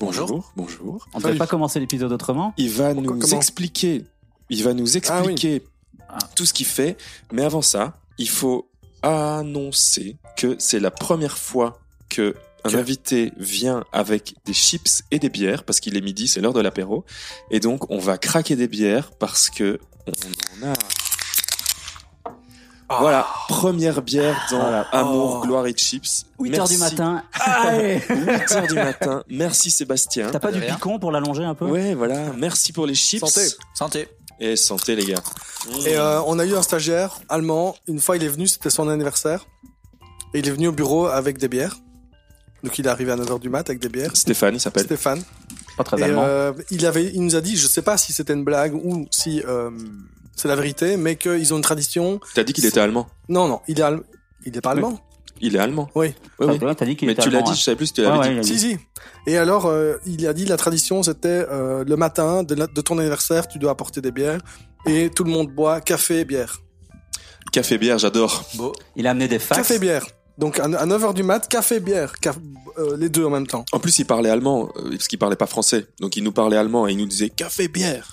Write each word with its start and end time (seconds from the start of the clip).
Bonjour. 0.00 0.52
Bonjour. 0.56 1.06
On 1.14 1.18
ne 1.18 1.22
peut 1.22 1.36
pas 1.36 1.46
commencer 1.46 1.78
l'épisode 1.78 2.10
autrement 2.10 2.54
Il 2.56 2.70
va 2.70 2.94
Pourquoi- 2.94 3.16
nous 3.16 3.34
expliquer, 3.34 4.04
il 4.48 4.64
va 4.64 4.72
nous 4.74 4.96
expliquer 4.96 5.62
tout 6.34 6.46
ce 6.46 6.52
qu'il 6.54 6.66
fait. 6.66 6.96
Mais 7.32 7.42
avant 7.44 7.62
ça, 7.62 7.98
il 8.18 8.28
faut 8.28 8.68
annoncer 9.02 10.16
que 10.36 10.56
c'est 10.58 10.80
la 10.80 10.90
première 10.90 11.36
fois 11.38 11.78
que 12.08 12.34
un 12.64 12.70
Que- 12.70 12.76
invité 12.76 13.32
vient 13.38 13.84
avec 13.92 14.34
des 14.44 14.52
chips 14.52 15.02
et 15.10 15.18
des 15.18 15.28
bières 15.30 15.64
parce 15.64 15.80
qu'il 15.80 15.96
est 15.96 16.00
midi, 16.02 16.28
c'est 16.28 16.40
l'heure 16.40 16.52
de 16.52 16.60
l'apéro. 16.60 17.04
Et 17.50 17.60
donc, 17.60 17.90
on 17.90 17.98
va 17.98 18.18
craquer 18.18 18.56
des 18.56 18.68
bières 18.68 19.12
parce 19.12 19.48
que 19.50 19.78
on 20.06 20.12
Voilà, 22.98 23.26
première 23.48 24.02
bière 24.02 24.36
dans 24.50 24.58
Voilà. 24.58 24.80
Amour, 24.92 25.40
Oh. 25.42 25.46
gloire 25.46 25.66
et 25.66 25.72
chips. 25.72 26.26
8 26.40 26.58
heures 26.58 26.68
du 26.68 26.76
Merci. 26.76 26.96
matin. 26.96 27.22
Allez 27.40 28.00
8 28.08 28.52
heures 28.52 28.66
du 28.66 28.74
matin. 28.74 29.22
Merci 29.28 29.70
Sébastien. 29.70 30.28
T'as 30.32 30.40
pas 30.40 30.48
De 30.50 30.56
du 30.56 30.60
rien. 30.62 30.74
picon 30.74 30.98
pour 30.98 31.12
l'allonger 31.12 31.44
un 31.44 31.54
peu? 31.54 31.66
Ouais, 31.66 31.94
voilà. 31.94 32.32
Merci 32.36 32.72
pour 32.72 32.86
les 32.86 32.94
chips. 32.94 33.20
Santé. 33.24 33.46
Santé. 33.74 34.08
Et 34.40 34.56
santé, 34.56 34.96
les 34.96 35.04
gars. 35.04 35.22
Et 35.86 35.96
euh, 35.98 36.20
on 36.22 36.38
a 36.38 36.44
eu 36.46 36.54
un 36.56 36.62
stagiaire 36.62 37.20
allemand. 37.28 37.76
Une 37.86 38.00
fois, 38.00 38.16
il 38.16 38.24
est 38.24 38.28
venu, 38.28 38.48
c'était 38.48 38.70
son 38.70 38.88
anniversaire. 38.88 39.46
Et 40.34 40.38
il 40.40 40.48
est 40.48 40.52
venu 40.52 40.68
au 40.68 40.72
bureau 40.72 41.06
avec 41.06 41.38
des 41.38 41.48
bières. 41.48 41.76
Donc 42.64 42.78
il 42.78 42.86
est 42.86 42.90
arrivé 42.90 43.12
à 43.12 43.16
9h 43.16 43.38
du 43.38 43.48
mat 43.50 43.68
avec 43.70 43.80
des 43.80 43.88
bières. 43.88 44.16
Stéphane, 44.16 44.54
il 44.54 44.60
s'appelle. 44.60 44.84
Stéphane. 44.84 45.22
Pas 45.76 45.84
très 45.84 45.98
Et 46.00 46.04
allemand. 46.04 46.24
euh, 46.24 46.52
il 46.70 46.84
avait, 46.86 47.04
il 47.12 47.22
nous 47.22 47.36
a 47.36 47.40
dit, 47.40 47.56
je 47.56 47.66
sais 47.66 47.82
pas 47.82 47.96
si 47.98 48.12
c'était 48.12 48.32
une 48.34 48.44
blague 48.44 48.74
ou 48.74 49.06
si 49.10 49.42
euh, 49.46 49.70
c'est 50.40 50.48
la 50.48 50.56
vérité, 50.56 50.96
mais 50.96 51.16
qu'ils 51.16 51.52
ont 51.52 51.56
une 51.56 51.62
tradition. 51.62 52.20
T'as 52.34 52.42
dit 52.44 52.52
qu'il 52.52 52.66
était 52.66 52.80
allemand. 52.80 53.06
Non, 53.28 53.46
non, 53.48 53.60
il 53.68 53.80
est, 53.80 53.84
il 54.46 54.56
est 54.56 54.60
pas 54.60 54.70
allemand. 54.72 54.98
Il 55.42 55.56
est 55.56 55.58
allemand. 55.58 55.88
Oui. 55.94 56.12
Oui, 56.38 56.46
oui. 56.50 56.58
Ouais, 56.58 56.74
T'as 56.74 56.84
dit 56.84 56.96
qu'il 56.96 57.06
Mais 57.06 57.14
était 57.14 57.22
tu 57.22 57.30
l'as 57.30 57.40
dit, 57.40 57.52
je 57.52 57.56
hein. 57.56 57.60
savais 57.62 57.76
plus 57.76 57.86
si 57.86 57.92
tu 57.94 58.02
Ouais, 58.02 58.08
l'avais 58.08 58.18
ouais, 58.18 58.28
dit. 58.28 58.34
il 58.34 58.38
a 58.40 58.42
Si, 58.42 58.58
si. 58.58 58.76
Et 59.26 59.38
alors, 59.38 59.66
euh, 59.66 59.94
il 60.04 60.26
a 60.26 60.34
dit 60.34 60.44
la 60.44 60.58
tradition, 60.58 61.02
c'était 61.02 61.28
euh, 61.50 61.82
le 61.86 61.96
matin 61.96 62.42
de, 62.42 62.54
la- 62.54 62.66
de 62.66 62.80
ton 62.82 62.98
anniversaire, 62.98 63.48
tu 63.48 63.58
dois 63.58 63.70
apporter 63.70 64.00
des 64.02 64.10
bières 64.12 64.40
et 64.86 65.08
tout 65.08 65.24
le 65.24 65.30
monde 65.30 65.48
boit 65.48 65.80
café 65.80 66.20
et 66.20 66.24
bière. 66.26 66.60
Café 67.52 67.78
bière, 67.78 67.98
j'adore. 67.98 68.44
Beau. 68.54 68.72
Il 68.96 69.06
a 69.06 69.10
amené 69.12 69.28
des 69.28 69.38
fax. 69.38 69.58
Café 69.62 69.78
bière. 69.78 70.06
Donc 70.40 70.58
à, 70.58 70.66
9h 70.66 71.14
du 71.14 71.22
mat, 71.22 71.46
café 71.48 71.78
bière, 71.80 72.14
Caf- 72.20 72.38
euh, 72.78 72.96
les 72.96 73.08
deux 73.10 73.24
en 73.24 73.30
même 73.30 73.46
temps. 73.46 73.64
En 73.72 73.78
plus, 73.78 73.98
il 73.98 74.06
parlait 74.06 74.30
allemand, 74.30 74.70
euh, 74.76 74.90
parce 74.90 75.06
qu'il 75.06 75.18
parlait 75.18 75.36
pas 75.36 75.46
français. 75.46 75.86
Donc, 76.00 76.16
il 76.16 76.24
nous 76.24 76.32
parlait 76.32 76.56
allemand 76.56 76.88
et 76.88 76.92
il 76.92 76.96
nous 76.98 77.06
disait 77.06 77.28
café 77.28 77.68
bière. 77.68 78.10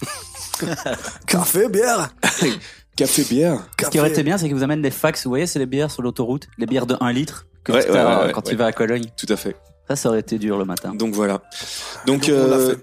Café 1.27 1.69
bière. 1.69 2.13
Café 2.95 3.23
bière. 3.23 3.63
Ce 3.81 3.89
qui 3.89 3.99
aurait 3.99 4.09
été 4.09 4.23
bien, 4.23 4.37
c'est 4.37 4.45
qu'il 4.47 4.55
vous 4.55 4.63
amène 4.63 4.81
des 4.81 4.91
fax. 4.91 5.23
Vous 5.23 5.29
voyez, 5.29 5.45
c'est 5.47 5.59
les 5.59 5.65
bières 5.67 5.91
sur 5.91 6.01
l'autoroute. 6.01 6.47
Les 6.57 6.65
bières 6.65 6.85
de 6.87 6.97
1 6.99 7.11
litre 7.11 7.45
que 7.63 7.71
Ouais, 7.71 7.85
tu 7.85 7.91
ouais, 7.91 7.97
as 7.97 8.19
ouais, 8.21 8.25
ouais, 8.27 8.31
quand 8.31 8.43
ouais. 8.45 8.51
tu 8.51 8.55
vas 8.57 8.65
à 8.65 8.71
Cologne. 8.71 9.05
Tout 9.15 9.27
à 9.29 9.35
fait. 9.35 9.55
Ça, 9.87 9.95
ça 9.95 10.09
aurait 10.09 10.19
été 10.19 10.37
dur 10.39 10.57
le 10.57 10.65
matin. 10.65 10.93
Donc, 10.95 11.13
voilà. 11.13 11.41
Donc, 12.05 12.21
Donc, 12.27 12.29
on 12.29 12.47
l'a 12.49 12.57
euh, 12.57 12.75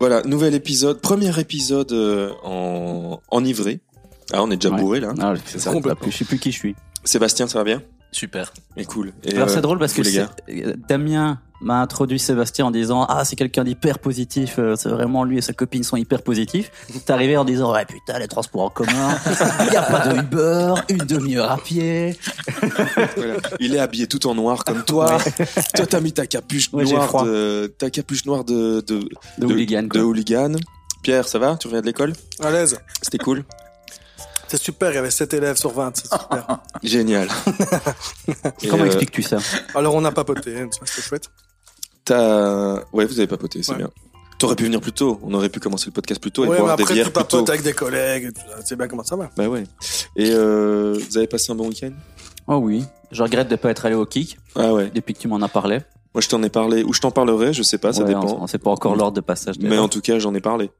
voilà, 0.00 0.22
nouvel 0.22 0.54
épisode. 0.54 1.00
Premier 1.00 1.38
épisode 1.38 1.92
euh, 1.92 2.32
en 2.42 3.20
enivré. 3.30 3.80
Ah, 4.32 4.42
on 4.42 4.50
est 4.50 4.56
déjà 4.56 4.74
Ouais. 4.74 4.80
bourré, 4.80 5.00
là. 5.00 5.12
Ah, 5.20 5.34
C'est 5.44 5.58
je 5.58 5.62
ça. 5.64 5.70
plus- 5.72 6.10
je 6.10 6.16
sais 6.16 6.24
plus 6.24 6.38
qui 6.38 6.50
je 6.52 6.58
suis. 6.58 6.76
Sébastien, 7.04 7.46
ça 7.46 7.58
va 7.58 7.64
bien? 7.64 7.82
Super. 8.12 8.52
Et 8.76 8.84
cool. 8.84 9.12
Et, 9.24 9.34
Alors 9.34 9.48
euh, 9.48 9.52
c'est 9.52 9.60
drôle 9.60 9.78
parce 9.78 9.92
que 9.92 10.02
euh, 10.02 10.74
Damien 10.88 11.38
m'a 11.60 11.80
introduit 11.80 12.18
Sébastien 12.18 12.66
en 12.66 12.70
disant 12.70 13.04
ah 13.04 13.24
c'est 13.24 13.36
quelqu'un 13.36 13.64
d'hyper 13.64 13.98
positif, 13.98 14.56
euh, 14.58 14.74
c'est 14.76 14.88
vraiment 14.88 15.24
lui 15.24 15.38
et 15.38 15.42
sa 15.42 15.52
copine 15.52 15.82
sont 15.84 15.96
hyper 15.96 16.22
positifs. 16.22 16.70
T'es 17.04 17.12
arrivé 17.12 17.36
en 17.36 17.44
disant 17.44 17.72
ouais 17.72 17.84
putain 17.84 18.18
les 18.18 18.28
transports 18.28 18.62
en 18.62 18.70
commun, 18.70 19.16
il 19.66 19.72
y 19.72 19.76
a 19.76 19.82
pas 19.82 20.08
de 20.08 20.18
Uber, 20.18 20.74
une 20.88 21.04
demi-heure 21.04 21.50
à 21.52 21.58
pied. 21.58 22.16
Voilà. 23.16 23.36
Il 23.60 23.74
est 23.74 23.78
habillé 23.80 24.06
tout 24.06 24.26
en 24.26 24.34
noir 24.34 24.64
comme 24.64 24.84
toi. 24.84 25.18
toi, 25.74 25.86
t'as 25.86 26.00
mis 26.00 26.12
ta 26.12 26.26
capuche 26.26 26.70
Ouais, 26.72 26.84
noire 26.84 27.24
de, 27.24 27.72
ta 27.78 27.90
capuche 27.90 28.24
noire 28.24 28.44
de, 28.44 28.80
de, 28.86 29.08
De 29.38 29.46
hooligan, 29.46 29.82
de 29.82 29.88
quoi. 29.88 30.00
hooligan. 30.00 30.52
Pierre, 31.02 31.28
ça 31.28 31.38
va? 31.38 31.56
Tu 31.58 31.66
reviens 31.68 31.80
de 31.80 31.86
l'école? 31.86 32.12
À 32.42 32.50
l'aise. 32.50 32.78
C'était 33.02 33.18
cool. 33.18 33.44
C'est 34.50 34.60
super, 34.60 34.90
il 34.90 34.96
y 34.96 34.98
avait 34.98 35.12
7 35.12 35.32
élèves 35.34 35.56
sur 35.58 35.70
20, 35.70 35.92
c'est 35.96 36.10
super. 36.12 36.58
Génial. 36.82 37.28
Comment 38.68 38.82
euh, 38.82 38.86
expliques-tu 38.86 39.22
ça? 39.22 39.38
Alors 39.76 39.94
on 39.94 40.04
a 40.04 40.10
papoté, 40.10 40.58
hein, 40.58 40.68
c'était 40.84 41.02
chouette. 41.02 41.30
T'as, 42.04 42.82
ouais, 42.92 43.04
vous 43.04 43.16
avez 43.20 43.28
papoté, 43.28 43.62
c'est 43.62 43.70
Ouais. 43.72 43.78
bien. 43.78 43.90
T'aurais 44.40 44.56
pu 44.56 44.64
venir 44.64 44.80
plus 44.80 44.90
tôt. 44.90 45.20
On 45.22 45.32
aurait 45.34 45.50
pu 45.50 45.60
commencer 45.60 45.86
le 45.86 45.92
podcast 45.92 46.20
plus 46.20 46.32
tôt 46.32 46.44
et 46.44 46.48
Ouais, 46.48 46.58
boire 46.58 46.74
des 46.76 46.82
après 46.82 46.94
bières 46.94 47.06
tu 47.06 47.12
plus 47.12 47.24
tôt. 47.26 47.48
avec 47.48 47.62
des 47.62 47.74
collègues, 47.74 48.30
sais 48.64 48.74
bien 48.74 48.88
comment 48.88 49.04
ça 49.04 49.14
va. 49.14 49.30
Bah 49.36 49.46
ouais. 49.48 49.62
Et 50.16 50.30
euh, 50.32 50.98
vous 51.08 51.16
avez 51.16 51.28
passé 51.28 51.52
un 51.52 51.54
bon 51.54 51.68
week-end? 51.68 51.92
Oh 52.48 52.56
oui, 52.56 52.84
je 53.12 53.22
regrette 53.22 53.46
de 53.48 53.54
pas 53.54 53.70
être 53.70 53.86
allé 53.86 53.94
au 53.94 54.04
kick 54.06 54.36
Ah 54.56 54.72
ouais. 54.72 54.90
depuis 54.92 55.14
que 55.14 55.20
tu 55.20 55.28
m'en 55.28 55.40
as 55.42 55.48
parlé. 55.48 55.78
Moi, 56.12 56.22
je 56.22 56.28
t'en 56.28 56.42
ai 56.42 56.48
parlé, 56.50 56.82
ou 56.82 56.92
je 56.92 57.00
t'en 57.00 57.12
parlerai, 57.12 57.52
je 57.52 57.62
sais 57.62 57.78
pas, 57.78 57.92
ça 57.92 58.02
dépend. 58.02 58.24
On, 58.26 58.42
on 58.42 58.46
sait 58.48 58.58
pas 58.58 58.70
encore 58.70 58.96
l'ordre 58.96 59.14
de 59.14 59.20
passage. 59.20 59.54
Mais 59.60 59.78
en 59.78 59.88
tout 59.88 60.00
cas, 60.00 60.18
j'en 60.18 60.34
ai 60.34 60.40
parlé. 60.40 60.72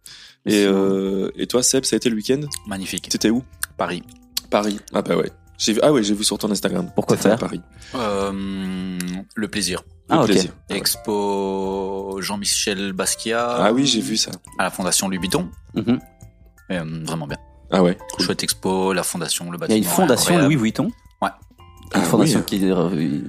Et, 0.44 0.64
euh, 0.66 1.30
et 1.36 1.46
toi, 1.46 1.62
Seb, 1.62 1.84
ça 1.84 1.94
a 1.94 1.98
été 1.98 2.08
le 2.10 2.16
week-end? 2.16 2.40
Magnifique. 2.66 3.08
T'étais 3.10 3.30
où? 3.30 3.44
Paris. 3.80 4.02
Paris. 4.50 4.78
Ah 4.92 5.00
bah 5.00 5.16
ouais. 5.16 5.30
J'ai 5.56 5.72
vu, 5.72 5.80
ah 5.82 5.90
ouais, 5.90 6.02
j'ai 6.02 6.12
vu 6.12 6.22
sur 6.22 6.36
ton 6.36 6.50
Instagram. 6.50 6.90
Pourquoi 6.94 7.16
à 7.16 7.18
faire 7.18 7.38
Paris. 7.38 7.62
Euh, 7.94 8.98
le 9.34 9.48
plaisir. 9.48 9.82
Le 10.10 10.16
Ah, 10.16 10.20
ok. 10.20 10.26
plaisir. 10.26 10.50
Ah. 10.70 10.74
Expo 10.76 12.18
Jean-Michel 12.20 12.92
Basquiat. 12.92 13.56
Ah 13.58 13.72
oui, 13.72 13.86
j'ai 13.86 14.02
vu 14.02 14.18
ça. 14.18 14.32
À 14.58 14.64
la 14.64 14.70
Fondation 14.70 15.08
Louis 15.08 15.16
Vuitton. 15.18 15.48
Mhm. 15.74 15.98
Et, 16.68 16.76
euh, 16.78 16.84
vraiment 17.04 17.26
bien. 17.26 17.38
Ah 17.70 17.82
ouais. 17.82 17.96
Cool. 18.12 18.26
Chouette 18.26 18.42
expo, 18.42 18.92
la 18.92 19.02
fondation, 19.02 19.50
le 19.50 19.52
Il 19.52 19.56
y 19.56 19.60
bâtiment. 19.60 19.74
a 19.76 19.78
une 19.78 19.84
fondation 19.84 20.22
incroyable. 20.34 20.44
Louis 20.54 20.62
Vuitton. 20.62 20.90
Ouais. 21.22 21.30
Une 21.30 21.88
Ah 21.92 22.00
fondation 22.02 22.40
oui. 22.40 22.44
qui 22.44 22.70
euh, 22.70 23.20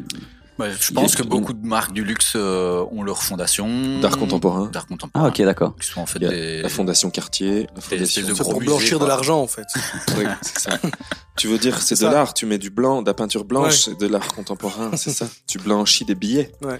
Ouais, 0.61 0.71
je 0.79 0.93
pense 0.93 1.13
a- 1.13 1.17
que 1.17 1.23
beaucoup 1.23 1.53
de 1.53 1.65
marques 1.65 1.93
du 1.93 2.03
luxe 2.03 2.33
euh, 2.35 2.85
ont 2.91 3.03
leur 3.03 3.23
fondation. 3.23 3.99
D'art 3.99 4.17
contemporain. 4.17 4.69
D'art 4.71 4.83
Ah 4.85 4.89
contemporain. 4.89 5.27
ok 5.29 5.41
d'accord. 5.41 5.75
Qui 5.79 5.87
sont 5.87 6.01
en 6.01 6.05
fait 6.05 6.19
des. 6.19 6.61
la 6.61 6.69
Fondation 6.69 7.09
Cartier, 7.09 7.67
la 7.75 7.81
Fondation. 7.81 8.35
pour 8.35 8.59
blanchir 8.59 8.99
de 8.99 9.05
l'argent 9.05 9.41
en 9.41 9.47
fait. 9.47 9.67
Ouais, 10.17 10.25
c'est 10.41 10.59
ça. 10.59 10.79
Tu 11.37 11.47
veux 11.47 11.57
dire, 11.57 11.81
c'est 11.81 11.99
de 11.99 12.05
l'art, 12.05 12.33
tu 12.33 12.45
mets 12.45 12.57
du 12.57 12.69
blanc, 12.69 13.01
de 13.01 13.07
la 13.07 13.13
peinture 13.13 13.45
blanche, 13.45 13.75
c'est 13.85 13.99
de 13.99 14.07
l'art 14.07 14.27
contemporain, 14.27 14.91
c'est 14.95 15.11
ça. 15.11 15.27
Tu 15.47 15.57
blanchis 15.57 16.05
des 16.05 16.15
billets. 16.15 16.51
Ouais. 16.61 16.79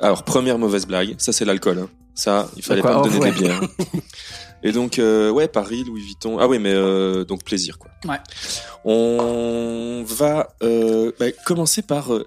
Alors, 0.00 0.24
première 0.24 0.58
mauvaise 0.58 0.86
blague, 0.86 1.14
ça 1.18 1.32
c'est 1.32 1.44
l'alcool. 1.44 1.78
Hein. 1.78 1.88
Ça, 2.14 2.48
il 2.56 2.62
fallait 2.62 2.82
pas 2.82 2.98
me 2.98 3.04
donner 3.04 3.18
ouais. 3.18 3.32
des 3.32 3.38
bières. 3.40 3.60
Et 4.62 4.72
donc, 4.72 4.98
euh, 4.98 5.30
ouais, 5.30 5.48
Paris, 5.48 5.84
Louis 5.84 6.00
Vuitton. 6.02 6.38
Ah 6.40 6.48
oui, 6.48 6.58
mais 6.58 6.72
euh, 6.72 7.24
donc 7.24 7.44
plaisir, 7.44 7.78
quoi. 7.78 7.90
Ouais. 8.06 8.18
On 8.84 10.04
va 10.06 10.48
euh, 10.62 11.12
bah, 11.20 11.26
commencer 11.44 11.82
par 11.82 12.14
euh, 12.14 12.26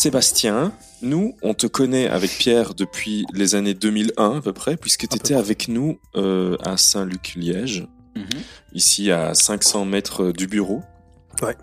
Sébastien. 0.00 0.72
Nous, 1.00 1.34
on 1.42 1.54
te 1.54 1.66
connaît 1.66 2.06
avec 2.06 2.30
Pierre 2.30 2.74
depuis 2.74 3.24
les 3.32 3.54
années 3.54 3.72
2001 3.72 4.36
à 4.36 4.40
peu 4.42 4.52
près, 4.52 4.76
puisque 4.76 5.08
tu 5.08 5.16
étais 5.16 5.34
avec 5.34 5.68
nous 5.68 5.98
euh, 6.16 6.56
à 6.62 6.76
Saint-Luc-Liège 6.76 7.86
Mhm. 8.14 8.24
ici 8.72 9.10
à 9.10 9.34
500 9.34 9.84
mètres 9.84 10.32
du 10.32 10.46
bureau. 10.46 10.82
Ouais. 11.42 11.54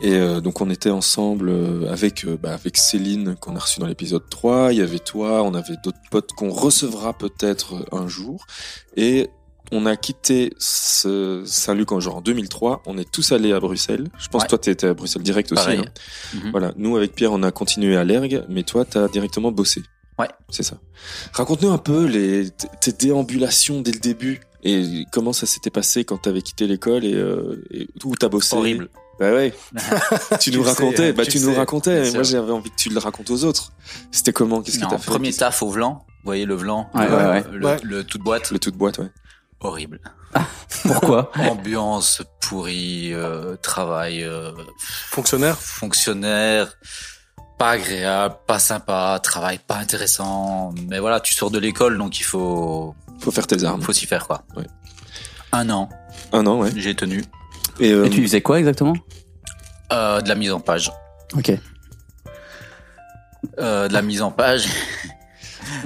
Et 0.00 0.14
euh, 0.14 0.40
donc 0.40 0.60
on 0.60 0.70
était 0.70 0.90
ensemble 0.90 1.48
euh, 1.48 1.90
avec 1.90 2.24
euh, 2.24 2.38
bah, 2.40 2.54
avec 2.54 2.76
Céline 2.76 3.34
qu'on 3.34 3.56
a 3.56 3.58
reçu 3.58 3.80
dans 3.80 3.86
l'épisode 3.88 4.22
3, 4.30 4.72
il 4.72 4.78
y 4.78 4.82
avait 4.82 5.00
toi, 5.00 5.42
on 5.42 5.52
avait 5.54 5.74
d'autres 5.82 5.98
potes 6.12 6.30
qu'on 6.30 6.50
recevra 6.50 7.12
peut-être 7.12 7.74
euh, 7.74 7.96
un 7.96 8.06
jour 8.06 8.46
et 8.96 9.28
on 9.72 9.86
a 9.86 9.96
quitté 9.96 10.52
ce 10.58 11.42
Saint-Luc 11.46 11.92
en 11.92 12.00
genre 12.00 12.16
en 12.16 12.20
2003, 12.20 12.82
on 12.86 12.98
est 12.98 13.10
tous 13.10 13.32
allés 13.32 13.52
à 13.52 13.60
Bruxelles. 13.60 14.08
Je 14.18 14.28
pense 14.28 14.42
Ouais. 14.42 14.46
que 14.46 14.50
toi 14.50 14.58
tu 14.58 14.70
étais 14.70 14.86
à 14.86 14.94
Bruxelles 14.94 15.22
direct 15.22 15.52
aussi. 15.52 15.76
Mhm. 16.34 16.50
Voilà, 16.50 16.72
nous 16.76 16.96
avec 16.96 17.14
Pierre 17.14 17.32
on 17.32 17.42
a 17.42 17.50
continué 17.50 17.96
à 17.96 18.04
l'ergue, 18.04 18.44
mais 18.48 18.62
toi 18.62 18.84
tu 18.84 18.98
as 18.98 19.08
directement 19.08 19.50
bossé. 19.52 19.82
Ouais. 20.18 20.28
C'est 20.48 20.62
ça. 20.62 20.76
Raconte-nous 21.32 21.70
un 21.70 21.78
peu 21.78 22.04
les 22.06 22.48
tes 22.80 22.92
déambulations 22.92 23.80
dès 23.82 23.92
le 23.92 23.98
début 24.00 24.40
et 24.62 25.04
comment 25.12 25.32
ça 25.32 25.46
s'était 25.46 25.70
passé 25.70 26.04
quand 26.04 26.16
t'avais 26.18 26.42
quitté 26.42 26.66
l'école 26.66 27.04
et, 27.04 27.14
euh, 27.14 27.62
et 27.70 27.88
où 28.04 28.14
t'as 28.16 28.28
bossé. 28.28 28.56
Horrible. 28.56 28.88
Bah 29.18 29.32
ouais. 29.32 29.52
tu 30.40 30.50
nous 30.52 30.62
racontais, 30.62 31.12
bah 31.12 31.24
tu 31.24 31.32
tu 31.32 31.40
nous 31.40 31.50
sais. 31.52 31.56
racontais. 31.56 32.10
Moi 32.12 32.22
j'avais 32.22 32.52
envie 32.52 32.70
que 32.70 32.76
tu 32.76 32.88
le 32.90 32.98
racontes 32.98 33.30
aux 33.30 33.44
autres. 33.44 33.72
C'était 34.10 34.32
comment? 34.32 34.62
Qu'est-ce 34.62 34.78
que 34.78 34.86
t'as 34.86 34.98
fait? 34.98 35.06
premier 35.10 35.32
taf 35.32 35.62
au 35.62 35.68
Vlan. 35.70 36.04
Vous 36.08 36.28
voyez 36.30 36.44
le 36.44 36.54
Vlan 36.54 36.88
Ouais, 36.94 37.06
le, 37.08 37.14
ouais, 37.16 37.24
ouais. 37.24 37.44
Le, 37.52 37.66
Ouais. 37.66 37.76
le 37.82 38.04
tout 38.04 38.18
de 38.18 38.22
boîte. 38.24 38.50
Le 38.50 38.58
tout 38.58 38.70
de 38.70 38.76
boîte, 38.76 38.98
ouais. 38.98 39.08
Horrible. 39.60 40.00
Pourquoi 40.82 41.30
Ambiance 41.38 42.22
pourrie, 42.40 43.12
euh, 43.14 43.56
travail 43.56 44.22
euh, 44.22 44.52
Fonctionnaire. 45.10 45.56
fonctionnaire, 45.56 46.76
pas 47.58 47.70
agréable, 47.70 48.36
pas 48.46 48.58
sympa, 48.58 49.18
travail 49.22 49.58
pas 49.66 49.76
intéressant. 49.76 50.74
Mais 50.88 50.98
voilà, 50.98 51.20
tu 51.20 51.32
sors 51.34 51.50
de 51.50 51.58
l'école, 51.58 51.96
donc 51.98 52.20
il 52.20 52.24
faut, 52.24 52.94
Faut 53.20 53.30
faire 53.30 53.46
tes 53.46 53.64
armes. 53.64 53.80
faut 53.82 53.92
s'y 53.94 54.06
faire 54.06 54.26
quoi. 54.26 54.42
Ouais. 54.56 54.66
Un 55.52 55.70
an, 55.70 55.88
Un 56.32 56.46
an, 56.46 56.58
ouais. 56.60 56.70
j'ai 56.76 56.94
tenu 56.94 57.24
Et, 57.80 57.92
euh, 57.92 58.04
Et 58.04 58.10
tu 58.10 58.20
faisais 58.22 58.42
quoi 58.42 58.58
exactement? 58.58 58.94
Euh, 59.92 60.20
de 60.20 60.28
la 60.28 60.34
mise 60.34 60.52
en 60.52 60.60
page, 60.60 60.92
Ok. 61.34 61.52
euh, 63.58 63.88
de 63.88 63.92
la 63.92 64.02
mise 64.02 64.20
en 64.22 64.30
page. 64.32 64.66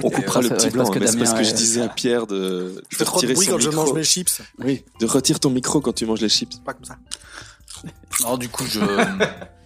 On 0.03 0.09
coupera 0.09 0.39
euh, 0.39 0.43
le 0.43 0.49
petit 0.49 0.69
blanc. 0.69 0.83
parce 0.83 0.95
que 0.95 0.99
mais 0.99 1.07
c'est 1.07 1.17
parce 1.17 1.29
Damien, 1.31 1.41
que 1.43 1.47
je 1.49 1.53
disais 1.55 1.81
à 1.81 1.89
Pierre 1.89 2.27
de, 2.27 2.83
Je 2.89 2.95
de 2.97 2.97
fais 2.97 3.05
trop 3.05 3.21
de 3.21 3.27
retirer 3.27 3.33
bruit 3.33 3.45
son 3.45 3.51
quand 3.53 3.59
je 3.59 3.69
micro. 3.69 3.85
mange 3.85 3.93
mes 3.93 4.03
chips. 4.03 4.41
Oui, 4.59 4.83
de 4.99 5.05
retirer 5.05 5.39
ton 5.39 5.49
micro 5.49 5.81
quand 5.81 5.93
tu 5.93 6.05
manges 6.05 6.21
les 6.21 6.29
chips. 6.29 6.55
Pas 6.65 6.73
comme 6.73 6.85
ça. 6.85 6.97
Non, 8.23 8.37
du 8.37 8.49
coup, 8.49 8.65
je, 8.69 8.79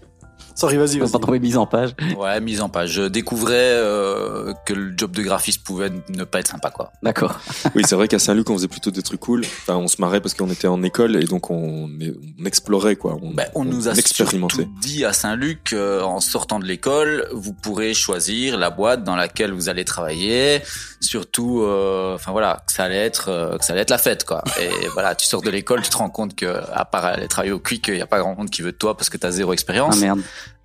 Sorry, 0.56 0.78
vas-y. 0.78 1.00
Pardon, 1.00 1.20
oui, 1.30 1.40
mise 1.40 1.58
en 1.58 1.66
page. 1.66 1.92
Ouais, 2.18 2.40
mise 2.40 2.62
en 2.62 2.70
page. 2.70 2.92
Je 2.92 3.04
découvrais 3.04 3.54
euh, 3.56 4.54
que 4.66 4.74
le 4.74 4.94
job 4.96 5.12
de 5.12 5.22
graphiste 5.22 5.64
pouvait 5.64 5.92
ne 6.10 6.24
pas 6.24 6.40
être 6.40 6.48
sympa, 6.48 6.70
quoi. 6.70 6.94
D'accord. 7.04 7.40
Oui, 7.76 7.84
c'est 7.86 7.96
vrai 7.96 8.08
qu'à 8.08 8.20
Saint-Luc, 8.20 8.50
on 8.50 8.54
faisait 8.54 8.70
plutôt 8.70 8.90
des 8.90 9.02
trucs 9.02 9.20
cool. 9.20 9.42
Enfin, 9.42 9.76
on 9.76 9.88
se 9.88 10.00
marrait 10.00 10.22
parce 10.22 10.34
qu'on 10.34 10.50
était 10.50 10.68
en 10.68 10.82
école 10.82 11.18
et 11.18 11.26
donc 11.26 11.52
on, 11.52 11.90
on 11.90 12.46
explorait, 12.46 12.96
quoi. 12.96 13.18
On, 13.22 13.32
Ben, 13.32 13.48
on 13.54 13.66
nous 13.66 13.90
a 13.90 13.96
surtout 13.96 14.48
dit 14.82 15.04
à 15.04 15.12
Saint-Luc, 15.12 15.74
euh, 15.74 16.02
en 16.02 16.22
sortant 16.22 16.60
de 16.60 16.66
l'école, 16.66 17.28
vous 17.34 17.54
pourrez 17.54 17.94
choisir 17.94 18.58
la 18.58 18.70
boîte 18.70 19.04
dans 19.04 19.16
laquelle 19.16 19.52
vous 19.52 19.68
allez 19.68 19.84
travailler. 19.84 20.62
Surtout, 21.06 21.62
euh, 21.62 22.16
enfin 22.16 22.32
voilà, 22.32 22.64
que 22.68 22.74
ça 22.74 22.84
allait 22.86 22.98
être, 23.06 23.30
euh, 23.30 23.58
que 23.58 23.64
ça 23.66 23.74
allait 23.74 23.84
être 23.84 23.90
la 23.90 23.98
fête, 23.98 24.24
quoi. 24.26 24.44
Et 24.60 24.70
voilà, 24.94 25.16
tu 25.16 25.26
sors 25.26 25.42
de 25.42 25.50
l'école, 25.50 25.82
tu 25.82 25.90
te 25.90 25.98
rends 25.98 26.10
compte 26.10 26.36
que 26.36 26.46
à 26.74 26.86
part 26.86 27.06
aller 27.06 27.28
travailler 27.28 27.54
au 27.54 27.60
Quick, 27.60 27.88
il 27.90 27.98
y 27.98 28.02
a 28.02 28.08
pas 28.08 28.20
grand 28.20 28.36
monde 28.36 28.50
qui 28.50 28.62
veut 28.62 28.72
de 28.72 28.78
toi 28.78 28.98
parce 28.98 29.10
que 29.10 29.18
t'as 29.18 29.32
zéro 29.32 29.52
Ah 29.52 29.54
expérience. 29.54 29.98
merde. 30.00 30.22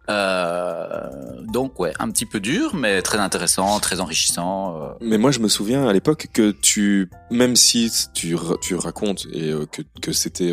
Euh, 0.08 1.08
donc 1.52 1.78
ouais, 1.78 1.92
un 2.00 2.10
petit 2.10 2.26
peu 2.26 2.40
dur, 2.40 2.74
mais 2.74 3.00
très 3.02 3.18
intéressant, 3.18 3.78
très 3.80 4.00
enrichissant. 4.00 4.96
Mais 5.00 5.18
moi, 5.18 5.30
je 5.30 5.38
me 5.38 5.48
souviens 5.48 5.86
à 5.86 5.92
l'époque 5.92 6.26
que 6.32 6.50
tu, 6.50 7.10
même 7.30 7.54
si 7.54 7.92
tu, 8.14 8.36
tu 8.60 8.74
racontes 8.74 9.26
et 9.32 9.52
que, 9.70 9.82
que 10.00 10.12
c'était 10.12 10.52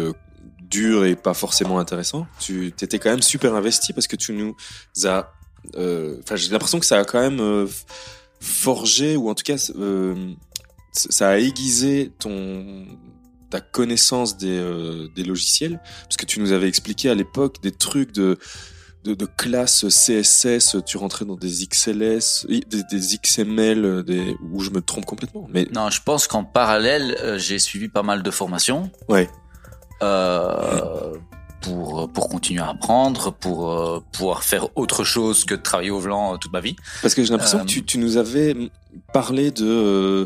dur 0.70 1.06
et 1.06 1.16
pas 1.16 1.34
forcément 1.34 1.80
intéressant, 1.80 2.28
tu 2.40 2.72
t'étais 2.76 3.00
quand 3.00 3.10
même 3.10 3.22
super 3.22 3.56
investi 3.56 3.94
parce 3.94 4.08
que 4.08 4.16
tu 4.16 4.34
nous 4.34 4.56
as, 5.06 5.32
euh, 5.76 6.18
enfin, 6.24 6.36
j'ai 6.36 6.52
l'impression 6.52 6.80
que 6.80 6.86
ça 6.86 7.00
a 7.00 7.06
quand 7.06 7.20
même 7.20 7.40
euh, 7.40 7.68
forgé 8.40 9.16
ou 9.16 9.30
en 9.30 9.36
tout 9.36 9.44
cas, 9.44 9.56
euh, 9.78 10.34
ça 10.92 11.30
a 11.30 11.38
aiguisé 11.38 12.12
ton 12.20 12.86
ta 13.50 13.62
connaissance 13.62 14.38
des, 14.38 14.58
euh, 14.58 15.08
des 15.16 15.24
logiciels 15.24 15.80
parce 16.04 16.18
que 16.18 16.26
tu 16.26 16.42
nous 16.42 16.52
avais 16.52 16.68
expliqué 16.68 17.10
à 17.10 17.16
l'époque 17.16 17.62
des 17.62 17.72
trucs 17.72 18.12
de 18.12 18.38
de, 19.04 19.14
de 19.14 19.26
classe 19.26 19.88
CSS, 19.88 20.78
tu 20.86 20.98
rentrais 20.98 21.24
dans 21.24 21.36
des 21.36 21.66
XLS, 21.68 22.46
des, 22.50 22.84
des 22.92 23.18
XML, 23.24 24.04
des, 24.04 24.36
où 24.52 24.60
je 24.60 24.70
me 24.70 24.82
trompe 24.82 25.06
complètement. 25.06 25.48
Mais 25.50 25.66
Non, 25.72 25.90
je 25.90 26.02
pense 26.04 26.28
qu'en 26.28 26.44
parallèle, 26.44 27.16
euh, 27.22 27.38
j'ai 27.38 27.60
suivi 27.60 27.88
pas 27.88 28.04
mal 28.04 28.22
de 28.22 28.32
formations. 28.32 28.92
Ouais. 29.08 29.30
Euh, 30.04 31.16
pour 31.62 32.10
pour 32.12 32.30
continuer 32.30 32.62
à 32.62 32.70
apprendre, 32.70 33.32
pour 33.34 33.72
euh, 33.72 34.00
pouvoir 34.12 34.44
faire 34.44 34.68
autre 34.78 35.04
chose 35.04 35.44
que 35.46 35.56
de 35.56 35.62
travailler 35.62 35.90
au 35.92 36.00
volant 36.00 36.34
euh, 36.34 36.38
toute 36.38 36.52
ma 36.54 36.62
vie. 36.62 36.76
parce 37.02 37.14
que 37.16 37.24
j'ai 37.24 37.32
l'impression 37.32 37.60
Euh, 37.60 37.62
que 37.62 37.68
tu, 37.68 37.84
tu 37.84 37.98
nous 37.98 38.18
avais 38.18 38.56
parlé 39.14 39.52
de 39.52 39.66
euh, 39.66 40.26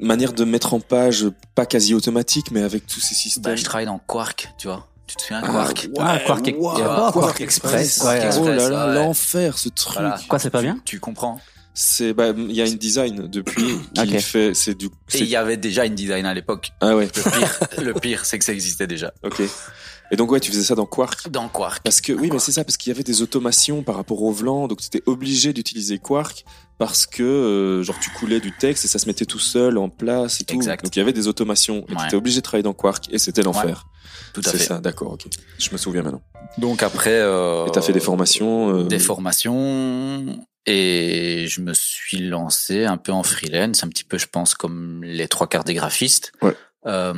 manière 0.00 0.32
de 0.32 0.44
mettre 0.44 0.74
en 0.74 0.80
page 0.80 1.26
pas 1.54 1.66
quasi 1.66 1.94
automatique, 1.94 2.50
mais 2.50 2.62
avec 2.62 2.86
tous 2.86 3.00
ces 3.00 3.14
systèmes. 3.14 3.42
Bah, 3.44 3.56
je 3.56 3.64
travaille 3.64 3.86
dans 3.86 3.98
Quark, 4.06 4.48
tu 4.58 4.66
vois. 4.68 4.86
Tu 5.06 5.16
te 5.16 5.22
souviens 5.22 5.40
Ah, 5.42 5.66
ouais, 5.68 5.74
Ah, 5.98 6.18
Quark, 6.26 6.52
Quark 6.52 6.58
Quark 6.58 7.12
Quark 7.14 7.40
Express. 7.40 7.74
Express. 7.82 8.02
Ouais, 8.06 8.20
Quark 8.20 8.34
oh 8.40 8.46
là 8.46 8.54
Express, 8.54 8.70
là, 8.70 8.88
ouais. 8.88 8.94
l'enfer 8.94 9.58
ce 9.58 9.68
truc. 9.70 9.94
Voilà. 9.94 10.20
Quoi, 10.28 10.38
c'est 10.38 10.50
pas 10.50 10.60
bien 10.62 10.78
Tu 10.84 11.00
comprends 11.00 11.40
C'est 11.72 12.12
bah 12.12 12.32
il 12.36 12.52
y 12.52 12.60
a 12.60 12.66
une 12.66 12.74
design 12.76 13.26
depuis 13.28 13.78
qui 13.94 14.20
fait 14.20 14.52
c'est 14.52 14.74
du 14.74 14.86
Et 15.14 15.20
il 15.20 15.26
y 15.28 15.36
avait 15.36 15.56
déjà 15.56 15.86
une 15.86 15.94
design 15.94 16.26
à 16.26 16.34
l'époque. 16.34 16.72
ah 16.82 16.94
ouais 16.94 17.08
Le 17.16 17.22
pire, 17.30 17.58
le 17.82 17.94
pire, 17.94 18.24
c'est 18.26 18.38
que 18.38 18.44
ça 18.44 18.52
existait 18.52 18.86
déjà. 18.86 19.12
ok 19.22 19.40
et 20.10 20.16
donc 20.16 20.30
ouais 20.32 20.40
tu 20.40 20.50
faisais 20.50 20.62
ça 20.64 20.74
dans 20.74 20.86
Quark 20.86 21.30
Dans 21.30 21.48
Quark. 21.48 21.82
Parce 21.84 22.00
que 22.00 22.12
oui, 22.12 22.30
mais 22.32 22.38
c'est 22.38 22.52
ça, 22.52 22.64
parce 22.64 22.76
qu'il 22.76 22.90
y 22.92 22.94
avait 22.94 23.02
des 23.04 23.22
automations 23.22 23.82
par 23.82 23.94
rapport 23.96 24.22
au 24.22 24.32
Vlan, 24.32 24.68
donc 24.68 24.80
tu 24.80 24.86
étais 24.86 25.02
obligé 25.06 25.52
d'utiliser 25.52 25.98
Quark 25.98 26.44
parce 26.78 27.06
que 27.06 27.22
euh, 27.22 27.82
genre 27.82 27.98
tu 28.00 28.10
coulais 28.10 28.40
du 28.40 28.52
texte 28.56 28.84
et 28.84 28.88
ça 28.88 28.98
se 28.98 29.06
mettait 29.06 29.26
tout 29.26 29.38
seul 29.40 29.78
en 29.78 29.88
place 29.88 30.40
et 30.40 30.44
tout. 30.44 30.54
Exact. 30.54 30.84
Donc 30.84 30.94
il 30.96 30.98
y 31.00 31.02
avait 31.02 31.12
des 31.12 31.26
automations 31.28 31.84
et 31.88 31.92
tu 31.92 31.96
Ouais. 31.96 32.06
étais 32.06 32.16
obligé 32.16 32.36
de 32.38 32.42
travailler 32.42 32.62
dans 32.62 32.72
Quark 32.74 33.06
et 33.12 33.18
c'était 33.18 33.42
l'enfer. 33.42 33.86
Tout 34.32 34.42
à 34.44 34.50
C'est 34.50 34.58
fait. 34.58 34.64
ça, 34.64 34.78
d'accord, 34.80 35.12
ok. 35.12 35.26
Je 35.58 35.68
me 35.72 35.76
souviens 35.78 36.02
maintenant. 36.02 36.22
Donc 36.58 36.82
après, 36.82 37.10
euh, 37.18 37.66
Et 37.66 37.70
t'as 37.72 37.82
fait 37.82 37.92
des 37.92 38.00
formations. 38.00 38.74
euh, 38.74 38.84
des 38.84 38.98
formations 38.98 40.38
et 40.66 41.46
je 41.48 41.60
me 41.62 41.72
suis 41.74 42.18
lancé 42.28 42.84
un 42.84 42.96
peu 42.98 43.10
en 43.12 43.22
freelance, 43.22 43.82
un 43.84 43.88
petit 43.88 44.04
peu, 44.04 44.18
je 44.18 44.26
pense, 44.26 44.54
comme 44.54 45.02
les 45.02 45.26
trois 45.28 45.46
quarts 45.48 45.64
des 45.64 45.74
graphistes. 45.74 46.32
Ouais. 46.42 46.54
Euh, 46.86 47.12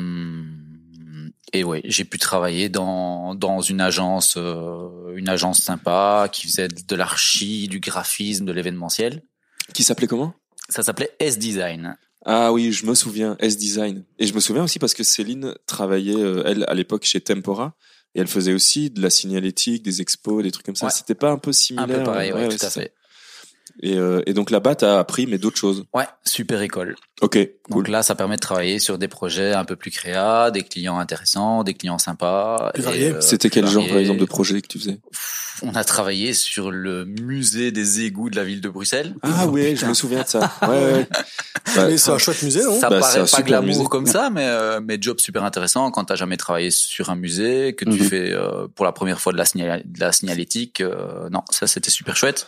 et 1.53 1.65
ouais, 1.65 1.83
j'ai 1.85 2.05
pu 2.05 2.19
travailler 2.19 2.69
dans 2.69 3.35
dans 3.35 3.61
une 3.61 3.81
agence, 3.81 4.35
euh, 4.37 5.15
une 5.17 5.29
agence 5.29 5.61
sympa 5.61 6.29
qui 6.33 6.47
faisait 6.47 6.69
de 6.69 6.97
l'archi, 6.97 7.69
du 7.69 7.81
graphisme, 7.81 8.45
de 8.45 8.53
l'événementiel. 8.53 9.23
Qui 9.73 9.83
s'appelait 9.83 10.07
comment? 10.07 10.35
Ça 10.69 10.83
s'appelait 10.83 11.11
S 11.19 11.39
Design. 11.39 11.97
Ah 12.27 12.53
oui, 12.53 12.71
je 12.71 12.85
me 12.85 12.95
souviens, 12.95 13.37
S-Design. 13.39 14.05
Et 14.19 14.27
je 14.27 14.35
me 14.35 14.41
souviens 14.41 14.63
aussi 14.65 14.79
parce 14.79 14.93
que 14.93 15.03
Céline 15.03 15.55
travaillait, 15.67 16.21
euh, 16.21 16.43
elle, 16.45 16.65
à 16.69 16.75
l'époque 16.75 17.05
chez 17.05 17.21
Tempora. 17.21 17.75
Et 18.15 18.21
elle 18.21 18.27
faisait 18.27 18.53
aussi 18.53 18.91
de 18.91 19.01
la 19.01 19.09
signalétique, 19.09 19.83
des 19.83 20.03
expos, 20.03 20.43
des 20.43 20.51
trucs 20.51 20.67
comme 20.67 20.77
ça. 20.77 20.87
Ouais. 20.87 20.93
C'était 20.93 21.15
pas 21.15 21.31
un 21.31 21.39
peu 21.39 21.51
Un 21.51 21.55
similaire 21.55 21.99
peu 21.99 22.03
pareil, 22.03 22.33
ouais, 22.33 22.43
ouais, 22.43 22.49
tout 22.49 22.67
à 22.67 22.69
ça. 22.69 22.81
fait. 22.83 22.93
Et, 23.83 23.97
euh, 23.97 24.21
et 24.27 24.35
donc 24.35 24.51
là-bas, 24.51 24.75
t'as 24.75 24.99
appris, 24.99 25.27
mais 25.27 25.39
d'autres 25.39 25.57
choses. 25.57 25.85
Ouais, 25.95 26.05
super 26.25 26.61
école. 26.61 26.97
Ok, 27.23 27.39
cool. 27.71 27.77
Donc 27.85 27.89
là, 27.89 28.03
ça 28.03 28.15
permet 28.15 28.37
de 28.37 28.41
travailler 28.41 28.79
sur 28.79 28.99
des 28.99 29.09
projets 29.09 29.55
un 29.55 29.65
peu 29.65 29.75
plus 29.77 29.91
créa, 29.91 30.51
des 30.51 30.63
clients 30.63 30.99
intéressants, 30.99 31.65
des 31.65 31.73
clients 31.75 31.99
sympas. 31.99 32.71
Plus 32.75 32.83
et, 32.83 32.85
variés. 32.85 33.13
euh, 33.15 33.21
C'était 33.23 33.49
quel 33.49 33.67
genre, 33.67 33.87
par 33.89 33.97
exemple, 33.99 34.21
de 34.21 34.25
projet 34.27 34.61
que 34.61 34.67
tu 34.69 34.79
faisais 34.79 34.99
On 35.63 35.75
a 35.75 35.85
travaillé 35.85 36.35
sur 36.35 36.71
le 36.71 37.05
musée 37.07 37.73
des 37.73 38.03
égouts 38.03 38.29
de 38.29 38.37
la 38.37 38.45
ville 38.45 38.61
de 38.61 38.69
Bruxelles. 38.69 39.15
Ah 39.23 39.47
ouais, 39.47 39.75
je 39.77 39.87
me 39.87 39.95
souviens 39.95 40.23
de 40.25 40.29
ça. 40.29 40.53
Ouais, 40.63 40.69
ouais. 40.69 41.09
Bah, 41.77 41.87
Mais 41.89 41.97
c'est 41.99 42.11
un 42.11 42.19
chouette 42.19 42.43
musée, 42.43 42.63
non 42.65 42.79
Ça 42.81 42.91
Bah, 42.91 43.01
c'est 43.03 43.19
paraît 43.19 43.21
un 43.21 43.37
pas 43.37 43.43
glamour 43.43 43.67
musée. 43.79 43.85
comme 43.91 44.07
ça, 44.07 44.29
mais 44.31 44.45
euh, 44.45 44.81
mais 44.85 44.99
job 45.01 45.21
super 45.21 45.45
intéressant 45.45 45.91
quand 45.91 46.05
t'as 46.05 46.17
jamais 46.17 46.37
travaillé 46.37 46.71
sur 46.71 47.11
un 47.11 47.17
musée, 47.17 47.75
que 47.75 47.85
tu 47.85 47.93
Mhm. 47.93 47.99
fais 48.09 48.33
euh, 48.33 48.67
pour 48.75 48.85
la 48.85 48.93
première 48.93 49.21
fois 49.21 49.33
de 49.33 49.39
la, 49.39 49.45
signal- 49.45 49.83
de 49.85 50.01
la 50.01 50.13
signalétique. 50.13 50.81
euh, 50.81 51.29
non, 51.31 51.43
ça 51.51 51.67
c'était 51.67 51.91
super 51.91 52.17
chouette. 52.17 52.47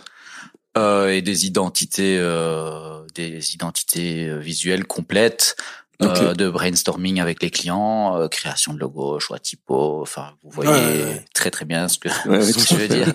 Euh, 0.78 1.08
et 1.10 1.20
des 1.20 1.44
identités, 1.46 2.16
euh, 2.18 3.02
des 3.14 3.52
identités 3.54 4.26
euh, 4.28 4.38
visuelles 4.38 4.86
complètes. 4.86 5.56
euh, 6.00 6.34
de 6.34 6.48
brainstorming 6.48 7.20
avec 7.20 7.42
les 7.42 7.50
clients, 7.50 8.16
euh, 8.18 8.26
création 8.26 8.72
de 8.74 8.78
logos, 8.80 9.20
choix 9.20 9.38
typo, 9.38 10.00
enfin 10.02 10.32
vous 10.42 10.50
voyez 10.50 10.70
Ouais, 10.70 11.24
très 11.34 11.50
très 11.52 11.64
bien 11.64 11.86
ce 11.88 11.98
que, 11.98 12.08
Ouais, 12.28 12.38
ouais, 12.38 12.42
ce 12.42 12.52
tout 12.52 12.60
que 12.60 12.66
je 12.66 12.74
veux 12.74 12.88
dire. 12.88 13.12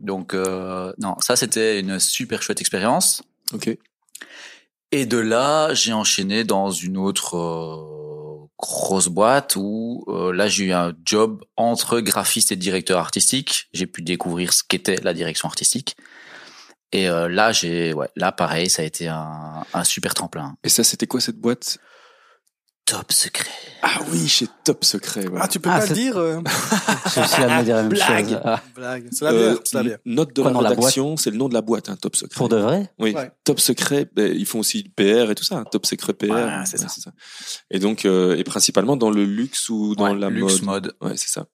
Donc 0.00 0.32
euh, 0.32 0.94
non, 0.98 1.16
ça 1.20 1.36
c'était 1.36 1.78
une 1.80 1.98
super 1.98 2.40
chouette 2.42 2.60
expérience. 2.60 3.22
Ok. 3.52 3.76
Et 4.92 5.04
de 5.06 5.18
là, 5.18 5.74
j'ai 5.74 5.92
enchaîné 5.92 6.44
dans 6.44 6.70
une 6.70 6.96
autre 6.96 7.36
grosse 8.58 9.08
boîte 9.08 9.56
où 9.56 10.04
là 10.32 10.48
j'ai 10.48 10.64
eu 10.66 10.72
un 10.72 10.92
job 11.04 11.44
entre 11.56 12.00
graphiste 12.00 12.50
et 12.52 12.56
directeur 12.56 12.98
artistique. 12.98 13.68
J'ai 13.74 13.86
pu 13.86 14.02
découvrir 14.02 14.52
ce 14.52 14.62
qu'était 14.66 14.96
la 15.02 15.12
direction 15.14 15.48
artistique. 15.48 15.96
Et 16.92 17.08
euh, 17.08 17.28
là 17.28 17.52
j'ai 17.52 17.92
ouais, 17.92 18.08
là 18.16 18.32
pareil, 18.32 18.68
ça 18.68 18.82
a 18.82 18.84
été 18.84 19.06
un, 19.08 19.64
un 19.72 19.84
super 19.84 20.12
tremplin. 20.14 20.56
Et 20.64 20.68
ça, 20.68 20.82
c'était 20.84 21.06
quoi 21.06 21.20
cette 21.20 21.38
boîte? 21.38 21.78
Top 22.86 23.12
secret. 23.12 23.48
Ah 23.82 24.00
oui, 24.10 24.26
chez 24.26 24.48
Top 24.64 24.84
Secret. 24.84 25.24
voilà. 25.26 25.44
Ah, 25.44 25.48
tu 25.48 25.60
peux 25.60 25.70
Ah, 25.70 25.74
pas 25.78 25.82
le 25.82 25.86
c'est- 25.86 25.94
dire 25.94 26.16
euh, 26.16 26.40
J'ai 27.14 27.20
aussi 27.20 27.36
à 27.36 27.58
me 27.60 27.62
dire 27.64 27.76
la 27.76 27.82
même 27.82 27.88
Blague. 27.90 28.28
chose. 28.30 28.40
Ah, 28.44 28.60
Blague. 28.74 29.08
C'est 29.12 29.24
la 29.26 29.32
bière, 29.32 29.42
Euh, 29.52 29.56
c'est 29.62 29.76
la 29.76 29.82
bière. 29.84 29.98
Note 30.04 30.34
de 30.34 30.42
Quoi, 30.42 30.50
la 30.50 30.68
rédaction, 30.70 31.16
c'est 31.16 31.30
le 31.30 31.36
nom 31.36 31.48
de 31.48 31.54
la 31.54 31.60
boîte, 31.60 31.88
hein, 31.88 31.96
Top 32.02 32.16
Secret. 32.16 32.34
pour 32.36 32.48
de 32.48 32.56
vrai? 32.56 32.90
Oui, 32.98 33.12
Ouais. 33.14 33.30
Top 33.44 33.60
Secret, 33.60 34.08
ben, 34.12 34.34
ils 34.36 34.44
font 34.44 34.58
aussi 34.58 34.82
du 34.82 34.90
PR 34.90 35.30
et 35.30 35.36
tout 35.36 35.44
ça, 35.44 35.58
hein, 35.58 35.64
Top 35.70 35.86
Secret 35.86 36.14
PR. 36.14 36.30
Ouais, 36.32 36.48
c'est 36.64 36.78
ça. 36.78 36.88
Et 37.70 37.78
donc, 37.78 38.04
euh, 38.06 38.34
et 38.36 38.42
principalement 38.42 38.96
dans 38.96 39.10
le 39.10 39.24
luxe 39.24 39.68
ou 39.68 39.94
dans 39.94 40.10
Ouais, 40.12 40.18
la 40.18 40.28
luxe 40.28 40.60
mode? 40.62 40.92
mode. 41.00 41.10
Ouais, 41.12 41.16
c'est 41.16 41.28
ça. 41.30 41.46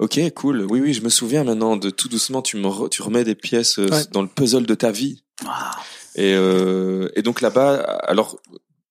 Ok, 0.00 0.18
cool. 0.34 0.66
Oui, 0.68 0.80
oui, 0.80 0.92
je 0.92 1.02
me 1.02 1.08
souviens 1.08 1.44
maintenant 1.44 1.76
de 1.76 1.90
tout 1.90 2.08
doucement, 2.08 2.42
tu 2.42 2.56
me 2.56 2.66
re- 2.66 2.88
tu 2.88 3.00
remets 3.02 3.24
des 3.24 3.34
pièces 3.36 3.78
euh, 3.78 3.88
Ouais. 3.88 4.02
dans 4.12 4.22
le 4.22 4.28
puzzle 4.28 4.66
de 4.66 4.74
ta 4.74 4.90
vie. 4.90 5.22
Ah. 5.46 5.70
Et, 6.16 6.34
euh, 6.34 7.08
et 7.16 7.22
donc 7.22 7.40
là-bas, 7.40 7.76
alors 8.06 8.38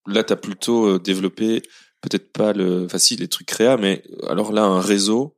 là, 0.07 0.24
t'as 0.24 0.36
plutôt 0.36 0.86
euh, 0.88 1.00
développé 1.00 1.62
peut-être 2.01 2.31
pas 2.33 2.51
le, 2.53 2.83
enfin 2.86 2.98
si 2.98 3.15
les 3.15 3.27
trucs 3.29 3.48
créa, 3.48 3.77
mais 3.77 4.03
alors 4.27 4.51
là 4.51 4.63
un 4.63 4.81
réseau 4.81 5.36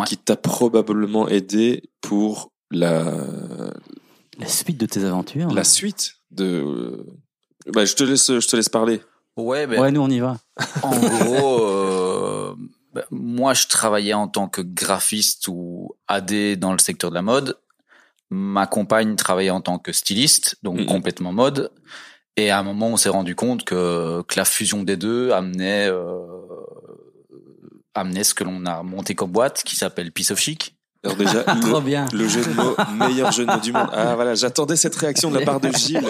Ouais. 0.00 0.06
qui 0.06 0.16
t'a 0.16 0.34
probablement 0.36 1.28
aidé 1.28 1.84
pour 2.00 2.50
la 2.72 3.04
La 4.40 4.48
suite 4.48 4.76
de 4.78 4.86
tes 4.86 5.04
aventures. 5.04 5.52
la 5.52 5.62
suite 5.62 6.14
de. 6.32 7.06
Bah, 7.72 7.84
je 7.84 7.94
te 7.94 8.02
laisse, 8.02 8.26
je 8.40 8.48
te 8.48 8.56
laisse 8.56 8.68
parler. 8.68 9.00
Ouais, 9.36 9.68
ben, 9.68 9.80
Ouais, 9.80 9.92
nous 9.92 10.00
on 10.00 10.10
y 10.10 10.18
va. 10.18 10.36
En 10.82 10.90
gros, 10.98 11.62
euh, 11.64 12.03
moi, 13.10 13.54
je 13.54 13.66
travaillais 13.66 14.14
en 14.14 14.28
tant 14.28 14.48
que 14.48 14.60
graphiste 14.62 15.48
ou 15.48 15.94
AD 16.08 16.56
dans 16.58 16.72
le 16.72 16.78
secteur 16.78 17.10
de 17.10 17.14
la 17.14 17.22
mode. 17.22 17.58
Ma 18.30 18.66
compagne 18.66 19.16
travaillait 19.16 19.50
en 19.50 19.60
tant 19.60 19.78
que 19.78 19.92
styliste, 19.92 20.56
donc 20.62 20.78
Mhm. 20.80 20.86
complètement 20.86 21.32
mode. 21.32 21.70
Et 22.36 22.50
à 22.50 22.58
un 22.58 22.62
moment, 22.62 22.88
on 22.88 22.96
s'est 22.96 23.08
rendu 23.10 23.34
compte 23.36 23.64
que, 23.64 24.22
que 24.22 24.34
la 24.36 24.44
fusion 24.44 24.82
des 24.82 24.96
deux 24.96 25.30
amenait, 25.30 25.88
euh, 25.88 26.26
amenait 27.94 28.24
ce 28.24 28.34
que 28.34 28.44
l'on 28.44 28.64
a 28.66 28.82
monté 28.82 29.14
comme 29.14 29.30
boîte, 29.30 29.62
qui 29.64 29.76
s'appelle 29.76 30.10
Piece 30.12 30.30
of 30.30 30.38
Chic. 30.40 30.76
Alors 31.04 31.16
déjà, 31.16 31.42
Trop 31.60 31.80
le, 31.80 31.84
bien. 31.84 32.06
le 32.12 32.26
jeu 32.28 32.42
de 32.42 32.50
mots, 32.54 32.74
meilleur 32.98 33.30
jeu 33.30 33.44
de 33.44 33.52
mots 33.52 33.60
du 33.60 33.72
monde. 33.72 33.88
Ah 33.92 34.14
voilà, 34.14 34.34
j'attendais 34.34 34.74
cette 34.76 34.96
réaction 34.96 35.30
de 35.30 35.38
la 35.38 35.44
part 35.44 35.60
de 35.60 35.70
Gilles. 35.70 36.00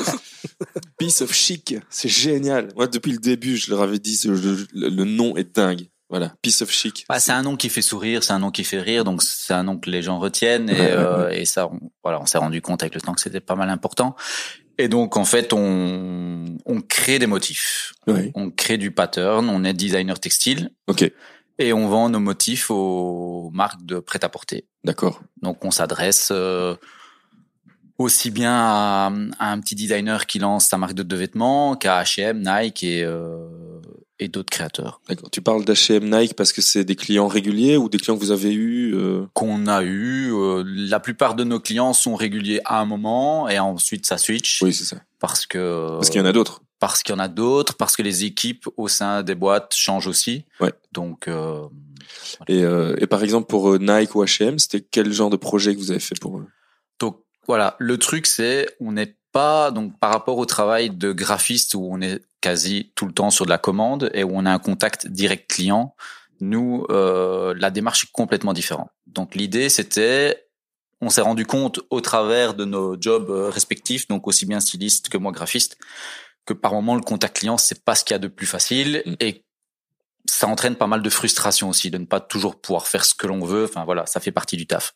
Piece 0.98 1.20
of 1.20 1.32
chic, 1.32 1.74
c'est 1.90 2.08
génial. 2.08 2.68
Moi, 2.76 2.86
depuis 2.86 3.10
le 3.12 3.18
début, 3.18 3.56
je 3.56 3.70
leur 3.70 3.82
avais 3.82 3.98
dit, 3.98 4.16
ce- 4.16 4.28
le, 4.28 4.66
le 4.72 5.04
nom 5.04 5.36
est 5.36 5.56
dingue. 5.56 5.88
Voilà, 6.10 6.34
piece 6.42 6.60
of 6.62 6.70
chic. 6.70 7.04
Bah, 7.08 7.18
c'est 7.18 7.32
un 7.32 7.42
nom 7.42 7.56
qui 7.56 7.68
fait 7.70 7.82
sourire, 7.82 8.22
c'est 8.22 8.32
un 8.32 8.38
nom 8.38 8.50
qui 8.50 8.62
fait 8.64 8.80
rire, 8.80 9.04
donc 9.04 9.22
c'est 9.22 9.54
un 9.54 9.62
nom 9.64 9.78
que 9.78 9.90
les 9.90 10.02
gens 10.02 10.18
retiennent 10.18 10.68
et, 10.70 10.76
euh, 10.78 11.30
et 11.30 11.44
ça, 11.44 11.66
on, 11.66 11.80
voilà, 12.02 12.20
on 12.20 12.26
s'est 12.26 12.38
rendu 12.38 12.60
compte 12.60 12.82
avec 12.82 12.94
le 12.94 13.00
temps 13.00 13.14
que 13.14 13.20
c'était 13.20 13.40
pas 13.40 13.54
mal 13.56 13.70
important. 13.70 14.14
Et 14.76 14.88
donc 14.88 15.16
en 15.16 15.24
fait, 15.24 15.52
on, 15.52 16.44
on 16.66 16.80
crée 16.82 17.18
des 17.18 17.26
motifs, 17.26 17.94
Oui. 18.06 18.32
on 18.34 18.50
crée 18.50 18.76
du 18.76 18.90
pattern, 18.90 19.48
on 19.48 19.64
est 19.64 19.72
designer 19.72 20.18
textile 20.20 20.70
Ok, 20.88 21.10
et 21.58 21.72
on 21.72 21.88
vend 21.88 22.08
nos 22.10 22.20
motifs 22.20 22.70
aux 22.70 23.50
marques 23.54 23.84
de 23.86 23.98
prêt-à-porter. 23.98 24.66
d'accord. 24.84 25.20
Donc 25.42 25.64
on 25.64 25.70
s'adresse 25.70 26.28
euh, 26.32 26.74
aussi 27.98 28.30
bien 28.30 28.52
à, 28.52 29.12
à 29.38 29.52
un 29.52 29.60
petit 29.60 29.74
designer 29.76 30.26
qui 30.26 30.38
lance 30.40 30.66
sa 30.68 30.76
marque 30.76 30.94
de, 30.94 31.02
de 31.04 31.16
vêtements 31.16 31.76
qu'à 31.76 32.02
H&M, 32.02 32.42
Nike 32.44 32.82
et, 32.82 33.04
euh, 33.04 33.46
et 34.20 34.28
d'autres 34.28 34.50
créateurs. 34.50 35.00
D'accord. 35.08 35.28
Tu 35.30 35.40
parles 35.42 35.64
d'H&M 35.64 36.08
Nike 36.08 36.34
parce 36.34 36.52
que 36.52 36.62
c'est 36.62 36.84
des 36.84 36.94
clients 36.96 37.26
réguliers 37.26 37.76
ou 37.76 37.88
des 37.88 37.98
clients 37.98 38.16
que 38.16 38.20
vous 38.22 38.30
avez 38.30 38.52
eus 38.52 38.94
euh, 38.94 39.26
qu'on 39.34 39.66
a 39.66 39.82
eu. 39.82 40.32
euh, 40.32 40.62
la 40.66 41.00
plupart 41.00 41.34
de 41.34 41.42
nos 41.44 41.58
clients 41.60 41.92
sont 41.92 42.14
réguliers 42.14 42.60
à 42.64 42.80
un 42.80 42.84
moment 42.84 43.48
et 43.48 43.58
ensuite 43.58 44.06
ça 44.06 44.16
switch 44.18 44.62
Oui, 44.62 44.72
c'est 44.72 44.84
ça. 44.84 44.96
parce 45.18 45.46
que 45.46 45.88
Parce 45.96 46.10
qu'il 46.10 46.20
y 46.20 46.22
en 46.22 46.26
a 46.26 46.32
d'autres. 46.32 46.62
parce 46.78 47.02
qu'il 47.02 47.12
y 47.12 47.16
en 47.16 47.20
a 47.20 47.28
d'autres, 47.28 47.74
parce 47.76 47.96
que 47.96 48.02
les 48.02 48.24
équipes 48.24 48.68
au 48.76 48.86
sein 48.88 49.22
des 49.24 49.34
boîtes 49.34 49.74
changent 49.74 50.06
aussi. 50.06 50.44
Ouais. 50.60 50.72
Donc 50.92 51.26
euh, 51.28 51.66
Et, 52.48 52.60
et 52.60 53.06
par 53.08 53.22
exemple 53.24 53.48
pour 53.48 53.78
Nike 53.80 54.14
ou 54.14 54.22
H&M, 54.24 54.58
c'était 54.60 54.80
quel 54.88 55.12
genre 55.12 55.30
de 55.30 55.36
projet 55.36 55.74
que 55.74 55.80
vous 55.80 55.90
avez 55.90 56.00
fait 56.00 56.18
pour 56.20 56.38
eux? 56.38 56.46
Donc 57.00 57.18
voilà, 57.48 57.74
le 57.80 57.98
truc 57.98 58.26
c'est 58.26 58.68
on 58.80 58.92
n'est 58.92 59.16
pas 59.34 59.70
donc 59.72 59.98
par 59.98 60.10
rapport 60.10 60.38
au 60.38 60.46
travail 60.46 60.88
de 60.90 61.12
graphiste 61.12 61.74
où 61.74 61.86
on 61.90 62.00
est 62.00 62.22
quasi 62.40 62.92
tout 62.94 63.04
le 63.04 63.12
temps 63.12 63.30
sur 63.30 63.44
de 63.44 63.50
la 63.50 63.58
commande 63.58 64.10
et 64.14 64.24
où 64.24 64.30
on 64.32 64.46
a 64.46 64.50
un 64.52 64.58
contact 64.58 65.08
direct 65.08 65.50
client. 65.50 65.94
Nous, 66.40 66.86
euh, 66.90 67.54
la 67.58 67.70
démarche 67.70 68.04
est 68.04 68.12
complètement 68.12 68.52
différente. 68.52 68.88
Donc 69.06 69.34
l'idée 69.34 69.68
c'était 69.68 70.46
on 71.00 71.10
s'est 71.10 71.20
rendu 71.20 71.44
compte 71.44 71.80
au 71.90 72.00
travers 72.00 72.54
de 72.54 72.64
nos 72.64 72.96
jobs 72.98 73.28
euh, 73.28 73.50
respectifs, 73.50 74.08
donc 74.08 74.26
aussi 74.28 74.46
bien 74.46 74.60
styliste 74.60 75.08
que 75.08 75.18
moi 75.18 75.32
graphiste, 75.32 75.76
que 76.46 76.54
par 76.54 76.72
moment 76.72 76.94
le 76.94 77.02
contact 77.02 77.38
client 77.38 77.58
c'est 77.58 77.84
pas 77.84 77.96
ce 77.96 78.04
qu'il 78.04 78.14
y 78.14 78.16
a 78.16 78.20
de 78.20 78.28
plus 78.28 78.46
facile 78.46 79.02
Mm. 79.04 79.14
et 79.20 79.44
ça 80.26 80.46
entraîne 80.46 80.76
pas 80.76 80.86
mal 80.86 81.02
de 81.02 81.10
frustration 81.10 81.68
aussi 81.68 81.90
de 81.90 81.98
ne 81.98 82.06
pas 82.06 82.20
toujours 82.20 82.58
pouvoir 82.58 82.86
faire 82.86 83.04
ce 83.04 83.14
que 83.14 83.26
l'on 83.26 83.44
veut. 83.44 83.64
Enfin 83.64 83.84
voilà, 83.84 84.06
ça 84.06 84.20
fait 84.20 84.32
partie 84.32 84.56
du 84.56 84.66
taf. 84.66 84.94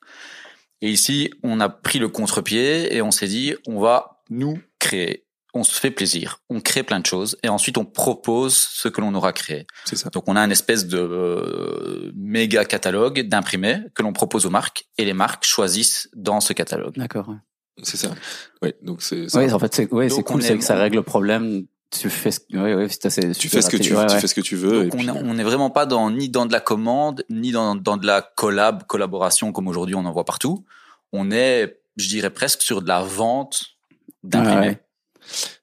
Et 0.81 0.91
ici, 0.91 1.31
on 1.43 1.61
a 1.61 1.69
pris 1.69 1.99
le 1.99 2.09
contre-pied 2.09 2.95
et 2.95 3.03
on 3.03 3.11
s'est 3.11 3.27
dit, 3.27 3.55
on 3.67 3.81
va 3.81 4.18
nous 4.31 4.59
créer. 4.79 5.25
On 5.55 5.65
se 5.65 5.81
fait 5.81 5.91
plaisir, 5.91 6.41
on 6.51 6.61
crée 6.61 6.83
plein 6.83 7.01
de 7.01 7.07
choses 7.07 7.39
et 7.43 7.49
ensuite 7.49 7.79
on 7.79 7.85
propose 7.87 8.55
ce 8.55 8.87
que 8.89 9.01
l'on 9.01 9.15
aura 9.15 9.33
créé. 9.33 9.67
C'est 9.87 9.97
ça. 9.97 10.11
Donc 10.11 10.25
on 10.29 10.37
a 10.37 10.41
une 10.41 10.53
espèce 10.53 10.87
de 10.87 10.99
euh, 10.99 12.13
méga 12.15 12.65
catalogue 12.65 13.23
d'imprimés 13.23 13.79
que 13.95 14.03
l'on 14.03 14.13
propose 14.13 14.45
aux 14.47 14.51
marques 14.51 14.85
et 14.99 15.05
les 15.05 15.15
marques 15.15 15.45
choisissent 15.45 16.09
dans 16.15 16.41
ce 16.41 16.53
catalogue. 16.53 16.97
D'accord. 16.97 17.29
ouais. 17.31 17.37
C'est 17.83 17.97
ça. 17.97 18.11
Oui, 18.63 18.75
donc 18.83 19.03
c'est 19.03 19.29
ça. 19.29 19.39
Oui, 19.41 19.51
en 19.53 19.59
fait, 19.59 19.75
c'est 19.75 19.93
ouais, 19.93 20.09
c'est 20.11 20.23
cool, 20.23 20.43
c'est 20.43 20.55
est- 20.55 20.59
que 20.59 20.65
ça 20.65 20.77
règle 20.77 20.97
le 20.97 21.03
problème. 21.03 21.65
Tu 21.91 22.11
fais 22.11 22.31
ce, 22.31 22.41
ouais, 22.53 22.75
ouais, 22.75 22.89
c'est 22.91 23.07
assez 23.07 23.33
tu 23.33 23.49
fais 23.49 23.63
ce 23.63 23.71
que 23.71 23.79
tu. 23.79 23.95
Ouais, 23.97 24.07
tu 24.07 24.15
ouais. 24.15 24.21
fais 24.21 24.27
ce 24.27 24.35
que 24.35 24.41
tu 24.43 24.57
veux 24.57 24.85
et 24.85 24.87
on 24.93 24.97
puis, 24.97 25.07
est- 25.07 25.11
on 25.11 25.33
n'est 25.35 25.45
vraiment 25.45 25.71
pas 25.71 25.87
dans 25.87 26.11
ni 26.11 26.29
dans 26.29 26.45
de 26.45 26.53
la 26.53 26.61
commande 26.61 27.25
ni 27.31 27.51
dans, 27.53 27.75
dans 27.75 27.97
de 27.97 28.07
la 28.07 28.21
collab 28.21 28.85
collaboration 28.87 29.53
comme 29.53 29.67
aujourd'hui 29.69 29.95
on 29.95 30.05
en 30.05 30.13
voit 30.13 30.27
partout. 30.27 30.67
On 31.13 31.31
est, 31.31 31.81
je 31.97 32.09
dirais 32.09 32.29
presque 32.31 32.61
sur 32.61 32.83
de 32.83 32.89
la 32.89 33.01
vente 33.01 33.63
Ouais, 34.41 34.47
ouais. 34.61 34.83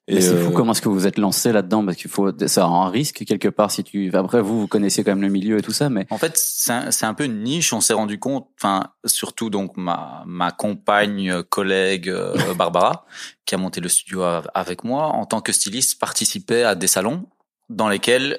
Mais 0.08 0.20
c'est 0.20 0.34
euh, 0.34 0.44
fou 0.44 0.52
comment 0.52 0.70
est-ce 0.72 0.80
que 0.82 0.88
vous 0.88 1.08
êtes 1.08 1.18
lancé 1.18 1.50
là-dedans 1.50 1.84
parce 1.84 1.96
qu'il 1.96 2.08
faut 2.10 2.30
ça 2.46 2.62
a 2.64 2.66
un 2.68 2.88
risque 2.88 3.24
quelque 3.24 3.48
part 3.48 3.72
si 3.72 3.82
tu 3.82 4.14
après 4.14 4.40
vous 4.40 4.60
vous 4.60 4.66
connaissez 4.68 5.02
quand 5.02 5.10
même 5.10 5.22
le 5.22 5.28
milieu 5.28 5.58
et 5.58 5.62
tout 5.62 5.72
ça 5.72 5.88
mais 5.90 6.06
En 6.10 6.18
fait, 6.18 6.36
c'est 6.36 6.72
un, 6.72 6.90
c'est 6.92 7.06
un 7.06 7.14
peu 7.14 7.24
une 7.24 7.42
niche. 7.42 7.72
On 7.72 7.80
s'est 7.80 7.94
rendu 7.94 8.20
compte, 8.20 8.46
enfin, 8.60 8.92
surtout 9.04 9.50
donc 9.50 9.76
ma 9.76 10.22
ma 10.26 10.52
compagne 10.52 11.30
euh, 11.32 11.42
collègue 11.42 12.08
euh, 12.08 12.36
Barbara, 12.54 13.06
qui 13.44 13.56
a 13.56 13.58
monté 13.58 13.80
le 13.80 13.88
studio 13.88 14.22
av- 14.22 14.48
avec 14.54 14.84
moi 14.84 15.06
en 15.06 15.26
tant 15.26 15.40
que 15.40 15.52
styliste, 15.52 15.98
participait 15.98 16.62
à 16.62 16.76
des 16.76 16.86
salons 16.86 17.26
dans 17.68 17.88
lesquels 17.88 18.38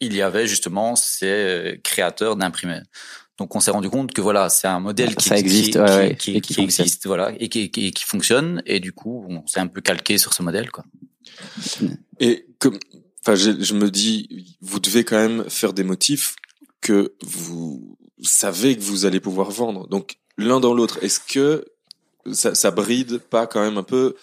il 0.00 0.14
y 0.14 0.22
avait 0.22 0.46
justement 0.46 0.96
ces 0.96 1.26
euh, 1.26 1.76
créateurs 1.84 2.36
d'imprimés. 2.36 2.80
Donc 3.38 3.54
on 3.54 3.60
s'est 3.60 3.70
rendu 3.70 3.90
compte 3.90 4.12
que 4.12 4.20
voilà, 4.20 4.48
c'est 4.48 4.66
un 4.66 4.80
modèle 4.80 5.14
qui, 5.16 5.28
Ça 5.28 5.38
existe, 5.38 5.72
qui, 5.72 5.78
ouais, 5.78 5.86
qui- 5.86 5.92
ouais, 5.92 6.16
qui- 6.16 6.30
et 6.36 6.40
qui 6.40 6.48
qui 6.48 6.54
fonctionne. 6.54 6.84
existe, 6.84 7.06
voilà, 7.06 7.32
et 7.38 7.48
qui, 7.48 7.70
qui, 7.70 7.90
qui 7.90 8.04
fonctionne. 8.04 8.62
Et 8.66 8.80
du 8.80 8.92
coup, 8.92 9.26
on 9.28 9.46
s'est 9.46 9.60
un 9.60 9.66
peu 9.66 9.80
calqué 9.80 10.16
sur 10.18 10.32
ce 10.32 10.42
modèle, 10.42 10.70
quoi. 10.70 10.84
Et 12.20 12.46
comme, 12.58 12.78
enfin, 13.22 13.34
je, 13.34 13.62
je 13.62 13.74
me 13.74 13.90
dis, 13.90 14.56
vous 14.60 14.80
devez 14.80 15.04
quand 15.04 15.16
même 15.16 15.44
faire 15.50 15.72
des 15.72 15.84
motifs 15.84 16.34
que 16.80 17.14
vous 17.22 17.98
savez 18.22 18.76
que 18.76 18.82
vous 18.82 19.04
allez 19.04 19.20
pouvoir 19.20 19.50
vendre. 19.50 19.86
Donc, 19.88 20.16
l'un 20.38 20.60
dans 20.60 20.72
l'autre, 20.74 20.98
est-ce 21.02 21.20
que 21.20 21.64
ça, 22.32 22.54
ça 22.54 22.70
bride 22.70 23.18
pas 23.18 23.46
quand 23.46 23.60
même 23.60 23.76
un 23.76 23.82
peu? 23.82 24.16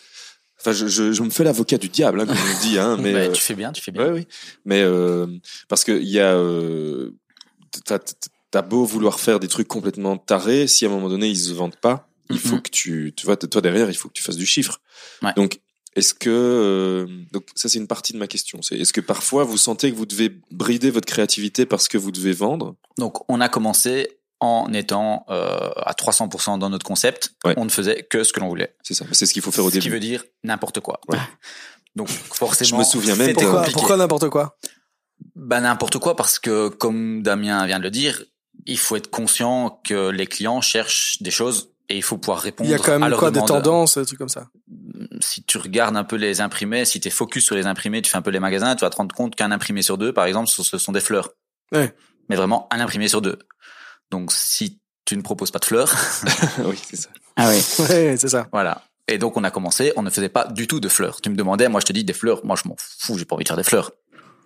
Enfin, 0.59 0.71
je, 0.71 0.87
je, 0.87 1.11
je 1.11 1.21
me 1.23 1.29
fais 1.29 1.43
l'avocat 1.43 1.77
du 1.77 1.89
diable, 1.89 2.21
hein, 2.21 2.25
comme 2.25 2.37
on 2.37 2.61
dit, 2.67 2.79
hein, 2.79 2.97
mais 2.99 3.13
Bah, 3.13 3.19
euh, 3.19 3.31
tu 3.31 3.41
fais 3.41 3.53
bien, 3.53 3.71
tu 3.73 3.81
fais 3.83 3.91
bien. 3.91 4.05
ouais, 4.05 4.11
oui. 4.11 4.27
Mais 4.65 4.81
euh, 4.81 5.27
parce 5.67 5.83
que 5.83 5.91
il 5.91 6.07
y 6.09 6.19
a, 6.19 6.33
euh, 6.35 7.11
t'as, 7.85 7.99
t'as 8.53 8.61
beau 8.61 8.85
vouloir 8.85 9.19
faire 9.19 9.39
des 9.39 9.47
trucs 9.47 9.67
complètement 9.67 10.15
tarés, 10.15 10.67
si 10.67 10.85
à 10.85 10.87
un 10.87 10.91
moment 10.91 11.09
donné 11.09 11.27
ils 11.27 11.37
se 11.39 11.51
vendent 11.53 11.75
pas, 11.75 12.07
il 12.29 12.37
faut 12.37 12.55
Mhm. 12.57 12.61
que 12.61 12.69
tu, 12.69 13.13
tu 13.17 13.25
vois, 13.25 13.35
toi 13.35 13.61
derrière, 13.61 13.89
il 13.89 13.95
faut 13.95 14.09
que 14.09 14.13
tu 14.13 14.21
fasses 14.21 14.37
du 14.37 14.45
chiffre. 14.45 14.79
Ouais. 15.23 15.33
Donc, 15.35 15.59
est-ce 15.95 16.13
que, 16.13 16.29
euh, 16.29 17.07
donc 17.31 17.47
ça 17.55 17.67
c'est 17.67 17.79
une 17.79 17.87
partie 17.87 18.13
de 18.13 18.19
ma 18.19 18.27
question, 18.27 18.61
c'est 18.61 18.75
est-ce 18.77 18.93
que 18.93 19.01
parfois 19.01 19.43
vous 19.43 19.57
sentez 19.57 19.91
que 19.91 19.95
vous 19.97 20.05
devez 20.05 20.29
brider 20.51 20.91
votre 20.91 21.07
créativité 21.07 21.65
parce 21.65 21.87
que 21.87 21.97
vous 21.97 22.11
devez 22.11 22.31
vendre? 22.31 22.75
Donc, 22.99 23.27
on 23.27 23.41
a 23.41 23.49
commencé 23.49 24.19
en 24.39 24.71
étant 24.71 25.25
euh, 25.29 25.71
à 25.77 25.93
300% 25.93 26.59
dans 26.59 26.69
notre 26.69 26.85
concept. 26.85 27.31
Ouais. 27.45 27.55
On 27.57 27.65
ne 27.65 27.69
faisait 27.71 28.03
que 28.03 28.23
ce 28.23 28.33
que 28.33 28.39
l'on 28.39 28.49
voulait. 28.49 28.75
C'est 28.83 28.93
ça, 28.93 29.05
c'est 29.13 29.25
ce 29.25 29.33
qu'il 29.33 29.41
faut 29.41 29.51
faire 29.51 29.65
au 29.65 29.69
ce 29.71 29.75
qui 29.75 29.79
début. 29.79 29.93
veut 29.95 29.99
dire 29.99 30.23
n'importe 30.43 30.79
quoi. 30.79 30.99
Ouais. 31.09 31.17
Donc, 31.95 32.09
forcément, 32.09 32.69
Je 32.69 32.75
me 32.75 32.83
souviens 32.83 33.15
même 33.15 33.33
pourquoi 33.73 33.97
n'importe 33.97 34.29
quoi? 34.29 34.57
Bah, 35.35 35.59
n'importe 35.61 35.97
quoi 35.97 36.15
parce 36.15 36.37
que, 36.39 36.67
comme 36.69 37.23
Damien 37.23 37.65
vient 37.65 37.79
de 37.79 37.83
le 37.83 37.91
dire, 37.91 38.23
il 38.65 38.77
faut 38.77 38.95
être 38.95 39.09
conscient 39.09 39.81
que 39.83 40.09
les 40.09 40.27
clients 40.27 40.61
cherchent 40.61 41.21
des 41.21 41.31
choses 41.31 41.71
et 41.89 41.97
il 41.97 42.03
faut 42.03 42.17
pouvoir 42.17 42.39
répondre 42.39 42.69
Il 42.69 42.71
y 42.71 42.75
a 42.75 42.79
quand 42.79 42.97
même 42.97 43.15
quoi 43.15 43.31
des 43.31 43.43
tendances, 43.43 43.97
des 43.97 44.05
trucs 44.05 44.19
comme 44.19 44.29
ça? 44.29 44.49
Si 45.19 45.43
tu 45.43 45.57
regardes 45.57 45.97
un 45.97 46.03
peu 46.03 46.15
les 46.15 46.41
imprimés, 46.41 46.85
si 46.85 46.99
tu 46.99 47.07
es 47.07 47.11
focus 47.11 47.45
sur 47.45 47.55
les 47.55 47.65
imprimés, 47.65 48.01
tu 48.01 48.09
fais 48.09 48.17
un 48.17 48.21
peu 48.21 48.31
les 48.31 48.39
magasins, 48.39 48.75
tu 48.75 48.81
vas 48.81 48.89
te 48.89 48.95
rendre 48.95 49.13
compte 49.13 49.35
qu'un 49.35 49.51
imprimé 49.51 49.81
sur 49.81 49.97
deux, 49.97 50.13
par 50.13 50.25
exemple, 50.25 50.49
ce 50.49 50.63
ce 50.63 50.77
sont 50.77 50.91
des 50.91 51.01
fleurs. 51.01 51.29
Ouais. 51.71 51.93
Mais 52.29 52.35
vraiment 52.35 52.67
un 52.71 52.79
imprimé 52.79 53.07
sur 53.07 53.21
deux. 53.21 53.37
Donc, 54.11 54.31
si 54.31 54.79
tu 55.05 55.17
ne 55.17 55.21
proposes 55.21 55.51
pas 55.51 55.59
de 55.59 55.65
fleurs, 55.65 55.93
oui, 56.65 56.79
c'est 56.89 56.95
ça. 56.95 57.09
ah 57.35 57.49
oui 57.49 57.63
Ouais, 57.89 58.15
c'est 58.17 58.29
ça. 58.29 58.47
Voilà. 58.51 58.83
Et 59.07 59.17
donc 59.17 59.35
on 59.35 59.43
a 59.43 59.51
commencé, 59.51 59.91
on 59.97 60.01
ne 60.01 60.09
faisait 60.09 60.29
pas 60.29 60.45
du 60.45 60.65
tout 60.65 60.79
de 60.79 60.87
fleurs. 60.87 61.19
Tu 61.19 61.29
me 61.29 61.35
demandais, 61.35 61.67
moi 61.67 61.81
je 61.81 61.85
te 61.85 61.93
dis 61.93 62.05
des 62.05 62.13
fleurs, 62.13 62.45
moi 62.45 62.55
je 62.61 62.67
m'en 62.69 62.75
fous, 62.77 63.17
j'ai 63.17 63.25
pas 63.25 63.35
envie 63.35 63.43
de 63.43 63.49
faire 63.49 63.57
des 63.57 63.63
fleurs. 63.63 63.91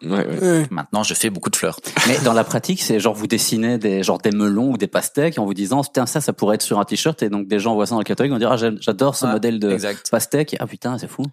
Ouais, 0.04 0.10
ouais. 0.28 0.40
Ouais. 0.40 0.68
Maintenant 0.72 1.04
je 1.04 1.14
fais 1.14 1.30
beaucoup 1.30 1.50
de 1.50 1.56
fleurs. 1.56 1.80
mais 2.08 2.20
dans 2.20 2.34
la 2.34 2.44
pratique 2.44 2.82
c'est 2.82 3.00
genre 3.00 3.14
vous 3.16 3.28
dessinez 3.28 3.78
des 3.78 4.04
genre 4.04 4.20
des 4.20 4.32
melons 4.32 4.72
ou 4.72 4.78
des 4.78 4.88
pastèques 4.88 5.40
en 5.40 5.46
vous 5.46 5.54
disant 5.54 5.84
putain 5.84 6.06
ça 6.06 6.22
ça 6.22 6.34
pourrait 6.34 6.56
être 6.56 6.62
sur 6.62 6.80
un 6.80 6.86
t-shirt 6.86 7.22
et 7.24 7.30
donc 7.30 7.48
des 7.48 7.60
gens 7.60 7.74
voient 7.74 7.86
ça 7.88 7.96
dans 7.96 8.00
le 8.00 8.04
catalogue 8.04 8.30
ils 8.30 8.34
vont 8.34 8.40
dire 8.40 8.52
ah 8.52 8.72
j'adore 8.80 9.16
ce 9.16 9.26
modèle 9.26 9.60
de 9.60 9.72
Exact. 9.72 10.10
pastèque 10.12 10.56
ah 10.60 10.68
putain 10.68 10.98
c'est 10.98 11.08
fou 11.10 11.24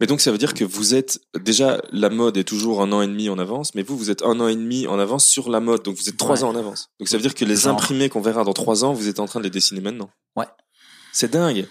Mais 0.00 0.06
donc 0.06 0.20
ça 0.20 0.30
veut 0.32 0.38
dire 0.38 0.54
que 0.54 0.64
vous 0.64 0.94
êtes 0.94 1.20
déjà 1.38 1.80
la 1.92 2.08
mode 2.10 2.36
est 2.36 2.44
toujours 2.44 2.80
un 2.82 2.90
an 2.92 3.02
et 3.02 3.06
demi 3.06 3.28
en 3.28 3.38
avance, 3.38 3.74
mais 3.74 3.82
vous 3.82 3.96
vous 3.96 4.10
êtes 4.10 4.22
un 4.22 4.38
an 4.40 4.48
et 4.48 4.54
demi 4.56 4.86
en 4.86 4.98
avance 4.98 5.24
sur 5.26 5.48
la 5.50 5.60
mode, 5.60 5.82
donc 5.82 5.96
vous 5.96 6.08
êtes 6.08 6.16
trois 6.16 6.36
Ouais. 6.38 6.44
ans 6.44 6.50
en 6.50 6.56
avance. 6.56 6.90
Donc 7.00 7.08
ça 7.08 7.16
veut 7.16 7.22
dire 7.22 7.34
que 7.34 7.44
les 7.44 7.56
Genre. 7.56 7.72
imprimés 7.72 8.08
qu'on 8.08 8.20
verra 8.20 8.44
dans 8.44 8.52
trois 8.52 8.84
ans, 8.84 8.92
vous 8.92 9.08
êtes 9.08 9.20
en 9.20 9.26
train 9.26 9.40
de 9.40 9.44
les 9.44 9.50
dessiner 9.50 9.80
maintenant. 9.80 10.10
Ouais. 10.36 10.44
C'est 11.12 11.30
dingue. 11.32 11.66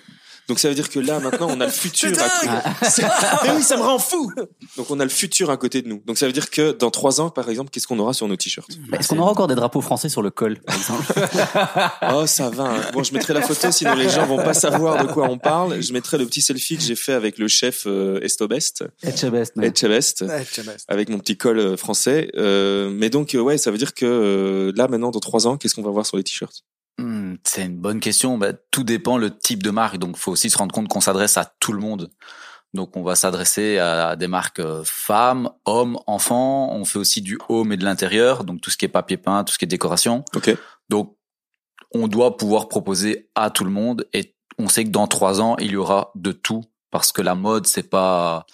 Donc 0.47 0.59
ça 0.59 0.69
veut 0.69 0.75
dire 0.75 0.89
que 0.89 0.99
là 0.99 1.19
maintenant 1.19 1.47
on 1.49 1.59
a 1.59 1.65
le 1.65 1.71
futur. 1.71 2.09
À 2.19 2.29
côté. 2.29 3.01
Mais 3.43 3.51
oui, 3.55 3.63
ça 3.63 3.77
me 3.77 3.81
rend 3.81 3.99
fou. 3.99 4.31
Donc 4.77 4.91
on 4.91 4.99
a 4.99 5.03
le 5.03 5.09
futur 5.09 5.49
à 5.49 5.57
côté 5.57 5.81
de 5.81 5.87
nous. 5.87 6.01
Donc 6.05 6.17
ça 6.17 6.27
veut 6.27 6.33
dire 6.33 6.49
que 6.49 6.71
dans 6.71 6.91
trois 6.91 7.19
ans, 7.21 7.29
par 7.29 7.49
exemple, 7.49 7.69
qu'est-ce 7.71 7.87
qu'on 7.87 7.99
aura 7.99 8.13
sur 8.13 8.27
nos 8.27 8.35
t-shirts 8.35 8.69
Mais 8.89 8.97
est-ce 8.99 9.09
qu'on 9.09 9.17
aura 9.19 9.31
encore 9.31 9.47
des 9.47 9.55
drapeaux 9.55 9.81
français 9.81 10.09
sur 10.09 10.21
le 10.21 10.29
col 10.29 10.59
par 10.61 10.75
exemple 10.75 11.13
Oh, 12.13 12.25
ça 12.27 12.49
va. 12.49 12.63
hein. 12.65 12.81
Bon, 12.93 13.03
je 13.03 13.13
mettrai 13.13 13.33
la 13.33 13.41
photo, 13.41 13.71
sinon 13.71 13.95
les 13.95 14.09
gens 14.09 14.25
vont 14.25 14.37
pas 14.37 14.53
savoir 14.53 15.05
de 15.05 15.11
quoi 15.11 15.29
on 15.29 15.37
parle. 15.37 15.81
Je 15.81 15.93
mettrai 15.93 16.17
le 16.17 16.25
petit 16.25 16.41
selfie 16.41 16.77
que 16.77 16.83
j'ai 16.83 16.95
fait 16.95 17.13
avec 17.13 17.37
le 17.37 17.47
chef 17.47 17.83
euh, 17.87 18.19
Estobest, 18.21 18.83
Etchebest, 19.03 19.53
Etchebest. 19.61 20.21
Ouais, 20.21 20.45
tiens, 20.51 20.63
bah, 20.65 20.73
avec 20.87 21.09
mon 21.09 21.19
petit 21.19 21.37
col 21.37 21.59
euh, 21.59 21.77
français. 21.77 22.29
Euh, 22.35 22.89
mais 22.91 23.09
donc, 23.09 23.35
euh, 23.35 23.39
ouais, 23.39 23.57
ça 23.57 23.71
veut 23.71 23.77
dire 23.77 23.93
que 23.93 24.05
euh, 24.05 24.71
là, 24.75 24.87
maintenant, 24.87 25.11
dans 25.11 25.19
trois 25.19 25.47
ans, 25.47 25.57
qu'est-ce 25.57 25.75
qu'on 25.75 25.81
va 25.83 25.91
voir 25.91 26.05
sur 26.05 26.17
les 26.17 26.23
t-shirts? 26.23 26.63
Hmm, 26.97 27.35
c'est 27.43 27.65
une 27.65 27.77
bonne 27.77 27.99
question. 27.99 28.37
Bah, 28.37 28.53
tout 28.71 28.83
dépend 28.83 29.17
le 29.17 29.37
type 29.37 29.63
de 29.63 29.71
marque. 29.71 29.97
Donc 29.97 30.17
faut 30.17 30.31
aussi 30.31 30.49
se 30.49 30.57
rendre 30.57 30.73
compte 30.73 30.87
qu'on 30.87 31.01
s'adresse 31.01 31.37
à 31.37 31.45
tout 31.59 31.73
le 31.73 31.79
monde. 31.79 32.09
Donc 32.73 32.97
on 32.97 33.03
va 33.03 33.15
s'adresser 33.15 33.77
à 33.79 34.15
des 34.15 34.27
marques 34.27 34.59
euh, 34.59 34.83
femmes, 34.85 35.49
hommes, 35.65 35.97
enfants. 36.07 36.73
On 36.73 36.85
fait 36.85 36.99
aussi 36.99 37.21
du 37.21 37.39
home 37.49 37.71
et 37.71 37.77
de 37.77 37.85
l'intérieur. 37.85 38.43
Donc 38.43 38.61
tout 38.61 38.69
ce 38.69 38.77
qui 38.77 38.85
est 38.85 38.89
papier 38.89 39.17
peint, 39.17 39.43
tout 39.43 39.53
ce 39.53 39.57
qui 39.57 39.65
est 39.65 39.67
décoration. 39.67 40.23
Donc, 40.89 41.15
on 41.93 42.07
doit 42.07 42.37
pouvoir 42.37 42.67
proposer 42.67 43.29
à 43.35 43.49
tout 43.49 43.63
le 43.63 43.71
monde 43.71 44.07
et 44.13 44.35
on 44.57 44.67
sait 44.67 44.83
que 44.83 44.89
dans 44.89 45.07
trois 45.07 45.41
ans, 45.41 45.55
il 45.59 45.71
y 45.71 45.75
aura 45.75 46.11
de 46.15 46.31
tout 46.31 46.63
parce 46.91 47.11
que 47.11 47.21
la 47.21 47.35
mode, 47.35 47.67
c'est 47.67 47.89
pas, 47.89 48.45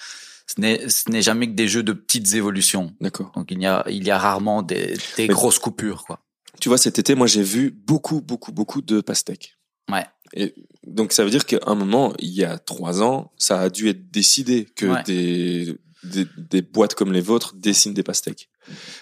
Ce 0.48 0.60
n'est, 0.60 1.22
jamais 1.22 1.48
que 1.48 1.54
des 1.54 1.68
jeux 1.68 1.84
de 1.84 1.94
petites 1.94 2.34
évolutions. 2.34 2.94
D'accord. 3.02 3.32
Donc 3.36 3.52
il 3.52 3.62
y 3.62 3.68
a, 3.68 3.84
il 3.88 4.04
y 4.04 4.12
a 4.12 4.18
rarement 4.18 4.62
des, 4.62 4.98
des 5.18 5.28
grosses 5.28 5.60
coupures, 5.60 6.04
quoi. 6.06 6.20
Tu 6.62 6.70
vois, 6.70 6.78
cet 6.78 6.98
été, 7.00 7.16
moi, 7.16 7.28
j'ai 7.28 7.44
vu 7.44 7.72
beaucoup, 7.72 8.22
beaucoup, 8.22 8.52
beaucoup 8.54 8.82
de 8.82 9.02
pastèques. 9.02 9.58
Ouais. 9.92 10.06
Et 10.34 10.54
donc, 10.88 11.12
ça 11.12 11.24
veut 11.26 11.30
dire 11.30 11.46
qu'à 11.46 11.60
un 11.66 11.76
moment, 11.76 12.14
il 12.20 12.30
y 12.30 12.46
a 12.46 12.58
trois 12.58 13.02
ans, 13.02 13.32
ça 13.38 13.60
a 13.60 13.70
dû 13.70 13.90
être 13.90 14.10
décidé 14.12 14.66
que 14.76 14.86
Ouais. 14.86 15.04
des, 15.04 15.76
des, 16.04 16.26
des 16.38 16.62
boîtes 16.62 16.96
comme 16.96 17.12
les 17.12 17.20
vôtres 17.22 17.56
dessinent 17.56 17.94
des 17.94 18.04
pastèques. 18.04 18.50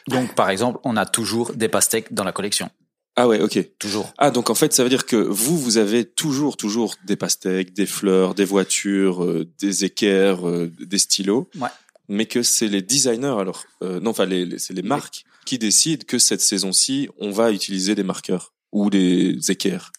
Donc 0.07 0.33
par 0.35 0.49
exemple, 0.49 0.79
on 0.83 0.95
a 0.97 1.05
toujours 1.05 1.53
des 1.53 1.67
pastèques 1.67 2.13
dans 2.13 2.23
la 2.23 2.31
collection. 2.31 2.69
Ah 3.15 3.27
ouais, 3.27 3.41
ok. 3.41 3.77
Toujours. 3.77 4.13
Ah, 4.17 4.31
donc 4.31 4.49
en 4.49 4.55
fait, 4.55 4.73
ça 4.73 4.83
veut 4.83 4.89
dire 4.89 5.05
que 5.05 5.17
vous, 5.17 5.57
vous 5.59 5.77
avez 5.77 6.05
toujours, 6.05 6.55
toujours 6.55 6.95
des 7.05 7.17
pastèques, 7.17 7.73
des 7.73 7.85
fleurs, 7.85 8.33
des 8.35 8.45
voitures, 8.45 9.23
euh, 9.23 9.45
des 9.59 9.83
équerres, 9.83 10.47
euh, 10.47 10.71
des 10.79 10.97
stylos. 10.97 11.49
Ouais. 11.59 11.67
Mais 12.07 12.25
que 12.25 12.41
c'est 12.41 12.67
les 12.69 12.81
designers, 12.81 13.35
alors, 13.37 13.65
euh, 13.83 13.99
non, 13.99 14.11
enfin, 14.11 14.25
les, 14.25 14.45
les- 14.45 14.57
c'est 14.59 14.73
les 14.73 14.81
marques 14.81 15.25
qui 15.49 15.57
décident 15.59 16.03
que 16.07 16.19
cette 16.19 16.41
saison-ci, 16.41 17.09
on 17.19 17.31
va 17.31 17.51
utiliser 17.51 17.95
des 17.95 18.03
marqueurs 18.03 18.53
ou 18.71 18.89
des 18.89 19.37
équerres 19.49 19.91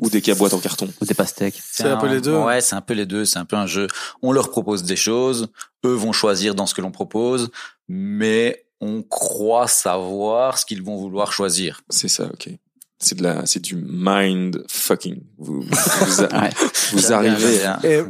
ou 0.00 0.10
des 0.10 0.20
boîtes 0.34 0.52
en 0.54 0.58
carton. 0.58 0.88
Ou 1.00 1.04
des 1.06 1.14
pastèques. 1.14 1.58
C'est 1.62 1.84
un 1.84 1.96
peu 1.96 2.06
les 2.08 2.20
deux. 2.20 2.36
Ouais, 2.36 2.60
c'est 2.60 2.74
un 2.74 2.80
peu 2.82 2.92
les 2.94 3.06
deux. 3.06 3.24
C'est 3.24 3.38
un 3.38 3.44
peu 3.46 3.56
un 3.56 3.66
jeu. 3.66 3.86
On 4.22 4.30
leur 4.32 4.50
propose 4.50 4.82
des 4.82 4.96
choses. 4.96 5.48
Eux 5.86 5.94
vont 5.94 6.12
choisir 6.12 6.54
dans 6.54 6.66
ce 6.66 6.74
que 6.74 6.82
l'on 6.82 6.90
propose, 6.90 7.50
mais 7.88 8.66
on 8.80 9.02
croit 9.02 9.68
savoir 9.68 10.58
ce 10.58 10.66
qu'ils 10.66 10.82
vont 10.82 10.96
vouloir 10.96 11.32
choisir. 11.32 11.80
C'est 11.88 12.08
ça, 12.08 12.24
ok. 12.26 12.50
C'est 12.98 13.14
de 13.18 13.22
la, 13.22 13.44
c'est 13.46 13.60
du 13.60 13.74
mind 13.76 14.64
fucking. 14.68 15.22
Vous, 15.38 15.62
vous, 15.62 16.20
a- 16.24 16.42
Ouais. 16.42 16.50
vous 16.92 16.98
J'aime 16.98 17.08
bien, 17.08 17.16
arrivez. 17.32 17.58
bien. 17.58 17.78
Et 17.84 18.02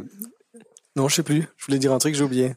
non, 0.95 1.07
je 1.07 1.15
sais 1.15 1.23
plus. 1.23 1.47
Je 1.57 1.65
voulais 1.65 1.79
dire 1.79 1.93
un 1.93 1.99
truc, 1.99 2.15
j'ai 2.15 2.23
oublié. 2.23 2.53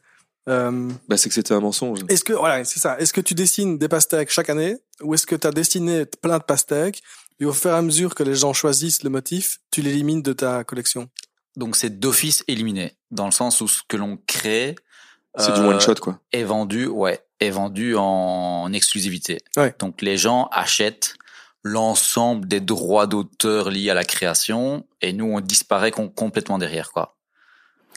Euh, 0.48 0.88
Bah, 1.08 1.16
c'est 1.16 1.28
que 1.28 1.34
c'était 1.34 1.54
un 1.54 1.60
mensonge. 1.60 2.00
est-ce 2.08 2.24
que 2.24 2.32
voilà, 2.32 2.64
c'est 2.64 2.80
ça. 2.80 2.98
Est-ce 2.98 3.12
que 3.12 3.20
tu 3.20 3.34
dessines 3.34 3.78
des 3.78 3.88
pastèques 3.88 4.30
chaque 4.30 4.50
année 4.50 4.76
ou 5.02 5.14
est-ce 5.14 5.26
que 5.26 5.36
tu 5.36 5.46
as 5.46 5.50
dessiné 5.52 6.06
plein 6.06 6.38
de 6.38 6.42
pastèques 6.44 7.02
et 7.38 7.44
au 7.44 7.52
fur 7.52 7.70
et 7.70 7.74
à 7.74 7.82
mesure 7.82 8.14
que 8.14 8.22
les 8.22 8.34
gens 8.34 8.52
choisissent 8.52 9.02
le 9.02 9.10
motif, 9.10 9.58
tu 9.70 9.82
l'élimines 9.82 10.22
de 10.22 10.32
ta 10.32 10.64
collection? 10.64 11.08
Donc 11.56 11.76
c'est 11.76 11.98
d'office 12.00 12.44
éliminé, 12.48 12.94
dans 13.10 13.26
le 13.26 13.32
sens 13.32 13.60
où 13.60 13.68
ce 13.68 13.82
que 13.86 13.96
l'on 13.96 14.18
crée 14.26 14.76
C'est 15.38 15.52
du 15.52 15.60
euh, 15.60 15.68
one 15.68 15.80
shot, 15.80 15.96
quoi. 15.96 16.20
est 16.32 16.44
vendu, 16.44 16.86
ouais, 16.86 17.20
est 17.40 17.50
vendu 17.50 17.94
en 17.96 18.72
exclusivité. 18.72 19.38
Ouais. 19.56 19.74
Donc 19.78 20.00
les 20.00 20.16
gens 20.16 20.48
achètent 20.52 21.14
l'ensemble 21.62 22.48
des 22.48 22.60
droits 22.60 23.06
d'auteur 23.06 23.70
liés 23.70 23.90
à 23.90 23.94
la 23.94 24.04
création 24.04 24.86
et 25.02 25.12
nous 25.12 25.26
on 25.26 25.40
disparaît 25.40 25.90
com- 25.90 26.10
complètement 26.12 26.58
derrière 26.58 26.90
quoi. 26.92 27.16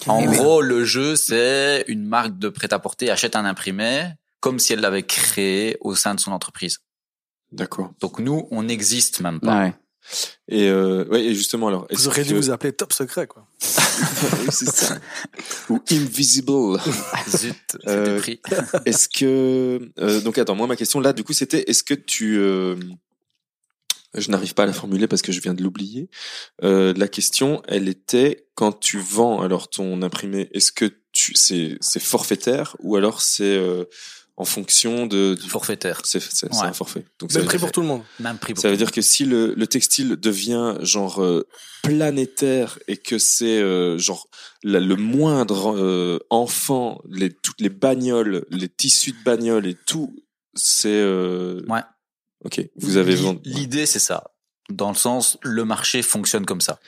En 0.08 0.26
oui. 0.28 0.36
gros, 0.36 0.62
le 0.62 0.84
jeu 0.86 1.16
c'est 1.16 1.86
une 1.88 2.06
marque 2.06 2.38
de 2.38 2.50
prêt-à-porter 2.50 3.10
achète 3.10 3.36
un 3.36 3.46
imprimé 3.46 4.10
comme 4.42 4.60
si 4.60 4.74
elle 4.74 4.82
l'avait 4.82 5.04
créé 5.04 5.78
au 5.82 5.96
sein 5.96 6.14
de 6.16 6.20
son 6.20 6.32
entreprise. 6.32 6.80
D'accord. 7.52 7.92
Donc 8.02 8.20
nous, 8.20 8.48
on 8.52 8.64
n'existe 8.64 9.22
même 9.22 9.40
pas. 9.40 9.64
Ouais. 9.66 9.74
Et, 10.50 10.68
euh, 10.68 11.06
ouais, 11.06 11.24
et 11.24 11.34
justement, 11.36 11.70
alors. 11.70 11.88
Vous 11.90 12.08
auriez 12.10 12.24
dû 12.26 12.32
que- 12.32 12.36
vous 12.36 12.50
appeler 12.52 12.74
Top 12.74 12.92
Secret, 12.92 13.26
quoi. 13.28 13.46
Oui, 14.40 14.48
c'est 14.50 14.66
ça. 14.70 14.98
Ou 15.70 15.80
Invisible. 15.92 16.78
Zut, 17.30 17.56
c'était 17.70 17.88
Euh, 17.88 18.20
pris. 18.20 18.42
Est-ce 18.86 19.08
que 19.08 19.80
euh, 20.00 20.20
donc 20.22 20.38
attends 20.38 20.56
moi 20.56 20.68
ma 20.68 20.76
question 20.76 21.00
là 21.00 21.14
du 21.14 21.24
coup 21.24 21.32
c'était 21.34 21.70
est-ce 21.70 21.84
que 21.84 21.94
tu 21.94 22.38
euh, 22.38 22.76
je 24.16 24.30
n'arrive 24.32 24.54
pas 24.54 24.64
à 24.64 24.66
la 24.68 24.74
formuler 24.74 25.08
parce 25.08 25.22
que 25.22 25.32
je 25.32 25.42
viens 25.42 25.54
de 25.54 25.64
l'oublier 25.64 26.10
euh, 26.64 26.94
la 26.96 27.08
question 27.08 27.62
elle 27.68 27.88
était 27.88 28.48
quand 28.56 28.72
tu 28.80 29.00
vends 29.00 29.42
alors 29.42 29.70
ton 29.70 30.02
imprimé 30.02 30.50
est-ce 30.54 30.72
que 30.72 30.86
tu 31.12 31.34
c'est 31.36 31.78
c'est 31.82 32.02
forfaitaire 32.02 32.76
ou 32.80 32.96
alors 32.96 33.22
c'est 33.22 33.44
euh, 33.58 33.86
en 34.36 34.46
fonction 34.46 35.06
de 35.06 35.36
du- 35.40 35.48
Forfaitaire. 35.48 36.02
c'est 36.06 36.20
c'est 36.20 36.52
c'est 36.52 36.62
Ouais. 36.62 36.68
un 36.68 36.74
forfait 36.74 37.06
donc 37.20 37.32
Même 37.36 37.46
prix 37.46 37.58
dire, 37.58 37.66
pour 37.68 37.72
tout 37.72 37.82
le 37.82 37.88
monde. 37.88 38.02
Même 38.20 38.40
prix. 38.40 38.54
pour 38.56 38.62
ça 38.64 38.70
veut 38.72 38.78
dire 38.78 38.92
que 38.92 39.02
si 39.02 39.26
le, 39.26 39.54
le 39.56 39.68
textile 39.68 40.16
devient 40.16 40.76
genre 40.82 41.22
euh, 41.22 41.48
planétaire 41.84 42.80
et 42.88 42.98
que 42.98 43.20
c'est 43.20 43.60
euh, 43.62 43.98
genre 44.00 44.28
la- 44.64 44.80
le 44.80 44.96
moindre 44.96 45.76
euh, 45.78 46.20
enfant 46.32 47.02
les 47.10 47.32
toutes 47.32 47.62
les 47.62 47.70
bagnoles 47.70 48.46
les 48.50 48.68
tissus 48.70 49.12
de 49.12 49.24
bagnoles 49.24 49.68
et 49.68 49.76
tout 49.86 50.16
c'est 50.56 50.90
euh, 50.90 51.62
Ouais. 51.68 51.82
Ok 52.46 52.62
vous 52.76 52.98
avez 52.98 53.16
L'idée, 53.46 53.86
c'est 53.86 54.00
ça. 54.00 54.32
Dans 54.70 54.90
le 54.90 54.96
sens, 54.96 55.38
le 55.42 55.66
marché 55.66 56.02
fonctionne 56.02 56.46
comme 56.46 56.62
ça. 56.62 56.80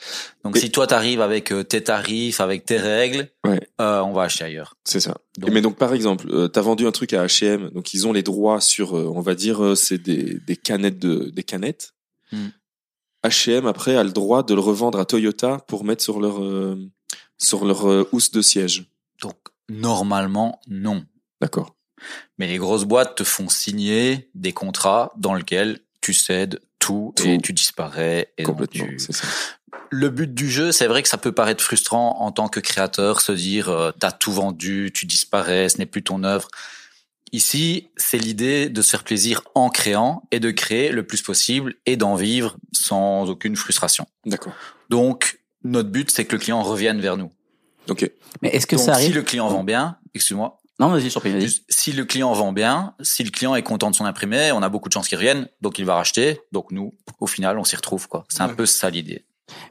Donc, 0.44 0.56
Et- 0.56 0.60
si 0.60 0.70
toi, 0.70 0.86
t'arrives 0.86 1.20
avec 1.20 1.52
euh, 1.52 1.62
tes 1.62 1.84
tarifs, 1.84 2.40
avec 2.40 2.64
tes 2.64 2.78
règles, 2.78 3.28
Ouais. 3.44 3.60
euh, 3.82 4.00
on 4.00 4.12
va 4.14 4.22
acheter 4.22 4.44
ailleurs. 4.44 4.76
c'est 4.84 4.98
ça 5.00 5.18
Donc- 5.38 5.50
mais 5.50 5.60
donc 5.60 5.76
par 5.76 5.92
exemple 5.92 6.26
euh, 6.30 6.48
t'as 6.48 6.62
vendu 6.62 6.86
un 6.86 6.90
truc 6.92 7.12
à 7.12 7.22
H&M 7.26 7.70
donc 7.74 7.92
ils 7.92 8.06
ont 8.06 8.12
les 8.14 8.22
droits 8.22 8.62
sur 8.62 8.96
euh, 8.96 9.12
on 9.14 9.20
va 9.20 9.34
dire 9.34 9.76
c'est 9.76 9.98
des 9.98 10.38
des 10.46 10.56
canettes 10.56 10.98
de 10.98 11.30
des 11.30 11.42
canettes 11.42 11.92
Hmm. 12.32 12.48
H&M 13.24 13.66
après 13.66 13.94
a 13.96 14.02
le 14.02 14.10
droit 14.10 14.42
de 14.42 14.54
le 14.54 14.60
revendre 14.60 14.98
à 14.98 15.04
Toyota 15.04 15.58
pour 15.68 15.84
mettre 15.84 16.02
sur 16.02 16.18
leur 16.18 16.42
euh, 16.42 16.76
sur 17.38 17.64
leur 17.66 17.84
housse 18.12 18.30
de 18.32 18.40
siège 18.42 18.86
Donc, 19.22 19.36
normalement, 19.68 20.60
non. 20.68 21.04
d'accord 21.40 21.75
Mais 22.38 22.46
les 22.46 22.58
grosses 22.58 22.84
boîtes 22.84 23.16
te 23.16 23.24
font 23.24 23.48
signer 23.48 24.28
des 24.34 24.52
contrats 24.52 25.12
dans 25.16 25.34
lesquels 25.34 25.80
tu 26.00 26.12
cèdes 26.14 26.60
tout, 26.78 27.12
Tout. 27.16 27.26
et 27.26 27.38
tu 27.38 27.52
disparais. 27.52 28.32
Et 28.38 28.42
complètement 28.44 28.86
tu- 28.86 28.98
c'est 28.98 29.12
ça 29.12 29.26
Le 29.90 30.08
but 30.10 30.32
du 30.32 30.50
jeu, 30.50 30.72
c'est 30.72 30.86
vrai 30.86 31.02
que 31.02 31.08
ça 31.08 31.18
peut 31.18 31.32
paraître 31.32 31.62
frustrant 31.62 32.20
en 32.20 32.30
tant 32.32 32.48
que 32.48 32.60
créateur, 32.60 33.20
se 33.20 33.32
dire 33.32 33.68
euh, 33.68 33.90
t'as 33.98 34.12
tout 34.12 34.32
vendu, 34.32 34.90
tu 34.94 35.06
disparais, 35.06 35.68
ce 35.68 35.78
n'est 35.78 35.86
plus 35.86 36.02
ton 36.02 36.22
œuvre. 36.24 36.48
Ici, 37.32 37.88
c'est 37.96 38.18
l'idée 38.18 38.68
de 38.68 38.82
se 38.82 38.90
faire 38.90 39.02
plaisir 39.04 39.42
en 39.54 39.68
créant 39.68 40.22
et 40.30 40.38
de 40.38 40.50
créer 40.52 40.92
le 40.92 41.04
plus 41.04 41.22
possible 41.22 41.74
et 41.84 41.96
d'en 41.96 42.14
vivre 42.14 42.56
sans 42.72 43.28
aucune 43.28 43.56
frustration. 43.56 44.06
d'accord 44.24 44.52
Donc, 44.90 45.40
notre 45.64 45.88
but, 45.90 46.10
c'est 46.10 46.24
que 46.24 46.32
le 46.36 46.38
client 46.38 46.62
revienne 46.62 47.00
vers 47.00 47.16
nous. 47.16 47.32
ok 47.88 48.08
Mais 48.42 48.50
est-ce 48.50 48.66
que 48.68 48.76
Donc, 48.76 48.84
ça 48.84 48.94
si 48.94 49.02
arrive 49.02 49.14
le 49.16 49.22
client 49.22 49.48
vend 49.48 49.64
bien, 49.64 49.98
excuse-moi, 50.14 50.60
Non, 50.78 50.88
vas-y, 50.88 51.08
je 51.08 51.18
prie, 51.18 51.64
si 51.68 51.92
le 51.92 52.04
client 52.04 52.32
vend 52.32 52.52
bien, 52.52 52.94
si 53.00 53.24
le 53.24 53.30
client 53.30 53.54
est 53.54 53.62
content 53.62 53.90
de 53.90 53.96
son 53.96 54.04
imprimé, 54.04 54.52
on 54.52 54.62
a 54.62 54.68
beaucoup 54.68 54.88
de 54.88 54.92
chances 54.92 55.08
qu'il 55.08 55.16
revienne, 55.16 55.48
donc 55.62 55.78
il 55.78 55.86
va 55.86 55.94
racheter. 55.94 56.40
Donc 56.52 56.70
nous, 56.70 56.94
au 57.18 57.26
final, 57.26 57.58
on 57.58 57.64
s'y 57.64 57.76
retrouve 57.76 58.08
quoi. 58.08 58.24
C'est 58.28 58.42
un 58.42 58.48
peu 58.48 58.66
ça 58.66 58.90
l'idée. 58.90 59.24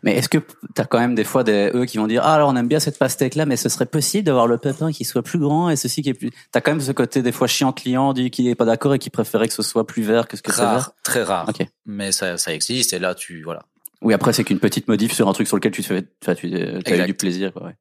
Mais 0.03 0.15
est-ce 0.15 0.29
que 0.29 0.37
t'as 0.73 0.85
quand 0.85 0.99
même 0.99 1.15
des 1.15 1.25
fois 1.25 1.43
des 1.43 1.69
eux 1.73 1.85
qui 1.85 1.97
vont 1.97 2.07
dire 2.07 2.21
ah 2.23 2.35
alors 2.35 2.49
on 2.49 2.55
aime 2.55 2.67
bien 2.67 2.79
cette 2.79 2.97
pastèque 2.97 3.35
là 3.35 3.45
mais 3.45 3.57
ce 3.57 3.67
serait 3.67 3.85
possible 3.85 4.23
d'avoir 4.23 4.47
le 4.47 4.57
pépin 4.57 4.93
qui 4.93 5.03
soit 5.03 5.21
plus 5.21 5.37
grand 5.37 5.69
et 5.69 5.75
ceci 5.75 6.01
qui 6.01 6.07
est 6.07 6.13
plus 6.13 6.31
t'as 6.53 6.61
quand 6.61 6.71
même 6.71 6.79
ce 6.79 6.93
côté 6.93 7.21
des 7.21 7.33
fois 7.33 7.47
chiant 7.47 7.73
client 7.73 8.13
dit 8.13 8.31
qu'il 8.31 8.47
est 8.47 8.55
pas 8.55 8.63
d'accord 8.63 8.93
et 8.93 8.99
qui 8.99 9.09
préférait 9.09 9.49
que 9.49 9.53
ce 9.53 9.63
soit 9.63 9.85
plus 9.85 10.01
vert 10.01 10.29
que 10.29 10.37
ce 10.37 10.41
que 10.41 10.53
c'est 10.53 10.61
vert? 10.61 10.71
Rare, 10.71 10.91
très 11.03 11.23
rare. 11.23 11.51
Mais 11.85 12.13
ça, 12.13 12.37
ça 12.37 12.53
existe 12.53 12.93
et 12.93 12.99
là, 12.99 13.15
tu 13.15 13.43
voilà. 13.43 13.63
Oui 14.05 14.13
après 14.13 14.31
c'est 14.31 14.43
qu'une 14.45 14.59
petite 14.59 14.87
modif 14.87 15.11
sur 15.13 15.27
un 15.27 15.33
truc 15.33 15.47
sur 15.47 15.57
lequel 15.57 15.73
tu 15.73 15.81
te 15.81 15.87
fais 15.87 16.07
enfin, 16.23 16.35
tu 16.35 16.45
as 16.55 16.97
eu 17.03 17.05
du 17.05 17.13
plaisir 17.13 17.51
quoi, 17.51 17.63
ouais. 17.65 17.75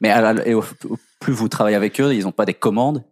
Mais 0.00 0.10
à 0.10 0.20
la- 0.32 0.46
et 0.46 0.54
au- 0.54 0.62
au- 0.88 0.98
plus 1.18 1.32
vous 1.32 1.48
travaillez 1.48 1.76
avec 1.76 2.00
eux 2.00 2.14
ils 2.14 2.26
ont 2.28 2.32
pas 2.32 2.44
des 2.46 2.54
commandes? 2.54 3.02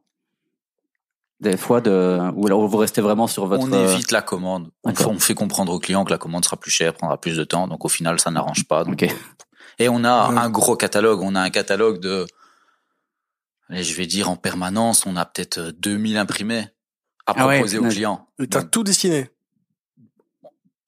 Des 1.41 1.57
fois 1.57 1.81
de 1.81 2.21
ou 2.37 2.47
alors 2.47 2.65
vous 2.69 2.77
restez 2.77 3.01
vraiment 3.01 3.27
sur 3.27 3.47
votre 3.47 3.65
on 3.67 3.73
euh, 3.73 3.93
évite 3.93 4.13
la 4.13 4.23
commande. 4.23 4.71
On, 4.85 4.95
fait 5.19 5.35
comprendre 5.35 5.73
au 5.73 5.81
client 5.81 6.05
que 6.05 6.13
la 6.13 6.19
commande 6.19 6.45
sera 6.45 6.57
plus 6.57 6.71
chère, 6.71 6.95
prendra 6.95 7.21
plus 7.21 7.37
de 7.37 7.43
temps, 7.43 7.67
donc 7.67 7.85
au 7.85 7.89
final, 7.89 8.21
ça 8.21 8.31
n'arrange 8.31 8.63
pas. 8.69 8.85
Donc, 8.85 9.03
Et 9.81 9.89
on 9.89 10.05
a 10.05 10.31
Ouais. 10.31 10.39
un 10.39 10.51
gros 10.51 10.77
catalogue. 10.77 11.21
On 11.21 11.35
a 11.35 11.41
un 11.41 11.51
catalogue 11.51 11.99
de, 11.99 12.27
je 13.71 13.95
vais 13.95 14.07
dire 14.07 14.31
en 14.31 14.37
permanence, 14.37 15.05
on 15.05 15.17
a 15.17 15.25
peut-être 15.25 15.59
euh, 15.59 15.73
2000 15.77 16.17
imprimés 16.17 16.69
à 17.27 17.33
Ah 17.37 17.47
ouais, 17.49 17.57
proposer 17.57 17.79
aux 17.79 17.85
ouais. 17.85 17.89
clients. 17.91 18.29
Et 18.39 18.47
T'as 18.47 18.61
Donc, 18.61 18.71
tout 18.71 18.85
dessiné. 18.85 19.29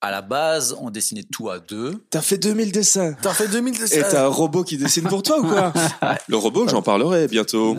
À 0.05 0.11
la 0.11 0.23
base, 0.23 0.77
on 0.81 0.91
dessinait 0.91 1.25
tout 1.33 1.49
à 1.51 1.59
deux. 1.59 2.05
T'as 2.11 2.21
fait 2.23 2.39
2000 2.39 2.73
dessins. 2.73 3.15
T'as 3.23 3.33
fait 3.35 3.49
2000 3.49 3.75
Et 3.75 3.79
dessins. 3.79 4.03
t'as 4.11 4.25
un 4.25 4.29
robot 4.29 4.63
qui 4.65 4.77
dessine 4.77 5.05
pour 5.09 5.23
toi 5.23 5.41
ou 5.41 5.49
quoi 5.49 5.73
Le 6.29 6.37
robot, 6.37 6.69
j'en 6.69 6.83
parlerai 6.83 7.27
bientôt. 7.29 7.77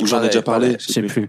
Ou 0.00 0.06
j'en 0.06 0.22
ai 0.22 0.26
déjà 0.26 0.42
parlé. 0.42 0.76
je 0.80 0.92
sais 0.92 1.02
plus 1.02 1.28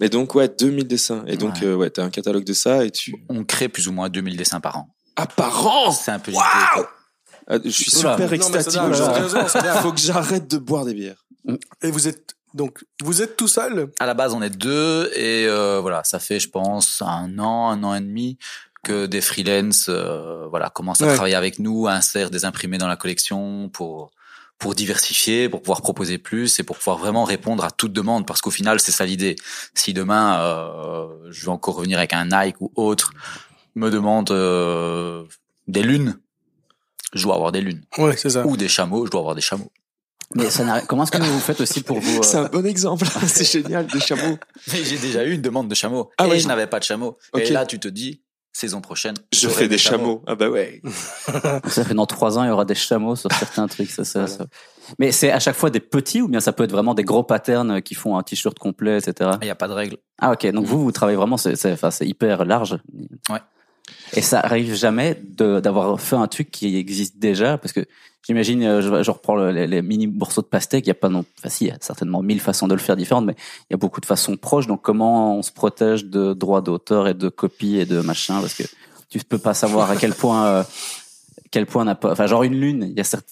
Mais 0.00 0.08
donc, 0.08 0.34
ouais, 0.34 0.48
2000 0.48 0.86
dessins. 0.86 1.24
Et 1.26 1.36
donc, 1.36 1.54
Ouais. 1.60 1.66
euh, 1.66 1.76
ouais, 1.76 1.90
t'as 1.90 2.04
un 2.04 2.10
catalogue 2.10 2.44
de 2.44 2.52
ça 2.52 2.84
et 2.84 2.90
tu... 2.90 3.14
On 3.28 3.44
crée 3.44 3.68
plus 3.68 3.88
ou 3.88 3.92
moins 3.92 4.08
2000 4.08 4.36
dessins 4.36 4.60
par 4.60 4.76
an. 4.78 4.88
Ah, 5.16 5.26
par 5.26 5.66
an? 5.66 5.92
C'est 5.92 6.10
un 6.10 6.18
peu 6.18 6.30
l'idée. 6.32 6.42
quoi. 6.74 6.90
Ah, 7.46 7.56
Je 7.62 7.68
suis 7.70 7.96
Oula. 7.98 8.12
super 8.16 8.32
extatique 8.32 8.72
dingue. 8.72 8.94
Faut 9.82 9.92
que 9.92 10.00
j'arrête 10.00 10.48
de 10.50 10.58
boire 10.58 10.84
des 10.84 10.94
bières. 10.94 11.24
Et 11.82 11.90
vous 11.90 12.08
êtes 12.08 12.34
donc 12.54 12.84
vous 13.02 13.20
êtes 13.20 13.36
tout 13.36 13.48
seul? 13.48 13.90
À 13.98 14.06
la 14.06 14.14
base, 14.14 14.32
on 14.32 14.40
est 14.40 14.48
deux 14.48 15.10
et 15.16 15.44
euh, 15.48 15.80
voilà, 15.80 16.04
ça 16.04 16.20
fait, 16.20 16.38
je 16.38 16.48
pense, 16.48 17.02
un 17.04 17.36
an, 17.40 17.68
un 17.70 17.82
an 17.82 17.94
et 17.96 18.00
demi 18.00 18.38
que 18.84 19.06
des 19.06 19.20
freelances, 19.20 19.86
euh, 19.88 20.46
voilà, 20.48 20.70
commencent 20.70 21.02
à 21.02 21.06
Ouais. 21.06 21.14
travailler 21.14 21.34
avec 21.34 21.58
nous, 21.58 21.88
insèrent 21.88 22.30
des 22.30 22.44
imprimés 22.44 22.78
dans 22.78 22.86
la 22.88 22.96
collection 22.96 23.68
pour 23.70 24.10
pour 24.58 24.76
diversifier, 24.76 25.48
pour 25.48 25.60
pouvoir 25.62 25.82
proposer 25.82 26.16
plus 26.16 26.60
et 26.60 26.62
pour 26.62 26.78
pouvoir 26.78 26.96
vraiment 26.96 27.24
répondre 27.24 27.64
à 27.64 27.72
toute 27.72 27.92
demande. 27.92 28.24
Parce 28.24 28.40
qu'au 28.40 28.52
final, 28.52 28.78
c'est 28.78 28.92
ça 28.92 29.04
l'idée. 29.04 29.34
Si 29.74 29.92
demain, 29.92 30.38
euh, 30.40 31.06
je 31.30 31.44
vais 31.44 31.50
encore 31.50 31.74
revenir 31.74 31.98
avec 31.98 32.12
un 32.12 32.26
Nike 32.26 32.60
ou 32.60 32.70
autre, 32.76 33.12
me 33.74 33.90
demande 33.90 34.30
euh, 34.30 35.24
des 35.66 35.82
lunes, 35.82 36.18
je 37.14 37.24
dois 37.24 37.34
avoir 37.34 37.50
des 37.50 37.60
lunes. 37.60 37.82
Ouais, 37.98 38.16
c'est 38.16 38.30
ça. 38.30 38.46
Ou 38.46 38.56
des 38.56 38.68
chameaux, 38.68 39.04
je 39.06 39.10
dois 39.10 39.20
avoir 39.20 39.34
des 39.34 39.40
chameaux. 39.40 39.72
Mais 40.36 40.48
ça 40.50 40.64
n'a- 40.64 40.80
comment 40.82 41.02
est-ce 41.02 41.10
que 41.12 41.18
vous 41.18 41.40
faites 41.40 41.60
aussi 41.60 41.82
pour 41.82 41.98
vous 42.00 42.18
euh, 42.18 42.22
C'est 42.22 42.38
un 42.38 42.48
bon 42.48 42.64
exemple. 42.64 43.06
c'est 43.26 43.44
génial, 43.44 43.86
des 43.88 44.00
chameaux. 44.00 44.38
Mais 44.72 44.82
j'ai 44.84 44.98
déjà 44.98 45.24
eu 45.24 45.32
une 45.32 45.42
demande 45.42 45.68
de 45.68 45.74
chameau. 45.74 46.10
Ah 46.16 46.26
et 46.28 46.38
je 46.38 46.46
n'avais 46.48 46.68
pas 46.68 46.78
de 46.78 46.84
chameau. 46.84 47.18
Ok. 47.32 47.42
Et 47.42 47.50
là, 47.50 47.66
tu 47.66 47.78
te 47.80 47.88
dis, 47.88 48.22
saison 48.54 48.80
prochaine, 48.80 49.16
Je 49.32 49.48
fais 49.48 49.68
des 49.68 49.78
chameaux. 49.78 50.22
Ah 50.26 50.36
bah 50.36 50.48
ouais. 50.48 50.80
Ça 51.66 51.84
fait 51.84 51.94
dans 51.94 52.06
trois 52.06 52.38
ans, 52.38 52.44
il 52.44 52.48
y 52.48 52.50
aura 52.50 52.64
des 52.64 52.76
chameaux 52.76 53.16
sur 53.16 53.30
certains 53.32 53.66
trucs. 53.66 53.90
Ça, 53.90 54.04
ça, 54.04 54.26
ça. 54.28 54.46
Mais 54.98 55.10
c'est 55.12 55.32
à 55.32 55.40
chaque 55.40 55.56
fois 55.56 55.70
des 55.70 55.80
petits 55.80 56.22
ou 56.22 56.28
bien 56.28 56.40
ça 56.40 56.52
peut 56.52 56.62
être 56.62 56.70
vraiment 56.70 56.94
des 56.94 57.02
gros 57.02 57.24
patterns 57.24 57.82
qui 57.82 57.94
font 57.94 58.16
un 58.16 58.22
t-shirt 58.22 58.56
complet, 58.58 58.98
etc. 58.98 59.32
Il 59.42 59.46
n'y 59.46 59.50
a 59.50 59.56
pas 59.56 59.68
de 59.68 59.72
règle. 59.72 59.96
Ah 60.20 60.32
ok, 60.32 60.46
donc 60.52 60.66
vous, 60.66 60.82
vous 60.84 60.92
travaillez 60.92 61.16
vraiment, 61.16 61.36
c'est 61.36 61.76
hyper 62.02 62.44
large. 62.44 62.78
Ouais. 63.28 63.40
Et 64.14 64.22
ça 64.22 64.40
arrive 64.40 64.74
jamais 64.74 65.20
d'avoir 65.38 66.00
fait 66.00 66.16
un 66.16 66.26
truc 66.26 66.50
qui 66.50 66.76
existe 66.76 67.18
déjà, 67.18 67.58
parce 67.58 67.72
que 67.72 67.84
j'imagine, 68.26 68.62
euh, 68.62 68.80
je, 68.80 69.02
je 69.02 69.10
reprends 69.10 69.34
le- 69.34 69.50
les, 69.50 69.66
les 69.66 69.82
mini 69.82 70.06
morceaux 70.06 70.40
de 70.40 70.46
pastèque, 70.46 70.86
il 70.86 70.88
y 70.88 70.92
a 70.92 70.94
pas 70.94 71.08
non, 71.08 71.24
enfin 71.38 71.48
si, 71.48 71.64
il 71.64 71.68
y 71.68 71.70
a 71.70 71.76
certainement 71.80 72.22
mille 72.22 72.40
façons 72.40 72.66
de 72.68 72.74
le 72.74 72.80
faire 72.80 72.96
différentes, 72.96 73.26
mais 73.26 73.34
il 73.68 73.72
y 73.72 73.74
a 73.74 73.76
beaucoup 73.76 74.00
de 74.00 74.06
façons 74.06 74.36
proches. 74.36 74.66
Donc 74.66 74.82
comment 74.82 75.36
on 75.36 75.42
se 75.42 75.52
protège 75.52 76.06
de 76.06 76.32
droits 76.32 76.60
d'auteur 76.62 77.08
et 77.08 77.14
de 77.14 77.28
copies 77.28 77.78
et 77.78 77.86
de 77.86 78.00
machin, 78.00 78.40
parce 78.40 78.54
que 78.54 78.62
tu 79.10 79.18
peux 79.18 79.38
pas 79.38 79.52
savoir 79.54 79.90
à 79.90 79.96
quel 79.96 80.14
point, 80.14 80.46
euh, 80.46 80.62
quel 81.50 81.66
point 81.66 81.84
n'a 81.84 81.94
pas, 81.94 82.12
enfin 82.12 82.26
genre 82.26 82.42
une 82.44 82.58
lune, 82.58 82.86
il 82.90 82.96
y 82.96 83.00
a 83.00 83.04
certes, 83.04 83.28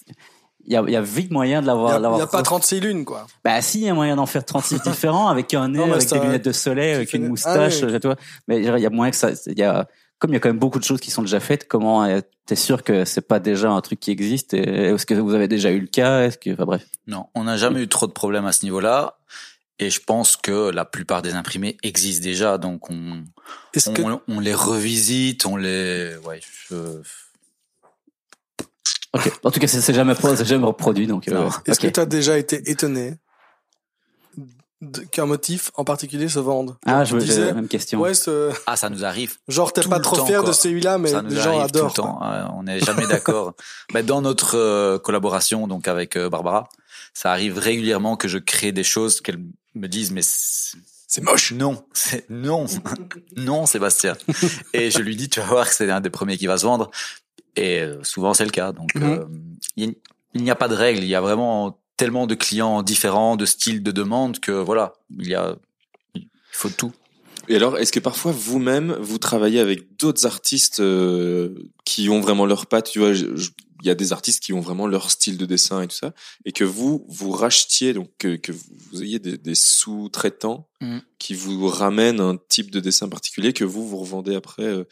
il 0.65 0.71
y 0.73 0.75
a, 0.77 0.83
il 0.87 0.93
y 0.93 0.95
a 0.95 1.01
vite 1.01 1.31
moyen 1.31 1.59
de 1.61 1.65
Il 1.65 1.67
l'avoir. 1.67 1.99
n'y 1.99 2.05
a, 2.05 2.17
y 2.19 2.21
a 2.21 2.27
pas 2.27 2.39
re- 2.41 2.43
36 2.43 2.79
lunes, 2.79 3.03
quoi. 3.05 3.25
bah 3.43 3.61
si, 3.61 3.79
il 3.81 3.85
y 3.85 3.89
a 3.89 3.93
moyen 3.93 4.15
d'en 4.15 4.25
faire 4.27 4.45
36 4.45 4.81
différents 4.83 5.27
avec 5.29 5.53
un 5.53 5.69
nez, 5.69 5.79
Non, 5.79 5.91
avec 5.91 6.03
ça- 6.07 6.19
des 6.19 6.25
lunettes 6.25 6.45
de 6.45 6.51
soleil, 6.51 6.93
avec 6.93 7.11
une 7.13 7.27
moustache, 7.27 7.79
Ah 7.81 7.87
oui. 7.87 7.99
tu 7.99 8.07
vois. 8.07 8.15
Mais 8.47 8.59
il 8.59 8.65
y 8.79 8.85
a 8.85 8.89
moyen 8.89 9.11
que 9.11 9.17
ça, 9.17 9.31
il 9.47 9.57
y 9.57 9.63
a, 9.63 9.87
comme 10.23 10.31
il 10.31 10.35
y 10.35 10.37
a 10.37 10.39
quand 10.39 10.47
même 10.47 10.57
beaucoup 10.57 10.79
de 10.79 10.85
choses 10.85 11.01
qui 11.01 11.11
sont 11.11 11.21
déjà 11.21 11.41
faites, 11.41 11.67
comment 11.67 12.05
euh, 12.05 12.21
t'es 12.45 12.55
sûr 12.55 12.81
que 12.83 13.03
c'est 13.03 13.27
pas 13.27 13.41
déjà 13.41 13.69
un 13.71 13.81
truc 13.81 13.99
qui 13.99 14.09
existe 14.09 14.53
et 14.53 14.61
est-ce 14.61 15.05
que 15.05 15.15
vous 15.15 15.33
avez 15.33 15.49
déjà 15.49 15.69
eu 15.69 15.81
le 15.81 15.87
cas? 15.87 16.21
Est-ce 16.21 16.37
que, 16.37 16.53
enfin 16.53 16.63
bref. 16.63 16.85
Non, 17.07 17.25
on 17.35 17.43
n'a 17.43 17.57
jamais 17.57 17.81
eu 17.83 17.89
trop 17.89 18.07
de 18.07 18.13
problèmes 18.13 18.45
à 18.45 18.53
ce 18.53 18.63
niveau-là. 18.63 19.17
Et 19.79 19.89
je 19.89 19.99
pense 19.99 20.37
que 20.37 20.69
la 20.71 20.85
plupart 20.85 21.23
des 21.23 21.33
imprimés 21.33 21.75
existent 21.83 22.23
déjà, 22.23 22.57
donc 22.57 22.89
on, 22.89 23.25
Est-ce 23.73 23.89
on, 23.89 23.93
que, 23.93 24.01
on 24.29 24.39
les 24.39 24.53
revisite, 24.53 25.45
on 25.45 25.57
les, 25.57 26.15
ouais, 26.25 26.39
je- 26.69 27.01
Ok. 29.11 29.29
En 29.43 29.51
tout 29.51 29.59
cas, 29.59 29.67
c'est 29.67 29.93
jamais 29.93 30.15
jamais 30.45 30.65
reproduit, 30.65 31.05
donc. 31.05 31.27
euh, 31.27 31.49
est-ce 31.65 31.81
que 31.81 31.87
tu 31.87 31.99
as 31.99 32.05
déjà 32.05 32.37
été 32.37 32.71
étonné 32.71 33.15
qu'un 35.11 35.25
motif 35.25 35.71
en 35.75 35.83
particulier 35.83 36.27
se 36.27 36.39
vende 36.39 36.75
Ah, 36.85 37.03
je 37.03 37.13
veux 37.15 37.21
disais, 37.21 37.45
la 37.47 37.53
même 37.53 37.67
question. 37.67 37.99
Ouais, 37.99 38.13
ce- 38.13 38.51
ah, 38.67 38.75
ça 38.75 38.89
nous 38.89 39.03
arrive. 39.05 39.35
genre 39.47 39.71
t'es 39.73 39.81
pas 39.81 39.99
trop 39.99 40.17
temps, 40.17 40.25
fier 40.25 40.43
de 40.43 40.51
celui-là, 40.51 40.97
mais 40.97 41.11
les 41.23 41.35
gens 41.39 41.59
adorent. 41.59 41.93
tout 41.93 41.99
le 42.01 42.03
quoi. 42.03 42.19
temps. 42.19 42.31
Ouais, 42.31 42.51
on 42.57 42.63
n'est 42.63 42.79
jamais 42.79 43.07
d'accord. 43.07 43.53
Mais 43.93 44.03
dans 44.03 44.21
notre 44.21 44.57
euh, 44.57 44.99
collaboration, 44.99 45.67
donc 45.67 45.87
avec 45.87 46.15
euh, 46.15 46.29
Barbara, 46.29 46.69
ça 47.13 47.31
arrive 47.31 47.57
régulièrement 47.57 48.15
que 48.17 48.27
je 48.27 48.37
crée 48.37 48.71
des 48.71 48.83
choses 48.83 49.21
qu'elle 49.21 49.39
me 49.75 49.87
dise, 49.87 50.11
mais 50.11 50.21
c'est 50.23 51.21
moche. 51.21 51.51
non, 51.53 51.83
c'est 51.93 52.29
non, 52.29 52.65
non, 53.37 53.65
Sébastien. 53.65 54.15
Et 54.73 54.89
je 54.91 54.99
lui 54.99 55.15
dis, 55.15 55.29
tu 55.29 55.39
vas 55.39 55.45
voir 55.45 55.67
que 55.69 55.75
c'est 55.75 55.89
un 55.91 56.01
des 56.01 56.09
premiers 56.09 56.37
qui 56.37 56.47
va 56.47 56.57
se 56.57 56.65
vendre. 56.65 56.89
Et 57.55 57.81
euh, 57.81 57.99
souvent 58.03 58.33
c'est 58.33 58.45
le 58.45 58.51
cas. 58.51 58.71
Donc 58.71 58.89
euh, 58.95 59.25
y- 59.77 59.95
il 60.33 60.41
n'y 60.43 60.49
a 60.49 60.55
pas 60.55 60.67
de 60.67 60.73
règle. 60.75 61.03
Il 61.03 61.07
y 61.07 61.13
a 61.13 61.21
vraiment 61.21 61.77
tellement 61.97 62.27
de 62.27 62.35
clients 62.35 62.81
différents, 62.83 63.35
de 63.35 63.45
styles 63.45 63.83
de 63.83 63.91
demande 63.91 64.39
que 64.39 64.51
voilà, 64.51 64.93
il 65.19 65.27
y 65.27 65.35
a, 65.35 65.55
il 66.15 66.27
faut 66.51 66.69
tout. 66.69 66.91
Et 67.49 67.55
alors, 67.57 67.77
est-ce 67.77 67.91
que 67.91 67.99
parfois 67.99 68.31
vous-même 68.31 68.93
vous 69.01 69.17
travaillez 69.17 69.59
avec 69.59 69.97
d'autres 69.97 70.25
artistes 70.25 70.79
euh, 70.79 71.53
qui 71.85 72.07
ont 72.09 72.21
vraiment 72.21 72.45
leur 72.45 72.67
patte? 72.67 72.89
Tu 72.91 72.99
vois, 72.99 73.09
il 73.11 73.87
y 73.87 73.89
a 73.89 73.95
des 73.95 74.13
artistes 74.13 74.41
qui 74.41 74.53
ont 74.53 74.61
vraiment 74.61 74.87
leur 74.87 75.11
style 75.11 75.37
de 75.37 75.45
dessin 75.45 75.81
et 75.81 75.87
tout 75.87 75.95
ça, 75.95 76.13
et 76.45 76.53
que 76.53 76.63
vous 76.63 77.05
vous 77.09 77.31
rachetiez 77.31 77.91
donc 77.93 78.09
que, 78.17 78.37
que 78.37 78.53
vous 78.53 79.03
ayez 79.03 79.19
des, 79.19 79.37
des 79.37 79.55
sous-traitants 79.55 80.67
Mhm. 80.81 81.01
qui 81.19 81.33
vous 81.33 81.67
ramènent 81.67 82.19
un 82.21 82.37
type 82.49 82.69
de 82.71 82.79
dessin 82.81 83.07
particulier 83.09 83.51
que 83.53 83.63
vous 83.65 83.87
vous 83.87 83.97
revendez 83.97 84.35
après. 84.35 84.63
euh. 84.63 84.83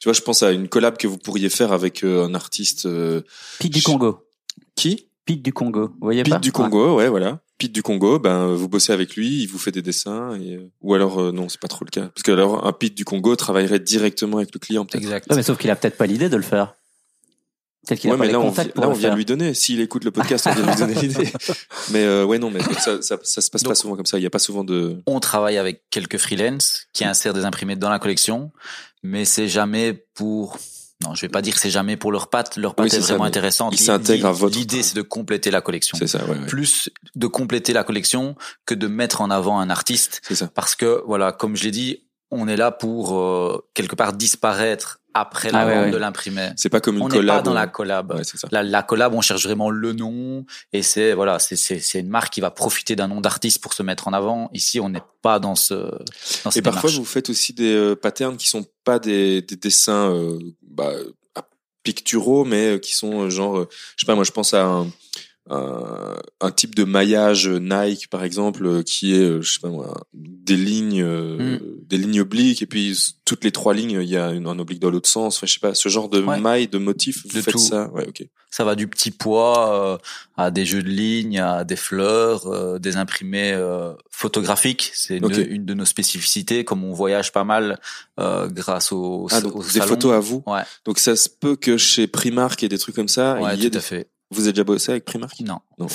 tu 0.00 0.08
vois, 0.08 0.12
je 0.12 0.20
pense 0.22 0.42
à 0.44 0.52
une 0.52 0.68
collab 0.68 0.96
que 0.96 1.06
vous 1.08 1.18
pourriez 1.18 1.48
faire 1.48 1.72
avec 1.72 2.02
euh, 2.04 2.24
un 2.24 2.34
artiste 2.34 2.86
euh, 2.86 3.22
Pete 3.60 3.72
du 3.72 3.82
Congo. 3.82 4.24
qui? 4.76 5.05
Pete 5.26 5.42
du 5.42 5.52
Congo. 5.52 5.88
Vous 5.88 5.94
voyez 6.00 6.22
pas 6.22 6.36
Pete 6.36 6.42
du 6.44 6.52
Congo, 6.52 6.96
ouais, 6.96 7.08
voilà. 7.08 7.40
Pete 7.58 7.72
du 7.72 7.82
Congo, 7.82 8.18
ben 8.18 8.54
vous 8.54 8.68
bossez 8.68 8.92
avec 8.92 9.16
lui, 9.16 9.42
il 9.42 9.46
vous 9.46 9.58
fait 9.58 9.72
des 9.72 9.82
dessins 9.82 10.38
et 10.40 10.54
euh, 10.56 10.70
ou 10.82 10.94
alors 10.94 11.18
euh, 11.20 11.32
non, 11.32 11.48
c'est 11.48 11.60
pas 11.60 11.68
trop 11.68 11.84
le 11.84 11.90
cas 11.90 12.06
parce 12.14 12.22
que 12.22 12.30
alors 12.32 12.66
un 12.66 12.72
Pete 12.72 12.94
du 12.94 13.04
Congo 13.04 13.34
travaillerait 13.36 13.80
directement 13.80 14.36
avec 14.38 14.54
le 14.54 14.60
client 14.60 14.84
peut-être. 14.84 15.02
Exact. 15.02 15.26
Ouais, 15.30 15.36
mais 15.36 15.42
sauf 15.42 15.58
qu'il 15.58 15.70
a 15.70 15.76
peut-être 15.76 15.96
pas 15.96 16.06
l'idée 16.06 16.28
de 16.28 16.36
le 16.36 16.42
faire. 16.42 16.74
Peut-être 17.86 18.00
qu'il 18.00 18.10
a 18.10 18.14
Ouais, 18.14 18.18
pas 18.18 18.22
mais 18.24 18.26
les 18.28 18.32
là 18.34 18.40
on, 18.40 18.50
vi- 18.50 18.68
pour 18.72 18.82
là, 18.84 18.88
on 18.90 18.92
vient 18.92 19.08
faire. 19.10 19.16
lui 19.16 19.24
donner. 19.24 19.54
S'il 19.54 19.80
écoute 19.80 20.04
le 20.04 20.10
podcast, 20.10 20.46
on 20.50 20.54
vient 20.60 20.66
lui 20.66 20.76
donner 20.76 20.94
l'idée. 20.94 21.32
Mais 21.92 22.02
euh, 22.04 22.24
ouais, 22.24 22.38
non, 22.38 22.50
mais 22.50 22.60
ça, 22.80 23.00
ça, 23.00 23.16
ça 23.22 23.40
se 23.40 23.50
passe 23.50 23.62
pas 23.62 23.74
souvent 23.76 23.94
comme 23.96 24.06
ça. 24.06 24.18
Il 24.18 24.22
y 24.22 24.26
a 24.26 24.30
pas 24.30 24.38
souvent 24.40 24.64
de. 24.64 25.00
On 25.06 25.20
travaille 25.20 25.56
avec 25.56 25.82
quelques 25.90 26.18
freelance 26.18 26.86
qui 26.92 27.04
insèrent 27.04 27.32
des 27.32 27.44
imprimés 27.44 27.76
dans 27.76 27.88
la 27.90 27.98
collection, 28.00 28.50
mais 29.02 29.24
c'est 29.24 29.48
jamais 29.48 29.92
pour. 30.14 30.58
Non, 31.04 31.14
je 31.14 31.20
vais 31.22 31.28
pas 31.28 31.42
dire 31.42 31.54
que 31.54 31.60
c'est 31.60 31.70
jamais 31.70 31.96
pour 31.96 32.10
leur 32.10 32.28
patte. 32.28 32.56
Leur 32.56 32.74
patte 32.74 32.90
Oui, 32.90 32.96
est 32.96 33.00
ça, 33.02 33.08
vraiment 33.08 33.24
intéressante. 33.24 33.74
ils 33.74 33.78
s'intègrent 33.82 34.28
à 34.28 34.32
votre 34.32 34.56
L'idée, 34.56 34.82
c'est 34.82 34.96
de 34.96 35.02
compléter 35.02 35.50
la 35.50 35.60
collection. 35.60 35.98
C'est 35.98 36.06
ça, 36.06 36.24
ouais, 36.24 36.30
ouais. 36.38 36.46
Plus 36.46 36.88
de 37.14 37.26
compléter 37.26 37.72
la 37.74 37.84
collection 37.84 38.34
que 38.64 38.74
de 38.74 38.86
mettre 38.86 39.20
en 39.20 39.30
avant 39.30 39.58
un 39.60 39.68
artiste. 39.68 40.22
C'est 40.26 40.34
ça. 40.34 40.48
Parce 40.48 40.74
que, 40.74 41.02
voilà, 41.06 41.32
comme 41.32 41.54
je 41.54 41.64
l'ai 41.64 41.70
dit, 41.70 42.04
on 42.30 42.48
est 42.48 42.56
là 42.56 42.70
pour 42.70 43.18
euh, 43.18 43.62
quelque 43.74 43.94
part 43.94 44.14
disparaître 44.14 45.00
après 45.20 45.50
la 45.50 45.60
Ah 45.60 45.66
ouais, 45.66 45.74
vente 45.74 45.84
ouais. 45.86 45.90
de 45.90 45.96
l'imprimé. 45.96 46.50
C'est 46.56 46.68
pas 46.68 46.80
comme 46.80 46.96
une 46.96 47.02
On 47.02 47.08
n'est 47.08 47.16
collab. 47.16 47.36
pas 47.38 47.42
dans 47.42 47.54
la 47.54 47.66
collab. 47.66 48.12
Ouais, 48.12 48.24
c'est 48.24 48.36
ça. 48.38 48.48
La, 48.50 48.62
la 48.62 48.82
collab, 48.82 49.14
on 49.14 49.20
cherche 49.20 49.44
vraiment 49.44 49.70
le 49.70 49.92
nom 49.92 50.44
et 50.72 50.82
c'est 50.82 51.12
voilà, 51.14 51.38
c'est 51.38 51.98
une 51.98 52.08
marque 52.08 52.32
qui 52.32 52.40
va 52.40 52.50
profiter 52.50 52.96
d'un 52.96 53.08
nom 53.08 53.20
d'artiste 53.20 53.60
pour 53.62 53.72
se 53.74 53.82
mettre 53.82 54.08
en 54.08 54.12
avant. 54.12 54.50
Ici, 54.52 54.80
on 54.80 54.88
n'est 54.88 55.02
pas 55.22 55.38
dans 55.38 55.54
ce 55.54 55.74
dans 55.74 56.50
Et 56.50 56.52
cette 56.52 56.64
parfois, 56.64 56.82
démarche. 56.90 56.98
vous 56.98 57.04
faites 57.04 57.30
aussi 57.30 57.52
des 57.52 57.74
euh, 57.74 57.94
patterns 57.96 58.36
qui 58.36 58.48
sont 58.48 58.64
pas 58.84 58.98
des, 58.98 59.42
des 59.42 59.56
dessins 59.56 60.10
euh, 60.12 60.38
bah, 60.62 60.92
picturaux, 61.82 62.44
mais 62.44 62.74
euh, 62.74 62.78
qui 62.78 62.94
sont 62.94 63.22
euh, 63.22 63.30
genre, 63.30 63.60
je 63.96 64.04
sais 64.04 64.06
pas, 64.06 64.14
moi, 64.14 64.24
je 64.24 64.32
pense 64.32 64.54
à 64.54 64.64
un, 64.64 64.86
un, 65.48 66.16
un 66.40 66.50
type 66.50 66.74
de 66.74 66.84
maillage 66.84 67.48
Nike, 67.48 68.08
par 68.10 68.24
exemple, 68.24 68.66
euh, 68.66 68.82
qui 68.82 69.14
est, 69.14 69.18
euh, 69.20 69.42
je 69.42 69.52
sais 69.54 69.60
pas 69.60 69.68
moi, 69.68 69.94
des 70.12 70.56
lignes, 70.56 71.02
euh, 71.02 71.58
des 71.88 71.98
lignes 71.98 72.20
obliques, 72.20 72.62
et 72.62 72.66
puis 72.66 72.98
toutes 73.24 73.44
les 73.44 73.52
trois 73.52 73.74
lignes, 73.74 73.98
il 74.02 74.08
y 74.08 74.16
a 74.16 74.30
une, 74.30 74.46
un 74.46 74.58
oblique 74.58 74.80
dans 74.80 74.90
l'autre 74.90 75.08
sens. 75.08 75.36
Enfin, 75.36 75.46
je 75.46 75.52
sais 75.54 75.60
pas, 75.60 75.74
ce 75.74 75.88
genre 75.88 76.08
de 76.08 76.20
Ouais. 76.20 76.40
maille, 76.40 76.66
de 76.68 76.78
motif, 76.78 77.22
vous 77.24 77.36
De 77.36 77.42
faites 77.42 77.52
tout. 77.52 77.58
ça, 77.58 77.88
ouais, 77.92 78.06
ok. 78.08 78.26
Ça 78.50 78.64
va 78.64 78.74
du 78.74 78.88
petit 78.88 79.10
pois 79.10 79.74
euh, 79.94 79.98
à 80.36 80.50
des 80.50 80.64
jeux 80.64 80.82
de 80.82 80.88
lignes, 80.88 81.38
à 81.40 81.62
des 81.64 81.76
fleurs, 81.76 82.46
euh, 82.46 82.78
des 82.78 82.96
imprimés 82.96 83.52
euh, 83.52 83.92
photographiques. 84.10 84.90
C'est 84.94 85.18
une, 85.18 85.64
de 85.66 85.74
nos 85.74 85.84
spécificités. 85.84 86.64
Comme 86.64 86.82
on 86.84 86.92
voyage 86.92 87.32
pas 87.32 87.44
mal 87.44 87.78
grâce 88.18 88.92
au, 88.92 89.28
Ah, 89.30 89.40
donc, 89.42 89.56
au 89.56 89.62
des 89.62 89.68
salon. 89.68 89.86
photos 89.88 90.12
à 90.14 90.20
vous. 90.20 90.42
Ouais, 90.46 90.62
Donc 90.86 90.98
ça 90.98 91.16
se 91.16 91.28
peut 91.28 91.56
que 91.56 91.76
chez 91.76 92.06
Primark 92.06 92.62
et 92.62 92.68
des 92.68 92.78
trucs 92.78 92.94
comme 92.94 93.08
ça, 93.08 93.38
ouais, 93.40 93.54
il 93.56 93.62
y 93.62 93.66
ait 93.66 93.70
tout 93.70 93.78
à 93.78 93.82
fait. 93.82 94.08
Vous 94.30 94.42
avez 94.42 94.52
déjà 94.52 94.64
bossé 94.64 94.90
avec 94.92 95.04
Primark 95.04 95.38
Non. 95.40 95.58
Non, 95.78 95.86
ok. 95.86 95.92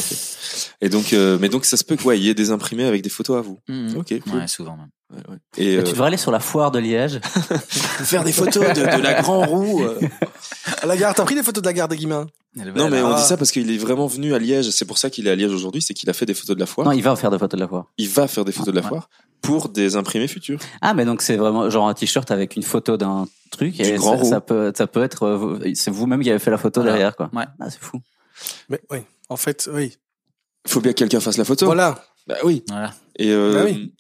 Et 0.82 0.90
donc, 0.90 1.14
euh, 1.14 1.38
mais 1.40 1.50
donc 1.50 1.66
ça 1.66 1.78
se 1.78 1.84
peut 1.84 1.96
que 1.96 2.04
ouais, 2.04 2.18
il 2.20 2.24
y 2.24 2.30
ait 2.30 2.34
des 2.34 2.52
imprimés 2.52 2.86
avec 2.86 3.02
des 3.02 3.10
photos 3.10 3.38
à 3.38 3.42
vous. 3.42 3.60
Mhm. 3.68 3.98
Ok, 3.98 4.20
cool. 4.22 4.40
Ouais, 4.40 4.48
souvent 4.48 4.78
même. 4.78 4.90
Ouais, 5.14 5.24
ouais. 5.30 5.38
Et 5.58 5.76
Mais 5.76 5.82
euh, 5.82 5.84
tu 5.84 5.92
devrais 5.92 6.08
aller 6.08 6.18
sur 6.18 6.32
la 6.32 6.40
foire 6.40 6.72
de 6.72 6.80
Liège. 6.80 7.20
faire 7.62 8.24
des 8.24 8.32
photos 8.32 8.64
de, 8.70 8.82
de 8.98 9.02
la 9.04 9.22
grand 9.22 9.46
roue. 9.46 9.84
euh. 9.84 10.00
À 10.82 10.86
la 10.86 10.96
gare, 10.98 11.14
t'as 11.14 11.24
pris 11.26 11.36
des 11.36 11.44
photos 11.44 11.62
de 11.62 11.68
la 11.68 11.74
gare 11.74 11.88
des 11.90 11.98
Guillemins 11.98 12.28
Non, 12.56 12.90
mais 12.90 13.02
on 13.02 13.16
dit 13.16 13.22
ça 13.22 13.36
parce 13.38 13.52
qu'il 13.52 13.70
est 13.70 13.78
vraiment 13.78 14.08
venu 14.08 14.34
à 14.34 14.40
Liège. 14.40 14.70
C'est 14.72 14.86
pour 14.86 14.98
ça 14.98 15.10
qu'il 15.10 15.28
est 15.28 15.32
à 15.32 15.36
Liège 15.36 15.52
aujourd'hui, 15.52 15.82
c'est 15.82 15.94
qu'il 15.94 16.10
a 16.10 16.14
fait 16.14 16.26
des 16.26 16.34
photos 16.34 16.56
de 16.56 16.60
la 16.62 16.66
foire. 16.66 16.88
Non, 16.88 16.94
il 16.94 17.02
va 17.04 17.16
faire 17.18 17.30
des 17.32 17.38
photos 17.38 17.58
de 17.58 17.64
la 17.64 17.68
foire. 17.68 17.86
Il 17.98 18.08
va 18.10 18.28
faire 18.28 18.46
des 18.46 18.52
photos 18.54 18.74
de 18.74 18.80
la 18.80 18.84
Ouais. 18.84 18.90
foire 18.90 19.10
pour 19.42 19.70
des 19.70 19.96
imprimés 19.96 20.28
futurs. 20.28 20.60
Ah, 20.82 20.94
mais 20.94 21.04
donc 21.04 21.22
c'est 21.24 21.36
vraiment 21.36 21.70
genre 21.70 21.88
un 21.90 21.94
t-shirt 21.94 22.30
avec 22.32 22.56
une 22.56 22.64
photo 22.64 22.96
d'un 22.96 23.28
truc 23.50 23.74
Du 23.76 23.82
et 23.82 23.96
grand 23.96 24.16
ça, 24.18 24.24
roux. 24.24 24.30
ça 24.30 24.40
peut 24.42 24.72
ça 24.76 24.88
peut 24.88 25.04
être 25.04 25.60
c'est 25.74 25.92
vous-même 25.92 26.22
qui 26.22 26.30
avez 26.30 26.40
fait 26.40 26.52
la 26.52 26.58
photo 26.60 26.80
Voilà. 26.82 26.94
derrière 26.96 27.16
quoi. 27.18 27.30
Ouais. 27.34 27.44
Ah, 27.60 27.70
c'est 27.70 27.82
fou. 27.82 28.00
Mais 28.70 28.82
oui, 28.90 29.00
en 29.30 29.38
fait, 29.38 29.70
oui. 29.72 29.98
Faut 30.68 30.80
bien 30.82 30.94
que 30.94 30.98
quelqu'un 31.00 31.20
fasse 31.20 31.38
la 31.38 31.46
photo. 31.46 31.66
Voilà. 31.66 32.04
Bah 32.28 32.38
oui. 32.44 32.64
Voilà. 32.70 32.94
Et 33.18 33.32
euh, 33.32 33.54
Bah 33.54 33.64
oui. 33.66 33.94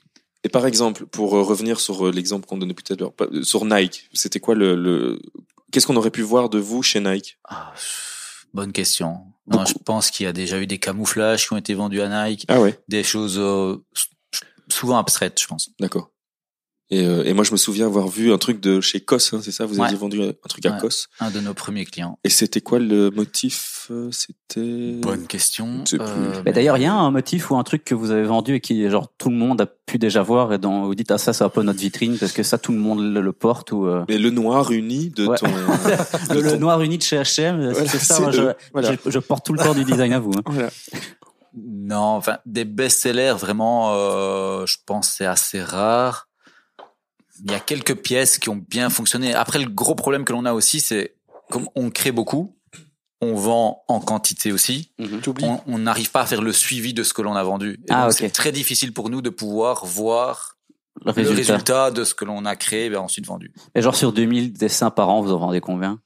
et 0.44 0.50
par 0.50 0.66
exemple, 0.68 1.06
pour 1.08 1.36
euh, 1.36 1.42
revenir 1.42 1.80
sur 1.80 2.08
euh, 2.08 2.12
l'exemple 2.12 2.46
qu'on 2.48 2.58
donnait 2.58 2.74
tout 2.74 2.94
à 2.94 2.96
l'heure, 2.96 3.14
sur 3.44 3.66
Nike, 3.66 4.10
c'était 4.14 4.40
quoi 4.40 4.54
le, 4.56 4.76
le... 4.76 5.20
qu'est-ce 5.72 5.88
qu'on 5.88 5.96
aurait 5.96 6.12
pu 6.12 6.22
voir 6.22 6.50
de 6.50 6.60
vous 6.60 6.84
chez 6.84 7.00
Nike? 7.00 7.40
Ah, 7.48 7.74
bonne 8.54 8.72
question. 8.72 9.22
Moi, 9.48 9.66
je 9.66 9.74
pense 9.84 10.12
qu'il 10.12 10.26
y 10.26 10.30
a 10.30 10.34
déjà 10.34 10.60
eu 10.60 10.68
des 10.68 10.78
camouflages 10.78 11.48
qui 11.48 11.54
ont 11.54 11.58
été 11.58 11.74
vendus 11.74 12.00
à 12.02 12.28
Nike, 12.30 12.46
Ah 12.48 12.62
ouais, 12.62 12.80
des 12.88 13.04
choses 13.04 13.38
euh, 13.40 13.78
souvent 14.70 14.98
abstraites, 15.00 15.42
je 15.42 15.48
pense. 15.48 15.72
d'accord. 15.80 16.12
Et, 16.94 17.06
euh, 17.06 17.24
et 17.26 17.34
moi, 17.34 17.46
je 17.46 17.52
me 17.54 17.58
souviens 17.58 17.86
avoir 17.86 18.10
vu 18.10 18.34
un 18.34 18.38
truc 18.38 18.60
de 18.60 18.82
chez 18.82 19.00
Cos, 19.00 19.34
hein, 19.34 19.40
c'est 19.42 19.52
ça? 19.52 19.66
Vous 19.66 19.80
Ouais. 19.80 19.86
aviez 19.86 19.98
vendu 19.98 20.22
un 20.22 20.34
truc 20.50 20.66
à 20.66 20.72
Ouais. 20.74 20.78
Cos. 20.82 21.08
Un 21.22 21.32
de 21.32 21.40
nos 21.40 21.54
premiers 21.54 21.86
clients. 21.86 22.20
Et 22.26 22.30
c'était 22.30 22.60
quoi 22.60 22.80
le 22.80 23.10
motif 23.12 23.88
euh, 23.92 24.10
C'était 24.12 24.92
Bonne 25.02 25.26
question. 25.26 25.84
Je 25.86 25.92
sais 25.92 25.98
plus. 25.98 26.06
Euh, 26.08 26.42
Mais 26.46 26.52
d'ailleurs, 26.52 26.76
il 26.78 26.84
y 26.84 26.86
a 26.86 26.94
un 26.94 27.10
motif 27.10 27.50
ou 27.50 27.56
un 27.56 27.64
truc 27.64 27.86
que 27.86 27.96
vous 27.96 28.12
avez 28.12 28.24
vendu 28.24 28.56
et 28.56 28.60
qui 28.60 28.90
genre 28.90 29.08
tout 29.18 29.30
le 29.30 29.38
monde 29.38 29.62
a 29.62 29.66
pu 29.68 30.00
déjà 30.00 30.22
voir 30.22 30.52
et 30.52 30.58
dont 30.58 30.84
vous 30.84 30.94
dites 30.96 31.12
ah 31.12 31.18
ça 31.18 31.32
c'est 31.34 31.44
un 31.46 31.50
peu 31.50 31.64
notre 31.64 31.80
vitrine 31.80 32.18
parce 32.18 32.34
que 32.34 32.44
ça 32.44 32.58
tout 32.58 32.72
le 32.74 32.78
monde 32.78 33.00
le, 33.14 33.22
le 33.22 33.32
porte 33.34 33.72
ou 33.72 33.86
euh... 33.88 34.04
Mais 34.10 34.18
le 34.18 34.30
noir 34.30 34.70
uni 34.72 35.10
de 35.12 35.28
Ouais. 35.28 35.38
ton. 35.38 35.48
le, 36.30 36.36
de 36.36 36.42
le 36.42 36.52
ton- 36.52 36.60
noir 36.60 36.82
uni 36.82 36.98
de 36.98 37.04
chez 37.04 37.18
H&M 37.22 37.72
Voilà, 37.72 37.88
c'est 37.88 38.00
ça 38.00 38.20
moi, 38.20 38.32
je, 38.32 38.42
eux. 38.42 38.54
Voilà. 38.74 38.94
je, 39.06 39.10
je 39.12 39.20
porte 39.20 39.46
tout 39.46 39.54
le 39.54 39.60
temps 39.64 39.74
du 39.74 39.86
design 39.86 40.12
à 40.14 40.20
vous 40.20 40.32
hein. 40.38 40.42
Voilà. 40.46 40.70
Non, 41.54 41.98
enfin 42.16 42.38
des 42.46 42.64
best-sellers 42.66 43.36
vraiment, 43.38 43.92
euh, 43.94 44.66
je 44.66 44.78
pense 44.86 45.10
c'est 45.18 45.26
assez 45.26 45.62
rare. 45.62 46.28
Il 47.44 47.52
y 47.52 47.56
a 47.56 47.60
quelques 47.60 47.96
pièces 47.96 48.38
qui 48.38 48.50
ont 48.50 48.56
bien 48.70 48.90
fonctionné. 48.90 49.34
Après, 49.34 49.60
le 49.60 49.70
gros 49.70 49.96
problème 49.96 50.26
que 50.26 50.34
l'on 50.34 50.46
a 50.46 50.54
aussi, 50.54 50.80
c'est 50.80 51.16
comme 51.50 51.68
on 51.76 51.90
crée 51.90 52.12
beaucoup, 52.12 52.56
on 53.22 53.36
vend 53.36 53.84
en 53.88 54.00
quantité 54.00 54.52
aussi. 54.52 54.92
T'oublies. 55.22 55.46
On 55.68 55.78
n'arrive 55.80 56.12
pas 56.12 56.22
à 56.22 56.26
faire 56.26 56.42
le 56.42 56.54
suivi 56.54 56.94
de 56.94 57.04
ce 57.04 57.14
que 57.14 57.22
l'on 57.22 57.36
a 57.36 57.44
vendu. 57.44 57.80
Et 57.88 57.92
Ah, 57.92 58.04
donc. 58.06 58.14
C'est 58.14 58.30
très 58.30 58.52
difficile 58.52 58.94
pour 58.94 59.10
nous 59.10 59.22
de 59.22 59.30
pouvoir 59.30 59.86
voir 59.86 60.58
Le 61.06 61.08
le 61.08 61.12
résultat. 61.30 61.36
résultat 61.54 61.92
de 61.92 62.04
ce 62.04 62.14
que 62.16 62.26
l'on 62.26 62.46
a 62.46 62.56
créé 62.56 62.86
et 62.92 62.96
ensuite 62.96 63.26
vendu. 63.26 63.52
Et 63.76 63.82
genre 63.82 63.96
sur 63.96 64.12
2000 64.14 64.54
dessins 64.54 64.90
par 64.92 65.10
an, 65.10 65.22
vous 65.22 65.32
en 65.32 65.38
vendez 65.40 65.62
combien? 65.62 66.00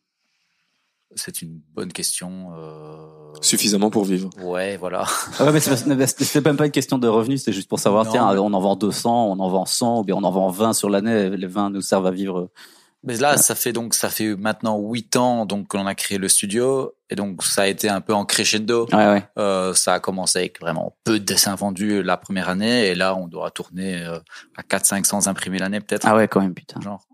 C'est 1.15 1.41
une 1.41 1.61
bonne 1.73 1.91
question. 1.93 2.51
Euh... 2.57 3.07
Suffisamment 3.41 3.89
pour 3.89 4.03
vivre. 4.05 4.29
Ouais, 4.41 4.77
voilà. 4.77 5.05
ah 5.39 5.45
ouais, 5.45 5.51
mais 5.53 5.59
c'est 5.59 5.85
même 6.45 6.57
pas 6.57 6.65
une 6.65 6.71
question 6.71 6.97
de 6.97 7.07
revenus, 7.07 7.43
c'est 7.43 7.53
juste 7.53 7.69
pour 7.69 7.79
savoir, 7.79 8.05
Non, 8.05 8.11
tiens, 8.11 8.33
mais- 8.33 8.39
on 8.39 8.53
en 8.53 8.59
vend 8.59 8.75
200, 8.75 9.27
on 9.31 9.39
en 9.39 9.49
vend 9.49 9.65
100, 9.65 9.99
ou 9.99 10.03
bien 10.03 10.15
on 10.15 10.23
en 10.23 10.31
vend 10.31 10.49
20 10.49 10.73
sur 10.73 10.89
l'année, 10.89 11.29
les 11.29 11.47
20 11.47 11.69
nous 11.71 11.81
servent 11.81 12.07
à 12.07 12.11
vivre. 12.11 12.49
Mais 13.03 13.17
là, 13.17 13.37
ça 13.37 13.53
fait 13.53 13.71
donc 13.71 13.93
ça 13.93 14.09
fait 14.09 14.35
maintenant 14.35 14.79
huit 14.79 15.15
ans 15.15 15.45
donc 15.45 15.67
que 15.67 15.77
l'on 15.77 15.85
a 15.85 15.93
créé 15.93 16.17
le 16.17 16.27
studio 16.27 16.95
et 17.11 17.15
donc 17.15 17.43
ça 17.43 17.61
a 17.61 17.67
été 17.67 17.87
un 17.87 18.01
peu 18.01 18.15
en 18.15 18.25
crescendo. 18.25 18.87
Ouais, 18.91 19.05
ouais. 19.07 19.27
Euh, 19.37 19.75
ça 19.75 19.93
a 19.93 19.99
commencé 19.99 20.39
avec 20.39 20.59
vraiment 20.59 20.95
peu 21.03 21.19
de 21.19 21.23
dessins 21.23 21.53
vendus 21.53 22.01
la 22.01 22.17
première 22.17 22.49
année 22.49 22.87
et 22.87 22.95
là 22.95 23.15
on 23.15 23.27
doit 23.27 23.51
tourner 23.51 24.03
euh, 24.03 24.17
à 24.57 24.63
4 24.63 24.87
500 24.87 25.27
imprimés 25.27 25.59
l'année 25.59 25.81
peut-être. 25.81 26.07
Ah 26.07 26.15
ouais, 26.15 26.27
quand 26.27 26.41
même, 26.41 26.55
putain. 26.55 26.81
Genre. 26.81 27.05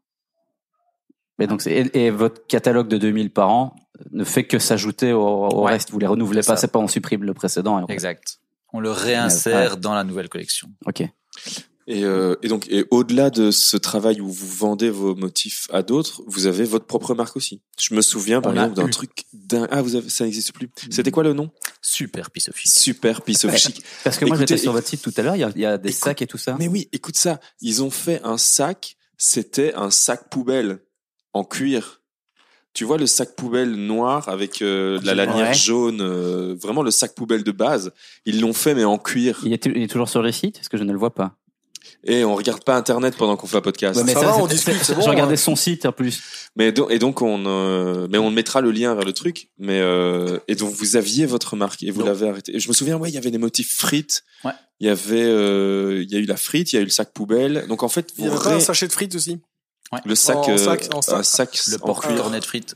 Mais 1.39 1.47
donc, 1.47 1.67
et, 1.67 2.05
et 2.05 2.09
votre 2.09 2.45
catalogue 2.47 2.87
de 2.87 2.97
2000 2.97 3.29
par 3.31 3.49
an 3.49 3.75
ne 4.11 4.23
fait 4.23 4.45
que 4.45 4.59
s'ajouter 4.59 5.13
au, 5.13 5.21
au 5.21 5.65
Ouais. 5.65 5.73
reste. 5.73 5.91
Vous 5.91 5.99
les 5.99 6.07
renouvelez 6.07 6.41
pas, 6.41 6.55
c'est 6.57 6.67
pas 6.71 6.79
on 6.79 6.87
supprime 6.87 7.23
le 7.23 7.33
précédent. 7.33 7.79
et 7.79 7.83
on- 7.83 7.87
Exact. 7.87 8.39
On 8.73 8.79
le 8.79 8.91
réinsère 8.91 9.71
Ouais. 9.73 9.77
dans 9.79 9.93
la 9.93 10.03
nouvelle 10.03 10.29
collection. 10.29 10.69
Ok. 10.85 11.03
Et, 11.87 12.03
euh, 12.05 12.35
et 12.43 12.47
donc, 12.47 12.67
et 12.69 12.85
au-delà 12.91 13.29
de 13.31 13.49
ce 13.51 13.75
travail 13.75 14.21
où 14.21 14.29
vous 14.31 14.47
vendez 14.47 14.89
vos 14.89 15.15
motifs 15.15 15.67
à 15.73 15.81
d'autres, 15.81 16.21
vous 16.27 16.45
avez 16.45 16.63
votre 16.63 16.85
propre 16.85 17.15
marque 17.15 17.35
aussi. 17.35 17.61
Je 17.79 17.95
me 17.95 18.01
souviens 18.01 18.39
par 18.39 18.53
On 18.53 18.55
exemple 18.55 18.75
d'un 18.75 18.87
truc 18.87 19.25
d'un 19.33 19.67
ah 19.71 19.81
vous 19.81 19.95
avez 19.95 20.07
ça 20.09 20.23
n'existe 20.23 20.53
plus. 20.53 20.69
C'était 20.91 21.11
quoi 21.11 21.23
le 21.23 21.33
nom? 21.33 21.49
Super 21.81 22.29
piece 22.31 22.47
of. 22.49 22.55
Super 22.63 23.23
piece 23.23 23.43
of 23.45 23.57
chic. 23.57 23.83
Parce 24.03 24.17
que 24.17 24.25
moi, 24.25 24.37
j'étais 24.37 24.57
sur 24.57 24.71
votre 24.71 24.87
site 24.87 25.01
tout 25.01 25.11
à 25.17 25.21
l'heure, 25.23 25.35
il 25.35 25.39
y 25.39 25.43
a, 25.43 25.51
il 25.55 25.61
y 25.61 25.65
a 25.65 25.77
des 25.79 25.89
Écoute- 25.89 26.03
sacs 26.03 26.21
et 26.21 26.27
tout 26.27 26.37
ça. 26.37 26.55
Mais 26.59 26.67
oui, 26.67 26.87
écoute 26.93 27.17
ça. 27.17 27.39
Ils 27.61 27.81
ont 27.83 27.91
fait 27.91 28.21
un 28.23 28.37
sac. 28.37 28.95
C'était 29.17 29.73
un 29.73 29.89
sac 29.91 30.29
poubelle 30.29 30.79
en 31.33 31.43
cuir. 31.43 32.00
Tu 32.73 32.85
vois 32.85 32.97
le 32.97 33.05
sac 33.05 33.35
poubelle 33.35 33.71
noir 33.75 34.29
avec 34.29 34.61
euh, 34.61 34.99
la 35.03 35.13
lanière 35.13 35.49
Ouais. 35.49 35.53
jaune, 35.53 35.99
euh, 36.01 36.55
vraiment 36.61 36.83
le 36.83 36.91
sac 36.91 37.13
poubelle 37.15 37.43
de 37.43 37.51
base. 37.51 37.91
Ils 38.25 38.39
l'ont 38.39 38.53
fait 38.53 38.73
mais 38.75 38.85
en 38.85 38.97
cuir. 38.97 39.39
Il 39.43 39.51
est, 39.53 39.65
il 39.65 39.81
est 39.83 39.87
toujours 39.91 40.07
sur 40.09 40.21
le 40.21 40.31
site 40.31 40.59
Est-ce 40.59 40.69
que 40.69 40.77
je 40.77 40.83
ne 40.83 40.91
le 40.93 40.97
vois 40.97 41.13
pas 41.13 41.35
Et 42.05 42.23
on 42.23 42.33
regarde 42.33 42.63
pas 42.63 42.75
Internet 42.77 43.15
pendant 43.17 43.35
qu'on 43.35 43.47
fait 43.47 43.57
un 43.57 43.61
podcast. 43.61 43.97
Ouais, 43.99 44.05
mais 44.05 44.13
ça 44.13 44.21
va, 44.21 44.37
on 44.37 44.47
discute, 44.47 44.75
c'est 44.83 44.95
bon, 44.95 45.01
Je 45.01 45.09
regardais 45.09 45.33
hein. 45.33 45.37
son 45.37 45.57
site 45.57 45.85
en 45.85 45.91
plus. 45.91 46.21
Mais 46.55 46.73
et 46.89 46.99
donc 46.99 47.21
on, 47.21 47.43
euh, 47.45 48.07
mais 48.09 48.17
on 48.17 48.31
mettra 48.31 48.61
le 48.61 48.71
lien 48.71 48.95
vers 48.95 49.05
le 49.05 49.11
truc. 49.13 49.49
Mais 49.57 49.79
euh, 49.81 50.37
et 50.47 50.55
donc 50.55 50.73
vous 50.73 50.95
aviez 50.95 51.25
votre 51.25 51.57
marque 51.57 51.83
et 51.83 51.91
vous 51.91 52.03
l'avez 52.03 52.29
arrêté. 52.29 52.55
Et 52.55 52.59
je 52.61 52.69
me 52.69 52.73
souviens, 52.73 52.97
ouais, 52.97 53.09
il 53.09 53.15
y 53.15 53.17
avait 53.17 53.31
des 53.31 53.37
motifs 53.37 53.75
frites. 53.75 54.23
Ouais. 54.45 54.51
Il 54.79 54.87
y 54.87 54.89
avait, 54.89 55.21
euh, 55.23 56.01
il 56.03 56.11
y 56.11 56.15
a 56.15 56.19
eu 56.19 56.25
la 56.25 56.37
frite, 56.37 56.71
il 56.71 56.77
y 56.77 56.79
a 56.79 56.81
eu 56.81 56.85
le 56.85 56.89
sac 56.89 57.11
poubelle. 57.13 57.65
Donc 57.67 57.83
en 57.83 57.89
fait, 57.89 58.13
Il 58.17 58.23
y 58.23 58.27
vous 58.29 58.33
avait 58.35 58.43
pas 58.43 58.55
un 58.55 58.59
sachet 58.61 58.87
de 58.87 58.93
frites 58.93 59.13
aussi? 59.13 59.39
Le 60.05 60.15
sac, 60.15 60.37
en 60.37 60.49
euh, 60.49 60.57
sac, 60.57 60.87
en 60.93 61.01
sac. 61.01 61.15
un 61.19 61.23
sac 61.23 61.59
Le 61.67 61.75
en 61.75 61.79
porte 61.79 62.05
cuir. 62.05 62.15
cornet 62.17 62.39
de 62.39 62.45
frites. 62.45 62.75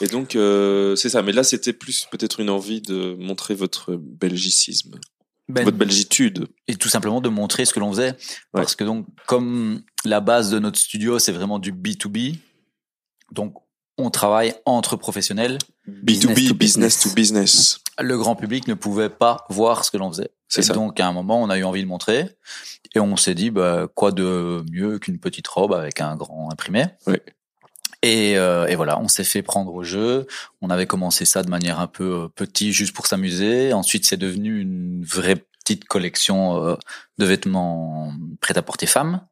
Et 0.00 0.06
donc 0.06 0.36
euh, 0.36 0.94
c'est 0.96 1.08
ça. 1.08 1.22
Mais 1.22 1.32
là, 1.32 1.42
c'était 1.44 1.72
plus 1.72 2.06
peut-être 2.10 2.40
une 2.40 2.50
envie 2.50 2.80
de 2.80 3.16
montrer 3.18 3.54
votre 3.54 3.94
belgicisme, 3.96 4.98
Ben, 5.48 5.64
votre 5.64 5.76
belgitude. 5.76 6.46
et 6.68 6.76
tout 6.76 6.88
simplement 6.88 7.20
de 7.20 7.28
montrer 7.28 7.64
ce 7.64 7.74
que 7.74 7.80
l'on 7.80 7.90
faisait. 7.90 8.16
Parce 8.52 8.76
que 8.76 8.84
donc, 8.84 9.06
comme 9.26 9.82
la 10.04 10.20
base 10.20 10.50
de 10.50 10.58
notre 10.58 10.78
studio, 10.78 11.18
c'est 11.18 11.32
vraiment 11.32 11.58
du 11.58 11.72
B2B, 11.72 12.36
donc 13.32 13.54
on 13.98 14.10
travaille 14.10 14.54
entre 14.64 14.96
professionnels. 14.96 15.58
Business 15.86 16.38
B2B, 16.38 16.48
to 16.48 16.54
business 16.54 17.00
to 17.00 17.10
business. 17.10 17.78
Le 17.98 18.16
grand 18.16 18.36
public 18.36 18.68
ne 18.68 18.74
pouvait 18.74 19.08
pas 19.08 19.44
voir 19.48 19.84
ce 19.84 19.90
que 19.90 19.96
l'on 19.96 20.10
faisait. 20.10 20.30
C'est 20.48 20.72
donc, 20.72 21.00
à 21.00 21.06
un 21.06 21.12
moment, 21.12 21.42
on 21.42 21.48
a 21.48 21.58
eu 21.58 21.64
envie 21.64 21.82
de 21.82 21.88
montrer. 21.88 22.28
Et 22.94 23.00
on 23.00 23.16
s'est 23.16 23.34
dit, 23.34 23.50
bah, 23.50 23.88
quoi 23.94 24.12
de 24.12 24.62
mieux 24.70 24.98
qu'une 24.98 25.18
petite 25.18 25.48
robe 25.48 25.72
avec 25.72 26.00
un 26.00 26.14
grand 26.14 26.50
imprimé? 26.52 26.86
Ouais. 27.06 27.22
et, 28.02 28.36
euh, 28.36 28.66
et 28.66 28.76
voilà, 28.76 29.00
on 29.00 29.08
s'est 29.08 29.24
fait 29.24 29.42
prendre 29.42 29.72
au 29.72 29.82
jeu. 29.82 30.26
On 30.60 30.68
avait 30.68 30.86
commencé 30.86 31.24
ça 31.24 31.42
de 31.42 31.48
manière 31.48 31.80
un 31.80 31.86
peu 31.86 32.24
euh, 32.24 32.28
petit, 32.28 32.72
juste 32.72 32.94
pour 32.94 33.06
s'amuser. 33.06 33.72
Ensuite, 33.72 34.04
c'est 34.06 34.18
devenu 34.18 34.60
une 34.60 35.02
vraie 35.04 35.42
petite 35.64 35.86
collection 35.86 36.64
euh, 36.64 36.76
de 37.18 37.24
vêtements 37.24 38.12
prêt-à-porter 38.40 38.86
femmes. 38.86 39.26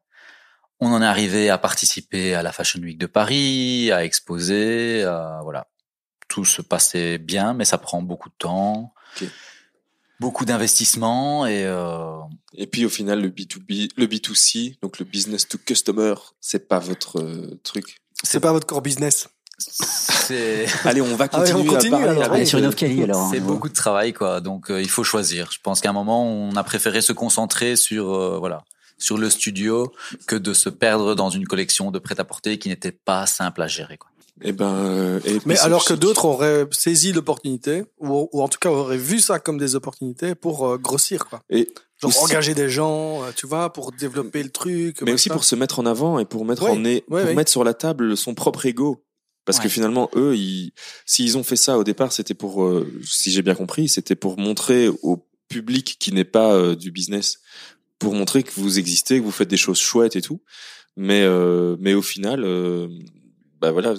On 0.79 0.91
en 0.91 1.01
est 1.03 1.05
arrivé 1.05 1.51
à 1.51 1.59
participer 1.59 2.33
à 2.33 2.41
la 2.41 2.51
Fashion 2.51 2.81
Week 2.81 2.97
de 2.97 3.05
Paris, 3.05 3.91
à 3.91 4.03
exposer, 4.03 5.03
à, 5.03 5.41
voilà. 5.43 5.67
Tout 6.31 6.45
se 6.45 6.61
passait 6.61 7.17
bien, 7.17 7.53
mais 7.53 7.65
ça 7.65 7.77
prend 7.77 8.01
beaucoup 8.01 8.29
de 8.29 8.35
temps, 8.37 8.93
beaucoup 10.21 10.45
d'investissement 10.45 11.45
et 11.45 11.65
euh, 11.65 12.19
Et 12.55 12.67
puis 12.67 12.85
au 12.85 12.89
final, 12.89 13.21
le 13.21 13.27
B2B, 13.27 13.89
le 13.97 14.07
B2C, 14.07 14.77
donc 14.81 14.97
le 14.99 15.03
business 15.05 15.45
to 15.45 15.57
customer, 15.57 16.15
c'est 16.39 16.69
pas 16.69 16.79
votre 16.79 17.19
euh, 17.19 17.59
truc. 17.63 17.97
C'est 18.23 18.39
pas 18.39 18.53
votre 18.53 18.65
core 18.65 18.81
business. 18.81 19.27
c'est 19.57 20.67
Allez, 20.85 21.01
on 21.01 21.15
va 21.17 21.27
Ah 21.33 21.41
ouais, 21.41 21.51
on 21.51 21.57
continuer 21.57 21.67
continue, 21.67 21.95
à 21.95 21.97
parler. 21.97 22.11
alors. 22.11 22.23
avec, 22.23 22.33
Allez, 22.35 22.45
sur 22.45 22.59
une 22.59 22.65
autre 22.67 22.85
alors. 22.85 23.29
C'est 23.29 23.39
hein. 23.39 23.43
beaucoup 23.45 23.67
de 23.67 23.73
travail, 23.73 24.13
quoi. 24.13 24.39
Donc, 24.39 24.71
euh, 24.71 24.81
il 24.81 24.89
faut 24.89 25.03
choisir. 25.03 25.51
Je 25.51 25.59
pense 25.61 25.81
qu'à 25.81 25.89
un 25.89 25.93
moment, 25.93 26.25
on 26.25 26.55
a 26.55 26.63
préféré 26.63 27.01
se 27.01 27.11
concentrer 27.11 27.75
sur, 27.75 28.13
euh, 28.13 28.37
voilà, 28.39 28.63
sur 28.97 29.17
le 29.17 29.29
studio 29.29 29.91
que 30.27 30.37
de 30.37 30.53
se 30.53 30.69
perdre 30.69 31.13
dans 31.13 31.29
une 31.29 31.45
collection 31.45 31.91
de 31.91 31.99
prêt-à-porter 31.99 32.57
qui 32.57 32.69
n'était 32.69 32.93
pas 32.93 33.25
simple 33.25 33.61
à 33.61 33.67
gérer, 33.67 33.97
quoi. 33.97 34.10
Eh 34.43 34.51
ben, 34.51 34.73
euh, 34.73 35.19
et 35.25 35.39
Mais 35.45 35.57
alors 35.59 35.85
que 35.85 35.93
d'autres 35.93 36.25
auraient 36.25 36.67
saisi 36.71 37.11
l'opportunité, 37.13 37.83
ou, 37.99 38.27
ou 38.31 38.41
en 38.41 38.47
tout 38.47 38.57
cas 38.59 38.69
auraient 38.69 38.97
vu 38.97 39.19
ça 39.19 39.39
comme 39.39 39.57
des 39.57 39.75
opportunités 39.75 40.35
pour 40.35 40.67
euh, 40.67 40.77
grossir, 40.77 41.25
quoi. 41.27 41.43
Et 41.49 41.71
Genre 42.01 42.09
aussi- 42.09 42.19
engager 42.23 42.53
des 42.55 42.69
gens, 42.69 43.23
euh, 43.23 43.31
tu 43.35 43.45
vois, 43.45 43.71
pour 43.71 43.91
développer 43.91 44.41
le 44.41 44.49
truc. 44.49 45.01
mais 45.03 45.13
aussi 45.13 45.29
pour 45.29 45.43
se 45.43 45.55
mettre 45.55 45.79
en 45.79 45.85
avant 45.85 46.17
et 46.19 46.25
pour 46.25 46.45
mettre 46.45 46.63
en 46.63 46.75
nez, 46.77 47.01
pour 47.07 47.17
mettre 47.35 47.51
sur 47.51 47.63
la 47.63 47.73
table 47.73 48.17
son 48.17 48.33
propre 48.33 48.65
ego. 48.65 49.03
Parce 49.45 49.59
que 49.59 49.69
finalement, 49.69 50.09
eux, 50.15 50.35
ils, 50.35 50.71
s'ils 51.05 51.35
ont 51.37 51.43
fait 51.43 51.55
ça 51.55 51.77
au 51.77 51.83
départ, 51.83 52.13
c'était 52.13 52.35
pour, 52.35 52.63
euh, 52.63 52.87
si 53.03 53.31
j'ai 53.31 53.41
bien 53.41 53.55
compris, 53.55 53.89
c'était 53.89 54.15
pour 54.15 54.37
montrer 54.39 54.87
au 55.01 55.27
public 55.49 55.97
qui 55.99 56.13
n'est 56.13 56.23
pas 56.23 56.53
euh, 56.53 56.75
du 56.75 56.91
business, 56.91 57.39
pour 57.99 58.13
montrer 58.13 58.43
que 58.43 58.51
vous 58.55 58.79
existez, 58.79 59.19
que 59.19 59.25
vous 59.25 59.31
faites 59.31 59.49
des 59.49 59.57
choses 59.57 59.79
chouettes 59.79 60.15
et 60.15 60.21
tout. 60.21 60.41
Mais, 60.95 61.21
euh, 61.23 61.75
mais 61.79 61.93
au 61.95 62.01
final, 62.01 62.43
euh, 62.43 62.87
bah 63.59 63.71
voilà, 63.71 63.95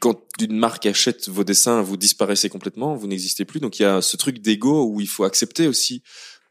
quand 0.00 0.20
une 0.40 0.56
marque 0.58 0.86
achète 0.86 1.28
vos 1.28 1.44
dessins, 1.44 1.82
vous 1.82 1.96
disparaissez 1.96 2.48
complètement, 2.48 2.94
vous 2.96 3.06
n'existez 3.06 3.44
plus. 3.44 3.60
Donc 3.60 3.78
il 3.78 3.82
y 3.82 3.86
a 3.86 4.00
ce 4.02 4.16
truc 4.16 4.40
d'ego 4.40 4.86
où 4.86 5.00
il 5.00 5.08
faut 5.08 5.24
accepter 5.24 5.66
aussi 5.68 6.02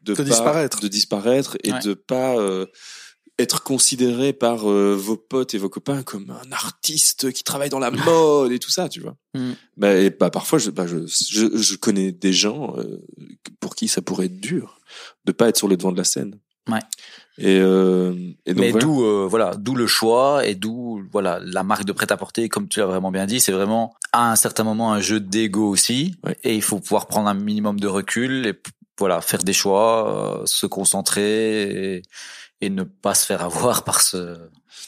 de, 0.02 0.12
De 0.12 0.16
pas- 0.18 0.24
disparaître. 0.24 0.80
de 0.80 0.88
disparaître 0.88 1.56
et 1.64 1.72
Ouais. 1.72 1.78
de 1.80 1.94
pas 1.94 2.36
euh, 2.36 2.66
être 3.38 3.62
considéré 3.62 4.32
par 4.32 4.70
euh, 4.70 4.94
vos 4.94 5.16
potes 5.16 5.54
et 5.54 5.58
vos 5.58 5.68
copains 5.68 6.02
comme 6.02 6.30
un 6.30 6.52
artiste 6.52 7.32
qui 7.32 7.42
travaille 7.44 7.70
dans 7.70 7.78
la 7.78 7.90
mode 7.90 8.52
et 8.52 8.58
tout 8.58 8.70
ça, 8.70 8.88
tu 8.88 9.00
vois. 9.00 9.16
Mm. 9.34 9.52
Bah, 9.76 9.94
et 9.96 10.10
bah, 10.10 10.30
parfois, 10.30 10.58
je, 10.58 10.70
bah, 10.70 10.86
je, 10.86 11.06
je, 11.06 11.56
je 11.56 11.76
connais 11.76 12.12
des 12.12 12.32
gens 12.32 12.74
euh, 12.78 13.04
pour 13.60 13.74
qui 13.74 13.88
ça 13.88 14.02
pourrait 14.02 14.26
être 14.26 14.40
dur 14.40 14.78
de 15.24 15.32
pas 15.32 15.48
être 15.48 15.56
sur 15.56 15.68
le 15.68 15.76
devant 15.76 15.92
de 15.92 15.96
la 15.98 16.04
scène. 16.04 16.38
Ouais. 16.68 16.78
Et, 17.38 17.58
euh, 17.60 18.12
et 18.44 18.54
donc 18.54 18.62
Mais 18.62 18.70
voilà. 18.70 18.86
d'où, 18.86 19.04
euh, 19.04 19.26
voilà, 19.28 19.52
d'où 19.56 19.74
le 19.74 19.86
choix 19.86 20.46
et 20.46 20.54
d'où, 20.54 21.02
voilà, 21.10 21.40
la 21.42 21.62
marque 21.62 21.84
de 21.84 21.92
prêt-à-porter, 21.92 22.48
comme 22.48 22.68
tu 22.68 22.80
l'as 22.80 22.86
vraiment 22.86 23.10
bien 23.10 23.26
dit, 23.26 23.40
c'est 23.40 23.52
vraiment 23.52 23.94
à 24.12 24.30
un 24.30 24.36
certain 24.36 24.64
moment 24.64 24.92
un 24.92 25.00
jeu 25.00 25.18
d'ego 25.18 25.68
aussi. 25.68 26.14
Ouais. 26.24 26.36
Et 26.44 26.54
il 26.54 26.62
faut 26.62 26.78
pouvoir 26.78 27.06
prendre 27.06 27.28
un 27.28 27.34
minimum 27.34 27.80
de 27.80 27.88
recul 27.88 28.46
et, 28.46 28.54
voilà, 28.98 29.20
faire 29.20 29.42
des 29.42 29.54
choix, 29.54 30.42
euh, 30.42 30.46
se 30.46 30.66
concentrer 30.66 31.96
et, 31.96 32.02
et 32.60 32.70
ne 32.70 32.82
pas 32.82 33.14
se 33.14 33.24
faire 33.24 33.42
avoir 33.42 33.84
par 33.84 34.02
ce, 34.02 34.36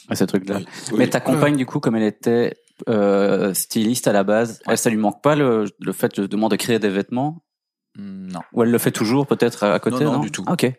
Ouais, 0.09 0.15
ce 0.15 0.23
truc-là. 0.23 0.59
Oui, 0.91 0.97
Mais 0.97 1.09
ta 1.09 1.19
compagne, 1.19 1.55
du 1.55 1.65
coup, 1.65 1.79
comme 1.79 1.95
elle 1.95 2.03
était 2.03 2.57
euh, 2.89 3.53
styliste 3.53 4.07
à 4.07 4.13
la 4.13 4.23
base, 4.23 4.59
elle, 4.67 4.77
ça 4.77 4.89
lui 4.89 4.97
manque 4.97 5.21
pas 5.21 5.35
le, 5.35 5.65
le 5.79 5.93
fait 5.93 6.19
de 6.19 6.27
demander 6.27 6.57
de 6.57 6.61
créer 6.61 6.79
des 6.79 6.89
vêtements? 6.89 7.43
Non. 7.97 8.41
Ou 8.53 8.63
elle 8.63 8.71
le 8.71 8.77
fait 8.77 8.91
toujours 8.91 9.25
peut-être 9.25 9.63
à 9.63 9.73
à 9.73 9.79
côté 9.79 10.03
Non, 10.03 10.11
non, 10.11 10.17
non, 10.17 10.19
du 10.19 10.31
tout. 10.31 10.43
Ah, 10.47 10.53
ok. 10.53 10.71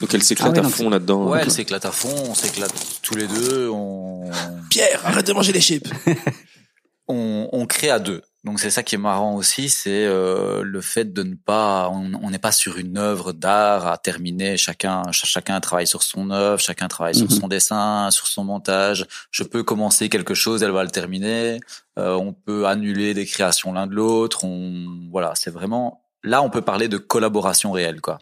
Donc 0.00 0.12
elle 0.14 0.22
s'éclate 0.22 0.52
Ah 0.56 0.60
ouais, 0.60 0.66
à 0.66 0.68
fond 0.68 0.90
là-dedans. 0.90 1.24
Ouais, 1.28 1.40
elle 1.42 1.50
s'éclate 1.50 1.84
à 1.84 1.92
fond, 1.92 2.12
on 2.28 2.34
s'éclate 2.34 2.72
tous 3.02 3.14
les 3.14 3.26
deux, 3.26 3.68
on, 3.68 4.30
Pierre, 4.70 5.00
arrête 5.04 5.26
de 5.26 5.32
manger 5.32 5.52
les 5.52 5.60
chips. 5.60 5.88
on, 7.08 7.48
on 7.52 7.66
crée 7.66 7.90
à 7.90 7.98
deux. 7.98 8.22
Donc 8.44 8.60
c'est 8.60 8.70
ça 8.70 8.82
qui 8.82 8.94
est 8.94 8.98
marrant 8.98 9.36
aussi, 9.36 9.70
c'est 9.70 10.04
euh, 10.04 10.62
le 10.62 10.80
fait 10.82 11.10
de 11.14 11.22
ne 11.22 11.34
pas, 11.34 11.88
on 11.90 12.12
on 12.22 12.28
n'est 12.30 12.38
pas 12.38 12.52
sur 12.52 12.76
une 12.76 12.98
œuvre 12.98 13.32
d'art 13.32 13.86
à 13.86 13.96
terminer. 13.96 14.58
Chacun, 14.58 15.02
ch- 15.04 15.24
chacun 15.24 15.58
travaille 15.60 15.86
sur 15.86 16.02
son 16.02 16.30
œuvre, 16.30 16.60
chacun 16.60 16.88
travaille 16.88 17.14
Mhm. 17.18 17.28
sur 17.30 17.40
son 17.40 17.48
dessin, 17.48 18.10
sur 18.10 18.26
son 18.26 18.44
montage. 18.44 19.06
Je 19.30 19.44
peux 19.44 19.62
commencer 19.62 20.10
quelque 20.10 20.34
chose, 20.34 20.62
elle 20.62 20.72
va 20.72 20.84
le 20.84 20.90
terminer. 20.90 21.58
Euh, 21.98 22.12
on 22.16 22.34
peut 22.34 22.66
annuler 22.66 23.14
des 23.14 23.24
créations 23.24 23.72
l'un 23.72 23.86
de 23.86 23.94
l'autre. 23.94 24.44
On, 24.44 25.08
voilà, 25.10 25.32
c'est 25.36 25.50
vraiment 25.50 26.02
là, 26.22 26.42
on 26.42 26.50
peut 26.50 26.62
parler 26.62 26.88
de 26.88 26.98
collaboration 26.98 27.72
réelle, 27.72 28.02
quoi, 28.02 28.18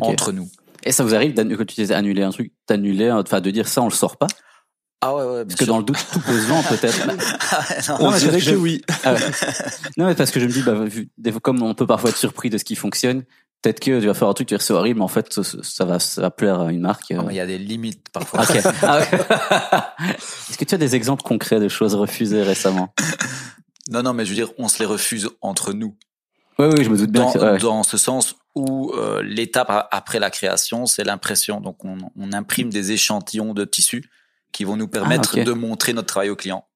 entre 0.00 0.32
nous. 0.32 0.48
Et 0.86 0.92
ça 0.92 1.04
vous 1.04 1.14
arrive, 1.14 1.34
quand 1.34 1.66
tu 1.66 1.74
disais 1.74 1.94
annuler 1.94 2.22
un 2.22 2.30
truc, 2.30 2.52
d'annuler, 2.68 3.10
enfin 3.10 3.40
de 3.40 3.50
dire 3.50 3.68
ça, 3.68 3.82
on 3.82 3.86
le 3.86 3.90
sort 3.94 4.16
pas? 4.16 4.26
Ah 5.02 5.14
ouais, 5.14 5.22
ouais, 5.24 5.44
Parce 5.44 5.56
que 5.56 5.64
dans 5.66 5.78
le 5.78 5.84
doute, 5.84 5.98
tout 6.12 6.20
peut 6.20 6.32
se 6.40 6.46
vendre 6.46 6.66
peut-être. 6.68 7.06
non, 8.00 8.04
Non, 8.06 8.10
mais 8.12 8.18
dirait 8.18 8.32
parce 8.32 8.44
que 8.44 8.50
que 8.50 8.56
je- 8.56 8.56
oui. 8.56 8.80
Ah 9.04 9.12
ouais. 9.12 9.20
Non, 9.98 10.06
mais 10.06 10.14
parce 10.14 10.30
que 10.30 10.40
je 10.40 10.46
me 10.46 10.50
dis, 10.52 10.62
bah, 10.62 10.72
vu- 10.84 11.10
comme 11.42 11.62
on 11.62 11.74
peut 11.74 11.86
parfois 11.86 12.10
être 12.10 12.16
surpris 12.16 12.48
de 12.48 12.56
ce 12.56 12.64
qui 12.64 12.76
fonctionne, 12.76 13.24
peut-être 13.62 13.80
que 13.80 14.00
tu 14.00 14.06
vas 14.06 14.14
faire 14.14 14.28
un 14.28 14.32
truc, 14.32 14.48
tu 14.48 14.54
vas 14.54 14.58
dire 14.58 14.66
c'est 14.66 14.72
horrible, 14.72 14.98
mais 15.00 15.04
en 15.04 15.08
fait, 15.08 15.30
ça, 15.32 15.42
ça 15.62 15.84
va, 15.84 15.98
ça 15.98 16.22
va 16.22 16.30
plaire 16.30 16.60
à 16.60 16.72
une 16.72 16.80
marque. 16.80 17.10
euh. 17.10 17.20
Mais 17.26 17.34
il 17.34 17.36
y 17.36 17.40
a 17.40 17.46
des 17.46 17.58
limites 17.58 18.08
parfois. 18.10 18.40
Ok. 18.42 18.58
Ah 18.82 18.98
ouais. 19.00 19.08
Est-ce 20.48 20.56
que 20.56 20.64
tu 20.64 20.74
as 20.74 20.78
des 20.78 20.94
exemples 20.96 21.22
concrets 21.24 21.60
de 21.60 21.68
choses 21.68 21.94
refusées 21.94 22.42
récemment? 22.42 22.94
Non, 23.90 24.02
non, 24.02 24.14
mais 24.14 24.24
je 24.24 24.30
veux 24.30 24.36
dire, 24.36 24.50
on 24.58 24.68
se 24.68 24.78
les 24.78 24.86
refuse 24.86 25.28
entre 25.42 25.72
nous. 25.72 25.94
Oui, 26.58 26.66
oui, 26.74 26.84
je 26.84 26.88
me 26.88 26.96
doute 26.96 27.10
bien. 27.10 27.22
Dans, 27.24 27.32
que, 27.32 27.38
ouais. 27.38 27.58
dans 27.58 27.82
ce 27.82 27.98
sens 27.98 28.36
où 28.56 28.90
euh, 28.94 29.22
l'étape 29.22 29.70
après 29.92 30.18
la 30.18 30.30
création, 30.30 30.86
c'est 30.86 31.04
l'impression. 31.04 31.60
Donc, 31.60 31.84
on, 31.84 31.98
on 32.16 32.32
imprime 32.32 32.70
des 32.70 32.90
échantillons 32.90 33.54
de 33.54 33.64
tissu 33.64 34.10
qui 34.50 34.64
vont 34.64 34.76
nous 34.76 34.88
permettre 34.88 35.38
ok. 35.38 35.44
de 35.44 35.52
montrer 35.52 35.92
notre 35.92 36.08
travail 36.08 36.30
au 36.30 36.36
client. 36.36 36.66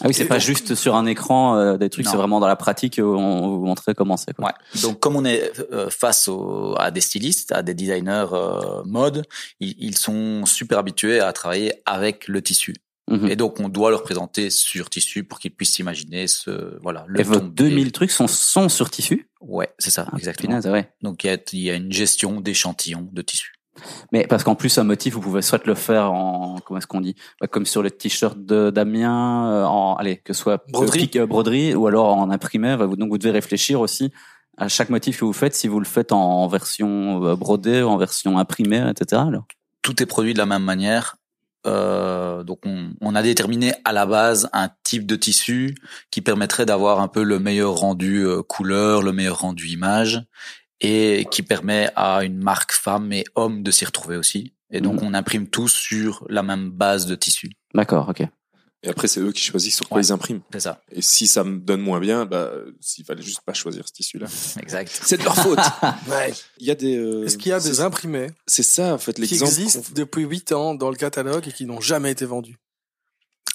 Ah 0.00 0.06
oui, 0.06 0.14
c'est 0.14 0.24
pas 0.24 0.38
juste 0.38 0.74
sur 0.74 0.96
un 0.96 1.04
écran 1.04 1.56
euh, 1.56 1.76
des 1.76 1.90
trucs, 1.90 2.06
c'est 2.06 2.16
vraiment 2.16 2.40
dans 2.40 2.46
la 2.46 2.56
pratique 2.56 2.98
où 2.98 3.02
on 3.14 3.58
vous 3.58 3.64
montrer 3.66 3.94
comment 3.94 4.16
c'est. 4.16 4.32
Ouais. 4.40 4.52
Donc, 4.80 5.00
comme 5.00 5.16
on 5.16 5.24
est 5.24 5.52
euh, 5.70 5.90
face 5.90 6.28
au- 6.28 6.74
à 6.78 6.90
des 6.90 7.02
stylistes, 7.02 7.52
à 7.52 7.62
des 7.62 7.74
designers 7.74 8.26
euh, 8.32 8.82
mode, 8.86 9.26
ils, 9.60 9.74
ils 9.78 9.96
sont 9.96 10.46
super 10.46 10.78
habitués 10.78 11.20
à 11.20 11.30
travailler 11.34 11.74
avec 11.84 12.26
le 12.26 12.40
tissu. 12.40 12.74
Mhm. 13.12 13.28
Et 13.30 13.36
donc, 13.36 13.60
on 13.60 13.68
doit 13.68 13.90
leur 13.90 14.02
présenter 14.02 14.50
sur 14.50 14.88
tissu 14.90 15.22
pour 15.24 15.38
qu'ils 15.38 15.54
puissent 15.54 15.78
imaginer 15.78 16.26
ce, 16.26 16.78
voilà, 16.82 17.04
le 17.08 17.20
Et 17.20 17.22
vos 17.22 17.36
tombé. 17.38 17.50
2000 17.54 17.92
trucs 17.92 18.10
sont, 18.10 18.26
sont 18.26 18.68
sur 18.68 18.90
tissu 18.90 19.28
Ouais, 19.40 19.68
c'est 19.78 19.90
ça, 19.90 20.06
Ah, 20.10 20.16
exactement. 20.16 20.58
ouais. 20.60 20.90
Donc, 21.02 21.24
il 21.24 21.26
y 21.26 21.30
a, 21.30 21.38
y 21.52 21.70
a 21.70 21.74
une 21.74 21.92
gestion 21.92 22.40
d'échantillons 22.40 23.08
de 23.12 23.22
tissu. 23.22 23.52
Mais 24.12 24.26
parce 24.26 24.44
qu'en 24.44 24.54
plus, 24.54 24.76
un 24.78 24.84
motif, 24.84 25.14
vous 25.14 25.20
pouvez 25.20 25.42
soit 25.42 25.66
le 25.66 25.74
faire 25.74 26.12
en, 26.12 26.56
comment 26.64 26.78
est-ce 26.78 26.86
qu'on 26.86 27.00
dit, 27.00 27.14
Bah, 27.40 27.46
comme 27.48 27.64
sur 27.66 27.82
le 27.82 27.90
t-shirt 27.90 28.38
de 28.38 28.70
Damien, 28.70 29.50
euh, 29.50 29.64
en, 29.64 29.94
allez, 29.96 30.18
que 30.18 30.32
ce 30.34 30.42
soit 30.42 30.62
Broderie. 30.68 30.98
pique- 31.06 31.16
euh, 31.16 31.26
broderie, 31.26 31.74
ou 31.74 31.86
alors 31.86 32.14
en 32.16 32.30
imprimé. 32.30 32.76
bah, 32.76 32.86
Donc, 32.86 33.10
vous 33.10 33.18
devez 33.18 33.30
réfléchir 33.30 33.80
aussi 33.80 34.10
à 34.58 34.68
chaque 34.68 34.90
motif 34.90 35.18
que 35.20 35.24
vous 35.24 35.32
faites, 35.32 35.54
si 35.54 35.68
vous 35.68 35.78
le 35.80 35.86
faites 35.86 36.12
en 36.12 36.46
version 36.48 37.24
euh, 37.24 37.34
brodée 37.36 37.82
ou 37.82 37.88
en 37.88 37.96
version 37.96 38.38
imprimée, 38.38 38.84
etc. 38.90 39.22
Alors. 39.26 39.46
tout 39.80 40.02
est 40.02 40.06
produit 40.06 40.34
de 40.34 40.38
la 40.38 40.46
même 40.46 40.62
manière. 40.62 41.16
Euh, 41.66 42.42
donc 42.42 42.60
on, 42.64 42.90
on 43.00 43.14
a 43.14 43.22
déterminé 43.22 43.72
à 43.84 43.92
la 43.92 44.04
base 44.06 44.48
un 44.52 44.68
type 44.82 45.06
de 45.06 45.14
tissu 45.16 45.76
qui 46.10 46.20
permettrait 46.20 46.66
d'avoir 46.66 47.00
un 47.00 47.08
peu 47.08 47.22
le 47.22 47.38
meilleur 47.38 47.74
rendu 47.74 48.26
euh, 48.26 48.42
couleur, 48.42 49.02
le 49.02 49.12
meilleur 49.12 49.40
rendu 49.40 49.68
image, 49.68 50.22
et 50.80 51.26
qui 51.30 51.42
permet 51.42 51.90
à 51.94 52.24
une 52.24 52.38
marque 52.38 52.72
femme 52.72 53.12
et 53.12 53.24
homme 53.36 53.62
de 53.62 53.70
s'y 53.70 53.84
retrouver 53.84 54.16
aussi. 54.16 54.54
Et 54.72 54.80
donc 54.80 55.00
Mhm. 55.02 55.08
on 55.08 55.14
imprime 55.14 55.46
tous 55.46 55.68
sur 55.72 56.24
la 56.28 56.42
même 56.42 56.70
base 56.70 57.06
de 57.06 57.14
tissu. 57.14 57.50
D'accord, 57.74 58.08
ok. 58.08 58.26
Et 58.84 58.88
après, 58.88 59.06
c'est 59.06 59.20
eux 59.20 59.30
qui 59.30 59.42
choisissent 59.42 59.76
sur 59.76 59.88
quoi 59.88 59.98
Ouais. 59.98 60.04
ils 60.04 60.12
impriment. 60.12 60.40
C'est 60.52 60.60
ça. 60.60 60.82
Et 60.90 61.02
si 61.02 61.28
ça 61.28 61.44
me 61.44 61.58
donne 61.58 61.80
moins 61.82 62.00
bien, 62.00 62.24
bah, 62.26 62.50
s'il 62.80 63.04
fallait 63.04 63.22
juste 63.22 63.40
pas 63.42 63.52
choisir 63.54 63.86
ce 63.86 63.92
tissu-là. 63.92 64.26
Exact. 64.60 64.90
C'est 65.04 65.18
de 65.18 65.24
leur 65.24 65.36
faute. 65.36 65.58
Il 66.58 66.66
y 66.66 66.70
a 66.70 66.74
des. 66.74 66.96
euh, 66.96 67.24
Est-ce 67.24 67.38
qu'il 67.38 67.50
y 67.50 67.52
a 67.52 67.60
des 67.60 67.80
imprimés 67.80 68.28
C'est 68.46 68.64
ça, 68.64 68.94
en 68.94 68.98
fait, 68.98 69.12
qui 69.14 69.20
l'exemple. 69.20 69.50
existent 69.52 69.80
qu'on- 69.82 69.92
depuis 69.94 70.24
8 70.24 70.50
ans 70.52 70.74
dans 70.74 70.90
le 70.90 70.96
catalogue 70.96 71.46
et 71.46 71.52
qui 71.52 71.64
n'ont 71.64 71.80
jamais 71.80 72.10
été 72.10 72.24
vendus 72.24 72.56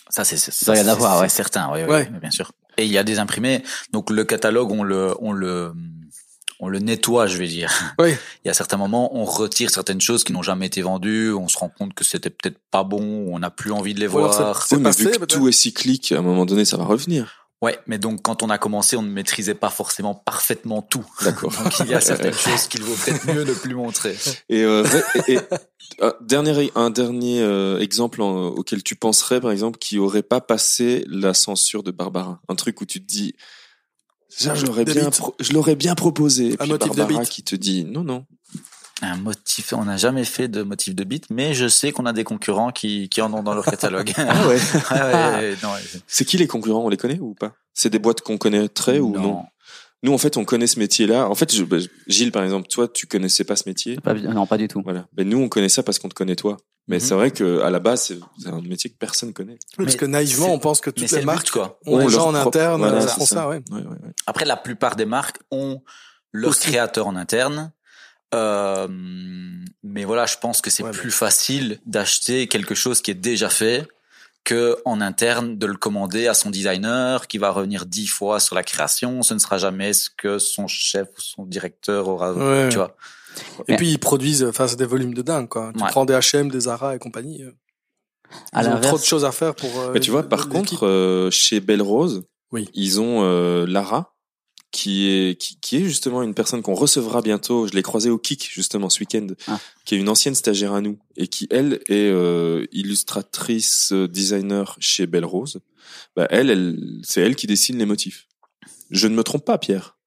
Ça, 0.10 0.24
c'est 0.24 0.38
c'est- 0.38 0.66
doit 0.66 0.78
y 0.78 0.80
en 0.80 0.84
c'est- 0.86 0.90
avoir, 0.90 1.16
c'est 1.18 1.22
ouais. 1.24 1.30
certain, 1.30 1.72
ouais, 1.74 1.84
ouais, 1.84 1.90
Ouais. 2.10 2.10
bien 2.22 2.32
sûr. 2.32 2.52
Et 2.78 2.86
il 2.86 2.92
y 2.92 2.98
a 2.98 3.04
des 3.04 3.20
imprimés. 3.20 3.64
Donc 3.92 4.10
le 4.10 4.24
catalogue, 4.24 4.72
on 4.72 4.84
le, 4.84 5.14
on 5.20 5.34
le, 5.34 5.74
on 6.60 6.68
le 6.70 6.80
nettoie, 6.80 7.28
je 7.28 7.38
vais 7.38 7.48
dire. 7.48 7.72
Oui. 8.00 8.16
Il 8.44 8.48
y 8.48 8.52
a 8.52 8.54
certains 8.54 8.78
moments, 8.78 9.16
on 9.16 9.26
retire 9.26 9.70
certaines 9.70 10.02
choses 10.02 10.24
qui 10.24 10.34
n'ont 10.34 10.44
jamais 10.44 10.68
été 10.68 10.82
vendues. 10.82 11.34
On 11.34 11.48
se 11.48 11.58
rend 11.58 11.70
compte 11.70 11.94
que 11.94 12.04
c'était 12.04 12.30
peut-être 12.30 12.60
pas 12.72 12.84
bon. 12.84 13.02
On 13.34 13.40
n'a 13.40 13.50
plus 13.52 13.72
envie 13.72 13.94
de 13.94 14.00
les 14.00 14.06
alors 14.08 14.32
voir. 14.34 14.66
c'est 14.68 14.76
Oui, 14.76 14.82
mais 14.82 14.92
vu 14.92 15.12
que 15.12 15.26
tout 15.26 15.48
est 15.48 15.52
cyclique, 15.52 16.12
à 16.12 16.20
un 16.20 16.22
moment 16.22 16.46
donné, 16.46 16.66
ça 16.66 16.78
va 16.78 16.86
revenir. 16.86 17.44
Ouais, 17.60 17.80
mais 17.88 17.98
donc 17.98 18.22
quand 18.22 18.44
on 18.44 18.52
a 18.52 18.60
commencé, 18.60 18.96
on 18.98 19.02
ne 19.02 19.10
maîtrisait 19.10 19.56
pas 19.56 19.72
forcément 19.72 20.14
parfaitement 20.14 20.84
tout. 20.84 21.04
D'accord. 21.24 21.52
Donc 21.64 21.80
il 21.80 21.88
y 21.88 21.96
a 21.96 22.02
certaines 22.02 22.34
choses 22.36 22.68
qu'il 22.68 22.84
vaut 22.84 22.94
peut-être 22.94 23.26
mieux 23.34 23.44
ne 23.46 23.54
plus 23.54 23.74
montrer. 23.74 24.16
Et, 24.48 24.62
euh, 24.62 24.84
ré- 24.84 25.02
et- 25.28 25.34
et, 25.34 25.40
un 26.02 26.14
dernier, 26.22 26.72
un 26.76 26.92
dernier 26.92 27.42
euh, 27.42 27.80
exemple 27.80 28.22
en- 28.22 28.50
auquel 28.50 28.84
tu 28.84 28.96
penserais, 28.96 29.42
par 29.42 29.50
exemple, 29.50 29.80
qui 29.80 29.98
aurait 29.98 30.22
pas 30.22 30.40
passé 30.40 31.04
la 31.10 31.34
censure 31.34 31.82
de 31.82 31.90
Barbara? 31.90 32.40
Un 32.48 32.54
truc 32.54 32.80
où 32.82 32.86
tu 32.86 33.02
te 33.02 33.08
dis, 33.08 33.34
ça, 34.30 34.56
je 34.56 34.66
l'aurais 34.66 34.86
bien, 34.86 35.06
bites. 35.06 35.18
pro- 35.18 35.36
je 35.40 35.54
l'aurais 35.54 35.76
bien 35.76 35.96
proposé. 35.96 36.50
Et 36.50 36.54
Un 36.54 36.58
puis 36.58 36.70
motif 36.70 36.92
de 36.92 36.98
Barbara 36.98 37.22
bite. 37.22 37.30
qui 37.30 37.44
te 37.44 37.56
dit, 37.56 37.86
non, 37.86 38.04
non. 38.04 38.26
Un 39.04 39.16
motif, 39.18 39.74
on 39.74 39.86
n'a 39.86 39.96
jamais 39.98 40.24
fait 40.26 40.48
de 40.48 40.64
motif 40.64 40.96
de 40.96 41.04
bite, 41.04 41.26
mais 41.30 41.54
je 41.54 41.68
sais 41.68 41.92
qu'on 41.92 42.06
a 42.08 42.14
des 42.14 42.24
concurrents 42.24 42.72
qui, 42.72 43.10
qui 43.10 43.22
en 43.22 43.32
ont 43.34 43.44
dans 43.44 43.54
leur 43.54 43.64
catalogue. 43.66 44.12
Ah 44.18 44.24
ouais. 44.48 44.56
Ouais, 44.56 44.92
ouais, 44.92 45.14
ouais, 45.52 45.56
non, 45.62 45.70
ouais. 45.74 45.82
C'est 46.08 46.26
qui 46.26 46.38
les 46.38 46.48
concurrents? 46.48 46.84
On 46.84 46.90
les 46.90 46.98
connaît 46.98 47.20
ou 47.20 47.36
pas? 47.36 47.54
C'est 47.76 47.90
des 47.92 48.00
boîtes 48.00 48.22
qu'on 48.22 48.38
connaîtrait 48.40 48.98
ou 49.00 49.12
non 49.12 49.44
Nous, 50.04 50.14
en 50.14 50.18
fait, 50.18 50.38
on 50.38 50.46
connaît 50.46 50.68
ce 50.68 50.78
métier-là. 50.80 51.28
En 51.28 51.34
fait, 51.36 51.54
je- 51.54 51.64
bah, 51.64 51.78
Gilles, 52.08 52.32
par 52.32 52.44
exemple, 52.44 52.68
toi, 52.68 52.88
tu 52.88 53.08
connaissais 53.08 53.44
pas 53.44 53.56
ce 53.56 53.64
métier. 53.68 53.96
Pas, 53.98 54.14
non, 54.14 54.46
pas 54.46 54.58
du 54.58 54.68
tout. 54.68 54.82
Voilà. 54.84 55.08
Ben, 55.14 55.28
nous, 55.28 55.40
on 55.40 55.50
connaît 55.50 55.70
ça 55.70 55.82
parce 55.84 55.98
qu'on 56.00 56.10
te 56.10 56.14
connaît 56.14 56.36
toi. 56.36 56.58
Mais 56.88 56.98
Mhm. 56.98 57.02
c'est 57.02 57.14
vrai 57.16 57.32
que 57.32 57.60
à 57.62 57.70
la 57.70 57.80
base, 57.80 58.14
c'est 58.40 58.48
un 58.48 58.62
métier 58.62 58.90
que 58.90 58.96
personne 58.98 59.34
connaît. 59.34 59.58
Oui, 59.78 59.86
Parce 59.86 59.94
Mais 59.94 59.98
que 60.00 60.06
naïvement, 60.06 60.54
on 60.54 60.60
pense 60.60 60.80
que 60.82 60.90
Mais 60.92 60.94
toutes 60.94 61.12
les 61.12 61.18
le 61.18 61.22
but, 61.22 61.26
marques 61.26 61.50
quoi. 61.50 61.80
ont 61.86 61.98
des 61.98 62.10
gens 62.10 62.30
en 62.30 62.32
propre- 62.34 62.48
interne 62.48 62.80
voilà, 62.82 63.04
euh, 63.04 63.08
font 63.08 63.26
ça, 63.26 63.50
ouais. 63.50 63.58
Ouais, 63.72 63.80
ouais, 63.82 63.88
ouais. 63.88 64.14
Après, 64.28 64.46
la 64.46 64.56
plupart 64.56 64.96
des 64.96 65.06
marques 65.06 65.40
ont 65.52 65.82
leurs 66.32 66.52
Aussi. 66.52 66.70
créateurs 66.70 67.08
en 67.08 67.16
interne. 67.18 67.74
Euh, 68.36 68.88
mais 69.84 70.04
voilà, 70.06 70.26
je 70.26 70.36
pense 70.38 70.62
que 70.62 70.70
c'est 70.70 70.84
Ouais, 70.84 70.92
mais- 70.92 70.98
plus 70.98 71.12
facile 71.12 71.80
d'acheter 71.86 72.48
quelque 72.48 72.76
chose 72.76 73.02
qui 73.02 73.12
est 73.12 73.16
déjà 73.16 73.50
fait 73.50 73.88
que 74.48 74.78
en 74.86 75.02
interne 75.02 75.58
de 75.58 75.66
le 75.68 75.74
commander 75.76 76.28
à 76.28 76.34
son 76.34 76.50
designer 76.50 77.28
qui 77.28 77.38
va 77.38 77.50
revenir 77.52 77.86
dix 77.86 78.08
fois 78.08 78.40
sur 78.40 78.56
la 78.56 78.64
création. 78.64 79.22
Ce 79.22 79.34
ne 79.34 79.40
sera 79.40 79.58
jamais 79.58 79.92
ce 79.92 80.10
que 80.10 80.40
son 80.40 80.68
chef 80.68 81.10
ou 81.18 81.22
son 81.22 81.46
directeur 81.46 82.08
aura. 82.08 82.32
Ouais. 82.34 82.70
Tu 82.70 82.78
vois. 82.78 82.96
Et 83.68 83.72
Mais- 83.74 83.76
puis 83.76 83.90
ils 83.92 84.00
produisent, 84.00 84.46
enfin 84.46 84.66
c'est 84.68 84.78
des 84.78 84.86
volumes 84.86 85.14
de 85.14 85.22
dingue 85.22 85.50
quoi. 85.50 85.72
Tu 85.76 85.84
Ouais. 85.84 85.90
prends 85.90 86.06
des 86.06 86.14
H&M, 86.14 86.50
des 86.50 86.62
Zara 86.62 86.96
et 86.96 87.00
compagnie. 87.00 87.44
euh, 87.44 87.52
À 88.54 88.64
Ils 88.64 88.70
ont 88.70 88.80
trop 88.80 88.98
de 88.98 89.04
choses 89.04 89.26
à 89.26 89.32
faire 89.34 89.54
pour. 89.54 89.70
euh, 89.80 89.92
Mais 89.94 90.00
tu 90.00 90.12
vois, 90.12 90.24
par 90.24 90.48
contre, 90.50 90.86
euh, 90.88 91.30
chez 91.30 91.60
Belle 91.60 91.82
Rose, 91.82 92.24
Oui. 92.54 92.70
ils 92.74 93.00
ont 93.02 93.24
euh, 93.24 93.66
Lara, 93.68 94.16
qui 94.72 95.08
est 95.08 95.40
qui, 95.40 95.60
qui 95.60 95.78
est 95.78 95.84
justement 95.84 96.22
une 96.24 96.34
personne 96.34 96.62
qu'on 96.62 96.74
recevra 96.76 97.22
bientôt. 97.22 97.68
Je 97.68 97.74
l'ai 97.74 97.82
croisée 97.82 98.10
au 98.10 98.18
Kick 98.18 98.50
justement 98.52 98.90
ce 98.90 99.00
week-end, 99.00 99.28
Ah. 99.48 99.60
qui 99.86 99.96
est 99.96 99.98
une 99.98 100.10
ancienne 100.10 100.36
stagiaire 100.36 100.74
à 100.74 100.82
nous 100.82 101.00
et 101.16 101.28
qui 101.28 101.48
elle 101.50 101.80
est 101.88 102.10
euh, 102.12 102.66
illustratrice 102.72 103.92
euh, 103.94 104.08
designer 104.08 104.76
chez 104.80 105.08
Belle 105.08 105.26
Rose. 105.26 105.60
Bah 106.16 106.28
elle, 106.30 106.50
elle 106.50 106.78
c'est 107.04 107.22
elle 107.22 107.36
qui 107.36 107.48
dessine 107.48 107.78
les 107.78 107.86
motifs. 107.86 108.28
Je 108.92 109.08
ne 109.08 109.16
me 109.16 109.24
trompe 109.24 109.46
pas, 109.46 109.58
Pierre. 109.58 109.98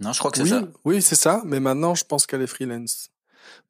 Non, 0.00 0.12
je 0.12 0.18
crois 0.18 0.30
que 0.30 0.38
c'est 0.38 0.42
oui, 0.44 0.48
ça. 0.50 0.68
oui, 0.84 1.02
c'est 1.02 1.14
ça. 1.14 1.42
Mais 1.46 1.60
maintenant, 1.60 1.94
je 1.94 2.04
pense 2.04 2.26
qu'elle 2.26 2.42
est 2.42 2.46
freelance. 2.46 3.10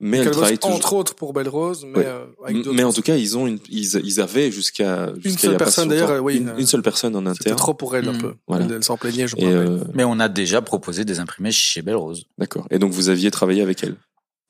Mais 0.01 0.19
elle 0.19 0.31
travaille 0.31 0.59
toujours. 0.59 0.77
entre 0.77 0.93
autres 0.95 1.15
pour 1.15 1.33
Belle 1.33 1.49
Rose, 1.49 1.85
mais 1.87 1.99
Ouais. 1.99 2.05
euh, 2.07 2.25
avec. 2.45 2.67
Mais 2.67 2.83
en 2.85 2.93
tout 2.93 3.01
cas, 3.03 3.17
ils 3.17 3.39
ont 3.39 3.47
une, 3.47 3.59
ils, 3.71 3.95
ils 4.05 4.21
avaient 4.21 4.51
jusqu'à 4.51 5.13
jusqu'à 5.15 5.29
il 5.29 5.39
seule 5.51 5.57
personne, 5.57 5.89
d'ailleurs, 5.89 6.23
oui, 6.23 6.37
une, 6.37 6.49
euh, 6.51 6.59
une 6.59 6.67
seule 6.67 6.83
personne 6.83 7.15
en 7.17 7.21
C'était 7.33 7.45
interne. 7.51 7.57
trop 7.57 7.75
pour 7.75 7.95
elle 7.97 8.09
un 8.09 8.13
Mm. 8.15 8.19
peu. 8.19 8.35
Voilà. 8.49 8.65
Elle, 8.67 8.73
elle 8.73 8.85
s'en 8.85 8.97
plaignait, 8.97 9.29
je 9.29 9.37
rappelle. 9.37 9.55
euh, 9.55 9.79
Mais 9.95 10.05
on 10.05 10.19
a 10.21 10.29
déjà 10.29 10.61
proposé 10.63 11.05
des 11.05 11.21
imprimés 11.21 11.53
chez 11.53 11.81
Belle 11.81 11.97
Rose. 11.97 12.25
D'accord. 12.39 12.67
Et 12.71 12.79
donc 12.79 12.93
vous 12.93 13.09
aviez 13.09 13.31
travaillé 13.31 13.63
avec 13.63 13.83
elle. 13.85 13.97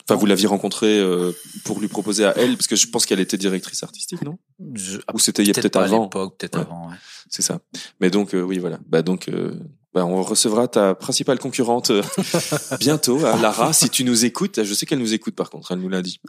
Enfin, 0.08 0.18
vous 0.18 0.26
l'aviez 0.26 0.46
rencontrée 0.46 0.98
euh, 1.00 1.32
pour 1.64 1.80
lui 1.80 1.88
proposer 1.88 2.24
à 2.26 2.34
elle, 2.36 2.56
parce 2.56 2.66
que 2.66 2.76
je 2.76 2.88
pense 2.88 3.06
qu'elle 3.06 3.20
était 3.20 3.38
directrice 3.38 3.82
artistique, 3.82 4.20
non? 4.22 4.38
Je- 4.74 4.98
Ou 5.14 5.18
c'était 5.18 5.42
il 5.42 5.48
y 5.48 5.50
a 5.50 5.54
peut-être 5.54 5.76
à 5.76 5.84
avant. 5.84 6.02
l'époque, 6.04 6.36
peut-être 6.38 6.56
Ouais. 6.58 6.64
avant. 6.66 6.88
Ouais. 6.90 6.96
C'est 7.30 7.40
ça. 7.42 7.60
Mais 8.00 8.10
donc 8.10 8.34
euh, 8.34 8.42
oui, 8.42 8.58
voilà. 8.58 8.78
Bah 8.86 9.00
donc, 9.02 9.28
euh, 9.28 9.54
bah, 9.94 10.04
on 10.04 10.22
recevra 10.22 10.66
ta 10.66 10.94
principale 10.94 11.38
concurrente 11.38 11.90
euh, 11.90 12.02
bientôt, 12.80 13.24
à 13.24 13.36
Lara, 13.36 13.72
si 13.72 13.88
tu 13.88 14.02
nous 14.02 14.24
écoutes. 14.24 14.64
Je 14.64 14.74
sais 14.74 14.86
qu'elle 14.86 14.98
nous 14.98 15.14
écoute 15.14 15.36
par 15.36 15.50
contre. 15.50 15.70
Elle 15.70 15.78
nous 15.78 15.88
l'a 15.88 16.02
dit. 16.02 16.20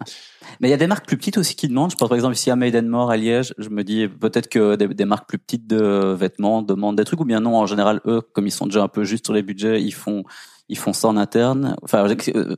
Mais 0.60 0.68
il 0.68 0.72
y 0.72 0.76
a 0.76 0.78
des 0.78 0.88
marques 0.88 1.08
plus 1.08 1.18
petites 1.18 1.38
aussi 1.38 1.56
qui 1.56 1.68
demandent. 1.68 1.92
Je 1.92 1.96
pense 1.96 2.08
par 2.08 2.16
exemple 2.16 2.36
ici 2.36 2.52
à 2.52 2.56
Made 2.56 2.76
and 2.76 2.84
More 2.84 3.10
à 3.10 3.18
Liège. 3.18 3.56
Je 3.58 3.70
me 3.70 3.84
dis 3.84 4.08
peut-être 4.08 4.50
que 4.50 4.76
des, 4.76 4.88
des 4.88 5.06
marques 5.06 5.28
plus 5.28 5.40
petites 5.40 5.66
de 5.68 6.14
vêtements 6.14 6.62
demandent 6.62 6.96
des 6.96 7.06
trucs 7.06 7.20
ou 7.20 7.26
bien 7.26 7.40
non. 7.40 7.58
En 7.58 7.66
général, 7.66 8.02
eux, 8.06 8.22
comme 8.34 8.46
ils 8.46 8.52
sont 8.52 8.68
déjà 8.68 8.84
un 8.84 8.88
peu 8.88 9.04
juste 9.04 9.26
sur 9.26 9.34
les 9.34 9.42
budgets, 9.42 9.82
ils 9.82 9.94
font 9.94 10.24
ils 10.70 10.78
font 10.78 10.94
ça 10.94 11.08
en 11.08 11.18
interne. 11.18 11.76
Enfin, 11.84 12.08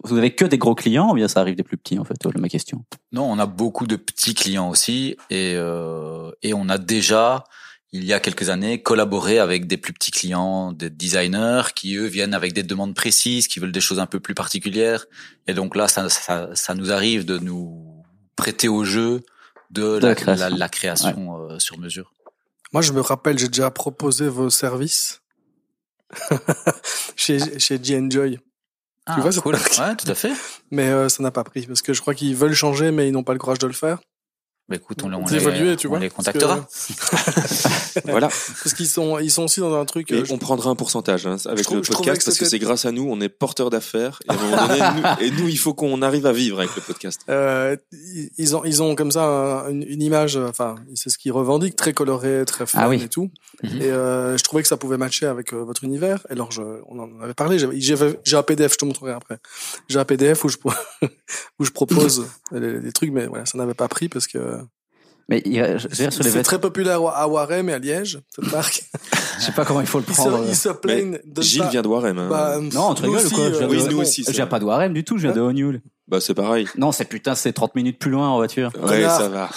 vous 0.04 0.18
avez 0.18 0.34
que 0.34 0.46
des 0.46 0.58
gros 0.58 0.76
clients 0.76 1.12
ou 1.12 1.16
bien 1.16 1.28
ça 1.28 1.42
arrive 1.42 1.56
des 1.56 1.64
plus 1.64 1.78
petits 1.78 2.00
en 2.00 2.04
fait 2.04 2.16
Voilà 2.24 2.40
ma 2.40 2.50
question? 2.50 2.86
Non, 3.12 3.24
on 3.24 3.40
a 3.40 3.46
beaucoup 3.46 3.88
de 3.88 3.96
petits 3.96 4.34
clients 4.34 4.70
aussi 4.70 5.18
et 5.30 5.54
euh, 5.56 6.32
et 6.42 6.54
on 6.54 6.70
a 6.70 6.78
déjà 6.78 7.44
il 7.94 8.04
y 8.04 8.14
a 8.14 8.20
quelques 8.20 8.50
années 8.50 8.82
collaboré 8.82 9.40
avec 9.40 9.66
des 9.68 9.78
plus 9.78 9.94
petits 9.94 10.12
clients, 10.12 10.72
des 10.74 10.90
designers 10.90 11.62
qui 11.76 11.96
eux 11.96 12.06
viennent 12.06 12.34
avec 12.34 12.54
des 12.54 12.64
demandes 12.64 12.94
précises, 12.96 13.48
qui 13.48 13.60
veulent 13.60 13.72
des 13.72 13.80
choses 13.82 14.00
un 14.00 14.06
peu 14.06 14.20
plus 14.20 14.34
particulières 14.36 15.06
et 15.48 15.54
donc 15.54 15.76
là 15.76 15.88
ça 15.88 16.10
ça, 16.10 16.50
ça 16.54 16.76
nous 16.76 16.92
arrive 16.92 17.26
de 17.26 17.38
nous 17.40 18.04
prêter 18.36 18.68
au 18.68 18.84
jeu 18.84 19.24
de, 19.72 20.00
De 20.00 20.08
la 20.08 20.10
la, 20.10 20.16
création. 20.16 20.50
la- 20.50 20.58
la 20.58 20.70
création 20.70 21.50
euh, 21.50 21.60
sur 21.60 21.78
mesure. 21.80 22.14
Moi, 22.74 22.82
je 22.82 22.92
me 22.92 23.00
rappelle, 23.00 23.40
j'ai 23.40 23.48
déjà 23.48 23.72
proposé 23.72 24.28
vos 24.28 24.50
services 24.50 25.22
chez 27.16 27.60
chez 27.60 27.80
G 27.82 27.98
Enjoy. 27.98 28.40
Ah, 29.06 29.20
vois, 29.22 29.32
c'est 29.32 29.40
cool. 29.42 29.56
Ouais, 29.56 29.96
tout 29.96 30.10
à 30.12 30.16
fait. 30.16 30.34
Mais 30.70 30.88
euh, 30.90 31.08
ça 31.08 31.24
n'a 31.24 31.32
pas 31.32 31.46
pris 31.46 31.66
parce 31.66 31.82
que 31.82 31.94
je 31.94 32.02
crois 32.02 32.14
qu'ils 32.14 32.36
veulent 32.36 32.54
changer, 32.54 32.92
mais 32.92 33.08
ils 33.08 33.12
n'ont 33.12 33.24
pas 33.24 33.32
le 33.34 33.40
courage 33.40 33.60
de 33.60 33.68
le 33.68 33.74
faire. 33.74 34.00
Bah 34.70 34.76
écoute, 34.76 35.02
on, 35.04 35.08
les, 35.08 35.78
tu 35.78 35.88
on 35.88 35.92
vois, 35.92 36.00
les 36.00 36.10
parce 36.10 36.26
contactera. 36.28 36.68
Voilà. 38.06 38.28
Parce 38.28 38.74
qu'ils 38.76 38.88
sont, 38.88 39.18
ils 39.20 39.32
sont 39.32 39.44
aussi 39.44 39.60
dans 39.62 39.74
un 39.80 39.86
truc. 39.86 40.12
Et 40.12 40.16
euh, 40.16 40.26
je- 40.26 40.34
on 40.34 40.38
prendra 40.38 40.70
un 40.70 40.76
pourcentage 40.76 41.26
hein, 41.26 41.38
avec 41.46 41.64
trouve- 41.64 41.78
le 41.78 41.82
podcast 41.84 42.20
que 42.20 42.26
parce 42.26 42.38
que 42.38 42.46
c'est 42.46 42.60
grâce 42.60 42.86
à 42.86 42.92
nous, 42.92 43.08
on 43.10 43.20
est 43.22 43.30
porteur 43.30 43.70
d'affaires. 43.70 44.20
Et, 44.26 44.32
à 44.32 44.34
un 44.34 44.38
moment 44.38 44.68
donné, 44.68 44.80
nous, 45.22 45.26
et 45.26 45.32
nous, 45.32 45.48
il 45.48 45.58
faut 45.58 45.74
qu'on 45.74 46.02
arrive 46.02 46.26
à 46.26 46.34
vivre 46.34 46.60
avec 46.60 46.76
le 46.76 46.82
podcast. 46.82 47.22
Euh, 47.30 47.76
ils- 48.38 48.56
ont, 48.56 48.64
ils 48.66 48.84
ont 48.84 48.96
comme 48.96 49.12
ça 49.12 49.24
un- 49.26 49.70
une, 49.70 49.84
une 49.88 50.02
image, 50.02 50.36
enfin, 50.38 50.76
c'est 50.96 51.10
ce 51.10 51.18
qu'ils 51.18 51.32
revendiquent, 51.32 51.76
très 51.76 51.94
coloré, 51.94 52.44
très 52.46 52.66
fun 52.66 52.80
Ah 52.82 52.90
oui. 52.90 53.02
et 53.04 53.08
tout. 53.10 53.32
Mhm. 53.64 53.82
Et 53.82 53.86
euh, 53.92 54.38
je 54.38 54.44
trouvais 54.44 54.62
que 54.62 54.68
ça 54.68 54.78
pouvait 54.78 54.98
matcher 54.98 55.26
avec 55.28 55.54
euh, 55.54 55.64
votre 55.64 55.84
univers. 55.86 56.26
Et 56.30 56.34
alors, 56.34 56.52
je, 56.52 56.62
on 56.90 57.00
en 57.00 57.10
avait 57.22 57.34
parlé. 57.34 57.58
j'avais- 57.58 58.20
J'ai 58.26 58.36
un 58.38 58.44
PDF, 58.44 58.74
je 58.74 58.78
te 58.78 58.86
montrerai 58.86 59.14
après. 59.14 59.38
J'ai 59.88 59.98
un 60.00 60.06
PDF 60.06 60.44
où 60.44 60.50
je, 60.50 60.58
où 61.60 61.66
je 61.66 61.72
propose 61.72 62.26
les, 62.52 62.80
les 62.80 62.92
trucs, 62.92 63.12
mais 63.12 63.28
voilà, 63.28 63.46
ça 63.46 63.58
n'avait 63.58 63.74
pas 63.74 63.88
pris 63.88 64.10
parce 64.10 64.28
que 64.28 64.57
Mais 65.30 65.42
il- 65.46 65.56
je 65.78 65.88
veux 65.88 65.96
dire, 65.96 66.14
sur 66.14 66.24
les 66.24 66.30
c'est 66.30 66.42
très 66.44 66.60
populaire 66.60 67.02
à 67.06 67.28
Warem 67.28 67.68
et 67.70 67.74
à 67.74 67.80
Liège, 67.80 68.20
cette 68.34 68.50
marque. 68.52 68.84
je 69.40 69.44
sais 69.46 69.52
pas 69.52 69.66
comment 69.66 69.82
il 69.82 69.88
faut 69.88 70.00
le 70.00 70.06
Ils 70.08 70.14
prendre. 70.14 70.44
se, 70.46 70.50
ils 70.50 70.56
se 70.56 70.70
plaignent 70.70 71.20
de 71.26 71.42
Gilles 71.42 71.62
pas- 71.64 71.70
vient 71.70 71.82
de 71.82 71.88
Warem. 71.90 72.18
Hein. 72.18 72.28
Bah, 72.30 72.58
Non, 72.62 72.94
tu 72.94 73.04
nous 73.04 73.12
rigoles 73.12 73.28
ou 73.28 73.30
quoi 73.36 73.46
Je 73.50 73.56
euh, 73.56 73.58
viens 73.60 73.68
oui, 73.68 73.84
de- 73.84 73.90
nous 73.90 74.00
aussi. 74.00 74.22
Je 74.22 74.28
c'est 74.28 74.32
viens 74.32 74.48
pas 74.48 74.60
de 74.60 74.66
Warem 74.66 74.94
du 74.94 75.04
tout, 75.04 75.18
je 75.18 75.24
viens 75.28 75.36
de 75.36 75.42
O'Neill. 75.42 75.82
Bah, 76.08 76.22
c'est 76.22 76.34
pareil. 76.34 76.66
Non, 76.78 76.94
c'est 76.94 77.04
putain, 77.04 77.36
c'est 77.36 77.52
30 77.52 77.76
minutes 77.76 78.00
plus 78.00 78.12
loin 78.12 78.30
en 78.30 78.38
voiture. 78.38 78.72
Ouais, 78.82 78.88
Connard. 79.02 79.18
ça 79.20 79.28
va. 79.28 79.50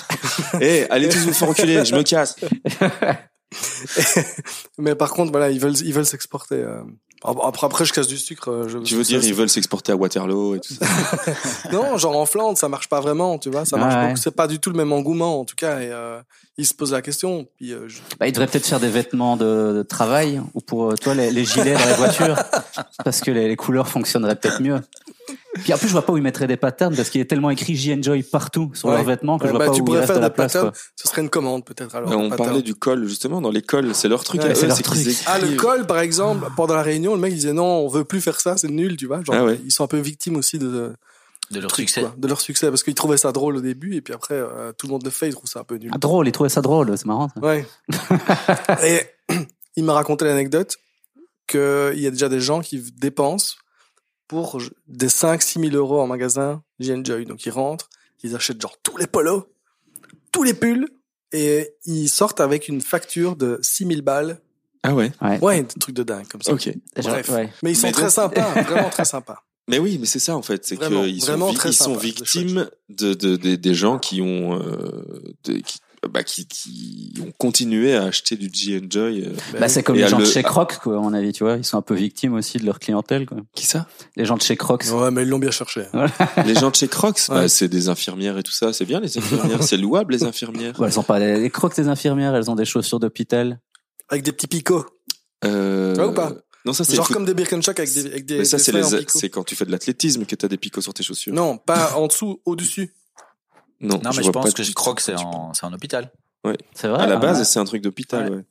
Eh, 0.61 0.87
allez 0.91 1.09
tous 1.09 1.18
vous 1.21 1.33
faire 1.33 1.49
enculer, 1.49 1.85
je 1.85 1.95
me 1.95 2.03
casse. 2.03 2.35
Mais 4.79 4.95
par 4.95 5.11
contre, 5.11 5.31
voilà, 5.31 5.51
ils 5.51 5.61
veulent, 5.61 5.77
ils 5.85 5.93
veulent 5.95 6.07
s'exporter. 6.07 6.57
euh. 6.57 6.83
Après, 7.23 7.66
après, 7.66 7.85
je 7.85 7.93
casse 7.93 8.07
du 8.07 8.16
sucre. 8.16 8.51
euh, 8.51 8.68
Je, 8.68 8.79
Tu 8.79 8.95
veux 8.95 9.03
dire, 9.03 9.23
ils 9.23 9.35
veulent 9.35 9.49
s'exporter 9.51 9.93
à 9.93 9.97
Waterloo 9.97 10.55
et 10.57 10.61
tout 10.61 10.73
ça. 10.75 10.87
Non, 11.73 11.97
genre 11.99 12.16
en 12.16 12.25
Flandre, 12.27 12.57
ça 12.57 12.68
marche 12.68 12.89
pas 12.89 13.01
vraiment, 13.01 13.39
tu 13.39 13.51
vois. 13.51 13.64
Ça 13.64 13.77
marche 13.77 13.95
Ouais. 13.95 14.07
beaucoup. 14.09 14.16
C'est 14.21 14.35
pas 14.35 14.47
du 14.47 14.59
tout 14.59 14.71
le 14.71 14.77
même 14.77 14.93
engouement, 14.93 15.41
en 15.41 15.45
tout 15.45 15.55
cas. 15.57 15.81
Et 15.81 15.91
euh, 15.93 16.21
ils 16.57 16.66
se 16.66 16.73
posent 16.75 16.93
la 16.93 17.03
question. 17.03 17.47
Puis, 17.57 17.73
euh, 17.73 17.89
je- 17.89 17.99
Bah, 18.18 18.27
il 18.27 18.33
devrait 18.33 18.47
peut-être 18.47 18.66
faire 18.66 18.81
des 18.81 18.89
vêtements 18.89 19.37
de, 19.37 19.75
de 19.77 19.83
travail 19.83 20.41
ou 20.55 20.61
pour 20.61 20.91
euh, 20.91 20.95
toi 20.97 21.14
les, 21.14 21.31
les 21.31 21.45
gilets 21.45 21.75
dans 21.75 21.87
les 21.87 21.95
voitures 21.95 22.37
parce 23.05 23.21
que 23.21 23.31
les, 23.31 23.49
les 23.49 23.57
couleurs 23.57 23.89
fonctionneraient 23.89 24.37
peut-être 24.37 24.62
mieux. 24.62 24.81
Puis 25.55 25.72
en 25.74 25.78
plus 25.78 25.89
je 25.89 25.93
vois 25.93 26.03
pas 26.07 26.12
où 26.12 26.16
ils 26.16 26.22
mettraient 26.22 26.47
des 26.47 26.57
patterns 26.57 26.95
parce 26.97 27.11
qu'il 27.11 27.20
est 27.20 27.24
tellement 27.26 27.51
écrit 27.51 27.74
J 27.76 27.95
Enjoy 27.95 28.22
partout 28.22 28.70
sur 28.74 28.89
Ouais. 28.89 28.97
leurs 28.97 29.05
vêtements 29.05 29.39
que 29.39 29.47
je 29.47 29.53
Ouais, 29.53 29.57
vois 29.57 29.66
bah, 29.66 29.70
pas 29.70 29.74
tu 29.76 29.81
où 29.81 29.85
il 29.85 29.87
pourrais 29.87 29.99
reste 30.01 30.09
de 30.11 30.14
faire 30.14 30.22
la 30.22 30.28
des 30.28 30.35
place. 30.35 30.53
patterns. 30.53 30.70
Quoi. 30.72 30.81
Ce 30.97 31.09
serait 31.09 31.22
une 31.22 31.31
commande, 31.31 31.64
peut-être. 31.64 31.95
Alors. 31.95 32.11
on 32.18 32.31
parlait 32.31 32.62
du 32.62 32.74
col, 32.74 33.07
justement, 33.07 33.41
dans 33.41 33.51
l'école. 33.51 33.95
C'est 33.95 34.09
leur 34.09 34.22
truc 34.24 34.43
Ouais, 34.43 34.51
à 34.51 34.55
c'est 34.55 34.66
leur 34.66 34.81
truc. 34.81 35.07
Ah, 35.26 35.39
le 35.39 35.57
col, 35.57 35.87
par 35.87 35.99
exemple, 36.01 36.47
pendant 36.57 36.74
la 36.74 36.83
réunion, 36.83 37.14
le 37.14 37.20
mec 37.20 37.33
il 37.33 37.37
disait 37.37 37.53
non, 37.53 37.64
on 37.64 37.89
veut 37.89 38.05
plus 38.05 38.20
faire 38.20 38.41
ça, 38.41 38.57
c'est 38.57 38.68
nul, 38.70 38.97
tu 38.97 39.07
vois. 39.07 39.22
Genre, 39.24 39.35
Ah 39.35 39.45
ouais. 39.45 39.61
ils 39.64 39.72
sont 39.72 39.85
un 39.85 39.89
peu 39.89 39.99
victimes 39.99 40.37
aussi 40.37 40.59
de, 40.59 40.93
De 41.51 41.61
leur 41.61 41.74
succès. 41.74 42.01
quoi, 42.03 42.14
de 42.16 42.28
leur 42.28 42.41
succès, 42.41 42.68
parce 42.68 42.83
qu'ils 42.83 42.95
trouvaient 42.95 43.16
ça 43.16 43.33
drôle 43.33 43.57
au 43.57 43.61
début, 43.61 43.97
et 43.97 44.01
puis 44.01 44.14
après, 44.14 44.35
euh, 44.35 44.72
tout 44.78 44.87
le 44.87 44.93
monde 44.93 45.05
le 45.05 45.11
fait, 45.11 45.28
ils 45.28 45.33
trouvent 45.35 45.51
ça 45.51 45.61
un 45.61 45.64
peu 45.64 45.76
nul. 45.76 45.91
Ah, 45.95 45.99
drôle, 45.99 46.28
ils 46.28 46.33
trouvaient 46.33 46.49
ça 46.51 46.61
drôle, 46.61 46.97
c'est 46.97 47.07
marrant. 47.07 47.28
ça. 47.35 47.41
Ouais. 47.41 47.66
et 48.85 49.01
il 49.76 49.85
m'a 49.85 49.93
raconté 49.95 50.24
l'anecdote 50.24 50.76
qu'il 51.47 51.99
y 51.99 52.07
a 52.07 52.11
déjà 52.11 52.28
des 52.28 52.41
gens 52.41 52.61
qui 52.61 52.81
dépensent 52.99 53.57
pour 54.31 54.61
des 54.87 55.09
5-6 55.09 55.61
000 55.70 55.74
euros 55.74 56.01
en 56.01 56.07
magasin 56.07 56.62
J-Enjoy. 56.78 57.24
Donc 57.24 57.45
ils 57.47 57.51
rentrent, 57.51 57.91
ils 58.22 58.37
achètent 58.37 58.61
genre 58.62 58.76
tous 58.81 58.97
les 58.97 59.09
polos, 59.09 59.43
tous 60.31 60.45
les 60.45 60.55
pulls, 60.55 60.87
et 61.33 61.74
ils 61.85 62.09
sortent 62.09 62.41
avec 62.41 62.68
une 62.68 62.81
facture 62.81 63.35
de 63.35 63.59
6 63.61 63.87
000 63.89 64.03
balles. 64.03 64.41
Ah 64.85 64.95
ouais. 64.95 65.11
Ouais, 65.43 65.62
des 65.62 65.81
trucs 65.81 65.97
de 65.97 66.05
dingue 66.05 66.28
comme 66.28 66.43
ça. 66.43 66.53
Ok. 66.53 66.72
Bref. 66.97 67.28
Ouais. 67.31 67.53
Mais 67.64 67.72
ils 67.72 67.76
sont 67.76 67.89
Mais 67.89 67.93
très 67.93 68.03
donc- 68.03 68.11
sympas, 68.12 68.62
vraiment 68.62 68.89
très 68.91 69.05
sympas. 69.16 69.43
Mais 69.68 69.81
oui, 69.81 69.99
mais 69.99 70.07
c'est 70.07 70.20
ça 70.20 70.37
en 70.37 70.43
fait, 70.43 70.64
c'est 70.64 70.76
qu'ils 70.76 70.85
sont, 70.87 71.26
vraiment 71.26 71.51
vi- 71.53 71.66
ils 71.68 71.72
sont 71.74 71.97
victimes 71.97 72.68
de, 72.89 73.14
de, 73.14 73.35
de- 73.37 73.57
des 73.57 73.74
gens 73.74 73.99
qui 73.99 74.20
ont 74.22 74.61
euh, 74.62 75.05
de- 75.45 75.55
qui, 75.59 75.81
bah, 76.09 76.23
qui, 76.25 76.47
qui 76.47 77.13
ont 77.21 77.31
continué 77.39 77.95
à 77.95 78.05
acheter 78.05 78.37
du 78.37 78.49
G 78.53 78.81
Enjoy. 78.83 79.23
euh. 79.27 79.33
Bah, 79.59 79.69
c'est 79.69 79.83
comme 79.83 79.97
les 79.97 80.09
gens 80.09 80.19
de 80.19 80.25
chez 80.25 80.43
Crocs, 80.43 80.79
quoi, 80.83 80.97
à 80.97 81.01
mon 81.01 81.13
avis, 81.13 81.33
tu 81.33 81.45
vois. 81.45 81.57
Ils 81.57 81.65
sont 81.65 81.77
un 81.77 81.83
peu 81.83 81.95
victimes 81.95 82.35
aussi 82.35 82.59
de 82.59 82.65
leur 82.65 82.79
clientèle, 82.79 83.27
quoi. 83.27 83.39
Qui 83.55 83.67
ça? 83.67 83.87
Les 84.17 84.25
gens 84.25 84.37
de 84.37 84.43
chez 84.43 84.57
Crocs. 84.57 84.85
Ouais, 84.93 85.11
mais 85.11 85.23
ils 85.23 85.29
l'ont 85.29 85.39
bien 85.39 85.51
cherché. 85.51 85.85
Les 86.47 86.55
gens 86.55 86.71
de 86.71 86.77
chez 86.77 86.89
Crocs, 86.89 87.21
bah, 87.29 87.41
Ouais. 87.43 87.49
c'est 87.49 87.69
des 87.69 87.89
infirmières 87.89 88.39
et 88.39 88.43
tout 88.43 88.53
ça. 88.53 88.73
C'est 88.73 88.85
bien 88.87 89.01
les 89.01 89.19
infirmières, 89.19 89.63
c'est 89.63 89.77
louable 89.77 90.15
les 90.15 90.25
infirmières. 90.25 90.75
Bah, 90.79 90.87
elles 90.89 90.99
ont 90.99 91.03
pas 91.03 91.19
les, 91.19 91.39
les 91.41 91.51
Crocs 91.51 91.77
des 91.77 91.89
infirmières, 91.89 92.35
elles 92.35 92.51
ont 92.51 92.55
des 92.57 92.65
chaussures 92.65 92.99
d'hôpital. 93.01 93.61
Avec 94.09 94.25
des 94.25 94.33
petits 94.33 94.47
picots. 94.49 94.87
Euh, 95.45 95.95
Tu 95.95 96.01
vois 96.01 96.11
ou 96.11 96.15
pas? 96.15 96.33
Non, 96.67 96.75
ça 96.75 96.85
c'est 96.85 96.95
Genre 96.97 97.09
comme 97.09 97.25
des 97.25 97.33
Birkenstock 97.33 97.79
avec 97.79 97.91
des, 97.93 98.07
avec 98.07 98.27
des, 98.27 98.39
Mais 98.39 98.45
ça 98.45 98.59
c'est 98.59 98.73
les, 98.73 98.83
c'est 99.09 99.31
quand 99.31 99.45
tu 99.45 99.57
fais 99.57 99.65
de 99.65 99.71
l'athlétisme 99.71 100.27
que 100.27 100.35
t'as 100.35 100.47
des 100.49 100.59
picots 100.59 100.83
sur 100.83 100.93
tes 100.93 101.03
chaussures. 101.03 101.33
Non, 101.33 101.57
pas 101.57 101.95
en 101.97 102.07
dessous, 102.07 102.43
au-dessus. 102.45 102.93
Non, 103.81 103.97
Non, 103.97 104.11
mais 104.11 104.12
je 104.12 104.22
vois 104.22 104.33
pense 104.33 104.45
pas 104.47 104.53
que 104.53 104.62
je 104.62 104.72
crois 104.72 104.95
que 104.95 105.03
c'est 105.03 105.14
en, 105.16 105.53
c'est 105.55 105.64
en 105.66 105.72
hôpital. 105.72 106.11
C'est 106.74 106.89
vrai. 106.89 107.03
À 107.03 107.07
la 107.07 107.16
ah, 107.16 107.18
base, 107.18 107.39
ouais. 107.39 107.45
c'est 107.45 107.59
un 107.59 107.64
truc 107.64 107.83
d'hôpital. 107.83 108.31
Ouais. 108.31 108.37
Ouais. 108.37 108.45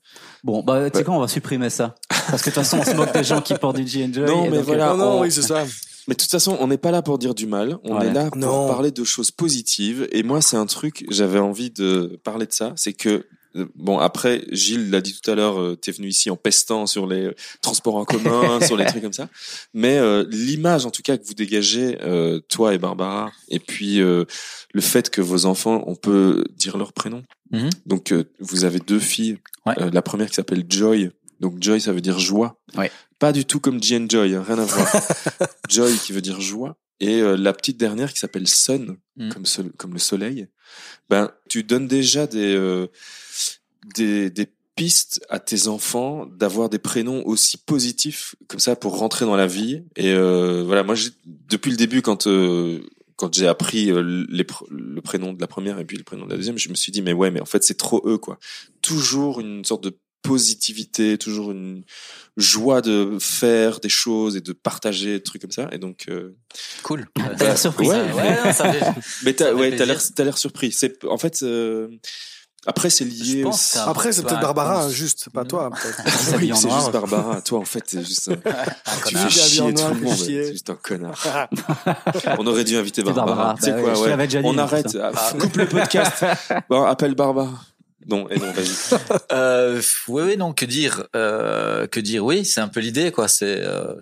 Bon, 0.43 0.61
bah, 0.61 0.89
tu 0.89 0.91
sais 0.91 0.97
Ouais. 0.99 1.03
quoi, 1.05 1.15
on 1.15 1.19
va 1.21 1.27
supprimer 1.27 1.69
ça. 1.71 1.95
Parce 2.29 2.41
que 2.43 2.49
de 2.51 2.55
toute 2.55 2.63
façon, 2.63 2.77
on 2.79 2.83
se 2.85 2.93
moque 2.95 3.13
des 3.13 3.23
gens 3.23 3.41
qui 3.41 3.55
portent 3.55 3.77
du 3.77 3.87
G-Enjoy. 3.87 4.25
Non, 4.27 4.45
et 4.45 4.49
mais 4.49 4.57
donc, 4.57 4.65
voilà. 4.67 4.91
euh, 4.91 4.95
non, 4.95 5.05
non, 5.05 5.11
on- 5.17 5.21
oui, 5.21 5.31
c'est 5.31 5.41
ça. 5.41 5.63
Mais 6.07 6.13
de 6.15 6.19
toute 6.21 6.29
façon, 6.29 6.55
on 6.59 6.67
n'est 6.67 6.77
pas 6.77 6.91
là 6.91 7.01
pour 7.01 7.17
dire 7.17 7.33
du 7.33 7.47
mal. 7.47 7.77
On 7.83 7.97
Ouais. 7.97 8.07
est 8.07 8.13
là 8.13 8.25
pour 8.29 8.37
Non. 8.37 8.67
parler 8.67 8.91
de 8.91 9.03
choses 9.03 9.31
positives. 9.31 10.07
Et 10.11 10.21
moi, 10.21 10.41
c'est 10.41 10.55
un 10.57 10.67
truc, 10.67 11.05
j'avais 11.09 11.39
envie 11.39 11.71
de 11.71 12.19
parler 12.23 12.45
de 12.45 12.53
ça. 12.53 12.73
C'est 12.75 12.93
que, 12.93 13.25
bon, 13.75 13.97
après, 13.99 14.43
Gilles 14.51 14.89
l'a 14.89 15.01
dit 15.01 15.19
tout 15.19 15.29
à 15.31 15.35
l'heure, 15.35 15.59
euh, 15.59 15.75
t'es 15.75 15.91
venu 15.91 16.07
ici 16.07 16.29
en 16.29 16.35
pestant 16.35 16.85
sur 16.85 17.07
les 17.07 17.31
transports 17.61 17.95
en 17.95 18.05
commun, 18.05 18.59
sur 18.65 18.77
les 18.77 18.85
trucs 18.85 19.01
comme 19.01 19.13
ça. 19.13 19.29
Mais 19.73 19.97
euh, 19.97 20.25
l'image, 20.29 20.85
en 20.85 20.91
tout 20.91 21.01
cas, 21.01 21.17
que 21.17 21.25
vous 21.25 21.33
dégagez, 21.33 21.97
euh, 22.01 22.39
toi 22.49 22.73
et 22.73 22.77
Barbara, 22.77 23.31
et 23.49 23.59
puis 23.59 24.01
euh, 24.01 24.25
le 24.73 24.81
fait 24.81 25.09
que 25.09 25.21
vos 25.21 25.45
enfants, 25.45 25.83
on 25.87 25.95
peut 25.95 26.43
dire 26.55 26.77
leur 26.77 26.93
prénom. 26.93 27.23
Mhm. 27.51 27.69
Donc, 27.85 28.11
euh, 28.11 28.25
vous 28.39 28.65
avez 28.65 28.79
deux 28.79 28.99
filles. 28.99 29.37
Ouais. 29.65 29.73
Euh, 29.81 29.89
la 29.91 30.01
première 30.01 30.29
qui 30.29 30.35
s'appelle 30.35 30.65
Joy. 30.69 31.09
Donc, 31.39 31.61
Joy, 31.61 31.79
ça 31.81 31.93
veut 31.93 32.01
dire 32.01 32.19
joie. 32.19 32.59
Ouais. 32.75 32.91
Pas 33.17 33.31
du 33.33 33.45
tout 33.45 33.59
comme 33.59 33.81
Jen 33.83 34.09
Joy, 34.09 34.35
hein, 34.35 34.43
rien 34.47 34.59
à 34.59 34.65
voir. 34.65 34.87
Joy 35.69 35.97
qui 35.97 36.13
veut 36.13 36.21
dire 36.21 36.39
joie. 36.39 36.77
Et 37.01 37.21
euh, 37.21 37.35
la 37.37 37.53
petite 37.53 37.77
dernière 37.77 38.11
qui 38.13 38.19
s'appelle 38.19 38.47
Sun, 38.47 38.97
Mhm. 39.17 39.33
comme, 39.33 39.43
comme 39.77 39.93
le 39.93 39.99
soleil. 39.99 40.47
Ben, 41.09 41.31
tu 41.49 41.63
donnes 41.63 41.87
déjà 41.87 42.27
des, 42.27 42.55
euh, 42.55 42.87
des, 43.95 44.29
des 44.29 44.47
pistes 44.75 45.21
à 45.29 45.39
tes 45.39 45.67
enfants 45.67 46.25
d'avoir 46.25 46.69
des 46.69 46.79
prénoms 46.79 47.25
aussi 47.25 47.57
positifs 47.57 48.35
comme 48.47 48.59
ça 48.61 48.75
pour 48.75 48.97
rentrer 48.97 49.25
dans 49.25 49.35
la 49.35 49.47
vie. 49.47 49.83
Et 49.97 50.11
euh, 50.11 50.63
voilà, 50.65 50.83
moi, 50.83 50.95
depuis 51.25 51.71
le 51.71 51.77
début, 51.77 52.01
quand 52.01 52.27
euh, 52.27 52.79
quand 53.17 53.33
j'ai 53.35 53.47
appris 53.47 53.91
euh, 53.91 54.25
les 54.29 54.43
pr- 54.45 54.63
le 54.69 55.01
prénom 55.01 55.33
de 55.33 55.41
la 55.41 55.47
première 55.47 55.79
et 55.79 55.83
puis 55.85 55.97
le 55.97 56.03
prénom 56.03 56.25
de 56.25 56.31
la 56.31 56.37
deuxième, 56.37 56.57
je 56.57 56.69
me 56.69 56.75
suis 56.75 56.91
dit 56.93 57.01
mais 57.01 57.11
ouais, 57.11 57.31
mais 57.31 57.41
en 57.41 57.45
fait 57.45 57.63
c'est 57.63 57.77
trop 57.77 58.01
eux 58.05 58.17
quoi. 58.17 58.39
Toujours 58.81 59.41
une 59.41 59.65
sorte 59.65 59.83
de 59.83 59.97
positivité, 60.21 61.17
toujours 61.17 61.51
une 61.51 61.83
joie 62.37 62.81
de 62.81 63.17
faire 63.19 63.79
des 63.81 63.89
choses 63.89 64.35
et 64.37 64.41
de 64.41 64.53
partager 64.53 65.13
des 65.17 65.23
trucs 65.23 65.41
comme 65.41 65.51
ça. 65.51 65.67
Et 65.73 65.77
donc, 65.77 66.05
euh, 66.09 66.35
Cool. 66.83 67.05
T'as 67.15 67.33
l'air 67.45 67.57
surpris. 67.57 67.87
Ouais. 67.87 68.13
ouais, 68.13 68.53
ça 68.53 68.71
fait- 68.71 68.85
mais 69.25 69.33
t'as 69.33 69.53
ouais, 69.53 69.71
l'air 69.71 70.37
surpris. 70.37 70.71
C'est 70.71 71.03
en 71.05 71.17
fait 71.17 71.41
euh, 71.43 71.87
après 72.65 72.89
c'est 72.89 73.05
lié. 73.05 73.43
Aussi- 73.45 73.77
Après, 73.79 74.11
c'est 74.11 74.23
peut-être 74.23 74.41
Barbara, 74.41 74.89
juste, 74.89 75.21
c'est 75.23 75.33
pas 75.33 75.45
toi, 75.45 75.69
Oui, 76.37 76.51
c'est 76.55 76.69
juste 76.69 76.91
Barbara. 76.91 77.41
Toi, 77.41 77.59
en 77.59 77.65
fait, 77.65 77.83
c'est 77.87 78.03
juste. 78.05 78.27
euh, 78.29 78.35
tu 79.07 79.15
fais 79.17 79.29
chier 79.29 79.73
tout 79.73 79.81
noir, 79.81 79.93
le 79.93 79.99
monde. 80.01 80.15
C'est 80.17 80.51
juste 80.51 80.69
un 80.69 80.75
connard. 80.75 81.47
On 82.37 82.45
aurait 82.47 82.63
dû 82.63 82.75
inviter 82.77 83.01
C'est 83.01 83.13
Barbara. 83.13 83.35
Barbara. 83.35 83.55
Tu 83.57 83.63
sais 83.63 83.71
Bah 83.71 83.81
quoi 83.81 83.99
ouais, 84.01 84.17
déjà 84.27 84.41
dit, 84.41 84.47
On 84.47 84.57
arrête. 84.57 84.89
c'est 84.89 84.99
Ah, 85.01 85.11
Coupe 85.39 85.55
le 85.55 85.67
podcast. 85.67 86.25
Bon, 86.69 86.83
appelle 86.83 87.15
Barbara. 87.15 87.49
Non, 88.07 88.27
et 88.29 88.37
non, 88.39 88.51
vas-y. 88.51 88.97
Euh, 89.31 89.81
oui, 90.07 90.23
oui, 90.25 90.37
non, 90.37 90.53
que 90.53 90.65
dire, 90.65 91.05
euh, 91.15 91.85
que 91.87 91.99
dire, 91.99 92.25
oui, 92.25 92.43
c'est 92.45 92.61
un 92.61 92.67
peu 92.67 92.79
l'idée, 92.79 93.11
quoi. 93.11 93.27
C'est, 93.27 93.59
euh, 93.61 93.93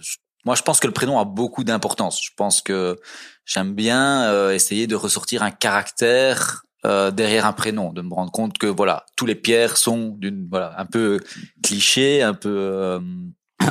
moi, 0.46 0.56
je 0.56 0.62
pense 0.62 0.80
que 0.80 0.88
le 0.88 0.94
prénom 0.94 1.20
a 1.20 1.26
beaucoup 1.26 1.64
d'importance. 1.64 2.22
Je 2.24 2.30
pense 2.38 2.62
que 2.62 2.98
j'aime 3.46 3.74
bien 3.74 4.24
euh, 4.30 4.52
essayer 4.54 4.88
de 4.88 4.96
ressortir 4.96 5.44
un 5.44 5.52
caractère 5.52 6.64
euh, 6.88 7.12
derrière 7.12 7.46
un 7.46 7.54
prénom, 7.54 7.92
de 7.94 8.02
me 8.02 8.14
rendre 8.14 8.32
compte 8.32 8.58
que 8.58 8.66
voilà, 8.68 9.06
tous 9.16 9.26
les 9.26 9.36
pierres 9.36 9.78
sont 9.78 10.10
d'une, 10.18 10.48
voilà, 10.50 10.74
un 10.80 10.86
peu 10.86 11.20
cliché, 11.62 12.22
un 12.24 12.34
peu, 12.34 12.50
euh, 12.50 13.00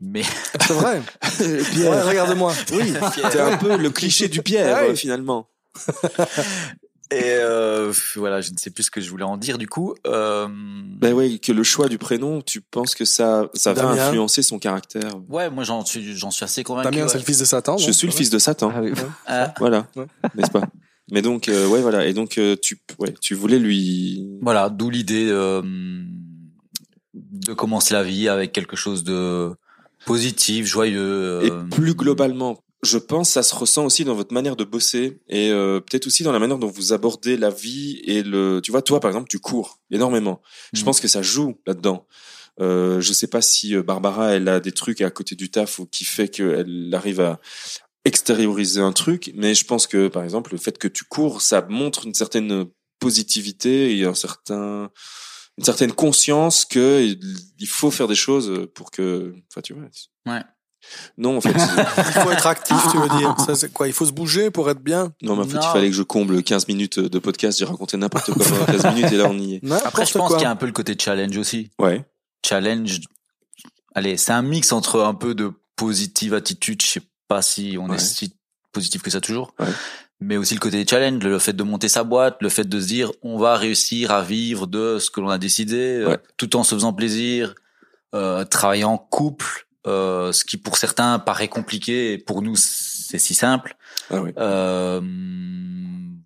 mais 0.00 0.22
C'est 0.60 0.72
vrai. 0.74 1.02
Ouais, 1.40 2.02
regarde-moi. 2.02 2.52
Oui, 2.72 2.92
t'es 3.32 3.40
un 3.40 3.56
peu 3.56 3.76
le 3.76 3.90
cliché 3.90 4.28
du 4.28 4.42
Pierre, 4.42 4.82
Ouais. 4.82 4.90
euh, 4.90 4.94
finalement. 4.94 5.48
et 7.12 7.22
euh, 7.36 7.92
voilà, 8.16 8.40
je 8.40 8.50
ne 8.52 8.56
sais 8.56 8.70
plus 8.70 8.84
ce 8.84 8.90
que 8.90 9.00
je 9.00 9.08
voulais 9.10 9.24
en 9.24 9.36
dire 9.36 9.58
du 9.58 9.68
coup. 9.68 9.94
Euh, 10.06 10.48
Ben 10.50 11.12
oui, 11.12 11.38
que 11.40 11.52
le 11.52 11.62
choix 11.62 11.88
du 11.88 11.98
prénom, 11.98 12.42
tu 12.42 12.60
penses 12.60 12.94
que 12.94 13.04
ça, 13.04 13.48
ça 13.54 13.72
va 13.74 13.88
influencer 13.90 14.42
son 14.42 14.58
caractère? 14.58 15.12
ouais, 15.28 15.48
moi 15.50 15.62
j'en 15.64 15.84
suis, 15.84 16.16
j'en 16.16 16.30
suis 16.30 16.44
assez 16.44 16.64
convaincu. 16.64 16.90
Damien, 16.90 17.02
ouais. 17.04 17.08
c'est 17.08 17.18
le 17.18 17.24
fils 17.24 17.38
de 17.38 17.44
Satan. 17.44 17.76
Je 17.78 17.90
suis 17.92 18.06
le 18.08 18.12
fils 18.12 18.30
de 18.30 18.38
Satan. 18.38 18.72
Ah 18.74 18.80
oui. 18.82 18.92
Ah, 19.26 19.54
Voilà. 19.58 19.86
Ouais. 19.96 20.06
N'est-ce 20.34 20.50
pas? 20.50 20.62
Mais 21.12 21.22
donc, 21.22 21.48
euh, 21.48 21.66
ouais, 21.68 21.80
voilà. 21.80 22.06
Et 22.06 22.12
donc, 22.12 22.38
euh, 22.38 22.56
tu, 22.60 22.78
ouais, 22.98 23.14
tu 23.20 23.34
voulais 23.34 23.58
lui, 23.58 24.26
Voilà, 24.42 24.68
d'où 24.68 24.90
l'idée 24.90 25.26
euh, 25.28 25.62
de 27.14 27.52
commencer 27.54 27.94
la 27.94 28.02
vie 28.02 28.28
avec 28.28 28.52
quelque 28.52 28.76
chose 28.76 29.04
de 29.04 29.50
Positif, 30.04 30.66
joyeux. 30.66 31.40
Et 31.44 31.50
euh, 31.50 31.64
plus 31.64 31.94
globalement, 31.94 32.62
je 32.84 32.98
pense, 32.98 33.30
ça 33.30 33.42
se 33.42 33.54
ressent 33.54 33.84
aussi 33.86 34.04
dans 34.04 34.14
votre 34.14 34.32
manière 34.32 34.54
de 34.54 34.62
bosser 34.62 35.18
et 35.28 35.50
euh, 35.50 35.80
peut-être 35.80 36.06
aussi 36.06 36.22
dans 36.22 36.30
la 36.30 36.38
manière 36.38 36.58
dont 36.58 36.68
vous 36.68 36.92
abordez 36.92 37.36
la 37.36 37.50
vie 37.50 38.00
et 38.04 38.22
le. 38.22 38.60
Tu 38.62 38.70
vois, 38.70 38.82
toi 38.82 39.00
par 39.00 39.10
exemple, 39.10 39.28
tu 39.28 39.40
cours 39.40 39.80
énormément. 39.90 40.40
Je 40.72 40.82
Mm. 40.82 40.84
pense 40.84 41.00
que 41.00 41.08
ça 41.08 41.22
joue 41.22 41.58
là-dedans. 41.66 42.06
Euh, 42.60 43.00
je 43.00 43.12
sais 43.12 43.26
pas 43.26 43.42
si 43.42 43.74
euh, 43.74 43.82
Barbara, 43.82 44.30
elle 44.32 44.48
a 44.48 44.60
des 44.60 44.72
trucs 44.72 45.00
à 45.00 45.10
côté 45.10 45.34
du 45.34 45.50
taf 45.50 45.78
ou 45.80 45.86
qui 45.86 46.04
fait 46.04 46.28
qu'elle 46.28 46.90
arrive 46.94 47.20
à 47.20 47.40
extérioriser 48.06 48.80
un 48.80 48.92
truc, 48.92 49.32
mais 49.34 49.54
je 49.54 49.64
pense 49.64 49.86
que 49.86 50.08
par 50.08 50.22
exemple 50.22 50.52
le 50.52 50.58
fait 50.58 50.78
que 50.78 50.88
tu 50.88 51.04
cours, 51.04 51.42
ça 51.42 51.66
montre 51.68 52.06
une 52.06 52.14
certaine 52.14 52.66
positivité 53.00 53.98
et 53.98 54.04
un 54.04 54.14
certain 54.14 54.90
une 55.58 55.64
certaine 55.64 55.92
conscience 55.92 56.64
que 56.64 57.16
il 57.58 57.66
faut 57.66 57.90
faire 57.90 58.08
des 58.08 58.14
choses 58.14 58.68
pour 58.74 58.90
que, 58.90 59.34
enfin 59.50 59.60
tu 59.62 59.72
vois. 59.74 59.84
Ouais. 60.26 60.42
Non, 61.18 61.38
en 61.38 61.40
fait, 61.40 61.50
Il 61.54 62.20
faut 62.22 62.30
être 62.30 62.46
actif, 62.46 62.76
tu 62.92 62.98
veux 62.98 63.08
dire. 63.18 63.34
Ça, 63.44 63.56
c'est 63.56 63.72
quoi? 63.72 63.88
Il 63.88 63.92
faut 63.92 64.04
se 64.06 64.12
bouger 64.12 64.50
pour 64.52 64.70
être 64.70 64.80
bien? 64.82 65.12
non, 65.22 65.34
mais 65.34 65.42
en 65.42 65.46
fait, 65.48 65.54
Non. 65.54 65.60
il 65.62 65.72
fallait 65.72 65.88
que 65.88 65.96
je 65.96 66.02
comble 66.04 66.42
15 66.44 66.68
minutes 66.68 67.00
de 67.00 67.18
podcast. 67.18 67.58
J'ai 67.58 67.64
raconté 67.64 67.96
n'importe 67.96 68.30
quoi 68.32 68.44
pendant 68.46 68.66
15 68.66 68.94
minutes 68.94 69.12
et 69.12 69.16
là, 69.16 69.26
on 69.28 69.36
y 69.38 69.54
est. 69.54 69.72
Après, 69.84 70.06
je 70.06 70.12
pense 70.12 70.28
quoi. 70.28 70.36
qu'il 70.36 70.44
y 70.44 70.46
a 70.46 70.50
un 70.50 70.56
peu 70.56 70.66
le 70.66 70.72
côté 70.72 70.94
challenge 70.96 71.36
aussi. 71.38 71.70
Ouais. 71.80 72.04
Challenge. 72.46 73.00
Allez, 73.96 74.16
c'est 74.16 74.32
un 74.32 74.42
mix 74.42 74.70
entre 74.72 75.00
un 75.02 75.14
peu 75.14 75.34
de 75.34 75.50
positive 75.74 76.34
attitude. 76.34 76.80
Je 76.82 76.86
sais 76.86 77.02
pas 77.28 77.42
si 77.42 77.76
on 77.80 77.88
Ouais. 77.88 77.96
est 77.96 77.98
si 77.98 78.34
positif 78.72 79.02
que 79.02 79.10
ça 79.10 79.20
toujours. 79.20 79.54
Ouais. 79.58 79.66
Mais 80.20 80.36
aussi 80.38 80.54
le 80.54 80.60
côté 80.60 80.84
challenge, 80.88 81.22
le 81.22 81.38
fait 81.38 81.52
de 81.52 81.62
monter 81.62 81.88
sa 81.88 82.02
boîte, 82.04 82.38
le 82.40 82.48
fait 82.48 82.64
de 82.66 82.80
se 82.80 82.86
dire 82.86 83.12
on 83.22 83.36
va 83.38 83.56
réussir 83.56 84.10
à 84.12 84.22
vivre 84.22 84.66
de 84.66 84.98
ce 84.98 85.10
que 85.10 85.20
l'on 85.20 85.28
a 85.28 85.38
décidé, 85.38 85.98
euh, 86.00 86.08
Ouais. 86.10 86.18
tout 86.38 86.56
en 86.56 86.62
se 86.64 86.74
faisant 86.74 86.92
plaisir, 86.94 87.54
euh, 88.14 88.44
travailler 88.44 88.84
en 88.84 88.96
couple, 88.98 89.66
euh, 89.86 90.32
ce 90.32 90.44
qui 90.44 90.56
pour 90.56 90.78
certains 90.78 91.18
paraît 91.18 91.48
compliqué, 91.48 92.12
et 92.14 92.18
pour 92.18 92.40
nous 92.42 92.56
c'est 92.56 93.18
si 93.18 93.34
simple. 93.34 93.76
Ah 94.10 94.22
ouais. 94.22 94.32
Euh, 94.38 95.00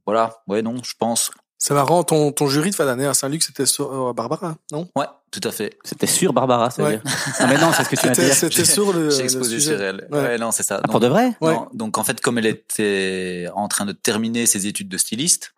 voilà, 0.07 0.40
ouais 0.46 0.62
non, 0.62 0.76
je 0.82 0.94
pense, 0.98 1.30
C'est 1.62 1.74
marrant, 1.74 2.02
ton, 2.04 2.32
ton 2.32 2.46
jury 2.48 2.70
de 2.70 2.74
fin 2.74 2.86
d'année 2.86 3.04
à 3.06 3.12
Saint-Luc, 3.12 3.42
c'était 3.42 3.66
sur 3.66 3.92
euh, 4.08 4.12
Barbara, 4.14 4.56
non? 4.72 4.88
Ouais, 4.96 5.04
tout 5.30 5.42
à 5.44 5.52
fait. 5.52 5.76
C'était 5.84 6.06
sûr, 6.06 6.32
Barbara, 6.32 6.70
veut 6.70 6.84
Ouais. 6.84 6.90
dire. 6.92 7.02
Non, 7.38 7.46
mais 7.48 7.58
non, 7.58 7.70
c'est 7.76 7.84
ce 7.84 7.88
que 7.90 7.96
tu 7.96 8.02
C'était 8.08 8.24
dire. 8.24 8.34
c'était 8.34 8.64
sur 8.64 8.94
le, 8.94 9.11
J'ai 9.11 9.18
le 9.18 9.24
exposé 9.24 9.61
sujet. 9.61 9.72
sur 9.76 9.82
elle. 9.82 10.08
Ouais. 10.11 10.18
Ouais, 10.20 10.38
non, 10.38 10.52
c'est 10.52 10.62
ça. 10.62 10.80
Ah, 10.82 10.88
pour 10.88 11.00
de 11.00 11.06
vrai? 11.06 11.36
Ouais. 11.42 11.52
Non, 11.52 11.68
donc 11.74 11.98
en 11.98 12.02
fait, 12.02 12.18
comme 12.22 12.38
elle 12.38 12.46
était 12.46 13.46
en 13.54 13.68
train 13.68 13.84
de 13.84 13.92
terminer 13.92 14.46
ses 14.46 14.66
études 14.66 14.88
de 14.88 14.96
styliste 14.96 15.52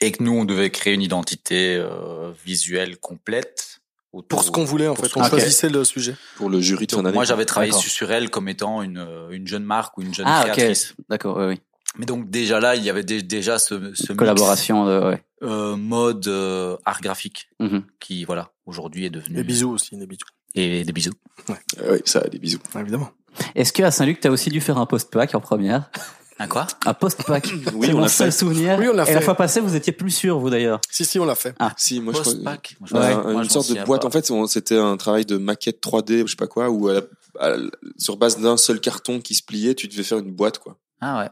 et 0.00 0.12
que 0.12 0.22
nous 0.22 0.32
on 0.32 0.44
devait 0.44 0.70
créer 0.70 0.94
une 0.94 1.02
identité 1.02 1.74
euh, 1.74 2.30
visuelle 2.44 2.96
complète 2.96 3.80
autour- 4.12 4.28
Pour 4.28 4.44
ce 4.44 4.52
qu'on 4.52 4.64
voulait, 4.64 4.86
en 4.86 4.94
fait. 4.94 5.08
On 5.16 5.22
Ok. 5.24 5.30
choisissait 5.30 5.70
le 5.70 5.82
sujet. 5.82 6.14
Pour 6.36 6.50
le 6.50 6.60
jury 6.60 6.86
de 6.86 6.92
fin 6.94 7.02
d'année. 7.02 7.14
moi 7.14 7.24
j'avais 7.24 7.46
travaillé 7.46 7.72
D'accord. 7.72 7.82
sur, 7.82 7.90
sur 7.90 8.12
elle 8.12 8.30
comme 8.30 8.48
étant 8.48 8.80
une 8.80 8.98
euh, 8.98 9.30
une 9.30 9.48
jeune 9.48 9.64
marque 9.64 9.98
ou 9.98 10.02
une 10.02 10.14
jeune 10.14 10.26
Ah, 10.28 10.44
ok. 10.46 10.52
créatrice. 10.52 10.94
D'accord, 11.08 11.36
oui, 11.38 11.46
oui. 11.46 11.60
Mais 11.98 12.06
donc 12.06 12.30
déjà 12.30 12.60
là, 12.60 12.74
il 12.76 12.84
y 12.84 12.90
avait 12.90 13.02
dé- 13.04 13.22
déjà 13.22 13.58
ce, 13.58 13.74
ce 13.94 14.12
mix, 14.12 14.16
Collaboration, 14.16 14.84
de, 14.86 15.00
ouais. 15.10 15.24
euh, 15.42 15.76
mode 15.76 16.26
euh, 16.28 16.76
art 16.84 17.00
graphique 17.00 17.48
Mhm. 17.60 17.84
qui 18.00 18.24
voilà 18.24 18.52
aujourd'hui 18.66 19.06
est 19.06 19.10
devenu 19.10 19.36
Des 19.36 19.44
bisous 19.44 19.70
aussi, 19.70 19.96
des 19.96 20.06
bisous. 20.06 20.26
et 20.54 20.84
des 20.84 20.92
bisous. 20.92 21.12
Ah 21.48 21.52
ouais, 21.90 22.02
ça, 22.04 22.20
des 22.20 22.38
bisous. 22.38 22.58
Évidemment. 22.78 23.10
Est-ce 23.54 23.72
que 23.72 23.82
à 23.82 23.90
Saint-Luc, 23.90 24.20
t'as 24.20 24.30
aussi 24.30 24.50
dû 24.50 24.60
faire 24.60 24.78
un 24.78 24.86
post-pack 24.86 25.34
en 25.34 25.40
première? 25.40 25.90
Un 26.38 26.48
quoi? 26.48 26.66
Un 26.84 26.92
post-pack 26.92 27.48
Oui, 27.74 27.88
on 27.90 27.94
mon 27.94 28.00
l'a 28.02 28.08
seul 28.08 28.30
fait. 28.30 28.38
souvenir. 28.38 28.76
Oui, 28.78 28.88
on 28.90 28.94
l'a 28.94 29.08
Et 29.08 29.12
la 29.14 29.20
fait. 29.20 29.24
fois 29.24 29.34
passée, 29.36 29.60
vous 29.60 29.74
étiez 29.74 29.92
plus 29.94 30.10
sûr, 30.10 30.38
vous 30.38 30.50
d'ailleurs. 30.50 30.80
Si, 30.90 31.04
si, 31.06 31.18
on 31.18 31.24
l'a 31.24 31.34
fait. 31.34 31.54
Si, 31.78 31.98
moi, 32.00 32.12
je 32.14 32.20
crois. 32.20 32.32
Post-pack 32.32 32.76
je- 32.84 32.94
Ouais, 32.94 33.12
une 33.42 33.48
sorte 33.48 33.70
de 33.72 33.82
boîte. 33.84 34.02
pas. 34.02 34.08
En 34.08 34.10
fait, 34.10 34.30
c'était 34.48 34.76
un 34.78 34.96
travail 34.98 35.24
de 35.24 35.38
maquette 35.38 35.80
3D, 35.80 36.22
je 36.26 36.30
sais 36.32 36.36
pas 36.36 36.46
quoi, 36.46 36.68
où 36.68 36.88
à 36.88 36.94
la- 36.94 37.00
à 37.40 37.48
la- 37.56 37.70
sur 37.96 38.16
base 38.18 38.38
d'un 38.38 38.58
seul 38.58 38.80
carton 38.80 39.20
qui 39.20 39.34
se 39.34 39.42
pliait, 39.42 39.74
tu 39.74 39.88
devais 39.88 40.02
faire 40.02 40.18
une 40.18 40.32
boîte, 40.32 40.58
quoi. 40.58 40.76
Ah 41.00 41.20
ouais. 41.20 41.28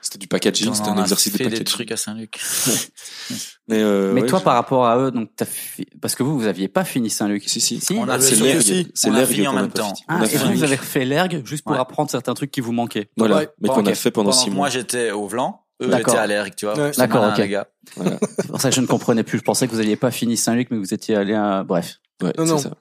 C'était 0.00 0.18
du 0.18 0.26
packaging, 0.28 0.72
c'était 0.74 0.88
un 0.88 0.98
a 0.98 1.02
exercice 1.02 1.32
de 1.32 1.38
fait 1.38 1.44
des 1.44 1.50
packaging. 1.50 1.64
trucs 1.74 1.92
à 1.92 1.96
Saint-Luc. 1.96 2.38
Mais, 3.68 3.80
euh, 3.82 4.12
Mais 4.12 4.20
ouais, 4.22 4.26
toi, 4.26 4.38
je- 4.40 4.44
par 4.44 4.54
rapport 4.54 4.86
à 4.86 4.98
eux, 4.98 5.10
donc 5.10 5.30
fi- 5.46 5.86
parce 6.02 6.14
que 6.14 6.22
vous, 6.22 6.38
vous 6.38 6.46
aviez 6.46 6.68
pas 6.68 6.84
fini 6.84 7.08
Saint-Luc. 7.10 7.44
Si, 7.48 7.60
si. 7.60 7.80
Si 7.80 7.94
On 7.94 8.06
a 8.08 8.20
c'est 8.20 8.36
l'ergue. 8.36 8.60
C'est 8.94 9.08
On 9.08 9.14
a 9.14 9.18
l'ergue 9.18 9.30
fini 9.32 9.46
en 9.48 9.52
même 9.54 9.70
temps. 9.70 9.86
fini. 9.94 10.00
Ah, 10.08 10.16
On 10.18 10.22
a 10.22 10.26
et 10.26 10.28
fait 10.28 10.38
vous, 10.38 10.62
avez 10.62 10.76
refait 10.76 11.04
l'ergue 11.04 11.42
juste 11.46 11.64
pour 11.64 11.72
Ouais. 11.72 11.78
apprendre 11.80 12.10
certains 12.10 12.34
trucs 12.34 12.50
qui 12.50 12.60
vous 12.60 12.72
manquaient. 12.72 13.08
Voilà. 13.16 13.36
Ouais. 13.36 13.48
Mais 13.60 13.68
qu'on 13.68 13.86
a 13.86 13.94
fait 13.94 14.10
pendant 14.10 14.30
Pendant 14.30 14.42
six 14.42 14.50
mois. 14.50 14.56
moi 14.56 14.68
j'étais 14.68 15.10
au 15.12 15.26
Vlan, 15.26 15.62
eux 15.82 15.88
D'accord. 15.88 16.14
étaient 16.14 16.22
à 16.22 16.26
l'ERG, 16.26 16.54
tu 16.56 16.66
vois. 16.66 16.90
D'accord, 16.92 17.32
ok. 17.36 17.58
C'est 18.38 18.46
pour 18.48 18.60
ça 18.60 18.68
que 18.68 18.74
je 18.74 18.80
ne 18.82 18.86
comprenais 18.86 19.22
plus. 19.22 19.38
Je 19.38 19.42
pensais 19.44 19.66
que 19.66 19.72
vous 19.72 19.78
n'aviez 19.78 19.96
pas 19.96 20.10
fini 20.10 20.36
Saint-Luc, 20.36 20.68
mais 20.70 20.76
que 20.76 20.82
vous 20.82 20.94
étiez 20.94 21.16
allé 21.16 21.32
à... 21.34 21.64
Bref. 21.64 22.00
Ouais, 22.22 22.32
Non, 22.38 22.58
c'est 22.58 22.64
ça. 22.68 22.74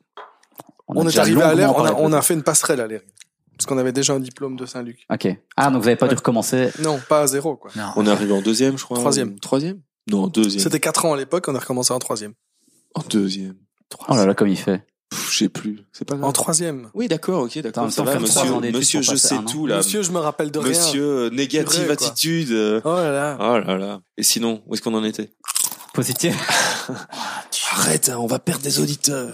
On 0.88 1.08
est 1.08 1.18
arrivé 1.18 1.42
à 1.42 1.54
l'air, 1.56 1.74
on 1.78 2.12
a, 2.14 2.22
fait 2.22 2.34
une 2.34 2.44
passerelle 2.44 2.82
à 2.82 2.88
l'air. 2.88 3.02
Parce 3.64 3.74
qu'on 3.76 3.78
avait 3.78 3.94
déjà 3.94 4.12
un 4.12 4.20
diplôme 4.20 4.58
de 4.58 4.66
Saint-Luc. 4.66 5.06
Ok. 5.10 5.26
Ah, 5.56 5.68
donc 5.72 5.80
vous 5.80 5.86
n'avez 5.86 5.96
pas 5.96 6.10
dû 6.10 6.16
recommencer. 6.16 6.70
Non, 6.82 7.00
pas 7.08 7.22
à 7.22 7.28
zéro, 7.28 7.56
quoi. 7.56 7.72
Non. 7.78 7.92
On 7.96 8.06
est 8.06 8.10
arrivé 8.10 8.34
en 8.34 8.42
deuxième, 8.42 8.78
je 8.78 8.84
crois. 8.84 8.98
Troisième. 8.98 9.40
Troisième? 9.40 9.80
Non, 10.12 10.24
en 10.24 10.28
deuxième. 10.28 10.62
C'était 10.62 10.82
quatre 10.82 11.06
ans 11.06 11.14
à 11.14 11.18
l'époque, 11.18 11.46
on 11.48 11.56
a 11.56 11.60
recommencé 11.60 11.94
en 11.94 12.00
troisième. 12.00 12.34
En 12.94 13.04
deuxième. 13.10 13.56
Oh 14.10 14.16
là 14.18 14.26
là, 14.26 14.34
comme 14.34 14.50
il 14.50 14.58
fait. 14.58 14.86
Je 15.32 15.38
sais 15.38 15.48
plus. 15.48 15.80
C'est 15.94 16.04
pas 16.04 16.16
grave. 16.18 16.28
En 16.28 16.34
troisième. 16.34 16.90
Oui, 16.94 17.08
d'accord, 17.08 17.44
ok, 17.44 17.58
d'accord. 17.60 17.90
Ça 17.90 18.04
va, 18.04 18.20
monsieur, 18.20 18.42
ans 18.52 18.60
d'études 18.60 18.76
monsieur, 18.76 19.02
je 19.02 19.16
sais 19.16 19.38
tout, 19.50 19.66
là. 19.66 19.78
Monsieur, 19.78 20.04
je 20.04 20.12
me 20.12 20.20
rappelle 20.20 20.52
de 20.52 20.60
rien. 20.60 20.72
Monsieur, 20.72 21.04
euh, 21.04 21.30
négative 21.30 21.86
quoi. 21.86 21.94
attitude. 21.94 22.52
euh. 22.52 22.82
Oh 22.84 22.96
là 22.96 23.14
là. 23.14 23.38
Oh 23.40 23.60
là 23.66 23.78
là. 23.78 24.02
Et 24.18 24.24
sinon, 24.24 24.62
où 24.68 24.74
est-ce 24.74 24.82
qu'on 24.82 24.94
en 24.94 25.06
était? 25.06 25.32
Positif. 25.94 26.36
Arrête, 27.72 28.10
hein, 28.10 28.18
on 28.20 28.28
va 28.28 28.40
perdre 28.40 28.64
des 28.64 28.82
auditeurs. 28.82 29.32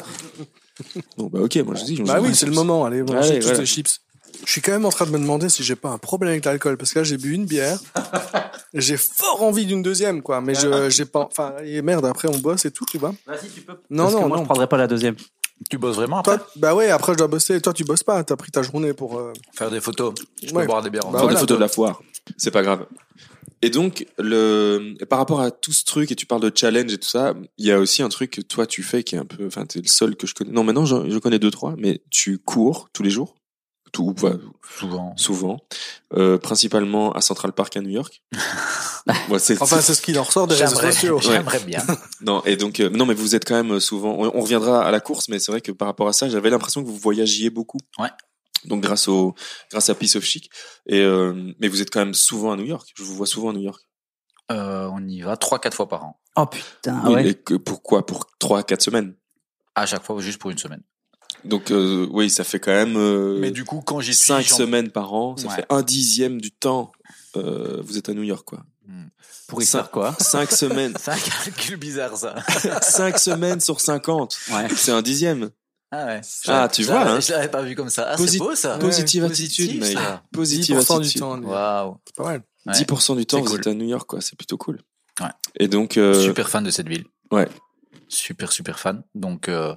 bon, 1.17 1.31
bah, 1.33 1.39
ok, 1.41 1.55
moi, 1.65 1.73
je 1.73 1.83
dis, 1.83 1.95
je 1.95 2.03
Bah 2.03 2.19
oui, 2.21 2.35
c'est 2.35 2.45
le 2.45 2.51
moment. 2.51 2.85
Allez, 2.85 2.99
Allez, 2.99 3.11
mangez 3.11 3.39
tous 3.39 3.45
voilà. 3.47 3.59
les 3.61 3.65
chips. 3.65 3.99
Je 4.45 4.51
suis 4.51 4.61
quand 4.61 4.71
même 4.71 4.85
en 4.85 4.89
train 4.89 5.05
de 5.05 5.11
me 5.11 5.17
demander 5.19 5.49
si 5.49 5.63
j'ai 5.63 5.75
pas 5.75 5.89
un 5.89 5.97
problème 5.97 6.31
avec 6.31 6.45
l'alcool 6.45 6.77
parce 6.77 6.93
que 6.93 6.99
là 6.99 7.03
j'ai 7.03 7.17
bu 7.17 7.33
une 7.33 7.45
bière. 7.45 7.79
j'ai 8.73 8.97
fort 8.97 9.43
envie 9.43 9.65
d'une 9.65 9.81
deuxième 9.81 10.21
quoi, 10.21 10.41
mais 10.41 10.55
je 10.55 10.89
j'ai 10.89 11.05
pas 11.05 11.21
enfin 11.31 11.55
et 11.63 11.81
merde 11.81 12.05
après 12.05 12.27
on 12.27 12.37
bosse 12.37 12.65
et 12.65 12.71
tout, 12.71 12.85
tu 12.89 12.97
vois. 12.97 13.13
Vas-y, 13.27 13.49
tu 13.49 13.61
peux. 13.61 13.73
Non 13.89 14.03
Parce 14.03 14.15
que 14.15 14.19
non 14.21 14.27
moi, 14.27 14.37
non. 14.37 14.43
je 14.43 14.47
prendrais 14.47 14.67
pas 14.67 14.77
la 14.77 14.87
deuxième. 14.87 15.15
Tu 15.69 15.77
bosses 15.77 15.97
vraiment 15.97 16.19
après 16.19 16.37
Toi, 16.37 16.47
bah 16.55 16.73
ouais, 16.73 16.89
après 16.89 17.13
je 17.13 17.17
dois 17.17 17.27
bosser. 17.27 17.59
Toi 17.61 17.73
tu 17.73 17.83
bosses 17.83 18.03
pas, 18.03 18.23
t'as 18.23 18.35
pris 18.37 18.49
ta 18.51 18.61
journée 18.63 18.93
pour 18.93 19.19
euh, 19.19 19.33
Faire 19.53 19.69
des 19.69 19.81
photos. 19.81 20.13
Je 20.41 20.53
Ouais. 20.53 20.63
peux 20.63 20.67
boire 20.67 20.81
des 20.81 20.89
bières 20.89 21.05
en 21.05 21.11
Bah 21.11 21.19
Faire 21.19 21.27
des 21.27 21.35
photos 21.35 21.57
de 21.57 21.61
la 21.61 21.67
foire. 21.69 22.01
C'est 22.37 22.51
pas 22.51 22.61
grave. 22.63 22.85
Et 23.61 23.69
donc, 23.69 24.05
le, 24.17 24.95
par 25.09 25.19
rapport 25.19 25.41
à 25.41 25.51
tout 25.51 25.73
ce 25.73 25.83
truc, 25.83 26.11
et 26.13 26.15
tu 26.15 26.25
parles 26.25 26.39
de 26.41 26.51
challenge 26.55 26.93
et 26.93 26.97
tout 26.97 27.09
ça, 27.09 27.33
il 27.57 27.65
y 27.65 27.73
a 27.73 27.79
aussi 27.79 28.01
un 28.01 28.07
truc 28.07 28.31
que 28.31 28.39
toi 28.41 28.65
tu 28.65 28.83
fais 28.83 29.03
qui 29.03 29.15
est 29.15 29.17
un 29.17 29.25
peu, 29.25 29.45
enfin, 29.47 29.65
t'es 29.65 29.79
le 29.81 29.87
seul 29.89 30.15
que 30.15 30.27
je 30.27 30.33
connais. 30.33 30.51
Non, 30.51 30.63
maintenant, 30.63 30.85
je, 30.85 31.09
je 31.09 31.17
connais 31.17 31.39
deux, 31.39 31.51
trois, 31.51 31.75
mais 31.77 32.01
tu 32.09 32.37
cours 32.37 32.87
tous 32.93 33.03
les 33.03 33.09
jours. 33.09 33.35
Tout. 33.91 34.13
Souvent. 34.77 35.13
souvent. 35.17 35.57
Euh, 36.13 36.37
principalement 36.37 37.11
à 37.13 37.21
Central 37.21 37.53
Park 37.53 37.75
à 37.77 37.81
New 37.81 37.89
York. 37.89 38.23
C'est, 39.39 39.59
enfin 39.61 39.81
c'est 39.81 39.95
ce 39.95 40.01
qu'il 40.01 40.19
en 40.19 40.23
ressort 40.23 40.45
des 40.45 40.53
réseaux 40.55 40.75
J'aimerais 40.75 40.91
sociaux. 40.91 41.19
j'aimerais 41.21 41.59
bien. 41.61 41.83
non, 42.21 42.43
et 42.45 42.57
donc, 42.57 42.79
euh, 42.79 42.89
non, 42.89 43.05
mais 43.07 43.13
vous 43.15 43.33
êtes 43.35 43.45
quand 43.45 43.55
même 43.55 43.79
souvent, 43.79 44.11
on, 44.11 44.31
on 44.37 44.41
reviendra 44.41 44.83
à 44.85 44.91
la 44.91 44.99
course, 44.99 45.29
mais 45.29 45.39
c'est 45.39 45.51
vrai 45.51 45.61
que 45.61 45.71
par 45.71 45.87
rapport 45.87 46.07
à 46.07 46.13
ça, 46.13 46.29
j'avais 46.29 46.49
l'impression 46.51 46.83
que 46.83 46.87
vous 46.87 46.97
voyagiez 46.97 47.49
beaucoup. 47.49 47.79
Ouais. 47.97 48.09
Donc, 48.65 48.81
grâce 48.83 49.07
au, 49.07 49.33
grâce 49.71 49.89
à 49.89 49.95
Piece 49.95 50.15
of 50.15 50.23
Chic. 50.23 50.49
Et, 50.85 50.99
euh, 50.99 51.53
mais 51.59 51.67
vous 51.69 51.81
êtes 51.81 51.89
quand 51.91 51.99
même 52.01 52.13
souvent 52.13 52.51
à 52.51 52.55
New 52.55 52.65
York. 52.65 52.89
Je 52.95 53.03
vous 53.03 53.15
vois 53.15 53.25
souvent 53.25 53.49
à 53.49 53.53
New 53.53 53.61
York. 53.61 53.81
Euh, 54.51 54.87
on 54.91 55.07
y 55.07 55.21
va 55.21 55.37
trois, 55.37 55.59
quatre 55.59 55.75
fois 55.75 55.87
par 55.87 56.03
an. 56.03 56.19
Oh 56.35 56.45
putain, 56.45 57.01
Oui, 57.05 57.13
ouais. 57.13 57.23
mais 57.23 57.33
que, 57.35 57.53
pourquoi? 57.55 58.05
Pour 58.05 58.25
trois, 58.37 58.61
quatre 58.63 58.81
semaines. 58.81 59.15
À 59.75 59.85
chaque 59.85 60.03
fois, 60.03 60.19
juste 60.21 60.39
pour 60.39 60.51
une 60.51 60.57
semaine. 60.57 60.81
Donc, 61.45 61.71
euh, 61.71 62.07
oui, 62.11 62.29
ça 62.29 62.43
fait 62.43 62.59
quand 62.59 62.71
même 62.71 62.95
euh, 62.97 63.37
Mais 63.39 63.51
du 63.51 63.63
coup, 63.65 63.81
quand 63.81 63.99
j'y 64.01 64.13
suis, 64.13 64.25
cinq 64.25 64.45
j'en- 64.47 64.57
semaines 64.57 64.89
par 64.91 65.13
an. 65.13 65.37
Ça 65.37 65.47
Ouais. 65.47 65.55
fait 65.55 65.65
un 65.69 65.81
dixième 65.81 66.39
du 66.41 66.51
temps. 66.51 66.91
Euh, 67.37 67.81
vous 67.83 67.97
êtes 67.97 68.09
à 68.09 68.13
New 68.13 68.23
York, 68.23 68.45
quoi. 68.45 68.63
Pour 69.47 69.61
y 69.61 69.65
ça- 69.65 69.79
faire 69.79 69.91
quoi 69.91 70.15
Cinq 70.19 70.51
semaines. 70.51 70.93
C'est 71.01 71.11
un 71.11 71.17
calcul 71.17 71.77
bizarre, 71.77 72.15
ça. 72.15 72.35
cinq 72.81 73.17
semaines 73.17 73.59
sur 73.59 73.79
50. 73.81 74.37
Ouais. 74.51 74.67
C'est 74.75 74.91
un 74.91 75.01
dixième. 75.01 75.49
Ah 75.91 76.05
ouais. 76.05 76.21
Ah, 76.47 76.67
tu 76.71 76.83
vois, 76.83 77.01
hein. 77.09 77.19
Je 77.19 77.31
l'avais 77.31 77.47
pas 77.47 77.63
vu 77.63 77.73
comme 77.75 77.89
ça. 77.89 78.09
Ah, 78.11 78.17
c'est 78.17 78.37
beau, 78.37 78.53
ça. 78.53 78.75
Ouais. 78.75 78.79
Positive 78.79 79.27
positif, 79.27 79.65
attitude, 79.65 79.81
mec. 79.81 79.97
Positive 80.31 80.77
10% 80.77 80.99
du 80.99 81.05
attitude. 81.05 81.21
temps. 81.21 81.39
Waouh. 81.41 81.97
C'est 82.05 82.15
pas 82.15 82.23
mal. 82.25 82.43
Ouais. 82.67 82.73
10% 82.73 83.15
du 83.15 83.25
temps, 83.25 83.37
C'est 83.37 83.43
vous 83.43 83.49
cool. 83.49 83.59
êtes 83.59 83.67
à 83.67 83.73
New 83.73 83.87
York, 83.87 84.07
quoi. 84.07 84.21
C'est 84.21 84.35
plutôt 84.37 84.57
cool. 84.57 84.79
Ouais. 85.19 85.29
Et 85.59 85.67
donc, 85.67 85.97
euh, 85.97 86.13
Super 86.23 86.47
fan 86.47 86.63
de 86.63 86.69
cette 86.69 86.87
ville. 86.87 87.05
Ouais. 87.31 87.47
Super, 88.07 88.51
super 88.51 88.77
fan. 88.77 89.01
Donc, 89.15 89.49
euh, 89.49 89.73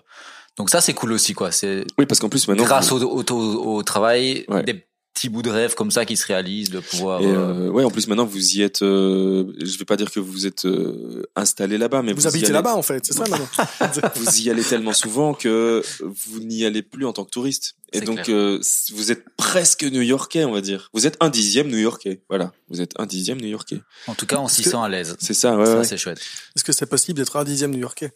donc 0.59 0.71
ça, 0.71 0.81
c'est 0.81 0.95
cool 0.95 1.13
aussi, 1.13 1.33
quoi. 1.35 1.51
C'est 1.53 1.85
oui, 1.99 2.07
parce 2.07 2.21
qu'en 2.21 2.29
plus, 2.29 2.47
maintenant. 2.49 2.65
grâce 2.65 2.91
vous- 2.91 3.03
au, 3.03 3.23
au, 3.23 3.77
au 3.77 3.83
travail, 3.83 4.45
Ouais. 4.49 4.63
des 4.63 4.85
petits 5.15 5.29
bouts 5.29 5.43
de 5.43 5.51
rêve 5.51 5.75
comme 5.75 5.91
ça 5.91 6.05
qui 6.07 6.17
se 6.17 6.27
réalisent, 6.27 6.71
de 6.71 6.81
pouvoir. 6.81 7.21
Et 7.21 7.27
euh, 7.27 7.67
euh, 7.67 7.71
ouais, 7.71 7.85
en 7.85 7.91
plus 7.91 8.09
maintenant 8.09 8.25
vous 8.25 8.57
y 8.57 8.63
êtes. 8.63 8.81
Euh, 8.83 9.45
je 9.63 9.77
vais 9.79 9.85
pas 9.85 9.97
dire 9.97 10.11
que 10.11 10.19
vous 10.21 10.47
êtes 10.47 10.65
euh, 10.65 11.23
installé 11.37 11.77
là-bas, 11.77 12.01
mais 12.03 12.15
Vous 12.15 12.23
y 12.25 12.27
habitez 12.29 12.47
allez- 12.47 12.55
là-bas 12.55 12.75
en 12.75 12.81
fait, 12.83 13.05
c'est 13.05 13.13
ça 13.13 13.25
maintenant. 13.29 13.47
Vous 14.17 14.41
y 14.41 14.49
allez 14.51 14.63
tellement 14.63 14.95
souvent 14.95 15.35
que 15.35 15.83
vous 16.01 16.41
n'y 16.41 16.65
allez 16.65 16.81
plus 16.83 17.05
en 17.05 17.13
tant 17.13 17.25
que 17.27 17.31
touriste. 17.31 17.75
Et 17.93 18.01
donc 18.01 18.31
euh, 18.31 18.59
vous 18.95 19.13
êtes 19.13 19.25
presque 19.37 19.85
New-Yorkais, 19.85 20.45
on 20.47 20.53
va 20.53 20.63
dire. 20.63 20.89
Vous 20.95 21.07
êtes 21.07 21.19
un 21.21 21.29
dixième 21.29 21.69
New-Yorkais. 21.69 22.23
Voilà, 22.31 22.53
vous 22.71 22.81
êtes 22.81 22.93
un 22.99 23.05
dixième 23.05 23.39
New-Yorkais. 23.39 23.81
En 24.07 24.15
tout 24.15 24.25
cas, 24.25 24.39
on 24.39 24.49
s'y 24.49 24.63
que- 24.63 24.71
sent 24.71 24.77
à 24.83 24.89
l'aise. 24.89 25.15
C'est 25.21 25.35
ça, 25.35 25.57
ouais. 25.59 25.67
ça, 25.67 25.77
ouais. 25.79 25.85
c'est 25.85 25.99
chouette. 25.99 26.21
Est-ce 26.57 26.65
que 26.65 26.73
c'est 26.73 26.87
possible 26.87 27.19
d'être 27.19 27.37
un 27.37 27.45
dixième 27.45 27.71
New-Yorkais? 27.73 28.13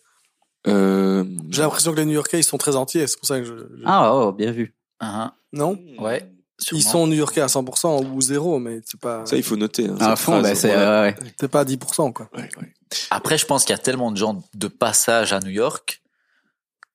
Euh, 0.68 1.24
J'ai 1.50 1.62
l'impression 1.62 1.92
que 1.92 1.96
les 1.98 2.04
New-Yorkais 2.06 2.40
ils 2.40 2.44
sont 2.44 2.58
très 2.58 2.76
entiers, 2.76 3.06
c'est 3.06 3.18
pour 3.18 3.26
ça 3.28 3.38
que 3.38 3.44
je. 3.44 3.54
je- 3.54 3.82
Ah, 3.84 4.14
oh, 4.14 4.32
bien 4.32 4.50
vu. 4.52 4.74
Hein, 5.00 5.32
Non 5.52 5.78
Ouais. 5.98 6.28
Ils 6.72 6.82
sont 6.82 7.06
new-yorkais 7.06 7.42
à 7.42 7.48
100% 7.48 8.02
ou 8.14 8.20
zéro, 8.22 8.58
mais 8.58 8.80
c'est 8.86 8.98
pas, 8.98 9.26
Ça, 9.26 9.36
il 9.36 9.42
faut 9.42 9.56
noter. 9.56 9.88
hein, 9.88 9.96
À 10.00 10.16
fond, 10.16 10.32
phrase. 10.32 10.42
bah, 10.42 10.54
c'est, 10.54 10.74
ouais, 10.74 11.00
ouais. 11.00 11.14
c'est 11.38 11.48
pas 11.48 11.60
à 11.60 11.64
10%, 11.66 12.12
quoi. 12.14 12.30
Ouais, 12.34 12.48
ouais. 12.58 12.72
Après, 13.10 13.36
je 13.36 13.44
pense 13.44 13.64
qu'il 13.66 13.74
y 13.76 13.78
a 13.78 13.82
tellement 13.82 14.10
de 14.10 14.16
gens 14.16 14.42
de 14.54 14.66
passage 14.68 15.34
à 15.34 15.40
New 15.40 15.50
York 15.50 16.00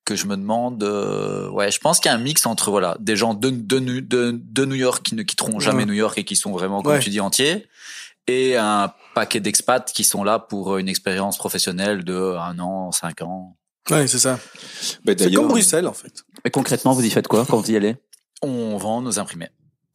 que 0.03 0.15
je 0.15 0.25
me 0.25 0.35
demande. 0.35 0.81
euh, 0.83 1.47
ouais, 1.51 1.69
je 1.69 1.79
pense 1.79 1.99
qu'il 1.99 2.09
y 2.09 2.11
a 2.11 2.17
un 2.17 2.21
mix 2.21 2.47
entre 2.47 2.71
voilà 2.71 2.97
des 2.99 3.15
gens 3.15 3.35
de 3.35 3.51
de, 3.51 3.77
de, 3.99 4.31
de 4.33 4.65
New 4.65 4.73
York 4.75 5.03
qui 5.03 5.13
ne 5.13 5.21
quitteront 5.21 5.59
jamais 5.59 5.81
Ouais. 5.83 5.85
New 5.85 5.93
York 5.93 6.17
et 6.17 6.23
qui 6.23 6.35
sont 6.35 6.51
vraiment 6.51 6.81
comme 6.81 6.93
Ouais. 6.93 6.99
tu 6.99 7.11
dis 7.11 7.19
entiers, 7.19 7.67
et 8.27 8.57
un 8.57 8.91
paquet 9.13 9.41
d'expats 9.41 9.91
qui 9.93 10.03
sont 10.03 10.23
là 10.23 10.39
pour 10.39 10.77
une 10.77 10.89
expérience 10.89 11.37
professionnelle 11.37 12.03
de 12.03 12.35
un 12.39 12.57
an, 12.57 12.91
cinq 12.91 13.21
ans. 13.21 13.55
Ouais, 13.91 14.07
c'est 14.07 14.19
ça. 14.19 14.39
Bah, 15.05 15.13
C'est 15.17 15.31
comme 15.33 15.47
Bruxelles, 15.49 15.87
en 15.87 15.93
fait. 15.93 16.23
Et 16.45 16.49
concrètement, 16.49 16.93
vous 16.93 17.05
y 17.05 17.09
faites 17.09 17.27
quoi 17.27 17.45
quand 17.45 17.57
vous 17.59 17.71
y 17.71 17.75
allez? 17.75 17.95
On 18.41 18.77
vend 18.77 19.01
nos 19.01 19.19
imprimés. 19.19 19.49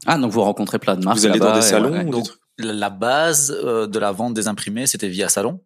Ah, 0.07 0.19
donc 0.19 0.31
vous 0.33 0.43
rencontrez 0.43 0.79
plein 0.79 0.95
de 0.97 1.05
marques. 1.05 1.19
Vous 1.19 1.27
allez 1.27 1.39
dans 1.41 1.55
des 1.55 1.63
salons 1.63 1.93
ouais. 1.93 2.03
ou 2.03 2.05
des 2.05 2.11
Donc 2.11 2.29
la 2.59 2.91
base 2.91 3.51
euh, 3.65 3.87
de 3.87 3.99
la 3.99 4.13
vente 4.13 4.35
des 4.35 4.47
imprimés, 4.49 4.87
c'était 4.87 5.09
via 5.09 5.29
salon. 5.29 5.61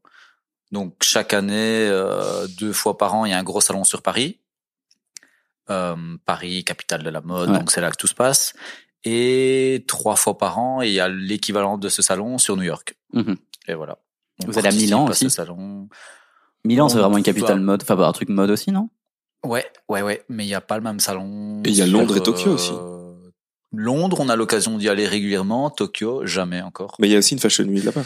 Donc 0.73 0.95
chaque 1.03 1.35
année, 1.35 1.87
euh, 1.89 2.47
deux 2.59 2.73
fois 2.73 2.97
par 2.97 3.15
an, 3.15 3.25
il 3.27 3.31
y 3.31 3.35
a 3.35 3.39
un 3.39 3.43
gros 3.43 3.61
salon 3.61 3.85
sur 3.85 4.03
Paris. 4.03 4.41
Euh, 5.69 5.97
Paris, 6.25 6.65
capitale 6.65 7.03
de 7.03 7.11
la 7.11 7.21
mode, 7.21 7.51
Ouais. 7.51 7.59
donc 7.59 7.71
c'est 7.71 7.81
là 7.81 7.91
que 7.91 7.97
tout 7.97 8.07
se 8.07 8.15
passe. 8.15 8.55
Et 9.05 9.85
trois 9.89 10.17
fois 10.17 10.37
par 10.37 10.59
an, 10.59 10.81
il 10.83 10.91
y 10.93 11.01
a 11.01 11.09
l'équivalent 11.09 11.79
de 11.79 11.89
ce 11.89 12.03
salon 12.03 12.39
sur 12.39 12.57
New 12.57 12.63
York. 12.65 12.97
Mhm. 13.13 13.37
Et 13.69 13.75
voilà. 13.75 13.99
On 14.43 14.51
Vous 14.51 14.59
allez 14.59 14.69
à 14.69 14.73
Milan 14.73 15.07
ce 15.07 15.11
aussi? 15.13 15.31
salon. 15.31 15.89
Milan, 16.65 16.89
c'est 16.89 16.99
vraiment 16.99 17.17
une 17.19 17.23
capitale 17.25 17.61
mode. 17.61 17.83
Enfin, 17.83 17.97
bah, 17.97 18.07
un 18.09 18.13
truc 18.13 18.29
mode 18.29 18.51
aussi, 18.51 18.71
non? 18.71 18.91
Ouais, 19.45 19.65
ouais, 19.89 20.03
ouais. 20.03 20.23
Mais 20.29 20.45
il 20.45 20.49
n'y 20.49 20.55
a 20.55 20.61
pas 20.61 20.77
le 20.77 20.83
même 20.83 21.01
salon. 21.01 21.63
Et 21.65 21.71
il 21.71 21.75
y 21.75 21.83
a 21.83 21.87
Londres 21.87 22.17
et 22.17 22.23
Tokyo 22.23 22.53
aussi. 22.53 22.73
Londres, 23.73 24.17
on 24.19 24.29
a 24.29 24.35
l'occasion 24.35 24.77
d'y 24.79 24.89
aller 24.89 25.07
régulièrement. 25.07 25.71
Tokyo, 25.71 26.27
jamais 26.27 26.61
encore. 26.61 26.97
Mais 26.99 27.09
il 27.09 27.13
y 27.13 27.15
a 27.15 27.19
aussi 27.19 27.35
une 27.35 27.41
fashion 27.41 27.65
week 27.65 27.85
là-bas. 27.85 28.05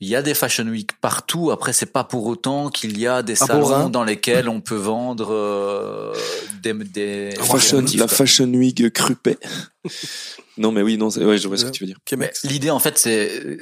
Il 0.00 0.08
y 0.08 0.16
a 0.16 0.22
des 0.22 0.32
fashion 0.32 0.64
week 0.64 0.98
partout. 1.02 1.50
Après, 1.50 1.74
c'est 1.74 1.92
pas 1.92 2.02
pour 2.02 2.26
autant 2.26 2.70
qu'il 2.70 2.98
y 2.98 3.06
a 3.06 3.22
des 3.22 3.34
À 3.34 3.46
salons 3.46 3.90
dans 3.90 4.04
lesquels 4.04 4.48
on 4.48 4.62
peut 4.62 4.74
vendre 4.74 5.28
euh, 5.30 6.14
des, 6.62 6.72
des 6.72 7.30
Fashion, 7.38 7.82
la 7.94 8.06
quoi. 8.06 8.08
fashion 8.08 8.46
week 8.46 8.90
crupet. 8.94 9.36
non, 10.56 10.72
mais 10.72 10.80
oui, 10.80 10.96
non, 10.96 11.10
c'est- 11.10 11.24
ouais, 11.24 11.36
je 11.36 11.46
vois 11.46 11.58
ce 11.58 11.66
que 11.66 11.70
tu 11.70 11.84
veux 11.84 11.88
dire. 11.88 11.98
L'idée, 12.44 12.70
en 12.70 12.78
fait, 12.78 12.96
c'est 12.96 13.58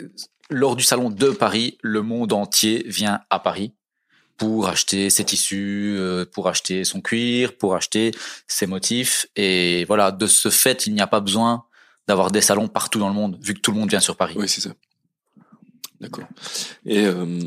lors 0.51 0.77
du 0.77 0.85
salon 0.85 1.11
de 1.11 1.31
Paris, 1.31 1.79
le 1.83 2.03
monde 2.03 2.33
entier 2.33 2.85
vient 2.87 3.21
à 3.29 3.41
Paris 3.41 3.73
pour 4.41 4.69
acheter 4.69 5.11
ses 5.11 5.23
tissus, 5.25 5.95
euh, 5.99 6.25
pour 6.25 6.49
acheter 6.49 6.83
son 6.85 7.03
cuir, 7.03 7.57
pour 7.59 7.75
acheter 7.77 8.11
ses 8.49 8.67
motifs. 8.67 9.27
Et 9.37 9.85
voilà, 9.85 10.11
de 10.13 10.27
ce 10.27 10.49
fait, 10.49 10.87
il 10.87 10.95
n'y 10.95 11.03
a 11.03 11.07
pas 11.07 11.21
besoin 11.21 11.65
d'avoir 12.09 12.31
des 12.31 12.41
salons 12.41 12.67
partout 12.67 12.99
dans 12.99 13.09
le 13.09 13.15
monde, 13.15 13.39
vu 13.43 13.53
que 13.53 13.61
tout 13.61 13.71
le 13.71 13.79
monde 13.79 13.91
vient 13.91 14.01
sur 14.01 14.17
Paris. 14.17 14.35
Oui, 14.39 14.49
c'est 14.49 14.63
ça. 14.63 14.71
D'accord. 16.01 16.25
Et 16.87 17.05
euh, 17.05 17.39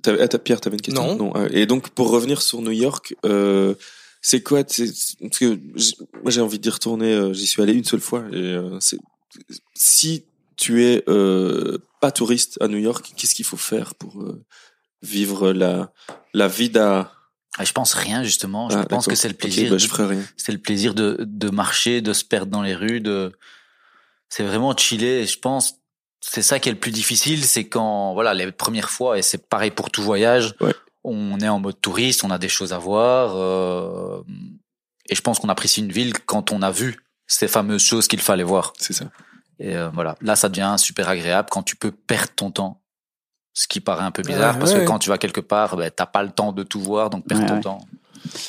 t'avais- 0.00 0.20
ah, 0.22 0.28
t'as- 0.28 0.38
Pierre, 0.38 0.60
t'avais 0.60 0.76
une 0.76 0.80
question? 0.82 1.16
Non. 1.16 1.32
euh, 1.36 1.48
Et 1.50 1.66
donc, 1.66 1.88
pour 1.90 2.10
revenir 2.10 2.40
sur 2.40 2.62
New 2.62 2.70
York, 2.70 3.16
euh, 3.26 3.74
c'est 4.22 4.40
quoi 4.42 4.62
Parce 4.62 5.38
que 5.40 5.54
moi, 6.22 6.30
j'ai 6.30 6.40
envie 6.40 6.60
d'y 6.60 6.70
retourner. 6.70 7.12
euh, 7.12 7.32
J'y 7.32 7.48
suis 7.48 7.60
allé 7.62 7.72
une 7.72 7.84
seule 7.84 8.00
fois. 8.00 8.24
Et 8.32 8.36
euh, 8.36 8.78
c'est- 8.80 9.00
si 9.74 10.24
tu 10.56 10.84
es 10.84 11.02
euh, 11.08 11.78
pas 12.00 12.12
touriste 12.12 12.58
à 12.62 12.68
New 12.68 12.78
York, 12.78 13.12
qu'est-ce 13.16 13.34
qu'il 13.34 13.44
faut 13.44 13.56
faire 13.56 13.96
pour 13.96 14.22
euh, 14.22 14.40
vivre 15.02 15.52
la 15.52 15.92
la 16.34 16.48
vie 16.48 16.70
d'à 16.70 17.12
Ah, 17.58 17.64
je 17.64 17.72
pense 17.72 17.94
rien, 17.94 18.22
justement. 18.22 18.68
Je 18.70 18.78
Ah, 18.78 18.84
pense 18.84 19.06
que 19.06 19.14
c'est 19.16 19.28
le 19.28 19.34
plaisir. 19.34 19.70
bah, 19.70 19.78
je 19.78 19.88
ferai 19.88 20.06
rien. 20.06 20.22
c'est 20.36 20.52
le 20.52 20.58
plaisir 20.58 20.94
de, 20.94 21.16
de 21.20 21.50
marcher, 21.50 22.00
de 22.02 22.12
se 22.12 22.24
perdre 22.24 22.52
dans 22.52 22.62
les 22.62 22.74
rues, 22.74 23.00
de 23.00 23.32
c'est 24.28 24.44
vraiment 24.44 24.76
chiller. 24.76 25.22
Et 25.22 25.26
je 25.26 25.38
pense 25.38 25.74
c'est 26.20 26.42
ça 26.42 26.58
qui 26.58 26.68
est 26.68 26.72
le 26.72 26.78
plus 26.78 26.90
difficile, 26.92 27.44
c'est 27.44 27.68
quand 27.68 28.12
voilà 28.12 28.34
les 28.34 28.50
premières 28.52 28.90
fois 28.90 29.18
et 29.18 29.22
c'est 29.22 29.48
pareil 29.48 29.70
pour 29.70 29.90
tout 29.90 30.02
voyage. 30.02 30.54
Ouais. 30.60 30.74
On 31.04 31.38
est 31.40 31.48
en 31.48 31.60
mode 31.60 31.80
touriste, 31.80 32.24
on 32.24 32.30
a 32.30 32.38
des 32.38 32.48
choses 32.48 32.72
à 32.72 32.78
voir 32.78 33.34
euh, 33.36 34.20
et 35.08 35.14
je 35.14 35.22
pense 35.22 35.38
qu'on 35.38 35.48
apprécie 35.48 35.80
une 35.80 35.92
ville 35.92 36.12
quand 36.26 36.52
on 36.52 36.60
a 36.60 36.70
vu 36.70 36.96
ces 37.26 37.46
fameuses 37.48 37.82
choses 37.82 38.08
qu'il 38.08 38.20
fallait 38.20 38.42
voir. 38.44 38.72
C'est 38.78 38.92
ça. 38.92 39.06
Et 39.60 39.76
euh, 39.76 39.88
voilà, 39.90 40.16
là 40.20 40.34
ça 40.36 40.48
devient 40.48 40.74
super 40.78 41.08
agréable 41.08 41.48
quand 41.50 41.62
tu 41.62 41.76
peux 41.76 41.92
perdre 41.92 42.32
ton 42.36 42.50
temps. 42.50 42.82
Ce 43.60 43.66
qui 43.66 43.80
paraît 43.80 44.04
un 44.04 44.12
peu 44.12 44.22
bizarre 44.22 44.54
Ouais, 44.54 44.60
parce 44.60 44.72
ouais. 44.72 44.80
que 44.80 44.84
quand 44.84 45.00
tu 45.00 45.08
vas 45.08 45.18
quelque 45.18 45.40
part, 45.40 45.76
ben, 45.76 45.90
t'as 45.94 46.06
pas 46.06 46.22
le 46.22 46.30
temps 46.30 46.52
de 46.52 46.62
tout 46.62 46.78
voir, 46.80 47.10
donc 47.10 47.26
perds 47.26 47.40
Ouais, 47.40 47.46
ton 47.46 47.54
ouais. 47.54 47.60
temps. 47.60 47.80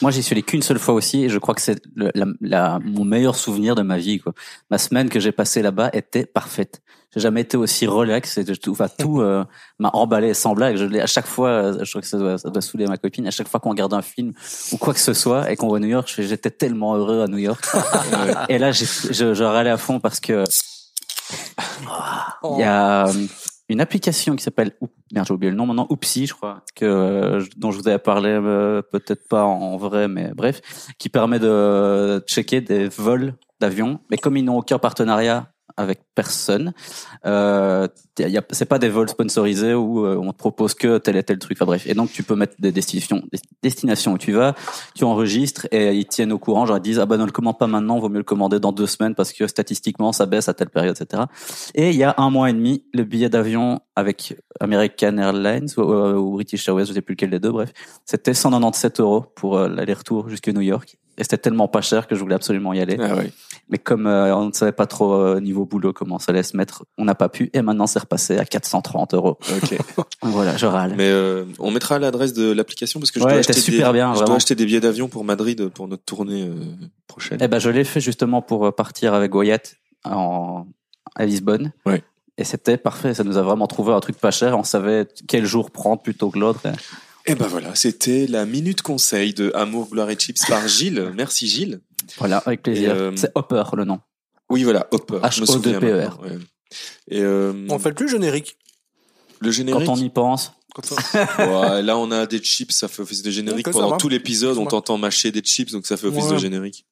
Moi, 0.03 0.11
j'y 0.11 0.21
suis 0.21 0.33
allé 0.35 0.43
qu'une 0.43 0.61
seule 0.61 0.77
fois 0.77 0.93
aussi, 0.93 1.23
et 1.23 1.29
je 1.29 1.39
crois 1.39 1.55
que 1.55 1.61
c'est 1.61 1.81
le- 1.95 2.11
la, 2.13 2.25
la- 2.41 2.79
mon 2.83 3.05
meilleur 3.05 3.35
souvenir 3.35 3.73
de 3.73 3.81
ma 3.81 3.97
vie. 3.97 4.19
Quoi. 4.19 4.33
Ma 4.69 4.77
semaine 4.77 5.09
que 5.09 5.19
j'ai 5.19 5.31
passée 5.31 5.63
là-bas 5.63 5.89
était 5.93 6.27
parfaite. 6.27 6.81
J'ai 7.15 7.21
jamais 7.21 7.41
été 7.41 7.57
aussi 7.57 7.87
relax. 7.87 8.37
Et 8.37 8.45
tout, 8.45 8.71
enfin, 8.71 8.87
tout 8.87 9.19
euh, 9.21 9.43
m'a 9.79 9.89
emballé 9.93 10.35
sans 10.35 10.53
blague. 10.53 10.75
Je 10.75 10.85
l'ai 10.85 11.01
à 11.01 11.07
chaque 11.07 11.25
fois. 11.25 11.49
euh, 11.49 11.83
Je 11.83 11.89
crois 11.89 12.01
que 12.01 12.07
ça 12.07 12.19
doit, 12.19 12.37
ça 12.37 12.51
doit 12.51 12.61
saouler 12.61 12.85
ma 12.85 12.97
copine. 12.97 13.25
À 13.25 13.31
chaque 13.31 13.47
fois 13.47 13.59
qu'on 13.59 13.71
regarde 13.71 13.95
un 13.95 14.03
film 14.03 14.33
ou 14.73 14.77
quoi 14.77 14.93
que 14.93 14.99
ce 14.99 15.15
soit 15.15 15.49
et 15.51 15.55
qu'on 15.55 15.69
voit 15.69 15.79
New 15.79 15.87
York, 15.87 16.07
j'étais 16.19 16.51
tellement 16.51 16.95
heureux 16.95 17.23
à 17.23 17.27
New 17.27 17.39
York. 17.39 17.65
Et 18.49 18.59
là, 18.59 18.71
j'ai, 18.71 18.85
je, 18.85 19.33
je 19.33 19.43
râlais 19.43 19.71
à 19.71 19.77
fond 19.77 19.99
parce 19.99 20.19
que 20.19 20.43
Oh. 22.43 22.55
il 22.57 22.61
y 22.61 22.63
a 22.63 23.07
euh, 23.07 23.13
une 23.69 23.81
application 23.81 24.35
qui 24.35 24.43
s'appelle 24.43 24.73
merde 25.13 25.27
j'ai 25.27 25.33
oublié 25.33 25.51
le 25.51 25.57
nom 25.57 25.65
maintenant 25.65 25.87
Oopsie 25.89 26.25
je 26.25 26.33
crois 26.33 26.63
que 26.75 26.85
euh, 26.85 27.45
dont 27.55 27.71
je 27.71 27.79
vous 27.79 27.87
avais 27.87 27.99
parlé 27.99 28.29
euh, 28.29 28.81
peut-être 28.81 29.27
pas 29.27 29.43
en 29.43 29.77
vrai 29.77 30.07
mais 30.07 30.31
bref 30.35 30.61
qui 30.97 31.09
permet 31.09 31.39
de 31.39 32.23
checker 32.27 32.61
des 32.61 32.89
vols 32.89 33.35
d'avions 33.59 33.99
mais 34.09 34.17
comme 34.17 34.35
ils 34.37 34.43
n'ont 34.43 34.57
aucun 34.57 34.79
partenariat 34.79 35.51
avec 35.79 35.99
personne 36.15 36.73
euh, 37.25 37.87
c'est 38.51 38.65
pas 38.65 38.79
des 38.79 38.89
vols 38.89 39.09
sponsorisés 39.09 39.73
où 39.73 40.05
euh, 40.05 40.17
on 40.21 40.31
te 40.31 40.37
propose 40.37 40.73
que 40.73 40.97
tel 40.97 41.15
et 41.15 41.23
tel 41.23 41.39
truc 41.39 41.57
enfin 41.57 41.65
bref 41.65 41.87
et 41.87 41.93
donc 41.93 42.11
tu 42.11 42.23
peux 42.23 42.35
mettre 42.35 42.55
des 42.59 42.71
destinations 42.71 43.23
des 43.31 43.39
destinations 43.63 44.13
où 44.13 44.17
tu 44.17 44.31
vas 44.31 44.55
tu 44.95 45.03
enregistres 45.03 45.67
et 45.71 45.93
ils 45.93 46.05
tiennent 46.05 46.31
au 46.31 46.39
courant 46.39 46.65
genre 46.65 46.77
ils 46.77 46.81
disent 46.81 46.99
ah 46.99 47.05
ben 47.05 47.17
ne 47.17 47.25
le 47.25 47.31
commande 47.31 47.57
pas 47.57 47.67
maintenant 47.67 47.99
vaut 47.99 48.09
mieux 48.09 48.17
le 48.17 48.23
commander 48.23 48.59
dans 48.59 48.71
deux 48.71 48.87
semaines 48.87 49.15
parce 49.15 49.33
que 49.33 49.47
statistiquement 49.47 50.11
ça 50.11 50.25
baisse 50.25 50.49
à 50.49 50.53
telle 50.53 50.69
période 50.69 50.95
etc 50.99 51.23
et 51.75 51.89
il 51.89 51.95
y 51.95 52.03
a 52.03 52.15
un 52.17 52.29
mois 52.29 52.49
et 52.49 52.53
demi, 52.53 52.83
le 52.93 53.03
billet 53.03 53.29
d'avion 53.29 53.79
avec 53.95 54.35
American 54.59 55.17
Airlines 55.17 55.69
ou, 55.77 55.81
euh, 55.81 56.31
British 56.31 56.67
Airways, 56.67 56.85
je 56.85 56.93
sais 56.93 57.01
plus 57.01 57.13
lequel 57.13 57.29
des 57.29 57.39
deux, 57.39 57.51
bref, 57.51 57.71
c'était 58.05 58.33
197 58.33 58.99
euros 58.99 59.25
pour 59.35 59.57
euh, 59.57 59.69
l'aller-retour 59.69 60.29
jusqu'à 60.29 60.51
New 60.51 60.61
York. 60.61 60.97
Et 61.17 61.23
c'était 61.23 61.37
tellement 61.37 61.67
pas 61.67 61.81
cher 61.81 62.07
que 62.07 62.15
je 62.15 62.21
voulais 62.21 62.35
absolument 62.35 62.73
y 62.73 62.79
aller. 62.79 62.97
Ah. 62.99 63.15
Mais 63.69 63.77
comme 63.77 64.07
euh, 64.07 64.35
on 64.35 64.47
ne 64.47 64.51
savait 64.53 64.71
pas 64.71 64.87
trop 64.87 65.13
euh, 65.13 65.39
niveau 65.39 65.65
boulot 65.65 65.93
comment 65.93 66.17
ça 66.17 66.31
allait 66.31 66.43
se 66.43 66.57
mettre, 66.57 66.85
on 66.97 67.05
n'a 67.05 67.13
pas 67.13 67.29
pu. 67.29 67.51
Et 67.53 67.61
maintenant, 67.61 67.85
c'est 67.85 67.99
repassé 67.99 68.37
à 68.37 68.45
430 68.45 69.13
euros. 69.13 69.37
Ok. 69.55 69.77
Voilà, 70.21 70.57
je 70.57 70.65
râle. 70.65 70.95
Mais 70.97 71.09
euh, 71.09 71.45
on 71.59 71.71
mettra 71.71 71.97
l'adresse 71.97 72.33
de 72.33 72.51
l'application 72.51 72.99
parce 72.99 73.11
que 73.11 73.19
je 73.19 73.25
Ouais, 73.25 73.31
dois 73.31 73.39
acheter 73.39 73.53
super 73.53 73.93
des, 73.93 73.99
bien, 73.99 74.13
je 74.15 74.23
dois 74.23 74.35
acheter 74.35 74.53
des 74.53 74.65
billets 74.65 74.81
d'avion 74.81 75.07
pour 75.07 75.23
Madrid 75.23 75.69
pour 75.69 75.87
notre 75.87 76.03
tournée 76.03 76.49
prochaine. 77.07 77.37
Eh 77.41 77.47
ben, 77.47 77.59
je 77.59 77.69
l'ai 77.69 77.83
fait 77.85 78.01
justement 78.01 78.41
pour 78.41 78.73
partir 78.75 79.13
avec 79.13 79.31
Goyette 79.31 79.77
en, 80.03 80.65
à 81.15 81.25
Lisbonne. 81.25 81.71
Ouais. 81.85 82.03
Et 82.37 82.43
c'était 82.43 82.77
parfait. 82.77 83.13
Ça 83.13 83.23
nous 83.23 83.37
a 83.37 83.41
vraiment 83.41 83.67
trouvé 83.67 83.93
un 83.93 83.99
truc 83.99 84.17
pas 84.17 84.31
cher. 84.31 84.57
On 84.57 84.63
savait 84.63 85.07
quel 85.27 85.45
jour 85.45 85.71
prendre 85.71 86.01
plutôt 86.01 86.29
que 86.29 86.39
l'autre. 86.39 86.61
Et 87.29 87.35
ben 87.35 87.47
voilà, 87.47 87.75
c'était 87.75 88.25
la 88.27 88.45
minute 88.45 88.81
conseil 88.81 89.33
de 89.33 89.51
Amour, 89.53 89.89
gloire 89.89 90.09
et 90.09 90.15
chips 90.15 90.43
par 90.47 90.67
Gilles. 90.67 91.11
Merci 91.15 91.47
Gilles. 91.47 91.79
Voilà, 92.17 92.37
avec 92.39 92.63
plaisir. 92.63 92.91
Euh, 92.93 93.11
C'est 93.15 93.31
Hopper 93.35 93.63
le 93.73 93.85
nom. 93.85 93.99
Oui 94.49 94.63
voilà, 94.63 94.87
Hopper. 94.91 95.19
je 95.31 95.41
me 95.41 95.45
souviens 95.45 95.73
H-O-2-P-E-R. 95.79 96.09
maintenant, 96.09 96.23
ouais. 96.23 96.37
Et 97.09 97.21
euh, 97.21 97.53
On 97.69 97.77
fait 97.79 97.89
le 97.89 97.95
plus 97.95 98.09
générique. 98.09 98.57
le 99.39 99.51
générique. 99.51 99.85
Quand 99.85 99.93
on 99.93 99.97
y 99.97 100.09
pense. 100.09 100.53
Quand 100.73 100.83
on- 100.91 100.95
Ouais, 101.61 101.81
là 101.83 101.97
on 101.97 102.09
a 102.11 102.25
des 102.25 102.39
chips, 102.39 102.71
ça 102.71 102.87
fait 102.87 103.01
office 103.03 103.21
de 103.21 103.29
générique 103.31 103.69
pendant 103.69 103.97
tout 103.97 104.09
l'épisode. 104.09 104.57
On 104.57 104.65
t'entend 104.65 104.97
mâcher 104.97 105.31
des 105.31 105.41
chips, 105.41 105.71
donc 105.71 105.85
ça 105.85 105.97
fait 105.97 106.07
office 106.07 106.25
Ouais. 106.25 106.33
de 106.33 106.37
générique. 106.39 106.85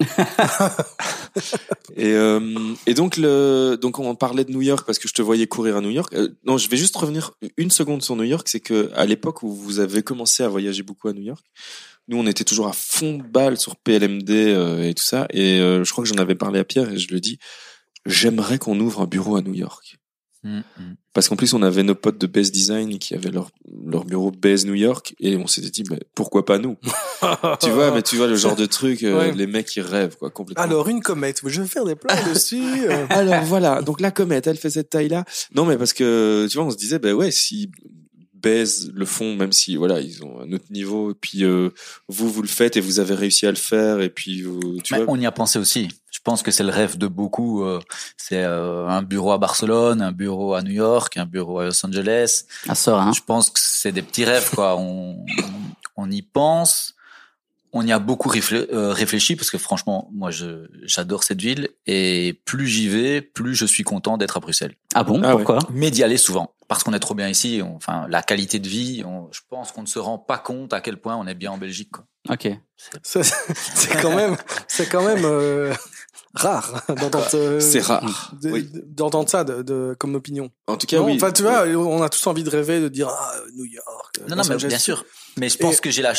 et, 1.96 2.12
euh, 2.12 3.76
donc 3.76 3.98
on 3.98 4.14
parlait 4.14 4.44
de 4.44 4.52
New 4.52 4.62
York 4.62 4.86
parce 4.86 4.98
que 4.98 5.08
je 5.08 5.14
te 5.14 5.22
voyais 5.22 5.46
courir 5.46 5.76
à 5.76 5.80
New 5.80 5.90
York. 5.90 6.12
Euh, 6.14 6.28
non, 6.44 6.56
je 6.56 6.68
vais 6.68 6.76
juste 6.76 6.96
revenir 6.96 7.32
une 7.56 7.70
seconde 7.70 8.02
sur 8.02 8.14
New 8.16 8.24
York, 8.24 8.48
c'est 8.48 8.60
que 8.60 8.90
à 8.94 9.06
l'époque 9.06 9.42
où 9.42 9.52
vous 9.52 9.80
avez 9.80 10.02
commencé 10.02 10.42
à 10.42 10.48
voyager 10.48 10.82
beaucoup 10.82 11.08
à 11.08 11.12
New 11.12 11.22
York, 11.22 11.44
nous 12.06 12.18
on 12.18 12.26
était 12.26 12.44
toujours 12.44 12.68
à 12.68 12.72
fond 12.72 13.18
balle 13.18 13.58
sur 13.58 13.76
PLMD 13.76 14.30
euh, 14.30 14.88
et 14.88 14.94
tout 14.94 15.04
ça. 15.04 15.26
Et 15.30 15.58
je 15.58 15.90
crois 15.90 16.04
que 16.04 16.08
j'en 16.08 16.18
avais 16.18 16.36
parlé 16.36 16.60
à 16.60 16.64
Pierre 16.64 16.90
et 16.90 16.98
je 16.98 17.12
le 17.12 17.20
dis, 17.20 17.38
j'aimerais 18.06 18.58
qu'on 18.58 18.78
ouvre 18.78 19.02
un 19.02 19.06
bureau 19.06 19.36
à 19.36 19.42
New 19.42 19.54
York. 19.54 19.98
Mm, 20.44 20.58
mm. 20.58 20.96
Parce 21.18 21.28
qu'en 21.28 21.34
plus, 21.34 21.52
on 21.52 21.62
avait 21.62 21.82
nos 21.82 21.96
potes 21.96 22.18
de 22.20 22.28
Base 22.28 22.52
Design 22.52 22.96
qui 23.00 23.12
avaient 23.16 23.32
leur, 23.32 23.50
leur 23.84 24.04
bureau 24.04 24.30
Base 24.30 24.64
New 24.66 24.74
York 24.76 25.16
et 25.18 25.36
on 25.36 25.48
s'était 25.48 25.68
dit, 25.70 25.82
bah, 25.82 25.96
pourquoi 26.14 26.44
pas 26.44 26.58
nous? 26.58 26.76
Tu 27.60 27.70
vois, 27.70 27.90
mais 27.90 28.02
tu 28.02 28.14
vois 28.14 28.28
le 28.28 28.36
genre 28.36 28.54
de 28.54 28.66
truc, 28.66 29.02
euh, 29.02 29.18
Ouais. 29.18 29.32
les 29.34 29.48
mecs 29.48 29.74
ils 29.74 29.80
rêvent 29.82 30.16
quoi 30.16 30.30
complètement. 30.30 30.62
Alors, 30.62 30.88
une 30.88 31.00
comète. 31.00 31.40
Je 31.44 31.60
vais 31.60 31.66
faire 31.66 31.84
des 31.84 31.96
plans 31.96 32.14
dessus. 32.32 32.62
euh. 32.88 33.04
Alors 33.10 33.42
voilà, 33.42 33.82
donc 33.82 34.00
la 34.00 34.12
comète, 34.12 34.46
elle 34.46 34.58
fait 34.58 34.70
cette 34.70 34.90
taille-là. 34.90 35.24
Non, 35.56 35.64
mais 35.66 35.76
parce 35.76 35.92
que 35.92 36.46
tu 36.48 36.56
vois, 36.56 36.66
on 36.66 36.70
se 36.70 36.76
disait, 36.76 37.00
ben 37.00 37.14
ouais, 37.14 37.32
si 37.32 37.72
baisent 38.40 38.90
le 38.94 39.04
font, 39.06 39.34
même 39.34 39.52
si 39.52 39.76
voilà 39.76 40.00
ils 40.00 40.22
ont 40.24 40.40
un 40.40 40.52
autre 40.52 40.70
niveau. 40.70 41.10
Et 41.12 41.14
puis 41.14 41.44
euh, 41.44 41.70
vous 42.08 42.30
vous 42.30 42.42
le 42.42 42.48
faites 42.48 42.76
et 42.76 42.80
vous 42.80 43.00
avez 43.00 43.14
réussi 43.14 43.46
à 43.46 43.50
le 43.50 43.56
faire. 43.56 44.00
Et 44.00 44.10
puis 44.10 44.42
euh, 44.42 44.78
tu 44.82 44.94
Mais 44.94 45.04
vois, 45.04 45.12
on 45.14 45.20
y 45.20 45.26
a 45.26 45.32
pensé 45.32 45.58
aussi. 45.58 45.88
Je 46.10 46.20
pense 46.24 46.42
que 46.42 46.50
c'est 46.50 46.64
le 46.64 46.70
rêve 46.70 46.98
de 46.98 47.06
beaucoup. 47.06 47.64
euh, 47.64 47.80
c'est 48.16 48.42
euh, 48.42 48.86
un 48.88 49.02
bureau 49.02 49.32
à 49.32 49.38
Barcelone, 49.38 50.02
un 50.02 50.12
bureau 50.12 50.54
à 50.54 50.62
New 50.62 50.72
York, 50.72 51.16
un 51.16 51.26
bureau 51.26 51.60
à 51.60 51.66
Los 51.66 51.86
Angeles. 51.86 52.44
Ah, 52.68 52.74
sort, 52.74 53.00
hein. 53.00 53.12
Je 53.14 53.20
pense 53.24 53.50
que 53.50 53.60
c'est 53.62 53.92
des 53.92 54.02
petits 54.02 54.24
rêves, 54.24 54.50
quoi. 54.54 54.76
On, 54.78 55.24
on 55.96 56.10
y 56.10 56.22
pense. 56.22 56.94
On 57.72 57.86
y 57.86 57.92
a 57.92 57.98
beaucoup 57.98 58.28
réflé- 58.30 58.66
euh, 58.72 58.92
réfléchi 58.92 59.36
parce 59.36 59.50
que 59.50 59.58
franchement, 59.58 60.08
moi, 60.12 60.30
je, 60.30 60.66
j'adore 60.84 61.22
cette 61.22 61.40
ville 61.40 61.68
et 61.86 62.40
plus 62.44 62.66
j'y 62.66 62.88
vais, 62.88 63.20
plus 63.20 63.54
je 63.54 63.66
suis 63.66 63.84
content 63.84 64.16
d'être 64.16 64.36
à 64.38 64.40
Bruxelles. 64.40 64.74
Ah 64.94 65.04
bon, 65.04 65.20
Ah 65.22 65.28
ouais. 65.36 65.44
pourquoi? 65.44 65.58
Mais 65.70 65.90
d'y 65.90 66.02
aller 66.02 66.16
souvent 66.16 66.54
parce 66.66 66.82
qu'on 66.82 66.92
est 66.94 66.98
trop 66.98 67.14
bien 67.14 67.28
ici. 67.28 67.60
On- 67.62 67.76
Enfin, 67.76 68.06
la 68.08 68.22
qualité 68.22 68.58
de 68.58 68.68
vie, 68.68 69.02
on- 69.06 69.28
je 69.32 69.40
pense 69.50 69.72
qu'on 69.72 69.82
ne 69.82 69.86
se 69.86 69.98
rend 69.98 70.18
pas 70.18 70.38
compte 70.38 70.72
à 70.72 70.80
quel 70.80 70.96
point 70.98 71.16
on 71.16 71.26
est 71.26 71.34
bien 71.34 71.52
en 71.52 71.58
Belgique. 71.58 71.90
Quoi. 71.92 72.04
Ok. 72.30 72.48
C'est 73.02 73.22
c'est 73.22 74.00
quand 74.00 74.14
même, 74.14 74.36
c'est 74.66 74.88
quand 74.88 75.04
même 75.04 75.24
euh, 75.24 75.74
rare 76.34 76.84
d'entendre 76.88 77.26
euh, 77.34 77.60
c'est 77.60 77.80
rare. 77.80 78.32
de- 78.40 78.50
Oui. 78.50 78.68
d'entendre 78.86 79.28
ça 79.28 79.44
de, 79.44 79.62
de- 79.62 79.96
comme 79.98 80.14
opinion. 80.14 80.50
En 80.66 80.76
tout 80.76 80.86
cas, 80.86 80.98
Non, 80.98 81.06
oui. 81.06 81.16
Enfin, 81.16 81.32
tu 81.32 81.42
vois, 81.42 81.64
on 81.66 82.02
a 82.02 82.08
tous 82.08 82.26
envie 82.26 82.44
de 82.44 82.50
rêver, 82.50 82.80
de 82.80 82.88
dire 82.88 83.08
ah, 83.10 83.34
New 83.56 83.64
York. 83.64 84.20
Non, 84.28 84.36
non, 84.36 84.42
mais 84.48 84.56
bien 84.56 84.78
sûr. 84.78 85.04
Mais 85.38 85.48
je 85.48 85.58
pense 85.58 85.76
Et- 85.76 85.80
que 85.80 85.90
j'ai 85.90 86.02
la 86.02 86.12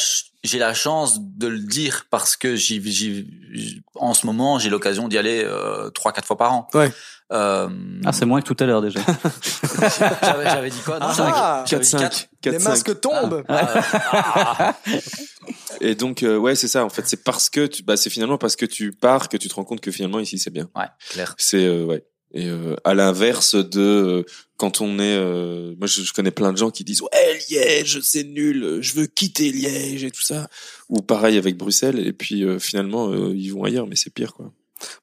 j'ai 0.43 0.57
la 0.59 0.73
chance 0.73 1.19
de 1.19 1.47
le 1.47 1.59
dire 1.59 2.05
parce 2.09 2.37
que 2.37 2.55
j'y 2.55 2.81
j'y 2.91 3.81
en 3.95 4.13
ce 4.13 4.25
moment 4.25 4.57
j'ai 4.59 4.69
l'occasion 4.69 5.07
d'y 5.07 5.17
aller 5.17 5.43
euh, 5.43 5.89
trois 5.89 6.11
quatre 6.13 6.25
fois 6.25 6.37
par 6.37 6.53
an. 6.53 6.67
Ouais. 6.73 6.91
Euh, 7.31 7.69
Ah, 8.05 8.11
c'est 8.13 8.25
moins 8.25 8.41
que 8.41 8.45
tout 8.51 8.55
à 8.59 8.65
l'heure 8.65 8.81
déjà. 8.81 9.01
j'avais 10.21 10.45
j'avais 10.45 10.69
dit 10.69 10.79
quoi 10.83 10.99
Non, 10.99 11.07
Ah, 11.09 11.13
j'avais- 11.15 11.31
ah, 11.33 11.63
j'avais 11.67 11.83
dit 11.83 11.89
4-5. 11.91 11.99
quatre. 11.99 12.27
Les 12.45 12.59
masques 12.59 12.99
tombent. 13.01 13.43
Ah, 13.49 13.81
ah, 14.13 14.75
Et 15.81 15.95
donc, 15.95 16.23
euh, 16.23 16.37
ouais, 16.37 16.55
c'est 16.55 16.67
ça. 16.67 16.83
En 16.83 16.89
fait, 16.89 17.07
c'est 17.07 17.23
parce 17.23 17.49
que 17.49 17.65
tu, 17.67 17.83
bah, 17.83 17.95
c'est 17.97 18.09
finalement 18.09 18.37
parce 18.37 18.55
que 18.55 18.65
tu 18.65 18.91
pars 18.91 19.29
que 19.29 19.37
tu 19.37 19.47
te 19.47 19.53
rends 19.55 19.63
compte 19.63 19.81
que 19.81 19.91
finalement 19.91 20.19
ici 20.19 20.37
c'est 20.39 20.49
bien. 20.49 20.69
ouais, 20.75 20.85
clair. 21.11 21.35
C'est 21.37 21.63
euh, 21.65 21.85
ouais. 21.85 22.03
Et 22.33 22.47
euh, 22.47 22.75
à 22.83 22.93
l'inverse 22.93 23.55
de 23.55 23.81
euh, 23.81 24.23
quand 24.57 24.81
on 24.81 24.99
est, 24.99 25.17
euh, 25.17 25.73
moi 25.79 25.87
je, 25.87 26.01
je 26.01 26.13
connais 26.13 26.31
plein 26.31 26.51
de 26.51 26.57
gens 26.57 26.69
qui 26.69 26.83
disent 26.83 27.01
ouais 27.01 27.39
Liège 27.49 28.01
c'est 28.01 28.23
nul, 28.23 28.79
je 28.81 28.93
veux 28.93 29.07
quitter 29.07 29.51
Liège 29.51 30.03
et 30.03 30.11
tout 30.11 30.21
ça. 30.21 30.47
Ou 30.89 31.01
pareil 31.01 31.37
avec 31.37 31.57
Bruxelles. 31.57 32.05
Et 32.05 32.13
puis 32.13 32.43
euh, 32.43 32.59
finalement 32.59 33.09
euh, 33.09 33.33
ils 33.35 33.49
vont 33.49 33.63
ailleurs, 33.63 33.87
mais 33.87 33.95
c'est 33.95 34.13
pire 34.13 34.33
quoi. 34.33 34.51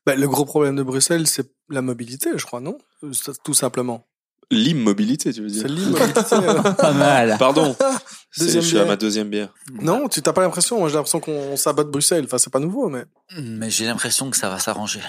Ben, 0.06 0.18
le 0.18 0.28
gros 0.28 0.44
problème 0.44 0.76
de 0.76 0.82
Bruxelles, 0.82 1.26
c'est 1.26 1.50
la 1.68 1.82
mobilité, 1.82 2.30
je 2.36 2.46
crois, 2.46 2.60
non? 2.60 2.78
Tout 3.44 3.54
simplement. 3.54 4.06
L'immobilité, 4.50 5.32
tu 5.32 5.42
veux 5.42 5.48
dire 5.48 5.62
C'est 5.62 5.68
l'immobilité. 5.68 6.22
Pas 6.78 6.92
mal. 6.92 7.36
Pardon. 7.38 7.76
Je 8.30 8.60
suis 8.60 8.78
à 8.78 8.84
ma 8.84 8.96
deuxième 8.96 9.28
bière. 9.28 9.52
non, 9.80 10.08
tu 10.08 10.20
t'as 10.20 10.32
pas 10.32 10.42
l'impression. 10.42 10.78
Moi, 10.78 10.90
j'ai 10.90 10.96
l'impression 10.96 11.20
qu'on 11.20 11.56
sabote 11.56 11.90
Bruxelles. 11.90 12.24
Enfin, 12.26 12.36
c'est 12.36 12.52
pas 12.52 12.58
nouveau, 12.58 12.90
mais. 12.90 13.04
Mais 13.38 13.70
j'ai 13.70 13.86
l'impression 13.86 14.30
que 14.30 14.36
ça 14.36 14.50
va 14.50 14.58
s'arranger. 14.58 15.00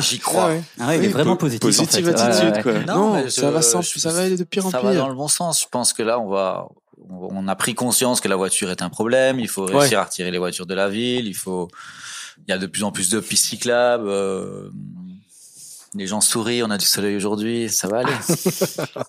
J'y 0.00 0.16
Ah 0.16 0.22
crois. 0.24 0.46
ouais. 0.48 0.62
Ah 0.80 0.88
ouais, 0.88 0.96
il 0.98 1.04
est 1.04 1.06
Oui, 1.08 1.12
vraiment 1.12 1.36
po- 1.36 1.46
positif. 1.46 1.64
en 1.64 1.72
fait. 1.72 1.76
Positive 2.02 2.08
attitude 2.08 2.50
ouais, 2.50 2.56
ouais. 2.56 2.84
quoi. 2.84 2.94
Non, 2.94 3.28
ça 3.28 3.48
je- 3.48 3.52
va 3.52 3.62
sans- 3.62 3.82
je- 3.82 3.98
ça 3.98 4.10
va 4.12 4.20
aller 4.20 4.36
de 4.36 4.44
pire 4.44 4.66
en 4.66 4.70
Ça 4.70 4.80
va 4.80 4.90
pire. 4.90 5.00
dans 5.00 5.08
le 5.08 5.14
bon 5.14 5.28
sens. 5.28 5.60
Je 5.62 5.66
pense 5.70 5.92
que 5.92 6.02
là, 6.02 6.18
on 6.20 6.28
va, 6.28 6.68
on 7.10 7.46
a 7.48 7.54
pris 7.56 7.74
conscience 7.74 8.20
que 8.20 8.28
la 8.28 8.36
voiture 8.36 8.70
est 8.70 8.82
un 8.82 8.88
problème. 8.88 9.38
Il 9.40 9.48
faut 9.48 9.64
réussir 9.66 9.98
à 10.00 10.04
retirer 10.04 10.30
les 10.30 10.38
voitures 10.38 10.66
de 10.66 10.74
la 10.74 10.88
ville. 10.88 11.26
Il 11.26 11.34
faut, 11.34 11.68
il 12.46 12.50
y 12.50 12.54
a 12.54 12.58
de 12.58 12.66
plus 12.66 12.82
en 12.84 12.92
plus 12.92 13.10
de 13.10 13.20
pistes 13.20 13.46
cyclables. 13.46 14.08
euh, 14.08 14.70
les 15.96 16.06
gens 16.08 16.20
sourient. 16.20 16.62
On 16.64 16.70
a 16.70 16.78
du 16.78 16.86
soleil 16.86 17.14
aujourd'hui. 17.16 17.68
Ça 17.70 17.86
va 17.88 17.98
aller. 18.00 18.12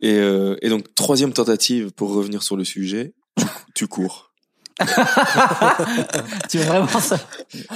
Et, 0.00 0.18
euh, 0.18 0.56
et 0.60 0.68
donc 0.68 0.92
troisième 0.94 1.32
tentative 1.32 1.92
pour 1.92 2.12
revenir 2.12 2.42
sur 2.42 2.56
le 2.56 2.64
sujet, 2.64 3.14
tu, 3.38 3.44
tu 3.74 3.86
cours. 3.86 4.32
Tu 6.48 6.58
veux 6.58 6.64
vraiment 6.64 6.86
ça? 6.86 7.18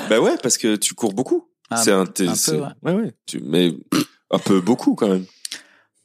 Bah 0.08 0.20
ouais, 0.20 0.36
parce 0.42 0.58
que 0.58 0.76
tu 0.76 0.94
cours 0.94 1.12
beaucoup. 1.12 1.48
Ah, 1.70 1.76
c'est 1.76 1.92
un, 1.92 2.06
peu, 2.06 2.26
ouais, 2.82 2.92
ouais. 2.92 3.12
Tu, 3.26 3.40
mais 3.40 3.72
un 4.30 4.38
peu 4.38 4.60
beaucoup 4.60 4.94
quand 4.94 5.08
même. 5.08 5.26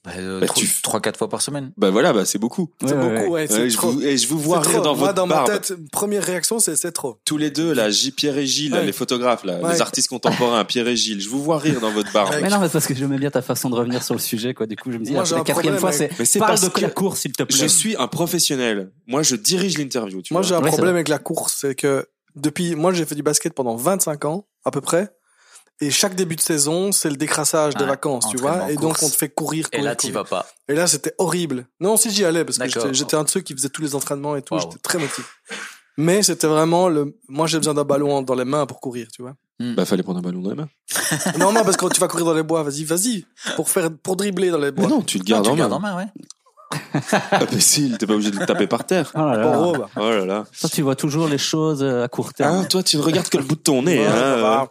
Bah, 0.05 0.11
euh, 0.17 0.41
Bah, 0.41 0.47
trois, 0.47 0.61
tu- 0.61 0.81
trois, 0.81 0.99
quatre 0.99 1.17
fois 1.17 1.29
par 1.29 1.41
semaine. 1.41 1.71
Bah 1.77 1.89
voilà, 1.89 2.11
bah 2.11 2.25
c'est 2.25 2.37
beaucoup. 2.37 2.69
C'est 2.85 2.93
Ouais, 2.93 2.99
beaucoup, 3.19 3.31
ouais. 3.33 3.49
ouais. 3.51 3.69
je 3.69 3.75
trop. 3.77 3.91
vous, 3.91 4.03
et 4.03 4.17
je 4.17 4.27
vous 4.27 4.37
vois 4.37 4.59
rire 4.59 4.73
trop. 4.73 4.81
dans 4.83 4.95
Moi, 4.97 5.07
votre 5.07 5.13
dans 5.13 5.27
barbe. 5.27 5.49
ma 5.49 5.59
tête, 5.59 5.73
première 5.93 6.23
réaction, 6.23 6.59
c'est 6.59 6.75
c'est 6.75 6.91
trop. 6.91 7.19
Tous 7.23 7.37
les 7.37 7.51
deux, 7.51 7.71
là, 7.73 7.89
J. 7.89 8.11
Pierre 8.11 8.37
et 8.37 8.45
Gilles, 8.45 8.71
là, 8.71 8.83
les 8.83 8.91
photographes, 8.91 9.45
là, 9.45 9.59
Ouais. 9.61 9.71
les 9.73 9.81
artistes 9.81 10.09
contemporains, 10.09 10.65
Pierre 10.65 10.89
et 10.89 10.97
Gilles, 10.97 11.21
je 11.21 11.29
vous 11.29 11.41
vois 11.41 11.57
rire 11.57 11.79
dans 11.79 11.91
votre 11.91 12.11
barbe. 12.11 12.35
Mais 12.41 12.49
non, 12.49 12.59
mais 12.59 12.67
c'est 12.67 12.73
parce 12.73 12.87
que 12.87 12.95
j'aimais 12.95 13.17
bien 13.17 13.31
ta 13.31 13.41
façon 13.41 13.69
de 13.69 13.75
revenir 13.75 14.03
sur 14.03 14.13
le 14.13 14.19
sujet, 14.19 14.53
quoi. 14.53 14.65
Du 14.67 14.75
coup, 14.75 14.91
je 14.91 14.97
me 14.97 15.05
dis, 15.05 15.13
Moi, 15.13 15.23
la, 15.31 15.39
quatrième 15.41 15.77
fois, 15.77 15.93
c'est, 15.93 16.09
Mais 16.19 16.25
c'est 16.25 16.39
parle 16.39 16.59
parce 16.59 16.73
de 16.73 16.81
la 16.81 16.89
course, 16.89 17.21
s'il 17.21 17.31
te 17.31 17.43
plaît. 17.43 17.57
Je 17.57 17.65
suis 17.65 17.95
un 17.95 18.07
professionnel. 18.07 18.91
Moi, 19.07 19.23
je 19.23 19.37
dirige 19.37 19.77
l'interview, 19.77 20.21
Moi, 20.31 20.41
j'ai 20.41 20.53
un 20.55 20.61
problème 20.61 20.95
avec 20.95 21.07
la 21.07 21.19
course, 21.19 21.59
c'est 21.61 21.75
que 21.75 22.05
depuis, 22.35 22.75
moi, 22.75 22.91
j'ai 22.91 23.05
fait 23.05 23.15
du 23.15 23.23
basket 23.23 23.53
pendant 23.53 23.75
25 23.77 24.25
ans, 24.25 24.47
à 24.65 24.71
peu 24.71 24.81
près. 24.81 25.09
Et 25.81 25.89
chaque 25.91 26.15
début 26.15 26.35
de 26.35 26.41
saison, 26.41 26.91
c'est 26.91 27.09
le 27.09 27.17
décrassage 27.17 27.73
de 27.75 27.81
Ouais, 27.83 27.89
vacances, 27.89 28.27
tu 28.29 28.37
vois. 28.37 28.71
Et 28.71 28.75
donc, 28.75 28.91
course. 28.97 29.03
on 29.03 29.09
te 29.09 29.15
fait 29.15 29.29
courir, 29.29 29.67
Et 29.71 29.77
courir, 29.77 29.85
là, 29.89 29.95
tu 29.95 30.07
courir. 30.07 30.23
vas 30.23 30.29
pas. 30.29 30.45
Et 30.69 30.75
là, 30.75 30.87
c'était 30.87 31.13
horrible. 31.17 31.65
Non, 31.81 31.97
si 31.97 32.09
j'y 32.11 32.23
allais, 32.23 32.45
parce 32.45 32.57
que 32.57 32.93
j'étais- 32.93 33.15
un 33.17 33.23
de 33.23 33.29
ceux 33.29 33.41
qui 33.41 33.53
faisait 33.53 33.69
tous 33.69 33.81
les 33.81 33.95
entraînements 33.95 34.35
et 34.35 34.41
tout, 34.41 34.53
Wow. 34.53 34.61
j'étais 34.61 34.77
très 34.81 34.97
motivé. 34.99 35.27
Mais 35.97 36.23
c'était 36.23 36.47
vraiment 36.47 36.89
le, 36.89 37.17
moi, 37.27 37.47
j'ai 37.47 37.57
besoin 37.57 37.73
d'un 37.73 37.83
ballon 37.83 38.21
dans 38.21 38.35
les 38.35 38.45
mains 38.45 38.65
pour 38.65 38.79
courir, 38.79 39.07
tu 39.13 39.21
vois. 39.23 39.33
Bah, 39.59 39.85
fallait 39.85 40.03
prendre 40.03 40.19
un 40.19 40.21
ballon 40.21 40.41
dans 40.41 40.49
les 40.51 40.55
mains. 40.55 40.69
non, 41.39 41.51
non, 41.51 41.63
parce 41.63 41.75
que 41.75 41.81
quand 41.81 41.89
tu 41.89 41.99
vas 42.01 42.07
courir 42.07 42.25
dans 42.25 42.33
les 42.33 42.43
bois, 42.43 42.63
vas-y, 42.63 42.83
vas-y. 42.83 43.25
Pour 43.55 43.69
faire, 43.69 43.89
pour 44.01 44.15
dribbler 44.15 44.49
dans 44.51 44.57
les 44.57 44.65
Mais 44.65 44.71
bois. 44.71 44.87
non, 44.87 45.01
tu 45.01 45.17
le 45.17 45.23
Ah, 45.27 45.29
gardes 45.31 45.43
tu 45.45 45.49
en 45.49 45.53
le 45.53 45.57
gardes 45.59 45.71
main. 45.71 45.77
en 45.77 45.79
main, 45.79 45.97
ouais. 45.97 46.07
Imbécile, 47.31 47.97
t'es 47.97 48.07
pas 48.07 48.13
obligé 48.13 48.31
de 48.31 48.39
le 48.39 48.45
taper 48.45 48.65
par 48.67 48.85
terre. 48.85 49.11
Oh 49.15 49.19
là 49.19 49.37
là. 49.37 49.57
Rob. 49.57 49.85
Oh 49.95 49.99
là 50.09 50.25
là. 50.25 50.43
Toi, 50.59 50.69
tu 50.69 50.81
vois 50.81 50.95
toujours 50.95 51.27
les 51.27 51.37
choses 51.37 51.83
euh, 51.83 52.03
à 52.03 52.07
court 52.07 52.33
terme. 52.33 52.55
Hein, 52.55 52.63
toi, 52.65 52.81
tu 52.81 52.97
ne 52.97 53.01
regardes 53.01 53.29
que 53.29 53.37
le 53.37 53.43
bout 53.43 53.55
de 53.55 53.61
ton 53.61 53.83
nez. 53.83 53.99
Ouais, 53.99 54.05
hein, 54.07 54.11
ça 54.11 54.35
va. 54.41 54.61
euh. 54.63 54.65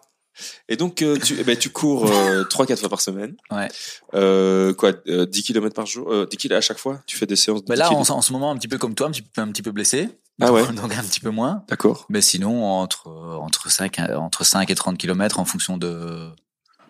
Et 0.68 0.76
donc, 0.76 1.02
euh, 1.02 1.16
tu, 1.18 1.36
eh 1.38 1.44
ben, 1.44 1.56
tu 1.56 1.70
cours 1.70 2.10
euh, 2.10 2.44
3-4 2.44 2.76
fois 2.76 2.88
par 2.88 3.00
semaine. 3.00 3.36
Ouais. 3.50 3.68
Euh, 4.14 4.72
quoi, 4.74 4.92
euh, 5.08 5.26
10 5.26 5.42
km 5.42 5.74
par 5.74 5.86
jour 5.86 6.10
euh, 6.10 6.26
10 6.26 6.36
km 6.36 6.56
à 6.58 6.60
chaque 6.60 6.78
fois 6.78 7.00
Tu 7.06 7.16
fais 7.16 7.26
des 7.26 7.36
séances 7.36 7.64
de 7.64 7.66
Mais 7.68 7.76
10 7.76 7.80
là, 7.80 7.92
en, 7.92 8.00
en 8.00 8.22
ce 8.22 8.32
moment, 8.32 8.50
un 8.50 8.56
petit 8.56 8.68
peu 8.68 8.78
comme 8.78 8.94
toi, 8.94 9.08
un 9.08 9.10
petit 9.10 9.22
peu, 9.22 9.40
un 9.40 9.48
petit 9.48 9.62
peu 9.62 9.70
blessé. 9.72 10.08
Ah 10.40 10.52
ouais 10.52 10.62
Donc 10.72 10.94
un 10.94 11.02
petit 11.02 11.20
peu 11.20 11.30
moins. 11.30 11.64
D'accord. 11.68 12.06
Mais 12.08 12.20
sinon, 12.20 12.64
entre, 12.64 13.08
euh, 13.08 13.36
entre 13.36 13.70
5, 13.70 13.98
entre 14.16 14.44
5 14.44 14.70
et 14.70 14.74
30 14.74 14.98
kilomètres 14.98 15.38
en 15.38 15.44
fonction 15.44 15.76
de, 15.76 16.30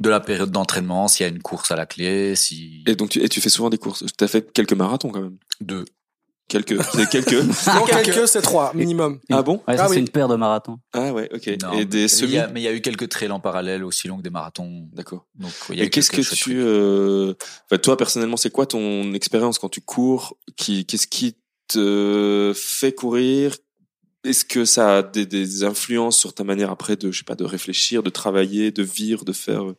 de 0.00 0.08
la 0.08 0.20
période 0.20 0.50
d'entraînement, 0.50 1.08
s'il 1.08 1.24
y 1.24 1.28
a 1.28 1.32
une 1.32 1.42
course 1.42 1.70
à 1.70 1.76
la 1.76 1.86
clé, 1.86 2.36
si, 2.36 2.82
Et 2.86 2.94
donc, 2.94 3.10
tu, 3.10 3.22
et 3.22 3.28
tu 3.28 3.40
fais 3.40 3.48
souvent 3.48 3.70
des 3.70 3.78
courses. 3.78 4.04
Tu 4.16 4.24
as 4.24 4.28
fait 4.28 4.52
quelques 4.52 4.72
marathons 4.74 5.10
quand 5.10 5.22
même. 5.22 5.36
deux. 5.60 5.84
Quelques. 6.52 6.82
C'est 6.94 7.08
quelques. 7.08 7.32
Non, 7.66 7.84
quelques, 7.86 8.28
c'est 8.28 8.42
trois, 8.42 8.72
minimum. 8.74 9.18
ah 9.30 9.42
bon 9.42 9.62
Ouais, 9.66 9.76
ça, 9.78 9.84
Ah 9.84 9.88
c'est 9.88 9.94
oui. 9.94 10.00
une 10.00 10.08
paire 10.10 10.28
de 10.28 10.36
marathons. 10.36 10.78
Ah 10.92 11.12
ouais, 11.14 11.28
ok. 11.32 11.46
Non, 11.62 11.72
et 11.72 11.76
mais 11.78 11.84
des 11.86 12.02
il 12.02 12.08
semis 12.10 12.32
y 12.32 12.38
a- 12.38 12.48
Mais 12.48 12.60
il 12.60 12.64
y 12.64 12.68
a 12.68 12.72
eu 12.74 12.82
quelques 12.82 13.08
trails 13.08 13.30
en 13.30 13.40
parallèle 13.40 13.82
aussi 13.84 14.06
longs 14.06 14.18
que 14.18 14.22
des 14.22 14.30
marathons. 14.30 14.86
D'accord. 14.92 15.26
Donc, 15.34 15.50
il 15.70 15.76
y 15.76 15.80
a 15.80 15.84
eu 15.84 15.86
Et 15.86 15.90
qu'est-ce 15.90 16.10
que 16.10 16.20
tu, 16.20 16.56
euh... 16.60 17.32
enfin, 17.70 17.78
toi 17.78 17.96
personnellement, 17.96 18.36
c'est 18.36 18.50
quoi 18.50 18.66
ton 18.66 19.14
expérience 19.14 19.58
quand 19.58 19.70
tu 19.70 19.80
cours 19.80 20.36
Qui, 20.56 20.84
qu'est-ce 20.84 21.06
qui 21.06 21.36
te 21.68 22.52
fait 22.54 22.92
courir? 22.92 23.56
Est-ce 24.24 24.44
que 24.44 24.64
ça 24.64 24.98
a 24.98 25.02
des, 25.02 25.24
des 25.26 25.64
influences 25.64 26.18
sur 26.18 26.32
ta 26.34 26.44
manière 26.44 26.70
après 26.70 26.96
de, 26.96 27.10
je 27.10 27.18
sais 27.18 27.24
pas, 27.24 27.34
de 27.34 27.44
réfléchir, 27.44 28.02
de 28.02 28.10
travailler, 28.10 28.70
de 28.70 28.82
vivre, 28.82 29.24
de 29.24 29.32
faire 29.32 29.64
euh, 29.64 29.76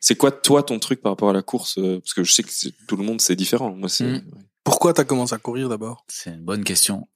C'est 0.00 0.16
quoi 0.16 0.32
toi 0.32 0.62
ton 0.64 0.78
truc 0.80 1.00
par 1.00 1.12
rapport 1.12 1.30
à 1.30 1.32
la 1.32 1.42
course 1.42 1.76
euh, 1.78 2.00
Parce 2.00 2.12
que 2.14 2.24
je 2.24 2.32
sais 2.32 2.42
que 2.42 2.50
tout 2.88 2.96
le 2.96 3.04
monde 3.04 3.20
c'est 3.20 3.36
différent. 3.36 3.72
Moi, 3.76 3.88
c'est. 3.88 4.04
Mm. 4.04 4.22
Pourquoi 4.64 4.92
t'as 4.94 5.04
commencé 5.04 5.34
à 5.34 5.38
courir 5.38 5.68
d'abord? 5.68 6.04
C'est 6.08 6.30
une 6.30 6.40
bonne 6.42 6.64
question. 6.64 7.06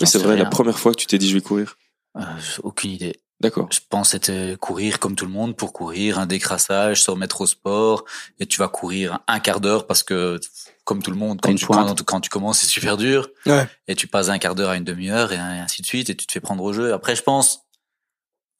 Oui, 0.00 0.06
c'est 0.06 0.18
vrai. 0.18 0.36
La 0.36 0.46
première 0.46 0.78
fois 0.78 0.92
que 0.92 0.98
tu 1.00 1.06
t'es 1.06 1.18
dit 1.18 1.28
je 1.28 1.34
vais 1.34 1.40
courir. 1.40 1.76
Euh, 2.16 2.22
j'ai 2.38 2.60
aucune 2.62 2.90
idée. 2.92 3.20
D'accord. 3.40 3.68
Je 3.72 3.80
pense 3.88 4.10
c'était 4.10 4.56
courir 4.60 5.00
comme 5.00 5.16
tout 5.16 5.26
le 5.26 5.32
monde 5.32 5.56
pour 5.56 5.72
courir, 5.72 6.18
un 6.18 6.26
décrassage, 6.26 7.02
se 7.02 7.10
remettre 7.10 7.40
au 7.40 7.46
sport, 7.46 8.04
et 8.38 8.46
tu 8.46 8.58
vas 8.58 8.68
courir 8.68 9.18
un 9.26 9.40
quart 9.40 9.60
d'heure 9.60 9.86
parce 9.86 10.02
que, 10.04 10.38
comme 10.84 11.02
tout 11.02 11.10
le 11.10 11.16
monde, 11.16 11.40
quand 11.42 11.54
tu, 11.54 11.66
pointe. 11.66 11.88
quand, 11.88 12.02
quand 12.04 12.20
tu 12.20 12.30
commences, 12.30 12.60
c'est 12.60 12.68
super 12.68 12.96
dur, 12.96 13.28
Ouais. 13.46 13.66
et 13.88 13.96
tu 13.96 14.06
passes 14.06 14.28
un 14.28 14.38
quart 14.38 14.54
d'heure 14.54 14.70
à 14.70 14.76
une 14.76 14.84
demi-heure, 14.84 15.32
et 15.32 15.36
ainsi 15.36 15.82
de 15.82 15.86
suite, 15.86 16.10
et 16.10 16.14
tu 16.14 16.26
te 16.26 16.32
fais 16.32 16.40
prendre 16.40 16.62
au 16.62 16.72
jeu. 16.72 16.92
Après, 16.94 17.16
je 17.16 17.22
pense, 17.22 17.64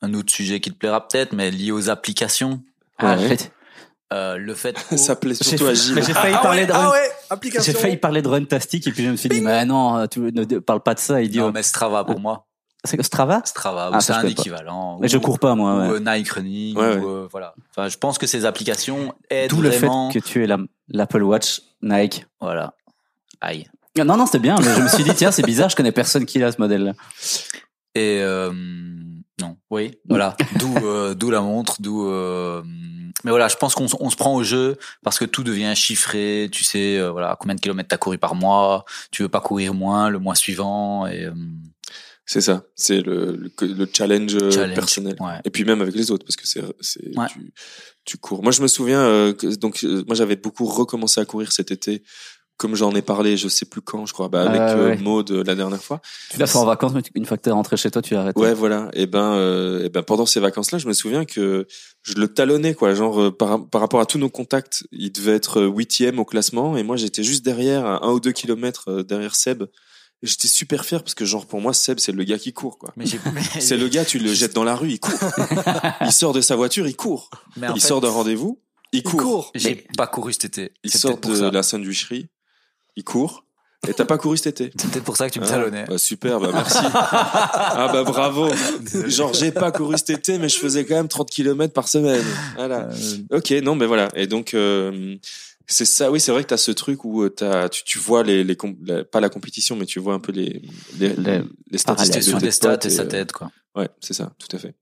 un 0.03 0.13
autre 0.13 0.33
sujet 0.33 0.61
qui 0.61 0.71
te 0.73 0.77
plaira 0.77 1.07
peut-être, 1.07 1.33
mais 1.33 1.51
lié 1.53 1.71
aux 1.71 1.89
applications, 1.89 2.63
Ah, 2.99 3.17
euh, 4.15 4.37
le 4.39 4.55
fait... 4.55 4.77
Ça 4.97 5.17
plaît 5.17 5.35
j'ai 5.35 5.45
surtout 5.45 5.67
à 5.67 5.75
Gilles. 5.75 6.03
j'ai 6.03 6.15
failli 6.15 6.35
Ah 6.39 6.43
parler 6.43 6.61
ouais, 6.63 6.67
de 6.67 6.73
ah 6.73 6.89
run. 6.89 6.93
ouais. 6.93 7.61
J'ai 7.61 7.73
failli 7.73 7.97
parler 7.99 8.23
de 8.23 8.29
Runtastic 8.29 8.87
et 8.87 8.93
puis 8.93 9.05
je 9.05 9.11
me 9.11 9.17
suis 9.17 9.29
dit, 9.29 9.41
mais 9.41 9.65
non, 9.67 10.07
tu 10.07 10.21
ne 10.21 10.59
parle 10.61 10.81
pas 10.83 10.95
de 10.95 11.01
ça, 11.01 11.21
idiot. 11.21 11.47
Non, 11.47 11.53
mais 11.53 11.63
Strava 11.63 12.05
pour 12.05 12.21
moi. 12.21 12.47
C'est 12.87 12.99
que 12.99 13.03
Strava? 13.03 13.41
Strava, 13.47 13.91
Ah, 13.95 14.01
c'est 14.01 14.13
un 14.13 14.23
équivalent. 14.27 14.99
Mais 15.01 15.07
ou- 15.07 15.11
je 15.11 15.17
cours 15.19 15.39
pas, 15.39 15.55
moi, 15.55 15.75
Ou 15.75 15.79
ouais. 15.81 15.89
euh, 16.07 16.17
Nike 16.19 16.29
Running, 16.29 16.77
Ouais, 16.77 16.97
ou, 16.99 17.09
euh, 17.09 17.29
voilà. 17.33 17.55
Enfin, 17.71 17.89
je 17.89 17.97
pense 17.97 18.19
que 18.19 18.27
ces 18.27 18.45
applications 18.45 19.15
aident 19.31 19.49
D'où 19.51 19.63
le 19.63 19.71
fait 19.71 19.79
vraiment... 19.79 20.11
que 20.11 20.19
tu 20.19 20.45
es 20.45 20.47
la- 20.47 20.59
l'Apple 20.89 21.23
Watch 21.23 21.63
Nike. 21.81 22.27
Voilà. 22.43 22.75
Aïe. 23.41 23.67
Ah, 23.99 24.05
Non, 24.05 24.19
non, 24.19 24.27
c'était 24.27 24.39
bien, 24.41 24.57
mais 24.61 24.75
je 24.77 24.83
me 24.83 24.89
suis 24.89 25.03
dit, 25.03 25.15
tiens, 25.15 25.31
c'est 25.31 25.43
bizarre, 25.47 25.71
je 25.71 25.77
connais 25.77 25.93
personne 25.93 26.27
qui 26.27 26.43
a 26.43 26.53
ce 26.53 26.61
modèle-là. 26.61 26.93
Et, 27.95 28.21
euh, 28.23 28.53
Non, 29.41 29.57
oui, 29.71 29.99
voilà. 30.09 30.37
d'où 30.61 30.77
euh, 30.87 31.15
d'où 31.15 31.31
la 31.31 31.41
montre, 31.41 31.83
d'où. 31.83 32.07
euh, 32.09 32.63
Mais 33.25 33.31
voilà, 33.31 33.49
je 33.49 33.57
pense 33.57 33.75
qu'on 33.75 33.87
on 34.01 34.11
se 34.11 34.17
prend 34.17 34.35
au 34.35 34.45
jeu 34.45 34.77
parce 35.03 35.19
que 35.19 35.25
tout 35.25 35.43
devient 35.43 35.73
chiffré. 35.75 36.49
Tu 36.53 36.63
sais, 36.63 36.99
euh, 36.99 37.11
voilà, 37.11 37.37
combien 37.41 37.55
de 37.57 37.61
kilomètres 37.61 37.89
t'as 37.89 37.97
couru 37.97 38.17
par 38.19 38.35
mois. 38.37 38.85
Tu 39.11 39.23
veux 39.23 39.29
pas 39.29 39.41
courir 39.41 39.75
moins 39.75 40.09
le 40.09 40.19
mois 40.21 40.35
suivant 40.37 41.07
et 41.09 41.25
euh, 41.25 41.33
C'est 42.27 42.41
ça. 42.41 42.63
C'est 42.77 43.01
le, 43.01 43.37
le, 43.37 43.51
le 43.67 43.89
challenge, 43.93 44.37
euh, 44.37 44.51
challenge. 44.53 44.75
personnel. 44.75 45.17
Ouais. 45.21 45.41
Et 45.45 45.51
puis 45.51 45.65
même 45.65 45.83
avec 45.83 45.95
les 45.97 46.11
autres, 46.13 46.25
parce 46.25 46.37
que 46.37 46.47
c'est, 46.47 46.63
c'est, 46.81 47.17
Ouais. 47.19 47.27
tu, 47.29 47.53
tu 48.05 48.17
cours. 48.19 48.43
Moi, 48.43 48.53
je 48.53 48.63
me 48.63 48.69
souviens, 48.69 49.01
euh, 49.01 49.33
que, 49.33 49.55
donc, 49.57 49.83
euh, 49.83 50.05
moi, 50.07 50.15
j'avais 50.15 50.37
beaucoup 50.37 50.65
recommencé 50.67 51.21
à 51.21 51.25
courir 51.25 51.51
cet 51.53 51.71
été, 51.73 52.03
comme 52.57 52.77
j'en 52.77 52.95
ai 52.95 53.03
parlé, 53.03 53.37
je 53.37 53.49
sais 53.49 53.67
plus 53.67 53.81
quand, 53.81 54.07
je 54.07 54.13
crois, 54.13 54.29
bah, 54.29 54.49
avec 54.49 54.61
euh, 54.61 54.89
ouais. 54.91 54.97
Maud 54.99 55.31
euh, 55.31 55.43
la 55.45 55.55
dernière 55.55 55.83
fois. 55.83 56.01
Tu 56.31 56.39
l'as 56.39 56.47
fait 56.47 56.59
en 56.59 56.65
vacances, 56.65 56.93
mais 56.95 57.03
tu- 57.03 57.11
une 57.15 57.27
fois 57.27 57.37
que 57.37 57.43
t'es 57.43 57.51
rentré 57.51 57.77
chez 57.77 57.91
toi, 57.91 58.01
tu 58.01 58.15
as 58.15 58.21
arrêté. 58.21 58.41
Ouais, 58.41 58.55
voilà. 58.55 58.91
Et 58.93 59.07
ben, 59.07 59.33
euh, 59.35 59.85
et 59.85 59.89
ben, 59.89 60.03
pendant 60.03 60.25
ces 60.27 60.39
vacances-là, 60.41 60.79
je 60.79 60.87
me 60.87 60.93
souviens 60.93 61.25
que 61.25 61.67
je 62.03 62.15
le 62.15 62.29
talonnais, 62.29 62.75
quoi. 62.75 62.95
Genre, 62.95 63.21
euh, 63.21 63.31
par, 63.37 63.67
par 63.69 63.81
rapport 63.81 64.01
à 64.01 64.07
tous 64.07 64.19
nos 64.19 64.31
contacts, 64.31 64.85
il 64.93 65.11
devait 65.11 65.35
être 65.35 65.61
euh, 65.61 65.67
huitième 65.69 66.19
au 66.21 66.25
classement, 66.25 66.77
et 66.77 66.83
moi, 66.85 66.97
j'étais 66.97 67.23
juste 67.25 67.45
derrière, 67.45 67.85
à 67.87 68.05
un 68.07 68.11
ou 68.13 68.21
deux 68.21 68.33
kilomètres 68.33 68.89
euh, 68.91 69.03
derrière 69.03 69.35
Seb. 69.35 69.65
Et 70.23 70.27
j'étais 70.27 70.49
super 70.49 70.85
fier 70.85 71.03
parce 71.03 71.15
que, 71.15 71.25
genre, 71.25 71.47
pour 71.47 71.61
moi, 71.61 71.75
Seb, 71.75 71.99
c'est 71.99 72.13
le 72.13 72.23
gars 72.25 72.39
qui 72.39 72.53
court, 72.53 72.79
quoi. 72.79 72.93
Mais 72.97 73.05
j'ai. 73.05 73.19
C'est 73.61 73.77
le 73.77 73.89
gars, 73.89 74.05
tu 74.05 74.19
le 74.19 74.33
jettes 74.33 74.55
dans 74.55 74.65
la 74.65 74.77
rue, 74.77 74.91
il 74.93 75.01
court. 75.01 75.13
il 76.03 76.13
sort 76.13 76.33
de 76.33 76.41
sa 76.41 76.55
voiture, 76.57 76.87
il 76.87 76.97
court. 76.97 77.31
Mais 77.57 77.67
il 77.75 77.81
fait, 77.81 77.89
sort 77.89 78.01
d'un 78.01 78.09
rendez-vous, 78.11 78.61
il 78.93 79.03
court. 79.03 79.21
court. 79.21 79.51
J'ai 79.57 79.85
pas 79.99 80.07
couru 80.07 80.33
cet 80.33 80.45
été. 80.47 80.73
Il 80.85 80.91
sort 80.93 81.19
de 81.19 81.35
ça. 81.35 81.51
la 81.51 81.63
sandwicherie, 81.63 82.29
il 82.97 83.05
court. 83.05 83.45
Et 83.87 83.93
t'as 83.93 84.07
pas 84.07 84.17
couru 84.17 84.39
cet 84.39 84.47
été 84.63 84.73
C'est 84.81 84.91
peut-être 84.91 85.05
pour 85.05 85.19
ça 85.19 85.29
que 85.29 85.35
tu 85.35 85.41
me 85.41 85.45
Ah, 85.45 85.49
talonnais. 85.51 85.85
bah 85.87 85.99
super, 85.99 86.41
bah 86.41 86.49
merci. 86.55 86.79
ah 86.95 87.91
bah 87.93 88.03
bravo. 88.03 88.49
Genre 89.07 89.35
j'ai 89.35 89.53
pas 89.53 89.71
couru 89.73 89.99
cet 89.99 90.09
été, 90.09 90.39
mais 90.39 90.49
je 90.49 90.57
faisais 90.59 90.87
quand 90.87 90.95
même 90.95 91.09
30 91.09 91.29
km 91.29 91.73
par 91.75 91.87
semaine. 91.89 92.25
Voilà. 92.57 92.89
Euh, 92.91 93.37
Ok, 93.39 93.51
non, 93.63 93.75
mais 93.75 93.85
voilà. 93.85 94.09
Et 94.15 94.27
donc 94.27 94.55
euh, 94.55 95.17
c'est 95.67 95.85
ça. 95.85 96.11
Oui, 96.11 96.19
c'est 96.19 96.33
vrai 96.33 96.45
que 96.45 96.49
t'as 96.49 96.57
ce 96.57 96.71
truc 96.71 97.05
où 97.05 97.25
euh, 97.25 97.29
t'as, 97.29 97.69
tu, 97.69 97.85
tu 97.85 97.99
vois 97.99 98.23
les, 98.23 98.43
les 98.43 98.57
la- 98.87 99.05
pas 99.05 99.21
la 99.21 99.29
compétition, 99.29 99.77
mais 99.77 99.85
tu 99.85 100.01
vois 100.01 100.15
un 100.15 100.21
peu 100.21 100.33
les 100.33 100.63
les, 100.99 101.11
Les 101.17 101.43
les 101.71 101.79
statistiques 101.79 102.25
de 102.27 102.33
tes 102.39 102.47
des 102.47 102.51
stats 102.53 102.71
potes 102.71 102.87
et 102.87 102.91
ça 102.91 103.03
euh, 103.03 103.07
t'aide 103.07 103.33
quoi. 103.33 103.51
Ouais, 103.77 103.89
c'est 104.01 104.15
ça, 104.15 104.31
tout 104.39 104.55
à 104.55 104.59
fait. 104.61 104.75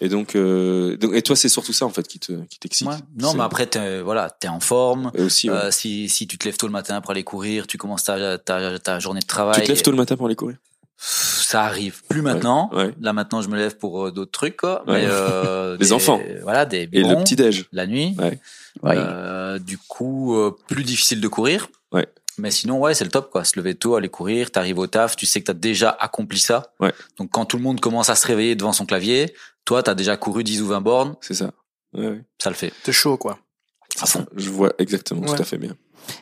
Et 0.00 0.08
donc, 0.08 0.34
euh, 0.34 0.96
donc 0.96 1.14
et 1.14 1.20
toi, 1.22 1.36
c'est 1.36 1.50
surtout 1.50 1.72
ça 1.74 1.84
en 1.84 1.90
fait 1.90 2.08
qui 2.08 2.18
te 2.18 2.32
qui 2.46 2.58
t'excite. 2.58 2.88
Ouais. 2.88 2.94
Non, 3.18 3.34
mais 3.34 3.42
après 3.42 3.66
t'es 3.66 4.00
voilà, 4.00 4.30
t'es 4.30 4.48
en 4.48 4.60
forme. 4.60 5.10
Et 5.14 5.20
aussi, 5.22 5.50
ouais. 5.50 5.56
Euh, 5.56 5.70
si 5.70 6.08
si 6.08 6.26
tu 6.26 6.38
te 6.38 6.46
lèves 6.46 6.56
tôt 6.56 6.66
le 6.66 6.72
matin 6.72 7.00
pour 7.02 7.10
aller 7.10 7.24
courir, 7.24 7.66
tu 7.66 7.76
commences 7.76 8.04
ta 8.04 8.38
ta, 8.38 8.78
ta 8.78 8.98
journée 9.00 9.20
de 9.20 9.26
travail. 9.26 9.56
tu 9.56 9.62
te 9.66 9.68
lèves 9.68 9.82
tôt 9.82 9.90
le 9.90 9.98
matin 9.98 10.16
pour 10.16 10.26
aller 10.26 10.34
courir? 10.36 10.56
Ça 10.96 11.62
arrive. 11.64 12.02
Plus 12.08 12.22
maintenant. 12.22 12.70
Ouais. 12.72 12.92
Là 13.00 13.12
maintenant, 13.12 13.40
je 13.42 13.48
me 13.48 13.56
lève 13.56 13.76
pour 13.76 14.06
euh, 14.06 14.10
d'autres 14.10 14.32
trucs 14.32 14.56
quoi. 14.56 14.82
Ouais. 14.88 15.02
Mais 15.02 15.06
euh, 15.08 15.72
Les 15.78 15.86
des- 15.86 15.92
enfants. 15.92 16.20
Voilà, 16.42 16.64
des 16.64 16.78
Et 16.82 16.86
biberons, 16.86 17.18
le 17.18 17.24
petit 17.24 17.36
déj. 17.36 17.66
la 17.72 17.86
nuit. 17.86 18.16
Ouais. 18.18 18.40
Ouais. 18.82 18.94
Euh, 18.96 19.58
du 19.58 19.76
coup, 19.78 20.34
euh, 20.36 20.56
plus 20.68 20.84
difficile 20.84 21.20
de 21.20 21.28
courir. 21.28 21.68
Ouais. 21.92 22.06
Mais 22.38 22.50
sinon, 22.50 22.78
ouais, 22.80 22.94
c'est 22.94 23.04
le 23.04 23.10
top, 23.10 23.30
quoi. 23.30 23.44
Se 23.44 23.58
lever 23.58 23.74
tôt, 23.74 23.96
aller 23.96 24.08
courir, 24.08 24.50
t'arrives 24.50 24.78
au 24.78 24.86
taf, 24.86 25.16
tu 25.16 25.26
sais 25.26 25.40
que 25.40 25.46
t'as 25.46 25.54
déjà 25.54 25.90
accompli 25.90 26.38
ça. 26.38 26.72
Ouais. 26.80 26.92
Donc, 27.18 27.30
quand 27.30 27.44
tout 27.44 27.56
le 27.56 27.62
monde 27.62 27.80
commence 27.80 28.10
à 28.10 28.14
se 28.14 28.26
réveiller 28.26 28.54
devant 28.54 28.72
son 28.72 28.86
clavier, 28.86 29.34
toi, 29.64 29.82
t'as 29.82 29.94
déjà 29.94 30.16
couru 30.16 30.44
10 30.44 30.62
ou 30.62 30.66
20 30.68 30.80
bornes, 30.80 31.16
C'est 31.20 31.34
ça. 31.34 31.50
Ouais, 31.94 32.06
ouais. 32.08 32.24
ça 32.38 32.50
le 32.50 32.56
fait. 32.56 32.72
T'es 32.84 32.92
chaud, 32.92 33.16
quoi. 33.16 33.38
C'est 33.96 34.06
ça. 34.06 34.24
Je 34.36 34.50
vois 34.50 34.72
exactement, 34.78 35.22
Ouais. 35.22 35.34
tout 35.36 35.42
à 35.42 35.44
fait 35.44 35.58
bien. 35.58 35.74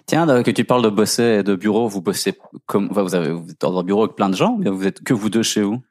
Tiens, 0.07 0.29
euh, 0.29 0.43
que 0.43 0.51
tu 0.51 0.65
parles 0.65 0.83
de 0.83 0.89
bosser 0.89 1.23
et 1.23 1.43
de 1.43 1.55
bureau, 1.55 1.87
vous 1.87 2.01
bossez 2.01 2.35
comme, 2.67 2.89
enfin, 2.91 3.03
vous 3.03 3.15
avez, 3.15 3.31
vous 3.31 3.51
êtes 3.51 3.61
dans 3.61 3.79
un 3.79 3.83
bureau 3.85 4.05
avec 4.05 4.17
plein 4.17 4.29
de 4.31 4.35
gens, 4.37 4.57
mais 4.59 4.71
vous 4.71 4.87
êtes 4.87 5.03
que 5.05 5.13
vous 5.15 5.29
deux 5.31 5.43
chez 5.43 5.63
vous? 5.63 5.83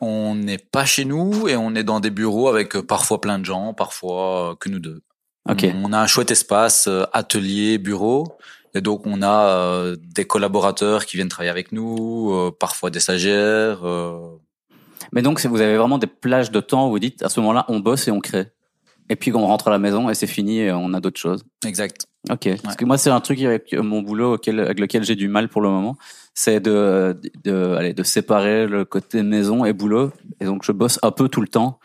On 0.00 0.34
n'est 0.34 0.58
pas 0.58 0.84
chez 0.84 1.04
nous 1.04 1.46
et 1.48 1.56
on 1.56 1.74
est 1.76 1.84
dans 1.84 2.00
des 2.00 2.10
bureaux 2.10 2.48
avec 2.48 2.74
euh, 2.76 2.82
parfois 2.82 3.20
plein 3.20 3.38
de 3.38 3.44
gens, 3.44 3.72
parfois 3.72 4.50
euh, 4.50 4.54
que 4.56 4.68
nous 4.68 4.80
deux. 4.80 5.00
Ok. 5.48 5.64
On 5.82 5.92
a 5.92 6.00
un 6.00 6.06
chouette 6.06 6.30
espace, 6.30 6.88
atelier, 7.12 7.78
bureau. 7.78 8.36
Et 8.74 8.80
donc, 8.80 9.06
on 9.06 9.22
a 9.22 9.48
euh, 9.48 9.96
des 10.00 10.24
collaborateurs 10.24 11.06
qui 11.06 11.16
viennent 11.16 11.28
travailler 11.28 11.50
avec 11.50 11.70
nous, 11.72 12.32
euh, 12.32 12.50
parfois 12.50 12.90
des 12.90 13.00
stagiaires. 13.00 13.84
euh, 13.84 14.30
Mais 15.12 15.22
donc, 15.22 15.44
vous 15.44 15.60
avez 15.60 15.76
vraiment 15.76 15.98
des 15.98 16.08
plages 16.08 16.50
de 16.50 16.60
temps 16.60 16.88
où 16.88 16.90
vous 16.90 16.98
dites, 16.98 17.22
à 17.22 17.28
ce 17.28 17.38
moment-là, 17.40 17.64
on 17.68 17.78
bosse 17.78 18.08
et 18.08 18.10
on 18.10 18.20
crée. 18.20 18.48
Et 19.10 19.16
puis, 19.16 19.32
on 19.32 19.46
rentre 19.46 19.68
à 19.68 19.70
la 19.70 19.78
maison 19.78 20.10
et 20.10 20.14
c'est 20.14 20.26
fini 20.26 20.60
et 20.60 20.72
on 20.72 20.92
a 20.92 21.00
d'autres 21.00 21.20
choses. 21.20 21.44
Exact. 21.64 22.06
Ok. 22.30 22.48
Parce 22.62 22.74
que 22.74 22.84
moi, 22.84 22.96
c'est 22.98 23.10
un 23.10 23.20
truc 23.20 23.40
avec 23.42 23.74
mon 23.74 24.00
boulot 24.00 24.34
auquel, 24.34 24.58
avec 24.58 24.80
lequel 24.80 25.04
j'ai 25.04 25.14
du 25.14 25.28
mal 25.28 25.48
pour 25.48 25.60
le 25.60 25.68
moment. 25.68 25.96
C'est 26.34 26.58
de, 26.58 27.20
de, 27.44 27.74
allez, 27.74 27.92
de 27.92 28.02
séparer 28.02 28.66
le 28.66 28.84
côté 28.84 29.22
maison 29.22 29.64
et 29.64 29.72
boulot. 29.72 30.10
Et 30.40 30.46
donc, 30.46 30.64
je 30.64 30.72
bosse 30.72 30.98
un 31.02 31.10
peu 31.10 31.28
tout 31.28 31.42
le 31.42 31.48
temps. 31.48 31.78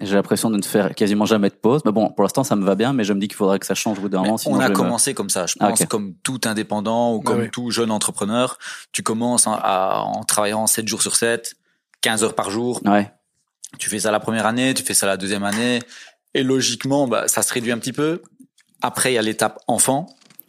J'ai 0.00 0.14
l'impression 0.14 0.48
de 0.50 0.56
ne 0.56 0.62
faire 0.62 0.94
quasiment 0.94 1.26
jamais 1.26 1.48
de 1.50 1.54
pause. 1.54 1.82
Mais 1.84 1.92
bon, 1.92 2.08
pour 2.10 2.22
l'instant, 2.24 2.44
ça 2.44 2.56
me 2.56 2.64
va 2.64 2.74
bien, 2.74 2.92
mais 2.92 3.04
je 3.04 3.12
me 3.12 3.20
dis 3.20 3.28
qu'il 3.28 3.36
faudrait 3.36 3.58
que 3.58 3.66
ça 3.66 3.74
change 3.74 3.98
au 3.98 4.02
bout 4.02 4.08
d'un 4.08 4.22
moment. 4.22 4.38
sinon 4.38 4.56
on 4.56 4.60
a 4.60 4.68
me- 4.70 4.74
commencé 4.74 5.12
comme 5.14 5.28
ça. 5.30 5.46
Je 5.46 5.54
Ah, 5.60 5.68
pense 5.68 5.84
comme 5.86 6.14
tout 6.22 6.40
indépendant 6.46 7.14
ou 7.14 7.20
comme 7.20 7.40
oui. 7.40 7.50
tout 7.52 7.70
jeune 7.70 7.90
entrepreneur, 7.90 8.58
tu 8.92 9.02
commences 9.02 9.46
en, 9.46 9.52
à- 9.54 10.02
en 10.04 10.24
travaillant 10.24 10.66
7 10.66 10.88
jours 10.88 11.02
sur 11.02 11.14
7, 11.14 11.54
15 12.00 12.24
heures 12.24 12.34
par 12.34 12.50
jour. 12.50 12.80
Ouais. 12.86 13.12
Tu 13.78 13.90
fais 13.90 13.98
ça 14.00 14.10
la 14.10 14.18
première 14.20 14.46
année, 14.46 14.72
tu 14.74 14.82
fais 14.82 14.94
ça 14.94 15.06
la 15.06 15.16
deuxième 15.16 15.44
année. 15.44 15.80
Et 16.34 16.42
logiquement, 16.42 17.06
bah, 17.06 17.28
ça 17.28 17.42
se 17.42 17.52
réduit 17.52 17.72
un 17.72 17.78
petit 17.78 17.92
peu. 17.92 18.22
Après, 18.80 19.12
il 19.12 19.14
y 19.16 19.18
a 19.18 19.22
l'étape 19.22 19.58
enfant. 19.68 20.06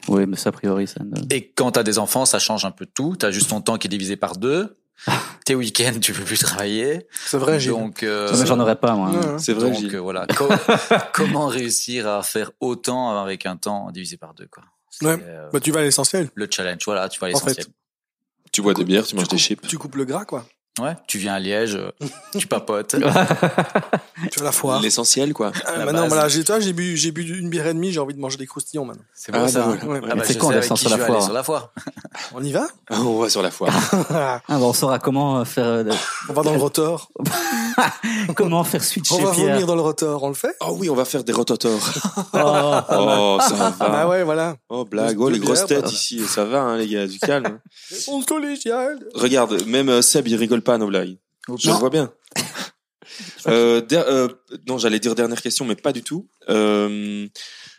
Oui, 0.08 0.26
mais 0.26 0.36
ça, 0.38 0.50
a 0.50 0.52
priori, 0.54 0.88
ça 0.88 1.02
ne... 1.04 1.16
Et 1.34 1.50
quand 1.52 1.74
tu 1.74 1.80
as 1.80 1.84
des 1.84 2.00
enfants, 2.00 2.26
ça 2.26 2.40
change 2.40 2.66
un 2.66 2.72
peu 2.72 2.86
tout. 2.86 3.16
Tu 3.20 3.26
as 3.26 3.32
juste 3.32 3.50
ton 3.50 3.62
temps 3.62 3.78
qui 3.78 3.88
est 3.88 3.90
divisé 3.90 4.16
par 4.16 4.38
deux. 4.38 4.78
Tes 5.46 5.56
week-ends, 5.56 6.00
tu 6.02 6.14
peux 6.14 6.24
plus 6.24 6.40
travailler. 6.40 7.06
C'est 7.26 7.38
vrai, 7.38 7.60
Gilles. 7.60 7.72
Donc, 7.72 8.04
euh, 8.04 8.46
j'en 8.46 8.60
aurais 8.60 8.78
pas, 8.78 8.96
moi. 8.96 9.10
Ouais, 9.12 9.18
ouais. 9.18 9.40
C'est 9.40 9.54
vrai, 9.54 9.70
donc 9.72 9.80
Gilles. 9.80 9.96
euh, 9.96 10.00
voilà. 10.02 10.26
Co- 10.38 10.48
comment 11.14 11.48
réussir 11.48 12.08
à 12.08 12.24
faire 12.24 12.52
autant 12.62 13.22
avec 13.22 13.46
un 13.46 13.58
temps 13.58 13.92
divisé 13.92 14.16
par 14.18 14.34
deux, 14.34 14.48
quoi? 14.48 14.64
Ouais. 15.02 15.18
euh, 15.22 15.50
Bah, 15.52 15.60
tu 15.60 15.72
vas 15.72 15.82
à 15.82 15.84
l'essentiel. 15.84 16.30
le 16.36 16.48
challenge. 16.50 16.82
Voilà, 16.86 17.10
tu 17.10 17.20
vas 17.20 17.28
à 17.28 17.30
En 17.30 17.34
l'essentiel. 17.34 17.66
Tu 18.52 18.62
bois 18.62 18.74
des 18.74 18.86
bières, 18.86 19.06
tu 19.06 19.16
manges 19.16 19.26
coupes- 19.26 19.32
des 19.34 19.38
chips. 19.40 19.68
Tu 19.68 19.78
coupes 19.78 19.96
le 19.96 20.06
gras, 20.06 20.26
quoi. 20.26 20.46
Ouais, 20.82 20.96
tu 21.06 21.20
viens 21.20 21.36
à 21.36 21.40
Liège, 21.40 21.76
euh, 21.76 21.92
tu 22.40 22.48
papotes. 22.48 22.96
Tu 24.32 24.40
vas 24.40 24.46
la 24.46 24.52
foire. 24.52 24.82
L'essentiel, 24.82 25.32
quoi. 25.32 25.52
Euh, 25.70 25.86
maintenant, 25.86 26.08
voilà, 26.08 26.28
j'ai, 26.28 26.44
toi, 26.44 26.60
j'ai 26.60 26.74
bu, 26.74 26.98
j'ai 26.98 27.12
bu 27.12 27.22
une 27.38 27.50
bière 27.50 27.68
et 27.68 27.76
demie, 27.76 27.92
j'ai 27.92 28.00
envie 28.00 28.16
de 28.16 28.20
manger 28.20 28.38
des 28.38 28.48
croustillons 28.48 28.84
maintenant. 28.84 29.04
C'est 29.14 29.32
Ah, 29.36 29.38
bon 29.38 29.44
bah 29.44 29.52
ça. 29.52 29.70
Ouais. 29.70 30.02
Ah 30.10 30.16
bah, 30.16 30.24
C'est 30.26 30.36
quand 30.36 30.48
on 30.48 30.52
descend 30.52 30.78
sur 30.78 30.90
la 30.90 30.98
foire 30.98 31.24
sur 31.24 31.34
la 31.34 31.44
foire. 31.44 31.72
On 32.36 32.44
y 32.44 32.52
va? 32.52 32.68
On 32.90 33.20
va 33.20 33.30
sur 33.30 33.42
la 33.44 33.52
foire. 33.52 33.72
Ah, 34.10 34.42
bah, 34.50 34.58
on 34.60 34.74
saura 34.74 35.00
comment 35.00 35.40
euh, 35.40 35.46
faire, 35.46 35.66
euh, 35.66 35.92
on 36.30 36.34
va 36.34 36.44
dans 36.44 36.54
le 36.54 36.60
rotor. 36.60 37.10
comment 38.36 38.64
faire 38.64 38.84
switcher 38.84 39.16
On 39.16 39.24
va 39.24 39.32
Pierre. 39.32 39.52
vomir 39.54 39.68
dans 39.68 39.76
le 39.76 39.82
rotor, 39.82 40.22
on 40.24 40.28
le 40.30 40.34
fait? 40.34 40.56
Oh 40.62 40.76
oui, 40.80 40.90
on 40.90 40.96
va 40.96 41.06
faire 41.06 41.24
des 41.24 41.34
rototors. 41.34 41.80
Oh, 42.34 42.82
Oh, 42.90 43.38
ça 43.42 43.54
va. 43.56 43.74
Ah 43.80 44.08
ouais, 44.08 44.24
voilà. 44.24 44.56
Oh, 44.70 44.86
blague. 44.86 45.20
Oh, 45.20 45.30
les 45.30 45.40
grosses 45.40 45.66
têtes 45.66 45.86
bah. 45.86 45.90
ici. 45.92 46.24
Ça 46.26 46.46
va, 46.46 46.62
hein, 46.62 46.78
les 46.78 46.88
gars, 46.88 47.08
du 47.08 47.20
calme. 47.20 47.60
On 48.08 48.22
collégial. 48.22 49.00
Regarde, 49.16 49.66
même 49.68 50.02
Seb, 50.02 50.28
il 50.28 50.36
rigole 50.36 50.62
pas 50.64 50.78
blagues. 50.88 51.18
Je 51.60 51.70
le 51.70 51.76
vois 51.76 51.90
bien. 51.90 52.12
Euh, 53.48 53.82
der- 53.82 54.08
euh, 54.08 54.30
non, 54.68 54.78
j'allais 54.78 55.00
dire 55.00 55.14
dernière 55.14 55.42
question, 55.42 55.66
mais 55.66 55.76
pas 55.76 55.92
du 55.92 56.02
tout. 56.04 56.30
Euh, 56.50 57.28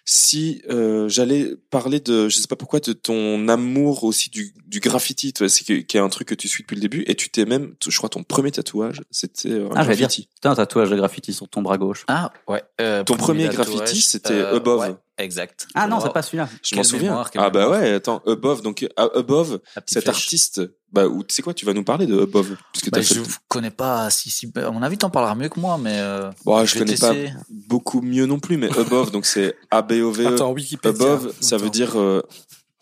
si 0.05 0.61
euh, 0.68 1.09
j'allais 1.09 1.57
parler 1.70 1.99
de, 1.99 2.28
je 2.28 2.37
sais 2.37 2.47
pas 2.47 2.57
pourquoi, 2.57 2.78
de 2.80 2.93
ton 2.93 3.49
amour 3.49 4.05
aussi 4.05 4.28
du, 4.28 4.53
du 4.66 4.80
graffiti, 4.80 5.32
c'est 5.49 5.64
qui 5.64 5.97
est 5.97 6.01
un 6.01 6.11
truc 6.11 6.28
que 6.28 6.35
tu 6.35 6.47
suis 6.47 6.62
depuis 6.62 6.74
le 6.76 6.82
début, 6.82 7.05
et 7.07 7.14
tu 7.14 7.30
t'es 7.30 7.47
même, 7.47 7.74
je 7.85 7.97
crois, 7.97 8.11
ton 8.11 8.22
premier 8.22 8.51
tatouage, 8.51 9.01
c'était 9.11 9.53
un 9.62 9.70
Ah, 9.74 9.85
graffiti. 9.87 10.28
putain, 10.35 10.51
un 10.51 10.55
tatouage 10.57 10.91
de 10.91 10.97
graffiti 10.97 11.32
sur 11.32 11.49
ton 11.49 11.62
bras 11.62 11.78
gauche. 11.78 12.05
Ah, 12.07 12.30
ouais. 12.47 12.62
Euh, 12.82 13.03
Ton 13.03 13.16
premier 13.16 13.49
graffiti, 13.49 14.03
c'était 14.03 14.43
Above. 14.43 14.80
ouais, 14.80 14.95
exact. 15.16 15.66
Ah 15.74 15.87
non, 15.89 15.97
Oh, 15.99 16.03
c'est 16.05 16.12
pas 16.12 16.22
celui-là. 16.22 16.51
Je 16.62 16.76
m'en 16.76 16.85
souviens. 16.85 17.09
mémoire, 17.11 17.30
ah 17.37 17.49
bah 17.49 17.70
ouais, 17.70 17.95
attends, 17.95 18.22
Above, 18.26 18.61
donc 18.61 18.87
ah, 18.97 19.09
Above, 19.14 19.59
petite 19.74 19.82
cet 19.87 20.05
flèche. 20.05 20.16
artiste, 20.16 20.61
bah, 20.95 21.07
ou 21.07 21.22
tu 21.24 21.34
sais 21.34 21.42
quoi, 21.42 21.53
tu 21.53 21.66
vas 21.66 21.72
nous 21.74 21.84
parler 21.84 22.07
de 22.07 22.20
Above, 22.22 22.57
puisque 22.72 22.90
Bah, 22.90 22.99
t'as 22.99 23.03
fait 23.03 23.14
je 23.16 23.20
le- 23.20 23.26
connais 23.49 23.70
pas 23.70 24.09
si 24.11 24.30
si 24.30 24.51
à 24.55 24.70
mon 24.70 24.82
avis 24.82 24.97
t'en 24.97 25.11
parleras 25.11 25.34
mieux 25.34 25.49
que 25.49 25.59
moi 25.61 25.76
mais 25.76 25.99
euh, 25.99 26.30
Bon, 26.45 26.64
je 26.64 26.74
vais 26.78 26.84
connais 26.84 26.97
pas 26.97 27.14
beaucoup 27.51 28.01
mieux 28.01 28.26
non 28.26 28.38
plus, 28.38 28.57
mais 28.57 28.68
Above, 28.78 29.11
donc 29.11 29.26
c'est 29.26 29.57
A-B-O-V-E. 29.70 30.34
Attends, 30.34 30.53
Wikipédia. 30.53 31.14
Above, 31.14 31.34
ça 31.40 31.57
veut 31.57 31.70
dire 31.70 31.99
euh, 31.99 32.22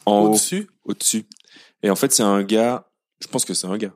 en 0.06 0.20
haut, 0.20 0.28
Au-dessus. 0.30 0.68
au-dessus. 0.84 1.24
Et 1.82 1.90
en 1.90 1.96
fait, 1.96 2.12
c'est 2.12 2.22
un 2.22 2.42
gars, 2.42 2.86
je 3.20 3.26
pense 3.26 3.44
que 3.44 3.54
c'est 3.54 3.66
un 3.66 3.76
gars, 3.76 3.94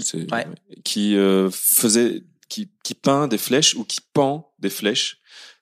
c'est 0.00 0.32
Ouais. 0.32 0.46
qui 0.84 1.16
euh, 1.16 1.50
faisait, 1.52 2.24
qui, 2.48 2.70
qui 2.82 2.94
peint 2.94 3.28
des 3.28 3.38
flèches 3.38 3.74
ou 3.74 3.84
qui 3.84 4.00
pend 4.14 4.52
des 4.58 4.70
flèches 4.70 5.17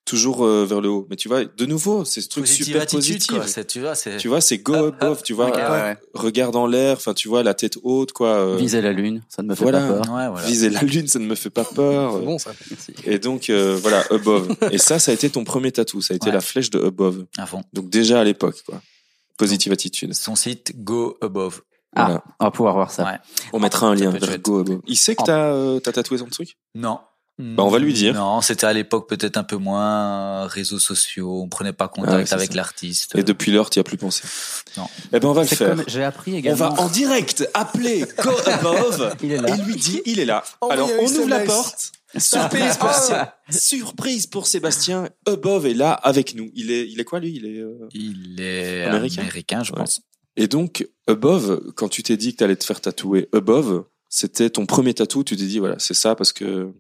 toujours 0.07 0.47
euh, 0.47 0.65
vers 0.65 0.81
le 0.81 0.89
haut. 0.89 1.07
Mais 1.11 1.17
tu 1.17 1.29
vois, 1.29 1.45
de 1.45 1.67
nouveau, 1.67 2.07
c'est 2.07 2.23
ce 2.23 2.29
truc 2.29 2.45
Positive 2.45 2.65
super 2.67 2.87
positif. 2.87 3.27
tu 3.27 3.35
vois 3.81 3.95
c'est 3.95 4.17
Tu 4.17 4.29
vois, 4.29 4.41
c'est 4.41 4.57
go 4.59 4.93
hop. 5.01 5.23
tu 5.23 5.35
vois, 5.35 5.49
Ok, 5.49 5.57
ouais, 5.57 5.63
ouais. 5.63 5.97
regarde 6.15 6.57
en 6.57 6.67
l'air, 6.67 6.97
enfin, 6.97 7.13
tu 7.13 7.29
vois, 7.29 7.43
la 7.43 7.53
tête 7.53 7.77
haute, 7.83 8.13
quoi. 8.13 8.29
euh, 8.29 8.57
Viser 8.57 8.81
la 8.81 8.93
lune, 8.93 9.23
ça 9.29 9.43
ne 9.43 9.49
me 9.49 9.55
fait 9.55 9.63
voilà. 9.65 9.81
pas 9.81 9.89
peur. 9.89 10.15
ouais 10.15 10.29
voilà. 10.29 10.47
Viser 10.47 10.71
la 10.71 10.81
lune, 10.83 11.07
ça 11.09 11.19
ne 11.19 11.27
me 11.27 11.35
fait 11.35 11.51
pas 11.51 11.65
peur. 11.65 12.15
C'est 12.19 12.25
bon, 12.25 12.39
ça. 12.39 12.53
Merci. 12.71 12.95
Et 13.05 13.19
donc, 13.19 13.51
euh, 13.51 13.77
voilà, 13.83 14.03
above. 14.11 14.57
Et 14.71 14.79
ça, 14.79 14.99
ça 14.99 15.11
a 15.11 15.15
été 15.15 15.29
ton 15.29 15.45
premier 15.45 15.73
tatou. 15.73 16.01
Ça 16.01 16.15
a 16.15 16.17
été 16.17 16.29
Ouais. 16.29 16.33
la 16.33 16.41
flèche 16.41 16.71
de 16.71 16.83
above. 16.83 17.27
à 17.37 17.45
fond. 17.47 17.63
Donc 17.75 17.91
déjà 17.91 18.21
à 18.21 18.25
l'époque, 18.25 18.63
quoi. 18.65 18.81
Positive 19.37 19.73
attitude. 19.73 20.15
Son 20.15 20.35
site 20.35 20.73
Go 20.83 21.19
Above. 21.21 21.61
Ah, 21.95 22.05
Voilà. 22.05 22.25
on 22.41 22.45
va 22.45 22.51
pouvoir 22.51 22.75
voir 22.75 22.91
ça. 22.91 23.05
Ouais. 23.05 23.19
On 23.53 23.59
mettra 23.61 23.87
un 23.87 23.95
lien 23.95 24.11
vers. 24.11 24.39
Go 24.39 24.61
Above. 24.61 24.81
Il 24.87 24.97
sait 24.97 25.15
que 25.17 25.23
t'as 25.25 25.53
euh, 25.53 25.79
t'as 25.81 25.93
tatoué 25.93 26.19
son 26.19 26.27
truc? 26.27 26.57
Non. 26.75 27.01
Bah, 27.39 27.63
on 27.65 27.69
va 27.69 27.79
lui 27.79 27.93
dire. 27.93 28.15
Non, 28.15 28.41
c'était 28.41 28.65
à 28.67 28.73
l'époque 28.73 29.09
peut-être 29.09 29.37
un 29.37 29.45
peu 29.45 29.57
moins 29.57 30.45
euh, 30.45 30.47
réseaux 30.47 30.79
sociaux. 30.79 31.43
On 31.43 31.49
prenait 31.49 31.75
pas 31.75 31.87
contact 31.89 32.29
c'est 32.29 32.35
avec 32.35 32.55
l'artiste. 32.55 33.15
Et 33.15 33.23
depuis 33.23 33.53
lors, 33.53 33.69
tu 33.69 33.79
as 33.79 33.85
plus 33.85 33.99
pensé. 33.99 34.23
Non. 34.79 34.87
Eh 35.13 35.21
ben, 35.21 35.29
on 35.29 35.33
va 35.33 35.43
le 35.43 35.49
faire. 35.49 35.77
comme 35.77 35.85
j'ai 35.87 36.03
appris 36.03 36.33
On 36.33 36.37
également. 36.37 36.71
va 36.75 36.81
en 36.81 36.89
direct 36.89 37.47
appeler 37.53 38.07
Go 38.23 38.31
Above 38.47 39.17
Il 39.23 39.33
est 39.33 39.41
là. 39.43 39.55
et 39.55 39.61
lui 39.63 39.77
dit 39.77 40.01
il 40.07 40.19
est 40.19 40.25
là. 40.25 40.45
Envoyez 40.63 40.83
Alors 40.83 40.91
on 41.03 41.05
ouvre 41.07 41.29
la 41.29 41.41
porte. 41.41 41.93
Surprise 42.17 42.77
pour, 42.79 42.91
surprise 43.51 44.27
pour 44.27 44.47
Sébastien. 44.47 45.09
Above 45.27 45.67
est 45.67 45.75
là 45.75 45.93
avec 45.93 46.35
nous. 46.35 46.51
Il 46.55 46.71
est, 46.71 46.89
il 46.89 47.01
est 47.01 47.05
quoi 47.05 47.21
lui? 47.21 47.35
Il 47.37 47.47
est. 47.47 47.61
euh, 47.61 47.89
Il 47.93 48.41
est 48.41 48.85
Américain 48.85 49.23
américain, 49.23 49.63
je 49.63 49.73
Ouais. 49.73 49.79
pense. 49.81 50.01
Et 50.37 50.49
donc 50.49 50.87
Above, 51.07 51.61
quand 51.75 51.89
tu 51.89 52.03
t'es 52.03 52.17
dit 52.17 52.33
que 52.33 52.39
t'allais 52.39 52.57
te 52.57 52.65
faire 52.65 52.81
tatouer 52.81 53.29
Above, 53.33 53.85
c'était 54.09 54.51
ton 54.51 54.67
premier 54.67 54.95
tatou. 54.95 55.25
Tu 55.25 55.37
t'es 55.37 55.45
dit 55.45 55.59
voilà 55.59 55.77
c'est 55.79 55.95
ça 55.95 56.15
parce 56.15 56.33
que. 56.33 56.73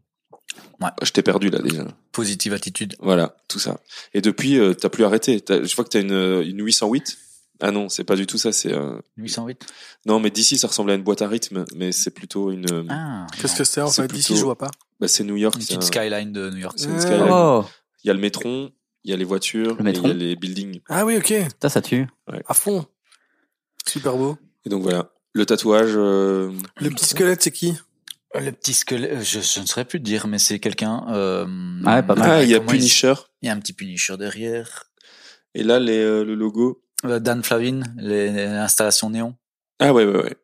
Ouais. 0.80 0.88
Je 1.02 1.10
t'ai 1.10 1.22
perdu 1.22 1.48
là 1.50 1.58
déjà. 1.60 1.86
Positive 2.12 2.52
attitude. 2.52 2.96
Voilà 3.00 3.36
tout 3.48 3.58
ça. 3.58 3.80
Et 4.14 4.20
depuis 4.20 4.58
euh, 4.58 4.74
t'as 4.74 4.88
plus 4.90 5.04
arrêté. 5.04 5.40
T'as- 5.40 5.62
Je 5.62 5.74
vois 5.74 5.84
que 5.84 5.90
t'as 5.90 6.00
une, 6.00 6.42
une 6.48 6.62
808. 6.64 7.18
Ah 7.60 7.70
non 7.70 7.88
c'est 7.88 8.04
pas 8.04 8.16
du 8.16 8.26
tout 8.26 8.36
ça. 8.36 8.52
C'est 8.52 8.72
euh, 8.72 8.98
808. 9.16 9.64
non 10.04 10.20
mais 10.20 10.30
d'ici 10.30 10.58
ça 10.58 10.68
ressemble 10.68 10.90
à 10.90 10.94
une 10.94 11.02
boîte 11.02 11.22
à 11.22 11.28
rythme, 11.28 11.64
mais 11.74 11.92
c'est 11.92 12.10
plutôt 12.10 12.50
une. 12.50 12.70
euh, 12.70 12.84
Ah. 12.90 13.26
Qu'est-ce 13.40 13.56
que 13.56 13.64
c'est 13.64 13.80
en 13.80 13.86
C'est 13.88 14.02
fait? 14.02 14.08
D'ici, 14.08 14.26
plutôt- 14.28 14.40
je 14.40 14.44
vois 14.44 14.58
pas. 14.58 14.70
Bah, 15.00 15.08
c'est 15.08 15.24
New 15.24 15.36
York. 15.36 15.54
Une 15.56 15.62
c'est 15.62 15.76
petite 15.78 15.82
un- 15.96 16.02
skyline 16.04 16.32
de 16.32 16.50
New 16.50 16.58
York. 16.58 16.74
C'est 16.76 16.88
une 16.88 17.00
skyline. 17.00 17.26
Oh, 17.30 17.64
Il 18.04 18.08
y 18.08 18.10
a 18.10 18.14
le 18.14 18.20
métron, 18.20 18.70
il 19.04 19.10
y 19.10 19.14
a 19.14 19.16
les 19.16 19.24
voitures, 19.24 19.76
Le 19.82 19.88
et 19.88 19.92
il 19.96 20.02
y 20.06 20.10
a 20.10 20.12
les 20.12 20.36
buildings. 20.36 20.80
Ah 20.90 21.04
oui, 21.06 21.16
ok. 21.16 21.32
ça, 21.62 21.68
ça 21.70 21.80
tue. 21.80 22.06
À 22.46 22.52
fond. 22.54 22.84
Super 23.86 24.16
beau. 24.16 24.36
Et 24.64 24.68
donc 24.68 24.82
voilà. 24.82 25.10
Le 25.32 25.44
tatouage, 25.46 25.92
euh, 25.96 26.50
Le 26.80 26.90
petit 26.90 27.04
squelette, 27.06 27.42
c'est 27.42 27.50
qui? 27.52 27.74
Le 28.40 28.52
petit 28.52 28.72
squelette, 28.74 29.22
je, 29.22 29.40
je 29.40 29.60
ne 29.60 29.66
saurais 29.66 29.84
plus 29.84 29.98
te 29.98 30.04
dire, 30.04 30.26
mais 30.26 30.38
c'est 30.38 30.58
quelqu'un. 30.58 31.04
Euh, 31.10 31.46
Ouais, 31.84 32.02
pas 32.02 32.14
mal. 32.14 32.30
ah, 32.30 32.42
il 32.42 32.50
y 32.50 32.54
a 32.54 32.60
Punisher. 32.60 33.14
Il 33.42 33.46
y 33.46 33.48
a 33.48 33.52
un 33.52 33.58
petit 33.60 33.72
Punisher 33.72 34.16
derrière. 34.16 34.84
Et 35.54 35.62
là, 35.62 35.78
les, 35.78 35.98
euh, 35.98 36.22
le 36.24 36.34
logo. 36.34 36.82
Euh, 37.04 37.18
Dan 37.18 37.42
Flavin, 37.42 37.80
les, 37.96 38.30
les 38.30 38.44
installations 38.46 39.10
néon. 39.10 39.36
Ah 39.78 39.92
ouais, 39.92 40.04
ouais, 40.04 40.22
ouais. 40.22 40.36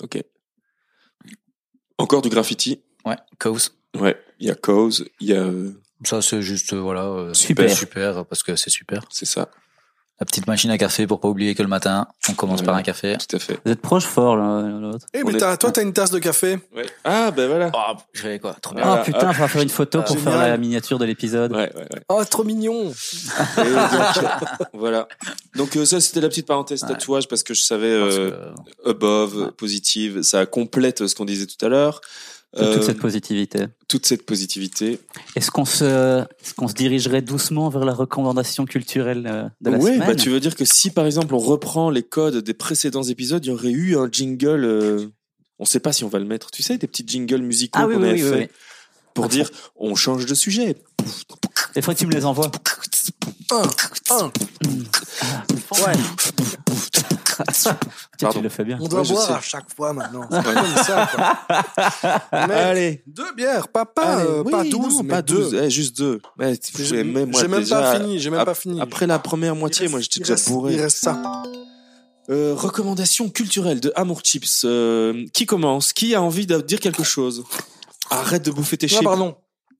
Ok. 0.00 0.22
Encore 1.98 2.22
du 2.22 2.28
graffiti. 2.28 2.82
Ouais, 3.04 3.16
Cause. 3.38 3.76
Ouais. 3.98 4.16
Il 4.40 4.46
y 4.48 4.50
a 4.50 4.54
Cause, 4.54 5.04
il 5.20 5.28
y 5.28 5.34
a, 5.34 5.42
euh, 5.42 5.70
Ça, 6.04 6.22
c'est 6.22 6.42
juste, 6.42 6.72
euh, 6.72 6.80
voilà. 6.80 7.04
euh, 7.04 7.34
Super. 7.34 7.70
Super, 7.70 8.24
parce 8.26 8.42
que 8.42 8.56
c'est 8.56 8.70
super. 8.70 9.04
c'est 9.10 9.26
ça, 9.26 9.50
La 10.22 10.26
petite 10.26 10.46
machine 10.46 10.70
à 10.70 10.78
café 10.78 11.08
pour 11.08 11.18
pas 11.18 11.26
oublier 11.26 11.56
que 11.56 11.64
le 11.64 11.68
matin, 11.68 12.06
on 12.28 12.34
commence 12.34 12.60
Ouais. 12.60 12.66
par 12.66 12.76
un 12.76 12.82
café. 12.82 13.16
tout 13.28 13.34
à 13.34 13.40
fait. 13.40 13.58
Vous 13.66 13.72
êtes 13.72 13.80
proches 13.80 14.04
fort 14.06 14.36
l'un 14.36 14.78
l'autre. 14.78 15.04
Eh, 15.12 15.24
mais 15.24 15.32
est- 15.34 15.38
toi, 15.58 15.72
t'as 15.72 15.82
une 15.82 15.92
tasse 15.92 16.12
de 16.12 16.20
café. 16.20 16.60
Ouais. 16.76 16.86
Ah, 17.02 17.32
ben 17.32 17.48
voilà. 17.48 17.72
Oh, 17.74 17.94
je 18.12 18.22
vais 18.22 18.38
quoi, 18.38 18.54
trop 18.62 18.72
bien. 18.72 18.84
Voilà, 18.84 19.00
oh 19.02 19.04
putain, 19.04 19.32
va 19.32 19.48
faire 19.48 19.62
une 19.62 19.68
photo 19.68 19.98
Ah, 20.00 20.02
pour 20.04 20.16
faire 20.20 20.38
la 20.38 20.56
miniature 20.56 21.00
de 21.00 21.04
l'épisode. 21.06 21.50
Ouais, 21.50 21.72
ouais, 21.74 21.82
ouais. 21.92 22.02
Oh, 22.08 22.22
trop 22.24 22.44
mignon. 22.44 22.92
Et 22.92 23.64
donc, 23.64 24.24
voilà. 24.74 25.08
Donc 25.56 25.76
euh, 25.76 25.84
ça, 25.84 26.00
c'était 26.00 26.20
la 26.20 26.28
petite 26.28 26.46
parenthèse 26.46 26.84
Ouais. 26.84 26.90
tatouage 26.90 27.26
parce 27.26 27.42
que 27.42 27.52
je 27.52 27.62
savais 27.64 27.90
euh, 27.90 28.30
que- 28.84 28.90
above, 28.90 29.36
Ouais. 29.36 29.50
positive, 29.50 30.22
ça 30.22 30.46
complète 30.46 31.08
ce 31.08 31.16
qu'on 31.16 31.24
disait 31.24 31.46
tout 31.46 31.66
à 31.66 31.68
l'heure. 31.68 32.00
Toute 32.54 32.62
Euh, 32.66 32.82
cette 32.82 32.98
positivité. 32.98 33.64
toute 33.88 34.04
cette 34.04 34.26
positivité. 34.26 35.00
Est-ce 35.36 35.50
qu'on 35.50 35.64
se, 35.64 36.20
est-ce 36.20 36.52
qu'on 36.54 36.68
se 36.68 36.74
dirigerait 36.74 37.22
doucement 37.22 37.70
vers 37.70 37.84
la 37.86 37.94
recommandation 37.94 38.66
culturelle 38.66 39.26
euh, 39.26 39.48
de 39.62 39.70
la 39.70 39.78
ouais, 39.78 39.94
semaine? 39.94 40.08
bah 40.08 40.14
tu 40.14 40.28
veux 40.28 40.38
dire 40.40 40.54
que 40.54 40.64
si 40.66 40.90
par 40.90 41.06
exemple 41.06 41.34
on 41.34 41.38
reprend 41.38 41.88
les 41.88 42.02
codes 42.02 42.38
des 42.44 42.52
précédents 42.54 43.04
épisodes, 43.04 43.42
il 43.44 43.48
y 43.48 43.52
aurait 43.52 43.70
eu 43.70 43.96
un 43.96 44.08
jingle. 44.12 44.64
euh, 44.64 45.06
on 45.58 45.64
sait 45.64 45.80
pas 45.80 45.92
si 45.92 46.04
on 46.04 46.08
va 46.08 46.18
le 46.18 46.24
mettre. 46.26 46.50
Tu 46.50 46.62
sais, 46.62 46.76
des 46.76 46.86
petits 46.86 47.04
jingles 47.06 47.40
musicaux 47.42 47.78
Ah 47.80 47.84
qu'on 47.84 48.02
oui, 48.02 48.08
avait 48.10 48.22
oui, 48.22 48.28
fait 48.28 48.38
oui. 48.40 48.48
pour 49.14 49.28
dire 49.28 49.48
on 49.76 49.94
change 49.94 50.26
de 50.26 50.34
sujet. 50.34 50.76
Faudrait 51.74 51.94
que 51.94 51.98
tu 52.00 52.06
me 52.06 52.12
les 52.12 52.24
envoies. 52.26 52.50
Un, 53.52 53.62
un. 54.16 54.24
Ouais. 55.84 55.92
Pardon. 58.20 58.38
tu 58.38 58.42
le 58.42 58.48
fais 58.48 58.64
bien. 58.64 58.78
On 58.80 58.86
doit 58.88 59.00
Ouais, 59.02 59.08
boire 59.08 59.32
à 59.32 59.40
chaque 59.40 59.74
fois 59.74 59.92
maintenant. 59.92 60.28
C'est 60.30 60.42
comme 60.42 60.76
ça, 60.84 61.10
quoi. 61.14 62.18
Mais 62.48 62.54
Allez. 62.54 63.02
deux 63.06 63.32
bières, 63.34 63.68
pas, 63.68 63.84
pas, 63.84 64.02
Allez, 64.18 64.28
euh, 64.30 64.42
oui, 64.44 64.52
pas 64.52 64.64
non, 64.64 64.70
douze, 64.70 65.02
mais 65.02 65.08
pas 65.08 65.22
deux. 65.22 65.50
12, 65.50 65.54
eh, 65.62 65.70
juste 65.70 65.96
deux. 65.98 66.20
J'ai 66.78 67.04
même, 67.04 67.30
moi, 67.30 67.42
même 67.48 67.60
déjà, 67.60 67.80
pas 67.80 67.98
fini, 68.00 68.18
j'ai 68.18 68.30
même 68.30 68.40
ap- 68.40 68.46
pas 68.46 68.54
fini. 68.54 68.80
Après 68.80 69.06
la 69.06 69.18
première 69.18 69.56
moitié, 69.56 69.82
reste- 69.86 69.90
moi 69.92 70.00
j'étais 70.00 70.20
déjà 70.20 70.34
reste- 70.34 70.48
bourré. 70.48 70.74
Il 70.74 70.80
reste 70.80 70.98
ça. 70.98 71.42
Euh, 72.30 72.54
recommandation 72.56 73.28
culturelle 73.30 73.80
de 73.80 73.92
Amour 73.96 74.20
Chips. 74.22 74.62
Euh, 74.64 75.24
qui 75.32 75.44
commence? 75.46 75.92
Qui 75.92 76.14
a 76.14 76.22
envie 76.22 76.46
de 76.46 76.60
dire 76.60 76.78
quelque 76.80 77.02
chose? 77.02 77.44
Arrête 78.10 78.44
de 78.44 78.50
bouffer 78.52 78.76
tes 78.76 78.86
Ah, 78.86 78.94
chips. 78.94 79.02
pardon. 79.04 79.34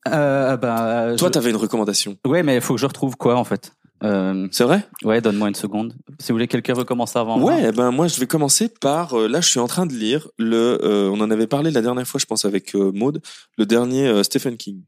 Euh, 0.08 0.56
bah, 0.56 1.14
Toi, 1.16 1.28
je- 1.28 1.32
t'avais 1.32 1.50
une 1.50 1.56
recommandation. 1.56 2.16
Ouais, 2.26 2.42
mais 2.42 2.56
il 2.56 2.60
faut 2.60 2.74
que 2.74 2.80
je 2.80 2.86
retrouve 2.86 3.16
quoi 3.16 3.36
en 3.36 3.44
fait? 3.44 3.72
Euh, 4.02 4.48
C'est 4.50 4.64
vrai? 4.64 4.84
ouais, 5.04 5.20
donne-moi 5.20 5.46
une 5.48 5.54
seconde. 5.54 5.94
Si 6.18 6.28
vous 6.32 6.34
voulez, 6.34 6.48
quelqu'un 6.48 6.74
veut 6.74 6.82
commencer 6.84 7.18
avant 7.20 7.38
moi. 7.38 7.54
Ouais, 7.54 7.66
eh 7.68 7.72
ben 7.72 7.92
moi 7.92 8.08
je 8.08 8.18
vais 8.18 8.26
commencer 8.26 8.68
par 8.68 9.14
euh, 9.16 9.28
là 9.28 9.40
je 9.40 9.48
suis 9.48 9.60
en 9.60 9.68
train 9.68 9.86
de 9.86 9.92
lire 9.94 10.26
le 10.38 10.78
euh, 10.82 11.08
on 11.10 11.20
en 11.20 11.30
avait 11.30 11.46
parlé 11.46 11.70
la 11.70 11.82
dernière 11.82 12.04
fois 12.06 12.18
je 12.18 12.26
pense 12.26 12.44
avec 12.44 12.74
euh, 12.74 12.90
Maud, 12.92 13.22
le 13.58 13.64
dernier 13.64 14.08
euh, 14.08 14.24
Stephen 14.24 14.56
King. 14.56 14.82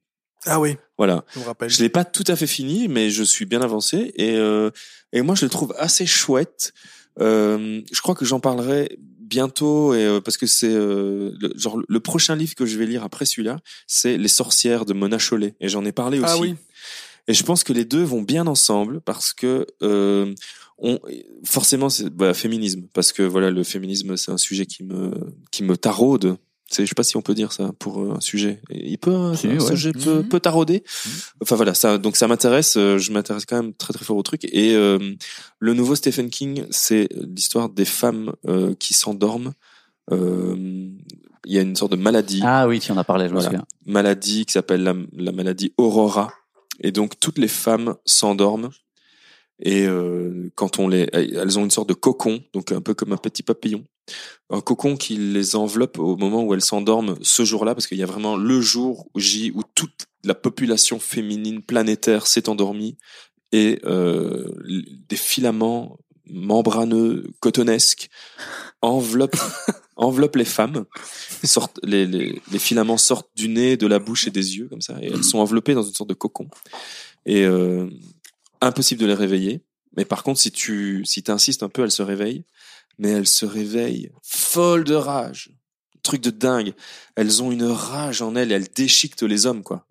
Ah 0.46 0.58
oui, 0.58 0.76
Voilà. 0.98 1.24
je 1.32 1.38
me 1.38 1.44
rappelle. 1.44 1.70
Je 1.70 1.80
l'ai 1.80 1.88
pas 1.88 2.04
tout 2.04 2.24
à 2.26 2.34
fait 2.34 2.48
fini 2.48 2.88
mais 2.88 3.08
je 3.10 3.22
suis 3.22 3.46
bien 3.46 3.62
avancé 3.62 4.12
et 4.16 4.34
euh, 4.36 4.70
et 5.12 5.22
moi 5.22 5.36
je 5.36 5.44
le 5.46 5.48
trouve 5.50 5.72
assez 5.78 6.06
chouette. 6.06 6.72
Euh, 7.20 7.82
je 7.92 8.00
crois 8.00 8.16
que 8.16 8.24
j'en 8.24 8.40
parlerai 8.40 8.98
bientôt 9.34 9.94
et 9.94 10.04
euh, 10.04 10.20
parce 10.20 10.36
que 10.36 10.46
c'est 10.46 10.72
euh, 10.72 11.32
le, 11.40 11.52
genre 11.56 11.78
le 11.86 12.00
prochain 12.00 12.36
livre 12.36 12.54
que 12.54 12.66
je 12.66 12.78
vais 12.78 12.86
lire 12.86 13.02
après 13.02 13.26
celui-là, 13.26 13.58
c'est 13.88 14.16
Les 14.16 14.28
sorcières 14.28 14.84
de 14.84 14.92
Mona 14.92 15.18
Chollet 15.18 15.56
et 15.60 15.68
j'en 15.68 15.84
ai 15.84 15.90
parlé 15.92 16.18
aussi. 16.20 16.28
Ah 16.28 16.38
oui. 16.38 16.54
Et 17.26 17.34
je 17.34 17.42
pense 17.42 17.64
que 17.64 17.72
les 17.72 17.84
deux 17.84 18.04
vont 18.04 18.22
bien 18.22 18.46
ensemble 18.46 19.00
parce 19.00 19.32
que 19.32 19.66
euh, 19.82 20.32
on 20.78 21.00
forcément 21.44 21.88
c'est 21.88 22.10
bah, 22.10 22.32
féminisme 22.32 22.82
parce 22.92 23.12
que 23.12 23.22
voilà 23.22 23.50
le 23.50 23.64
féminisme 23.64 24.16
c'est 24.16 24.30
un 24.30 24.38
sujet 24.38 24.66
qui 24.66 24.84
me 24.84 25.10
qui 25.50 25.64
me 25.64 25.76
taraude. 25.76 26.36
C'est 26.74 26.84
je 26.84 26.88
sais 26.88 26.94
pas 26.94 27.02
si 27.04 27.16
on 27.16 27.22
peut 27.22 27.34
dire 27.34 27.52
ça 27.52 27.72
pour 27.78 28.00
euh, 28.02 28.14
un 28.16 28.20
sujet. 28.20 28.60
Et 28.70 28.90
Il 28.90 28.98
peut 28.98 29.34
Si, 29.36 29.46
un 29.46 29.54
ouais. 29.58 29.60
sujet 29.60 29.92
peut, 29.92 30.18
Mhm. 30.22 30.28
peut 30.28 30.40
tarauder. 30.40 30.82
Enfin 31.42 31.56
voilà 31.56 31.74
ça 31.74 31.98
donc 31.98 32.16
ça 32.16 32.26
m'intéresse. 32.28 32.76
euh, 32.76 32.98
Je 32.98 33.12
m'intéresse 33.12 33.46
quand 33.46 33.56
même 33.62 33.72
très 33.74 33.92
très 33.92 34.04
fort 34.04 34.16
au 34.16 34.22
truc. 34.22 34.44
Et 34.52 34.74
euh, 34.74 34.98
le 35.58 35.74
nouveau 35.74 35.94
Stephen 35.94 36.30
King 36.30 36.64
c'est 36.70 37.08
l'histoire 37.12 37.68
des 37.68 37.84
femmes 37.84 38.32
euh, 38.48 38.74
qui 38.74 38.92
s'endorment. 38.94 39.52
Euh, 40.12 40.90
Il 41.46 41.52
y 41.52 41.58
a 41.58 41.62
une 41.62 41.76
sorte 41.76 41.92
de 41.92 41.96
maladie 41.96 42.40
Ah 42.42 42.66
oui, 42.66 42.80
tu 42.80 42.90
en 42.92 42.96
as 42.96 43.04
parlé, 43.04 43.24
je 43.28 43.30
me 43.30 43.34
Voilà. 43.34 43.48
souviens. 43.50 43.64
maladie 43.86 44.46
qui 44.46 44.52
s'appelle 44.52 44.82
la, 44.82 44.94
la 45.16 45.32
maladie 45.32 45.72
Aurora. 45.76 46.32
Et 46.80 46.90
donc 46.90 47.20
toutes 47.20 47.38
les 47.38 47.48
femmes 47.48 47.94
s'endorment 48.04 48.70
et 49.60 49.86
euh, 49.86 50.50
quand 50.56 50.80
on 50.80 50.88
les, 50.88 51.08
elles 51.12 51.58
ont 51.58 51.64
une 51.64 51.70
sorte 51.70 51.88
de 51.88 51.94
cocon, 51.94 52.42
donc 52.52 52.72
un 52.72 52.80
peu 52.80 52.92
comme 52.94 53.12
un 53.12 53.16
petit 53.16 53.44
papillon, 53.44 53.84
un 54.50 54.60
cocon 54.60 54.96
qui 54.96 55.16
les 55.16 55.56
enveloppe 55.56 55.98
au 55.98 56.16
moment 56.16 56.44
où 56.44 56.54
elles 56.54 56.64
s'endorment 56.64 57.16
ce 57.22 57.44
jour-là, 57.44 57.74
parce 57.74 57.86
qu'il 57.86 57.98
y 57.98 58.02
a 58.02 58.06
vraiment 58.06 58.36
le 58.36 58.60
jour 58.60 59.08
où, 59.14 59.20
J, 59.20 59.52
où 59.54 59.62
toute 59.74 60.06
la 60.24 60.34
population 60.34 60.98
féminine 60.98 61.62
planétaire 61.62 62.26
s'est 62.26 62.48
endormie 62.48 62.96
et 63.52 63.80
euh, 63.84 64.48
des 65.08 65.16
filaments 65.16 65.98
membraneux, 66.26 67.24
cotonesques 67.40 68.08
enveloppent 68.82 69.36
enveloppent 69.96 70.36
les 70.36 70.44
femmes, 70.44 70.86
sortent, 71.44 71.78
les, 71.84 72.06
les, 72.06 72.42
les 72.50 72.58
filaments 72.58 72.98
sortent 72.98 73.30
du 73.36 73.48
nez, 73.48 73.76
de 73.76 73.86
la 73.86 73.98
bouche 73.98 74.26
et 74.26 74.30
des 74.30 74.56
yeux 74.56 74.68
comme 74.68 74.80
ça, 74.80 74.96
et 75.00 75.06
elles 75.06 75.22
sont 75.22 75.38
enveloppées 75.38 75.74
dans 75.74 75.84
une 75.84 75.94
sorte 75.94 76.08
de 76.08 76.14
cocon. 76.14 76.48
Et 77.26 77.44
euh, 77.44 77.88
impossible 78.60 79.00
de 79.00 79.06
les 79.06 79.14
réveiller. 79.14 79.62
Mais 79.96 80.04
par 80.04 80.22
contre, 80.24 80.40
si 80.40 80.50
tu 80.50 81.04
si 81.04 81.22
insistes 81.28 81.62
un 81.62 81.68
peu, 81.68 81.84
elles 81.84 81.90
se 81.90 82.02
réveillent. 82.02 82.44
Mais 82.98 83.10
elles 83.10 83.28
se 83.28 83.46
réveillent 83.46 84.10
folles 84.22 84.84
de 84.84 84.94
rage, 84.94 85.50
truc 86.02 86.20
de 86.20 86.30
dingue. 86.30 86.74
Elles 87.16 87.42
ont 87.42 87.50
une 87.50 87.64
rage 87.64 88.22
en 88.22 88.36
elles, 88.36 88.52
elles 88.52 88.68
déchiquetent 88.74 89.22
les 89.22 89.46
hommes 89.46 89.62
quoi. 89.62 89.86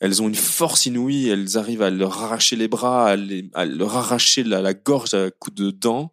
Elles 0.00 0.22
ont 0.22 0.28
une 0.28 0.34
force 0.34 0.86
inouïe, 0.86 1.28
elles 1.28 1.58
arrivent 1.58 1.82
à 1.82 1.90
leur 1.90 2.22
arracher 2.22 2.56
les 2.56 2.68
bras, 2.68 3.10
à 3.54 3.64
leur 3.64 3.96
arracher 3.96 4.44
la, 4.44 4.60
la 4.62 4.74
gorge 4.74 5.14
à 5.14 5.30
coups 5.30 5.56
de 5.56 5.70
dents. 5.70 6.12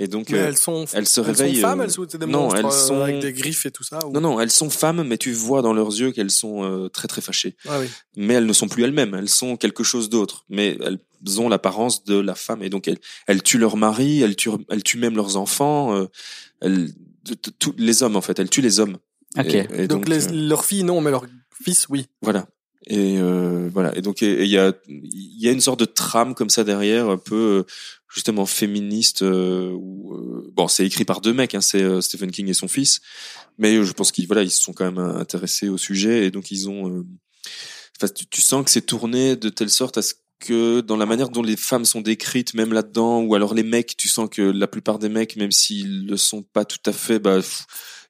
Et 0.00 0.06
donc, 0.06 0.30
Mais 0.30 0.38
euh, 0.38 0.46
elles 0.48 0.56
sont, 0.56 0.84
elles 0.92 1.08
se 1.08 1.20
elles 1.20 1.26
réveillent. 1.26 1.56
sont 1.56 1.60
femmes, 1.62 1.80
euh, 1.80 1.84
elles 1.84 1.90
sont 1.90 2.04
des 2.04 2.18
non, 2.26 2.42
monstres 2.42 2.58
elles 2.60 2.66
euh, 2.66 2.70
sont- 2.70 3.00
avec 3.02 3.18
des 3.18 3.32
griffes 3.32 3.66
et 3.66 3.72
tout 3.72 3.82
ça. 3.82 3.98
ou- 4.06 4.12
non, 4.12 4.20
non, 4.20 4.40
elles 4.40 4.50
sont 4.52 4.70
femmes, 4.70 5.02
mais 5.02 5.18
tu 5.18 5.32
vois 5.32 5.60
dans 5.60 5.72
leurs 5.72 5.88
yeux 5.88 6.12
qu'elles 6.12 6.30
sont 6.30 6.62
euh, 6.62 6.88
très 6.88 7.08
très 7.08 7.20
fâchées. 7.20 7.56
Ah 7.68 7.80
oui. 7.80 7.86
Mais 8.16 8.34
elles 8.34 8.46
ne 8.46 8.52
sont 8.52 8.68
plus 8.68 8.84
elles-mêmes, 8.84 9.14
elles 9.14 9.28
sont 9.28 9.56
quelque 9.56 9.82
chose 9.82 10.08
d'autre. 10.08 10.44
Mais 10.48 10.78
elles 10.84 11.40
ont 11.40 11.48
l'apparence 11.48 12.04
de 12.04 12.16
la 12.16 12.36
femme, 12.36 12.62
et 12.62 12.70
donc 12.70 12.86
elles, 12.86 12.98
elles 13.26 13.42
tuent 13.42 13.58
leur 13.58 13.76
mari, 13.76 14.22
elles 14.22 14.36
tuent, 14.36 14.50
elles 14.70 14.84
tuent 14.84 14.98
même 14.98 15.16
leurs 15.16 15.36
enfants. 15.36 15.96
euh, 15.96 16.06
elles, 16.60 16.90
tous 17.58 17.74
les 17.76 18.02
hommes 18.04 18.14
en 18.16 18.20
fait, 18.20 18.38
elles 18.38 18.50
tuent 18.50 18.62
les 18.62 18.78
hommes. 18.80 18.98
Ok. 19.36 19.46
Et, 19.52 19.58
et 19.58 19.86
Donc, 19.88 20.04
donc, 20.04 20.08
les, 20.08 20.28
euh, 20.28 20.32
leurs 20.48 20.64
filles, 20.64 20.84
non, 20.84 21.00
mais 21.00 21.10
leurs 21.10 21.26
fils, 21.62 21.86
oui. 21.88 22.06
voilà. 22.22 22.46
Et 22.88 23.18
euh, 23.18 23.68
voilà. 23.72 23.96
Et 23.96 24.02
donc 24.02 24.22
il 24.22 24.46
y 24.46 24.58
a 24.58 24.72
y 24.88 25.48
a 25.48 25.52
une 25.52 25.60
sorte 25.60 25.80
de 25.80 25.84
trame 25.84 26.34
comme 26.34 26.48
ça 26.48 26.64
derrière, 26.64 27.10
un 27.10 27.18
peu 27.18 27.34
euh, 27.34 27.72
justement 28.12 28.46
féministe. 28.46 29.22
Euh, 29.22 29.76
euh, 29.76 30.50
bon, 30.54 30.68
c'est 30.68 30.86
écrit 30.86 31.04
par 31.04 31.20
deux 31.20 31.34
mecs, 31.34 31.54
hein, 31.54 31.60
c'est 31.60 31.82
euh, 31.82 32.00
Stephen 32.00 32.30
King 32.30 32.48
et 32.48 32.54
son 32.54 32.66
fils, 32.66 33.00
mais 33.58 33.84
je 33.84 33.92
pense 33.92 34.10
qu'ils 34.10 34.26
voilà 34.26 34.42
ils 34.42 34.50
se 34.50 34.62
sont 34.62 34.72
quand 34.72 34.86
même 34.86 34.98
intéressés 34.98 35.68
au 35.68 35.76
sujet 35.76 36.26
et 36.26 36.30
donc 36.30 36.50
ils 36.50 36.68
ont 36.70 37.04
enfin, 37.96 38.12
tu, 38.12 38.26
tu 38.26 38.40
sens 38.40 38.64
que 38.64 38.70
c'est 38.70 38.86
tourné 38.86 39.36
de 39.36 39.50
telle 39.50 39.70
sorte 39.70 39.98
à 39.98 40.02
ce 40.02 40.14
que 40.40 40.80
dans 40.80 40.96
la 40.96 41.06
manière 41.06 41.28
dont 41.30 41.42
les 41.42 41.56
femmes 41.56 41.84
sont 41.84 42.00
décrites, 42.00 42.54
même 42.54 42.72
là-dedans, 42.72 43.22
ou 43.22 43.34
alors 43.34 43.54
les 43.54 43.62
mecs, 43.62 43.96
tu 43.96 44.08
sens 44.08 44.28
que 44.30 44.42
la 44.42 44.68
plupart 44.68 44.98
des 44.98 45.08
mecs, 45.08 45.36
même 45.36 45.50
s'ils 45.50 46.06
le 46.06 46.16
sont 46.16 46.42
pas 46.42 46.64
tout 46.64 46.78
à 46.86 46.92
fait, 46.92 47.18
bah, 47.18 47.40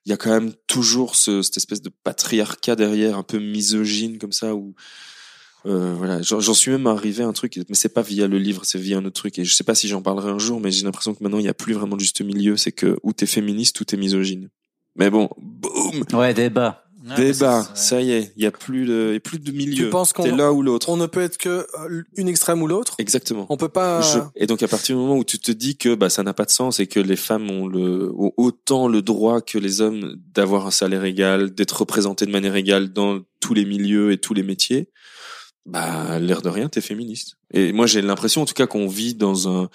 il 0.05 0.09
y 0.09 0.13
a 0.13 0.17
quand 0.17 0.31
même 0.31 0.53
toujours 0.67 1.15
ce, 1.15 1.41
cette 1.41 1.57
espèce 1.57 1.81
de 1.81 1.91
patriarcat 2.03 2.75
derrière, 2.75 3.17
un 3.17 3.23
peu 3.23 3.39
misogyne 3.39 4.17
comme 4.17 4.31
ça, 4.31 4.55
où 4.55 4.75
euh, 5.65 5.93
voilà, 5.93 6.21
j'en 6.21 6.53
suis 6.53 6.71
même 6.71 6.87
arrivé 6.87 7.23
à 7.23 7.27
un 7.27 7.33
truc, 7.33 7.59
mais 7.67 7.75
c'est 7.75 7.93
pas 7.93 8.01
via 8.01 8.27
le 8.27 8.37
livre, 8.37 8.63
c'est 8.63 8.79
via 8.79 8.97
un 8.97 9.05
autre 9.05 9.19
truc, 9.19 9.37
et 9.39 9.45
je 9.45 9.53
sais 9.53 9.63
pas 9.63 9.75
si 9.75 9.87
j'en 9.87 10.01
parlerai 10.01 10.31
un 10.31 10.39
jour, 10.39 10.61
mais 10.61 10.71
j'ai 10.71 10.85
l'impression 10.85 11.13
que 11.13 11.21
maintenant 11.21 11.39
il 11.39 11.45
y 11.45 11.49
a 11.49 11.53
plus 11.53 11.73
vraiment 11.73 11.95
de 11.95 12.01
juste 12.01 12.21
milieu, 12.21 12.55
c'est 12.55 12.71
que 12.71 12.97
ou 13.03 13.11
t'es 13.13 13.25
féministe 13.25 13.79
ou 13.81 13.85
t'es 13.85 13.97
misogyne. 13.97 14.49
Mais 14.95 15.09
bon, 15.09 15.29
boum, 15.37 16.03
Ouais, 16.13 16.33
débat. 16.33 16.88
Débat, 17.15 17.63
c'est- 17.75 17.81
ça 17.89 18.01
y 18.01 18.11
est, 18.11 18.33
il 18.35 18.43
y 18.43 18.45
a 18.45 18.51
plus 18.51 18.85
de, 18.85 19.07
il 19.11 19.13
y 19.13 19.17
a 19.17 19.19
plus 19.21 19.39
de 19.39 19.51
milieu. 19.51 19.85
Tu 19.85 19.89
penses 19.89 20.11
qu'on- 20.11 20.23
T'es 20.23 20.31
l'un 20.35 20.51
ou 20.51 20.61
l'autre. 20.61 20.89
On 20.89 20.97
ne 20.97 21.05
peut 21.05 21.21
être 21.21 21.37
que 21.37 21.65
une 22.17 22.27
extrême 22.27 22.61
ou 22.61 22.67
l'autre? 22.67 22.95
Exactement. 22.99 23.45
On 23.49 23.55
peut 23.57 23.69
pas. 23.69 24.01
Je- 24.01 24.19
et 24.35 24.47
donc 24.47 24.61
à 24.63 24.67
partir 24.67 24.95
du 24.97 25.01
moment 25.01 25.15
où 25.17 25.23
tu 25.23 25.39
te 25.39 25.51
dis 25.51 25.77
que 25.77 25.95
bah 25.95 26.09
ça 26.09 26.23
n'a 26.23 26.33
pas 26.33 26.43
de 26.45 26.51
sens 26.51 26.79
et 26.81 26.87
que 26.87 26.99
les 26.99 27.15
femmes 27.15 27.49
ont 27.49 27.67
le 27.67 28.11
ont 28.17 28.33
autant 28.37 28.87
le 28.89 29.01
droit 29.01 29.39
que 29.41 29.57
les 29.57 29.79
hommes 29.81 30.15
d'avoir 30.33 30.67
un 30.67 30.71
salaire 30.71 31.05
égal, 31.05 31.51
d'être 31.53 31.79
représentés 31.79 32.25
de 32.25 32.31
manière 32.31 32.55
égale 32.55 32.91
dans 32.91 33.19
tous 33.39 33.53
les 33.53 33.63
milieux 33.65 34.11
et 34.11 34.17
tous 34.17 34.33
les 34.33 34.43
métiers, 34.43 34.89
bah 35.65 36.19
l'air 36.19 36.41
de 36.41 36.49
rien 36.49 36.67
t'es 36.67 36.81
féministe. 36.81 37.35
Et 37.53 37.71
moi 37.71 37.85
j'ai 37.85 38.01
l'impression 38.01 38.41
en 38.41 38.45
tout 38.45 38.53
cas 38.53 38.67
qu'on 38.67 38.87
vit 38.87 39.15
dans 39.15 39.47
un 39.47 39.69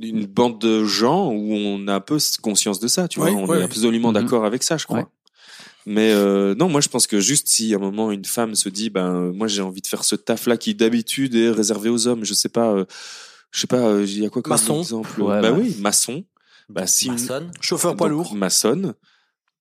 une 0.00 0.24
bande 0.26 0.58
de 0.58 0.84
gens 0.84 1.30
où 1.30 1.52
on 1.54 1.86
a 1.88 1.94
un 1.96 2.00
peu 2.00 2.18
conscience 2.40 2.80
de 2.80 2.88
ça, 2.88 3.08
tu 3.08 3.18
vois, 3.20 3.28
Oui, 3.30 3.36
on 3.36 3.44
oui, 3.46 3.56
est 3.56 3.58
oui. 3.58 3.62
absolument 3.64 4.08
Mhm. 4.08 4.14
d'accord 4.14 4.44
avec 4.46 4.62
ça, 4.62 4.76
je 4.78 4.86
crois. 4.86 5.10
Mais 5.86 6.12
euh, 6.12 6.54
non, 6.54 6.68
moi 6.68 6.80
je 6.80 6.88
pense 6.88 7.06
que 7.08 7.18
juste 7.20 7.48
si 7.48 7.72
à 7.74 7.76
un 7.76 7.80
moment 7.80 8.12
une 8.12 8.24
femme 8.24 8.54
se 8.54 8.68
dit 8.68 8.88
ben 8.90 9.14
euh, 9.14 9.32
moi 9.32 9.48
j'ai 9.48 9.62
envie 9.62 9.80
de 9.80 9.86
faire 9.86 10.04
ce 10.04 10.14
taf 10.14 10.46
là 10.46 10.56
qui 10.56 10.74
d'habitude 10.76 11.34
est 11.34 11.50
réservé 11.50 11.88
aux 11.88 12.06
hommes, 12.06 12.24
je 12.24 12.34
sais 12.34 12.48
pas 12.48 12.70
euh, 12.72 12.84
je 13.50 13.60
sais 13.60 13.66
pas 13.66 13.78
euh, 13.78 14.04
il 14.06 14.20
y 14.22 14.26
a 14.26 14.30
quoi 14.30 14.42
comme 14.42 14.52
Maçon. 14.52 14.78
exemple 14.80 15.20
Ouais, 15.20 15.40
Bah 15.42 15.50
ouais. 15.52 15.60
oui, 15.62 15.76
maçon. 15.80 16.24
Bah 16.68 16.86
si 16.86 17.06
une- 17.06 17.12
Maçonne. 17.14 17.50
Chauffeur 17.60 17.96
poids 17.96 18.08
lourd. 18.08 18.34
maçonne, 18.34 18.94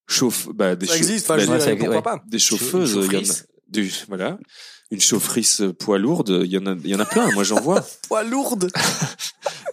chauffe 0.07 0.47
bah 0.53 0.75
des 0.75 0.85
Ça 0.85 0.93
chau- 0.93 0.97
existe. 0.99 1.25
Enfin, 1.31 1.37
bah, 1.47 1.59
je 1.59 1.75
pourquoi 1.75 1.95
ouais. 1.95 2.01
pas 2.03 2.21
des 2.27 2.39
chauffeuses, 2.39 2.93
Une 2.93 3.01
il 3.03 3.13
y 3.13 3.17
en 3.17 3.19
a 3.19 3.23
chaufferisse. 3.23 3.47
du 3.67 3.91
voilà, 4.07 4.37
une 4.91 5.01
chaufferisse 5.01 5.63
poids 5.79 5.97
lourde, 5.97 6.41
il 6.45 6.51
y 6.51 6.57
en 6.59 6.67
a 6.67 6.75
il 6.83 6.87
y 6.89 6.95
en 6.95 6.99
a 6.99 7.05
plein, 7.05 7.31
moi 7.31 7.43
j'en 7.43 7.59
vois. 7.59 7.83
Poids 8.07 8.23
lourde. 8.23 8.69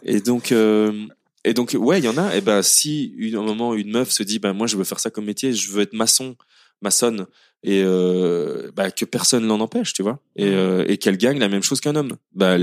Et 0.03 0.20
donc, 0.20 0.53
euh, 0.53 1.07
et 1.49 1.55
donc, 1.55 1.74
ouais, 1.78 1.99
il 1.99 2.05
y 2.05 2.09
en 2.09 2.18
a. 2.18 2.34
Et 2.36 2.40
ben, 2.40 2.62
si 2.62 3.14
une, 3.16 3.36
un 3.36 3.42
moment 3.42 3.74
une 3.74 3.90
meuf 3.90 4.11
se 4.11 4.22
dit, 4.22 4.38
ben 4.38 4.53
moi, 4.53 4.66
je 4.66 4.76
veux 4.76 4.84
faire 4.84 5.01
ça 5.01 5.11
comme 5.11 5.24
métier, 5.24 5.53
je 5.53 5.70
veux 5.70 5.82
être 5.82 5.92
maçon, 5.94 6.36
maçonne, 6.82 7.26
et 7.62 7.82
euh, 7.84 8.70
bah, 8.74 8.90
que 8.90 9.05
personne 9.05 9.46
l'en 9.46 9.61
empêche, 9.61 9.92
tu 9.92 10.03
vois, 10.03 10.18
et, 10.36 10.46
euh, 10.46 10.84
et 10.88 10.96
qu'elle 10.99 11.16
gagne 11.16 11.38
la 11.38 11.49
même 11.49 11.62
chose 11.62 11.80
qu'un 11.80 11.96
homme. 11.96 12.16
Bah, 12.34 12.57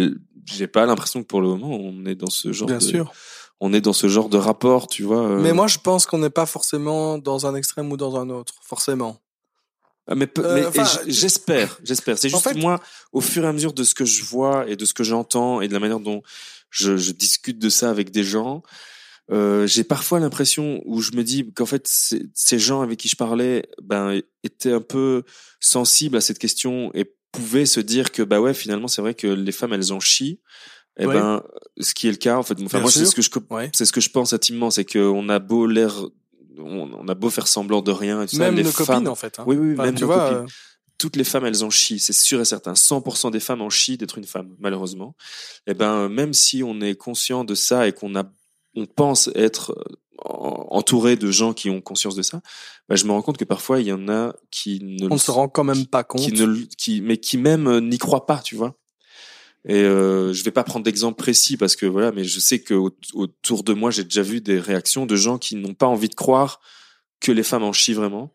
j'ai 0.45 0.67
pas 0.67 0.85
l'impression 0.85 1.21
que 1.21 1.27
pour 1.27 1.41
le 1.41 1.47
moment, 1.49 1.69
on 1.75 2.05
est 2.05 2.15
dans 2.15 2.29
ce 2.29 2.53
genre 2.53 2.67
Bien 2.67 2.77
de, 2.77 2.83
sûr. 2.83 3.11
on 3.59 3.73
est 3.73 3.81
dans 3.81 3.93
ce 3.93 4.07
genre 4.07 4.29
de 4.29 4.37
rapport, 4.37 4.87
tu 4.87 5.03
vois. 5.03 5.27
euh. 5.27 5.41
Mais 5.41 5.53
moi, 5.53 5.67
je 5.67 5.79
pense 5.79 6.05
qu'on 6.05 6.19
n'est 6.19 6.29
pas 6.29 6.45
forcément 6.45 7.17
dans 7.17 7.45
un 7.47 7.55
extrême 7.55 7.91
ou 7.91 7.97
dans 7.97 8.15
un 8.15 8.29
autre. 8.29 8.53
Forcément. 8.61 9.19
Ah, 10.07 10.13
mais, 10.13 10.29
Euh, 10.37 10.69
mais 10.75 10.83
j'espère, 11.07 11.79
j'espère. 11.83 12.17
C'est 12.19 12.27
En 12.27 12.37
juste 12.37 12.49
fait- 12.49 12.53
moi, 12.59 12.79
au 13.11 13.21
fur 13.21 13.43
et 13.43 13.47
à 13.47 13.51
mesure 13.53 13.73
de 13.73 13.83
ce 13.83 13.95
que 13.95 14.05
je 14.05 14.23
vois 14.23 14.69
et 14.69 14.75
de 14.75 14.85
ce 14.85 14.93
que 14.93 15.03
j'entends 15.03 15.61
et 15.61 15.67
de 15.67 15.73
la 15.73 15.79
manière 15.79 15.99
dont 15.99 16.21
je, 16.75 16.97
je 16.97 17.11
discute 17.11 17.57
de 17.59 17.69
ça 17.69 17.89
avec 17.89 18.11
des 18.11 18.23
gens, 18.23 18.61
euh, 19.31 19.65
j'ai 19.65 19.83
parfois 19.83 20.19
l'impression 20.19 20.81
où 20.85 21.01
je 21.01 21.11
me 21.13 21.23
dis 21.23 21.51
qu'en 21.53 21.65
fait 21.65 21.87
ces 21.87 22.59
gens 22.59 22.81
avec 22.81 22.99
qui 22.99 23.07
je 23.09 23.15
parlais, 23.15 23.65
ben 23.81 24.21
étaient 24.43 24.73
un 24.73 24.81
peu 24.81 25.23
sensibles 25.59 26.17
à 26.17 26.21
cette 26.21 26.37
question 26.37 26.91
et 26.93 27.11
pouvaient 27.31 27.65
se 27.65 27.79
dire 27.79 28.11
que 28.11 28.21
bah 28.21 28.39
ouais 28.39 28.53
finalement 28.53 28.87
c'est 28.87 29.01
vrai 29.01 29.13
que 29.15 29.27
les 29.27 29.51
femmes 29.51 29.73
elles 29.73 29.91
en 29.93 29.99
chient. 29.99 30.39
Et 30.97 31.05
Ouais. 31.07 31.13
ben 31.15 31.43
ce 31.79 31.93
qui 31.93 32.07
est 32.07 32.11
le 32.11 32.17
cas 32.17 32.37
en 32.37 32.43
fait. 32.43 32.55
Enfin 32.63 32.79
moi 32.79 32.91
c'est 32.91 33.05
ce 33.05 33.15
que 33.15 33.21
je 33.21 33.29
Ouais. 33.49 33.69
c'est 33.73 33.85
ce 33.85 33.91
que 33.91 33.99
je 34.01 34.09
pense 34.09 34.31
intimement, 34.33 34.69
c'est 34.69 34.85
qu'on 34.85 35.27
a 35.29 35.39
beau 35.39 35.65
l'air 35.67 35.93
on, 36.57 36.89
on 36.93 37.07
a 37.09 37.15
beau 37.15 37.29
faire 37.29 37.47
semblant 37.47 37.81
de 37.81 37.91
rien 37.91 38.21
et 38.21 38.27
tout 38.27 38.35
ça, 38.37 38.43
Même 38.43 38.55
les 38.55 38.63
nos 38.63 38.71
femmes, 38.71 38.85
copines, 38.87 39.07
en 39.09 39.15
fait. 39.15 39.39
hein. 39.39 39.43
oui, 39.47 39.57
oui, 39.57 39.73
Enfin, 39.73 39.83
même 39.85 39.95
tu 39.95 40.01
nos 40.01 40.07
vois, 40.07 40.29
copines 40.29 40.43
euh, 40.45 40.47
toutes 40.97 41.15
les 41.15 41.23
femmes, 41.23 41.45
elles 41.45 41.63
en 41.63 41.69
chient, 41.69 41.99
c'est 41.99 42.13
sûr 42.13 42.39
et 42.41 42.45
certain. 42.45 42.73
100% 42.73 43.31
des 43.31 43.39
femmes 43.39 43.61
en 43.61 43.69
chient 43.69 43.97
d'être 43.97 44.17
une 44.17 44.23
femme, 44.25 44.55
malheureusement. 44.59 45.15
Et 45.67 45.73
ben, 45.73 46.09
même 46.09 46.33
si 46.33 46.63
on 46.63 46.79
est 46.81 46.95
conscient 46.95 47.43
de 47.43 47.55
ça 47.55 47.87
et 47.87 47.93
qu'on 47.93 48.15
a, 48.15 48.23
on 48.75 48.85
pense 48.85 49.29
être 49.35 49.71
euh, 49.71 49.95
en- 50.23 50.67
entouré 50.71 51.15
de 51.15 51.29
gens 51.31 51.53
qui 51.53 51.69
ont 51.69 51.81
conscience 51.81 52.15
de 52.15 52.21
ça, 52.21 52.41
ben, 52.89 52.95
je 52.95 53.05
me 53.05 53.11
rends 53.11 53.21
compte 53.21 53.37
que 53.37 53.43
parfois 53.45 53.79
il 53.81 53.87
y 53.87 53.91
en 53.93 54.07
a 54.09 54.33
qui 54.51 54.79
ne, 54.81 55.07
on 55.11 55.17
se 55.17 55.31
rend 55.31 55.47
quand 55.49 55.63
même 55.63 55.85
pas 55.85 56.03
compte. 56.03 56.21
qui 56.21 56.31
ne, 56.31 56.65
qui, 56.77 57.01
mais 57.01 57.17
qui 57.17 57.37
même 57.37 57.67
euh, 57.67 57.81
n'y 57.81 57.97
croient 57.97 58.25
pas, 58.25 58.39
tu 58.39 58.55
vois. 58.55 58.77
Et 59.67 59.73
euh, 59.81 60.31
je 60.31 60.43
vais 60.43 60.51
pas 60.51 60.63
prendre 60.63 60.85
d'exemple 60.85 61.17
précis 61.17 61.57
parce 61.57 61.75
que 61.75 61.87
voilà, 61.87 62.11
mais 62.11 62.23
je 62.23 62.39
sais 62.39 62.59
que 62.59 62.75
au- 62.75 62.95
autour 63.13 63.63
de 63.63 63.73
moi, 63.73 63.89
j'ai 63.91 64.03
déjà 64.03 64.21
vu 64.21 64.39
des 64.39 64.59
réactions 64.59 65.05
de 65.07 65.15
gens 65.15 65.39
qui 65.39 65.55
n'ont 65.55 65.73
pas 65.73 65.87
envie 65.87 66.09
de 66.09 66.13
croire 66.15 66.59
que 67.19 67.31
les 67.31 67.41
femmes 67.43 67.63
en 67.63 67.73
chient 67.73 67.93
vraiment. 67.95 68.31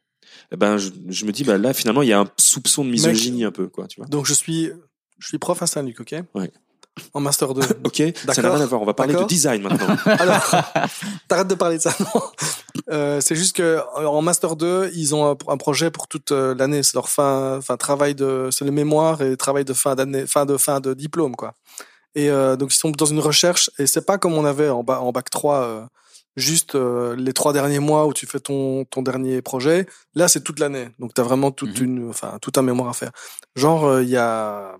Eh 0.52 0.56
ben, 0.56 0.76
je, 0.78 0.90
je 1.08 1.24
me 1.24 1.32
dis, 1.32 1.44
bah 1.44 1.58
là, 1.58 1.72
finalement, 1.72 2.02
il 2.02 2.08
y 2.08 2.12
a 2.12 2.20
un 2.20 2.28
soupçon 2.36 2.84
de 2.84 2.90
misogynie 2.90 3.44
un 3.44 3.52
peu, 3.52 3.66
quoi, 3.68 3.86
tu 3.86 4.00
vois. 4.00 4.06
Donc, 4.08 4.26
je 4.26 4.34
suis, 4.34 4.70
je 5.18 5.26
suis 5.28 5.38
prof 5.38 5.62
à 5.62 5.66
Saint-Luc, 5.66 6.00
ok 6.00 6.14
Ouais. 6.34 6.50
En 7.14 7.20
master 7.20 7.54
2. 7.54 7.62
Ok, 7.84 8.02
ça 8.34 8.42
n'a 8.42 8.50
rien 8.52 8.60
à 8.62 8.66
voir. 8.66 8.82
On 8.82 8.84
va 8.84 8.94
parler 8.94 9.14
de 9.14 9.24
design 9.24 9.62
maintenant. 9.62 9.96
Alors, 10.06 10.50
t'arrêtes 11.28 11.46
de 11.48 11.54
parler 11.54 11.76
de 11.78 11.82
ça. 11.82 11.94
non. 12.00 12.22
Euh, 12.90 13.20
c'est 13.20 13.36
juste 13.36 13.56
que 13.56 13.62
euh, 13.62 13.80
en 14.06 14.20
master 14.22 14.56
2, 14.56 14.90
ils 14.94 15.14
ont 15.14 15.24
un, 15.30 15.36
un 15.48 15.56
projet 15.56 15.90
pour 15.90 16.08
toute 16.08 16.32
euh, 16.32 16.54
l'année. 16.54 16.82
C'est 16.82 16.94
leur 16.94 17.08
fin, 17.08 17.56
enfin 17.58 17.76
travail 17.76 18.14
de, 18.14 18.48
c'est 18.50 18.64
le 18.64 18.72
mémoire 18.72 19.22
et 19.22 19.36
travail 19.36 19.64
de 19.64 19.72
fin 19.72 19.94
d'année, 19.94 20.26
fin 20.26 20.44
de 20.46 20.56
fin 20.56 20.80
de 20.80 20.92
diplôme 20.92 21.36
quoi. 21.36 21.54
Et 22.16 22.28
euh, 22.28 22.56
donc 22.56 22.74
ils 22.74 22.76
sont 22.76 22.90
dans 22.90 23.06
une 23.06 23.20
recherche 23.20 23.70
et 23.78 23.86
c'est 23.86 24.04
pas 24.04 24.18
comme 24.18 24.34
on 24.34 24.44
avait 24.44 24.68
en, 24.68 24.82
ba- 24.82 25.00
en 25.00 25.12
bac 25.12 25.30
3 25.30 25.56
euh, 25.62 25.82
juste 26.36 26.74
euh, 26.74 27.16
les 27.16 27.32
trois 27.32 27.52
derniers 27.52 27.78
mois 27.80 28.06
où 28.06 28.12
tu 28.12 28.26
fais 28.26 28.40
ton 28.40 28.84
ton 28.84 29.02
dernier 29.02 29.42
projet. 29.42 29.86
Là 30.14 30.28
c'est 30.28 30.42
toute 30.42 30.58
l'année. 30.60 30.88
Donc 30.98 31.12
t'as 31.14 31.22
vraiment 31.22 31.50
toute 31.50 31.78
Mhm. 31.80 31.84
une, 31.86 32.08
enfin 32.10 32.38
tout 32.40 32.52
un 32.56 32.62
mémoire 32.62 32.88
à 32.88 32.92
faire. 32.94 33.10
Genre 33.56 33.84
euh, 33.86 34.02
il 34.02 34.08
y 34.08 34.16
a 34.16 34.76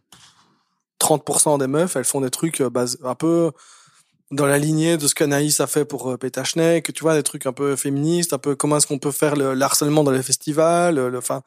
30% 0.98 1.58
des 1.58 1.66
meufs, 1.66 1.96
elles 1.96 2.04
font 2.04 2.20
des 2.20 2.30
trucs 2.30 2.60
euh, 2.60 2.70
bas- 2.70 2.96
un 3.04 3.14
peu 3.14 3.52
dans 4.30 4.46
la 4.46 4.58
lignée 4.58 4.96
de 4.96 5.08
ce 5.08 5.14
qu'Anaïs 5.14 5.60
a 5.60 5.66
fait 5.66 5.84
pour 5.84 6.10
euh, 6.10 6.16
Pétachnek, 6.16 6.92
tu 6.92 7.02
vois, 7.02 7.14
des 7.16 7.22
trucs 7.24 7.46
un 7.46 7.52
peu 7.52 7.74
féministes, 7.74 8.32
un 8.32 8.38
peu 8.38 8.54
comment 8.54 8.76
est-ce 8.76 8.86
qu'on 8.86 8.98
peut 8.98 9.10
faire 9.10 9.34
le, 9.34 9.54
le 9.54 9.62
harcèlement 9.62 10.04
dans 10.04 10.12
les 10.12 10.22
festivals, 10.22 10.94
le, 10.94 11.18
enfin, 11.18 11.42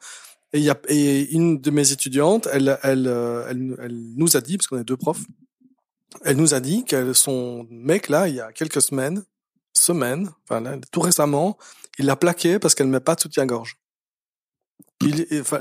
et 0.52 0.58
il 0.58 0.64
y 0.64 0.70
a, 0.70 0.78
et 0.88 1.30
une 1.32 1.60
de 1.60 1.70
mes 1.70 1.92
étudiantes, 1.92 2.46
elle, 2.52 2.78
elle, 2.82 3.06
euh, 3.08 3.46
elle, 3.48 3.76
elle 3.82 3.96
nous 4.16 4.36
a 4.36 4.40
dit, 4.42 4.58
parce 4.58 4.66
qu'on 4.66 4.78
est 4.78 4.84
deux 4.84 4.98
profs, 4.98 5.22
elle 6.24 6.36
nous 6.36 6.52
a 6.54 6.60
dit 6.60 6.84
que 6.84 7.12
son 7.14 7.66
mec, 7.70 8.08
là, 8.10 8.28
il 8.28 8.34
y 8.34 8.40
a 8.40 8.52
quelques 8.52 8.82
semaines, 8.82 9.24
enfin, 9.90 10.60
là, 10.60 10.76
tout 10.90 11.00
récemment, 11.00 11.56
il 11.98 12.06
l'a 12.06 12.16
plaqué 12.16 12.58
parce 12.58 12.74
qu'elle 12.74 12.86
met 12.88 13.00
pas 13.00 13.14
de 13.14 13.20
soutien-gorge. 13.20 13.76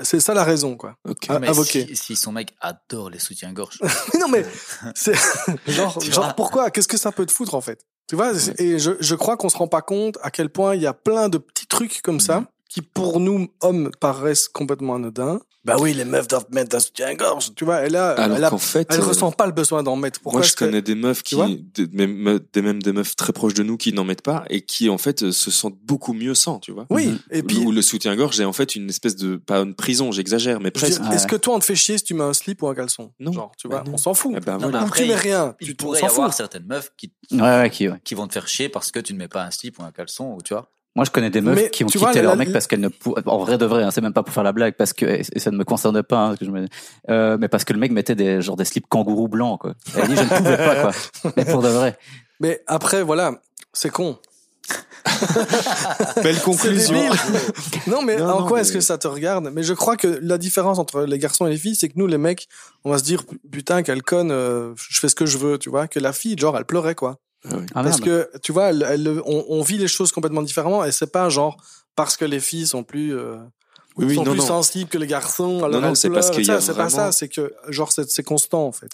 C'est 0.03 0.19
ça 0.19 0.34
la 0.34 0.43
raison, 0.43 0.78
quoi. 0.78 0.95
Ok. 1.07 1.28
Mais 1.41 1.47
avoqué. 1.47 1.88
Si, 1.88 1.95
si 1.95 2.15
son 2.15 2.32
mec 2.32 2.53
adore 2.61 3.09
les 3.09 3.19
soutiens-gorge. 3.19 3.80
Non, 4.19 4.28
mais 4.30 4.45
c'est 4.95 5.15
genre, 5.67 6.36
pourquoi? 6.36 6.71
Qu'est-ce 6.71 6.88
que 6.88 6.97
ça 6.97 7.11
peut 7.11 7.26
te 7.26 7.32
foutre 7.32 7.55
en 7.55 7.61
fait? 7.61 7.86
Tu 8.07 8.15
vois 8.15 8.32
Et 8.57 8.80
je, 8.80 8.91
je 8.99 9.15
crois 9.15 9.38
qu'on 9.38 9.49
se 9.49 9.57
rend 9.57 9.67
pas 9.67 9.82
compte 9.82 10.17
à 10.21 10.30
quel 10.32 10.49
point 10.49 10.76
il 10.76 10.82
y 10.82 10.88
a 10.88 10.93
plein 10.93 11.30
de 11.30 11.38
petits 11.38 11.67
trucs 11.67 12.01
comme 12.01 12.19
ça 12.19 12.39
Mhm. 12.39 12.45
Qui 12.74 12.82
pour 12.82 13.20
nous 13.20 13.50
hommes 13.62 13.91
paraissent 14.00 14.47
complètement 14.47 14.95
anodins. 14.95 15.39
Bah 15.63 15.78
oui, 15.79 15.93
les 15.93 16.04
meufs 16.05 16.28
doivent 16.28 16.47
mettre 16.51 16.75
un 16.75 16.79
soutien-gorge. 16.79 17.51
Tu 17.55 17.63
vois, 17.63 17.78
elle 17.78 17.95
a, 17.95 18.09
Alors 18.13 18.36
elle, 18.37 18.43
a- 18.43 18.50
qu'en 18.50 18.58
fait, 18.58 18.87
elle 18.91 19.00
euh, 19.00 19.04
ressent 19.05 19.32
pas 19.32 19.45
le 19.45 19.51
besoin 19.54 19.82
d'en 19.83 19.95
mettre. 19.95 20.20
Pourquoi 20.20 20.41
moi, 20.41 20.47
je 20.47 20.55
connais 20.55 20.82
des 20.82 20.95
meufs 20.95 21.21
qui, 21.24 21.36
des, 21.75 21.87
même, 21.93 22.39
des- 22.51 22.62
même 22.62 22.82
des 22.83 22.91
meufs 22.91 23.16
très 23.16 23.32
proches 23.32 23.54
de 23.54 23.63
nous 23.63 23.78
qui 23.78 23.93
n'en 23.93 24.04
mettent 24.04 24.24
pas 24.24 24.43
et 24.50 24.62
qui, 24.62 24.89
en 24.89 24.97
fait, 24.97 25.24
euh, 25.24 25.32
se 25.32 25.51
sentent 25.51 25.78
beaucoup 25.83 26.12
mieux 26.13 26.33
sans, 26.33 26.59
tu 26.59 26.71
vois. 26.74 26.86
Oui. 26.89 27.08
Mhm. 27.08 27.20
Et 27.32 27.43
puis, 27.43 27.58
Où 27.59 27.71
le 27.71 27.82
soutien-gorge 27.82 28.39
est 28.41 28.45
en 28.45 28.51
fait 28.54 28.75
une 28.75 28.89
espèce 28.89 29.16
de, 29.16 29.37
pas 29.37 29.59
une 29.59 29.75
prison, 29.75 30.12
j'exagère, 30.12 30.59
mais 30.59 30.71
presque. 30.71 31.01
Ouais. 31.04 31.16
est-ce 31.16 31.28
que 31.28 31.36
toi 31.37 31.55
on 31.55 31.59
te 31.59 31.66
fait 31.66 31.75
chier 31.75 31.97
si 32.00 32.04
tu 32.04 32.13
mets 32.16 32.24
un 32.24 32.33
slip 32.33 32.62
ou 32.63 32.67
un 32.67 32.75
caleçon? 32.75 33.12
Non. 33.20 33.32
Genre, 33.32 33.51
tu 33.58 33.67
Bah 33.70 33.83
vois, 33.86 33.93
on 33.93 33.97
s'en 33.97 34.16
fout. 34.16 34.33
Eh 34.36 34.39
ben, 34.41 34.54
Non, 34.54 34.59
voilà. 34.63 34.82
après, 34.82 35.04
tu 35.04 35.08
mets 35.08 35.16
rien, 35.16 35.55
Il 35.62 35.67
tu 35.67 35.74
on 35.74 35.75
pourrait 35.86 36.00
y 36.00 36.01
s'en 36.01 36.08
avoir 36.08 36.28
fout. 36.29 36.37
certaines 36.37 36.66
meufs 36.66 36.91
qui, 36.97 37.13
Ouais, 37.32 37.39
ouais, 37.39 37.70
qui, 37.70 37.87
ouais. 37.87 38.01
qui 38.04 38.16
vont 38.16 38.28
te 38.28 38.33
faire 38.33 38.47
chier 38.50 38.67
parce 38.67 38.91
que 38.91 39.00
tu 39.00 39.13
ne 39.13 39.20
mets 39.20 39.28
pas 39.29 39.43
un 39.45 39.51
slip 39.51 39.78
ou 39.79 39.83
un 39.83 39.91
caleçon, 39.91 40.33
ou 40.36 40.41
tu 40.41 40.54
vois. 40.54 40.70
Moi, 40.95 41.05
je 41.05 41.11
connais 41.11 41.32
des 41.32 41.41
meufs 41.41 41.55
Mais 41.55 41.70
qui 41.71 41.83
ont 41.83 41.87
quitté 41.87 41.97
vois, 41.99 42.13
leur 42.13 42.24
la- 42.33 42.36
mec 42.36 42.51
parce 42.53 42.67
qu'elles 42.67 42.79
ne 42.79 42.87
pou- 42.87 43.15
en 43.25 43.37
vrai 43.39 43.57
de 43.57 43.65
vrai, 43.65 43.82
hein, 43.83 43.89
c'est 43.89 44.01
même 44.01 44.13
pas 44.13 44.21
pour 44.21 44.32
faire 44.33 44.43
la 44.43 44.51
blague 44.51 44.75
parce 44.75 44.93
que 44.93 45.05
et 45.05 45.24
ça 45.39 45.49
ne 45.49 45.57
me 45.57 45.63
concerne 45.63 46.03
pas, 46.03 46.17
hein, 46.20 46.28
parce 46.28 46.39
que 46.39 46.45
je 46.45 46.51
me- 46.51 46.67
euh, 47.09 47.37
mais 47.39 47.47
parce 47.47 47.63
que 47.63 47.74
le 47.74 47.79
mec 47.79 47.91
mettait 47.91 48.13
des 48.13 48.41
genre 48.43 48.55
des 48.55 48.65
slips 48.65 48.86
kangourou 48.87 49.28
blancs 49.28 49.59
quoi. 49.59 49.71
Et 49.95 49.99
elle 50.01 50.07
dit 50.09 50.15
je 50.15 50.21
ne 50.21 50.28
pouvais 50.37 50.57
pas 50.57 50.75
quoi. 50.75 50.91
Mais 51.37 51.45
pour 51.45 51.63
de 51.63 51.70
vrai. 51.70 51.97
Mais 52.39 52.61
après, 52.67 53.01
voilà, 53.01 53.41
c'est 53.74 53.89
con. 53.89 54.20
Belle 56.24 56.39
conclusion. 56.41 56.95
non, 57.87 58.01
mais 58.01 58.17
Non, 58.17 58.25
en 58.29 58.39
non, 58.41 58.47
quoi 58.47 58.57
mais- 58.57 58.61
est-ce 58.61 58.71
que 58.71 58.79
ça 58.79 58.97
te 58.97 59.07
regarde? 59.07 59.49
Mais 59.53 59.63
je 59.63 59.74
crois 59.74 59.97
que 59.97 60.20
la 60.21 60.37
différence 60.37 60.79
entre 60.79 61.01
les 61.03 61.17
garçons 61.20 61.47
et 61.47 61.49
les 61.49 61.57
filles, 61.57 61.75
c'est 61.75 61.89
que 61.89 61.93
nous, 61.97 62.07
les 62.07 62.17
mecs, 62.17 62.47
on 62.86 62.91
va 62.91 62.97
se 62.97 63.03
dire 63.03 63.24
putain 63.51 63.83
quelle 63.83 64.03
conne, 64.03 64.32
euh, 64.32 64.74
je 64.75 64.99
fais 64.99 65.09
ce 65.09 65.15
que 65.15 65.25
je 65.25 65.37
veux, 65.37 65.57
tu 65.57 65.70
vois. 65.70 65.87
Que 65.87 65.99
la 65.99 66.13
fille, 66.13 66.37
genre, 66.37 66.57
elle 66.57 66.65
pleurait 66.65 66.95
quoi. 66.95 67.17
Ah 67.45 67.55
oui. 67.57 67.65
Ah, 67.75 67.83
Parce 67.83 67.99
que 67.99 68.29
tu 68.41 68.51
vois, 68.51 68.70
elle, 68.70 68.86
elle- 68.87 69.21
on, 69.25 69.45
on 69.49 69.61
vit 69.61 69.78
les 69.78 69.87
choses 69.87 70.11
complètement 70.11 70.41
différemment 70.41 70.83
et 70.86 70.91
c'est 70.91 71.11
pas 71.11 71.28
genre 71.29 71.57
parce 71.95 72.15
que 72.17 72.25
les 72.25 72.39
filles 72.39 72.65
sont 72.67 72.83
plus 72.83 73.13
euh, 73.15 73.36
Oui, 73.97 74.05
Ils 74.05 74.09
oui, 74.09 74.15
sont 74.15 74.24
non, 74.24 74.32
plus 74.32 74.39
non. 74.39 74.47
sensibles 74.47 74.89
que 74.89 74.97
les 74.97 75.07
garçons. 75.07 75.63
Alors 75.63 75.82
non, 75.82 75.89
elles 75.89 75.95
c'est 75.95 76.09
parce 76.09 76.28
pleurent. 76.28 76.36
qu'il 76.36 76.43
y 76.43 76.47
Ça, 76.47 76.55
a 76.55 76.61
C'est 76.61 76.74
pas 76.74 76.89
ça, 76.89 77.11
c'est 77.11 77.28
que 77.29 77.53
genre 77.70 77.91
c'est 77.91 78.24
constant 78.24 78.65
en 78.65 78.71
fait. 78.71 78.91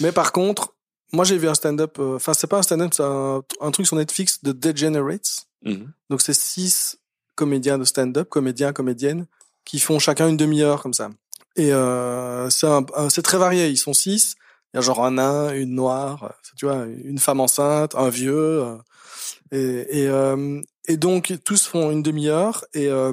Mais 0.00 0.12
par 0.12 0.32
contre, 0.32 0.74
moi 1.12 1.24
j'ai 1.24 1.36
vu 1.38 1.48
un 1.48 1.54
stand-up. 1.54 1.96
euh, 1.98 2.16
Enfin, 2.16 2.32
c'est 2.34 2.46
pas 2.46 2.58
un 2.58 2.62
stand-up, 2.62 2.92
c'est 2.94 3.02
un, 3.04 3.42
un 3.60 3.70
truc 3.70 3.86
sur 3.86 3.96
Netflix 3.96 4.42
de 4.42 4.52
Degenerates. 4.52 5.46
Mhm. 5.64 5.92
Donc 6.08 6.22
c'est 6.22 6.32
six 6.34 6.96
comédiens 7.34 7.78
de 7.78 7.84
stand-up, 7.84 8.28
comédiens, 8.28 8.72
comédiennes, 8.72 9.26
qui 9.64 9.78
font 9.78 9.98
chacun 9.98 10.28
une 10.28 10.36
demi-heure 10.36 10.82
comme 10.82 10.94
ça. 10.94 11.10
Et 11.56 11.72
euh, 11.72 12.48
c'est 12.50 13.22
très 13.22 13.38
varié. 13.38 13.68
Ils 13.68 13.76
sont 13.76 13.92
six. 13.92 14.36
Il 14.72 14.76
y 14.76 14.78
a 14.78 14.82
genre 14.82 15.04
un 15.04 15.12
nain, 15.12 15.52
une 15.54 15.74
noire, 15.74 16.24
euh, 16.24 16.28
tu 16.56 16.66
vois, 16.66 16.84
une 17.04 17.18
femme 17.18 17.40
enceinte, 17.40 17.94
un 17.94 18.08
vieux. 18.08 18.34
euh, 18.62 18.76
et, 19.52 20.02
et, 20.02 20.08
euh, 20.08 20.60
et 20.86 20.96
donc 20.96 21.32
tous 21.44 21.66
font 21.66 21.90
une 21.90 22.02
demi-heure. 22.02 22.64
Et 22.74 22.86
euh, 22.88 23.12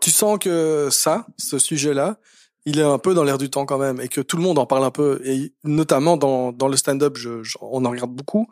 tu 0.00 0.10
sens 0.10 0.38
que 0.40 0.88
ça, 0.90 1.26
ce 1.36 1.58
sujet-là, 1.58 2.18
il 2.64 2.78
est 2.78 2.82
un 2.84 2.98
peu 2.98 3.14
dans 3.14 3.24
l'air 3.24 3.38
du 3.38 3.48
temps 3.48 3.64
quand 3.64 3.78
même, 3.78 4.00
et 4.00 4.08
que 4.08 4.20
tout 4.20 4.36
le 4.36 4.42
monde 4.42 4.58
en 4.58 4.66
parle 4.66 4.84
un 4.84 4.90
peu. 4.90 5.20
Et 5.24 5.52
notamment 5.64 6.16
dans, 6.16 6.52
dans 6.52 6.68
le 6.68 6.76
stand-up, 6.76 7.16
je, 7.16 7.42
je- 7.42 7.56
on 7.60 7.84
en 7.84 7.90
regarde 7.90 8.10
beaucoup. 8.12 8.46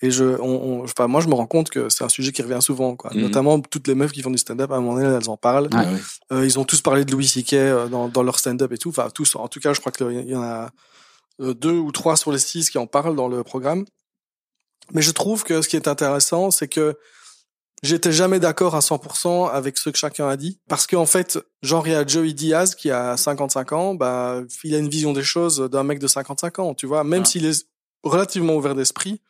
Et 0.00 0.10
je, 0.12 0.24
on, 0.40 0.80
on- 0.80 0.84
enfin, 0.84 1.08
moi, 1.08 1.20
je 1.20 1.26
me 1.28 1.34
rends 1.34 1.46
compte 1.46 1.70
que 1.70 1.88
c'est 1.88 2.04
un 2.04 2.08
sujet 2.08 2.30
qui 2.32 2.42
revient 2.42 2.60
souvent, 2.62 2.94
quoi. 2.94 3.10
Mhm. 3.14 3.20
Notamment 3.22 3.58
toutes 3.60 3.88
les 3.88 3.94
meufs 3.96 4.12
qui 4.12 4.22
font 4.22 4.30
du 4.30 4.38
stand-up, 4.38 4.70
à 4.70 4.76
un 4.76 4.80
moment 4.80 4.94
donné, 5.00 5.08
elles 5.16 5.28
en 5.28 5.36
parlent. 5.36 5.68
Ah 5.72 5.84
ouais. 5.90 5.98
Euh, 6.32 6.44
ils 6.46 6.58
ont 6.58 6.64
tous 6.64 6.82
parlé 6.82 7.04
de 7.04 7.10
Louis 7.10 7.26
C.K. 7.26 7.54
euh, 7.54 7.88
dans, 7.88 8.08
dans 8.08 8.22
leur 8.22 8.38
stand-up 8.38 8.70
et 8.72 8.78
tout. 8.78 8.90
Enfin, 8.90 9.08
tous. 9.12 9.34
En 9.34 9.48
tout 9.48 9.58
cas, 9.58 9.72
je 9.72 9.80
crois 9.80 9.90
qu'il 9.90 10.28
y 10.28 10.36
en 10.36 10.42
a 10.42 10.70
deux 11.38 11.76
ou 11.78 11.92
trois 11.92 12.16
sur 12.16 12.32
les 12.32 12.38
six 12.38 12.70
qui 12.70 12.78
en 12.78 12.86
parlent 12.86 13.16
dans 13.16 13.28
le 13.28 13.42
programme. 13.44 13.84
Mais 14.92 15.02
je 15.02 15.10
trouve 15.10 15.44
que 15.44 15.62
ce 15.62 15.68
qui 15.68 15.76
est 15.76 15.88
intéressant, 15.88 16.50
c'est 16.50 16.68
que 16.68 16.98
j'étais 17.82 18.12
jamais 18.12 18.40
d'accord 18.40 18.74
à 18.74 18.80
100% 18.80 19.50
avec 19.50 19.76
ce 19.78 19.90
que 19.90 19.98
chacun 19.98 20.28
a 20.28 20.36
dit. 20.36 20.58
Parce 20.68 20.86
qu'en 20.86 21.06
fait, 21.06 21.38
genre, 21.62 21.86
il 21.86 21.92
y 21.92 21.96
a 21.96 22.06
Joey 22.06 22.32
Diaz 22.32 22.74
qui 22.74 22.90
a 22.90 23.16
55 23.16 23.72
ans, 23.72 23.94
bah, 23.94 24.42
il 24.64 24.74
a 24.74 24.78
une 24.78 24.88
vision 24.88 25.12
des 25.12 25.22
choses 25.22 25.60
d'un 25.70 25.82
mec 25.84 25.98
de 25.98 26.06
55 26.06 26.58
ans, 26.58 26.74
tu 26.74 26.86
vois. 26.86 27.04
Même 27.04 27.22
Ah. 27.22 27.26
s'il 27.26 27.44
est 27.46 27.66
relativement 28.02 28.54
ouvert 28.54 28.74
d'esprit, 28.74 29.20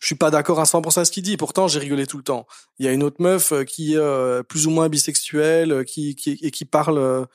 je 0.00 0.06
suis 0.06 0.14
pas 0.14 0.30
d'accord 0.30 0.60
à 0.60 0.64
100% 0.64 1.02
à 1.02 1.04
ce 1.04 1.10
qu'il 1.10 1.22
dit. 1.22 1.36
Pourtant, 1.36 1.68
j'ai 1.68 1.78
rigolé 1.78 2.06
tout 2.06 2.16
le 2.16 2.22
temps. 2.22 2.46
Il 2.78 2.86
y 2.86 2.88
a 2.88 2.92
une 2.92 3.02
autre 3.02 3.20
meuf 3.20 3.52
euh, 3.52 3.64
qui 3.64 3.94
est 3.94 3.98
euh, 3.98 4.42
plus 4.42 4.66
ou 4.66 4.70
moins 4.70 4.88
bisexuelle, 4.88 5.72
euh, 5.72 5.84
qui, 5.84 6.16
qui 6.16 6.38
et 6.40 6.50
qui 6.50 6.64
parle 6.64 7.26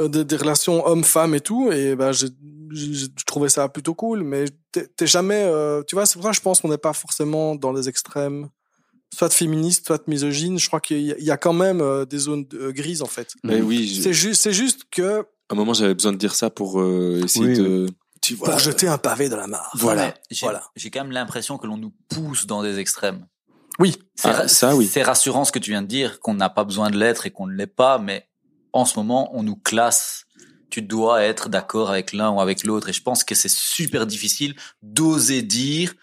euh, 0.00 0.08
de- 0.08 0.22
des 0.22 0.36
relations 0.36 0.86
homme-femme 0.86 1.34
et 1.34 1.40
tout. 1.40 1.70
Et 1.72 1.94
ben, 1.96 2.12
j'ai- 2.12 2.28
j'ai 2.72 3.06
trouvé 3.26 3.48
ça 3.48 3.68
plutôt 3.68 3.94
cool. 3.94 4.22
Mais 4.22 4.44
t'es, 4.72 5.06
jamais, 5.06 5.42
euh, 5.44 5.82
tu 5.86 5.94
vois, 5.94 6.06
c'est 6.06 6.14
pour 6.14 6.24
ça 6.24 6.30
que 6.30 6.36
je 6.36 6.40
pense 6.40 6.60
qu'on 6.60 6.68
n'est 6.68 6.78
pas 6.78 6.92
forcément 6.94 7.54
dans 7.54 7.72
les 7.72 7.88
extrêmes, 7.88 8.48
soit 9.14 9.28
féministes, 9.30 9.86
soit 9.86 10.06
misogynes. 10.08 10.58
Je 10.58 10.66
crois 10.68 10.80
qu'il 10.80 11.00
y 11.02 11.12
a, 11.12 11.16
il 11.18 11.24
y 11.24 11.30
a 11.30 11.36
quand 11.36 11.52
même 11.52 11.80
euh, 11.82 12.04
des 12.06 12.18
zones 12.18 12.46
euh, 12.54 12.72
grises 12.72 13.02
en 13.02 13.06
fait. 13.06 13.34
Mais 13.44 13.60
oui, 13.60 13.86
je- 13.86 14.00
C'est 14.02 14.14
juste, 14.14 14.40
c'est 14.42 14.52
juste 14.54 14.84
que 14.90 15.20
à 15.20 15.24
un 15.50 15.54
moment 15.56 15.74
j'avais 15.74 15.92
besoin 15.94 16.12
de 16.12 16.16
dire 16.18 16.34
ça 16.34 16.48
pour 16.48 16.80
euh, 16.80 17.20
essayer 17.24 17.46
Oui, 17.48 17.56
de. 17.58 17.86
Tu 18.22 18.34
vois. 18.36 18.50
pour 18.50 18.58
jeter 18.60 18.86
un 18.88 18.98
pavé 18.98 19.28
dans 19.28 19.36
la 19.36 19.48
mare. 19.48 19.70
Voilà. 19.74 20.14
J'ai 20.30 20.46
Voilà. 20.46 20.62
j'ai 20.76 20.90
quand 20.90 21.00
même 21.02 21.10
l'impression 21.12 21.58
que 21.58 21.66
l'on 21.66 21.76
nous 21.76 21.92
pousse 22.08 22.46
dans 22.46 22.62
des 22.62 22.78
extrêmes. 22.78 23.26
Oui. 23.78 23.96
C'est 24.14 24.28
Ah, 24.28 24.48
ça, 24.48 24.76
oui. 24.76 24.86
C'est 24.86 25.02
rassurant 25.02 25.44
ce 25.44 25.50
que 25.52 25.58
tu 25.58 25.70
viens 25.70 25.82
de 25.82 25.88
dire, 25.88 26.20
qu'on 26.20 26.34
n'a 26.34 26.48
pas 26.48 26.62
besoin 26.64 26.88
de 26.88 26.96
l'être 26.96 27.26
et 27.26 27.30
qu'on 27.30 27.46
ne 27.48 27.54
l'est 27.54 27.66
pas, 27.66 27.98
mais 27.98 28.28
en 28.72 28.84
ce 28.84 28.98
moment, 28.98 29.30
on 29.36 29.42
nous 29.42 29.56
classe. 29.56 30.24
Tu 30.70 30.80
dois 30.82 31.22
être 31.22 31.48
d'accord 31.50 31.90
avec 31.90 32.12
l'un 32.12 32.30
ou 32.30 32.40
avec 32.40 32.64
l'autre. 32.64 32.88
Et 32.88 32.92
je 32.92 33.02
pense 33.02 33.24
que 33.24 33.34
c'est 33.34 33.50
super 33.50 34.06
difficile 34.06 34.54
d'oser 34.82 35.42
dire 35.42 35.94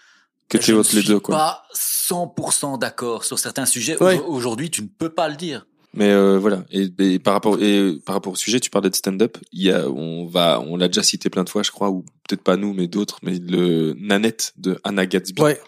Que 0.48 0.58
tu 0.60 0.74
votes 0.74 0.94
les 0.94 1.02
deux, 1.04 1.20
quoi. 1.20 1.36
pas 1.36 1.64
100% 1.76 2.78
d'accord 2.80 3.24
sur 3.24 3.40
certains 3.40 3.66
sujets. 3.66 4.02
Ouais. 4.02 4.20
Aujourd'hui, 4.20 4.70
tu 4.70 4.82
ne 4.84 4.88
peux 4.88 5.10
pas 5.10 5.28
le 5.30 5.36
dire. 5.36 5.66
Mais 5.94 6.12
euh, 6.12 6.38
voilà. 6.38 6.64
Et, 6.70 6.88
et 7.00 7.18
par 7.18 7.34
rapport 7.34 7.60
et 7.60 7.98
par 8.06 8.14
rapport 8.14 8.34
au 8.34 8.36
sujet, 8.36 8.60
tu 8.60 8.70
parlais 8.70 8.91
de 8.91 8.96
stand-up. 8.96 9.38
Il 9.52 9.64
y 9.64 9.72
a, 9.72 9.90
on 9.90 10.28
va, 10.28 10.60
on 10.62 10.78
l'a 10.78 10.88
déjà 10.88 11.02
cité 11.02 11.32
plein 11.32 11.44
de 11.44 11.50
fois, 11.50 11.64
je 11.64 11.72
crois, 11.72 11.90
ou 11.90 12.04
peut-être 12.28 12.44
pas 12.44 12.56
nous, 12.58 12.74
mais 12.74 12.88
d'autres. 12.88 13.18
Mais 13.24 13.40
le 13.40 13.96
Nanette 13.98 14.54
de 14.58 14.80
Anna 14.84 15.08
Gatsby, 15.08 15.41
Ouais. 15.41 15.60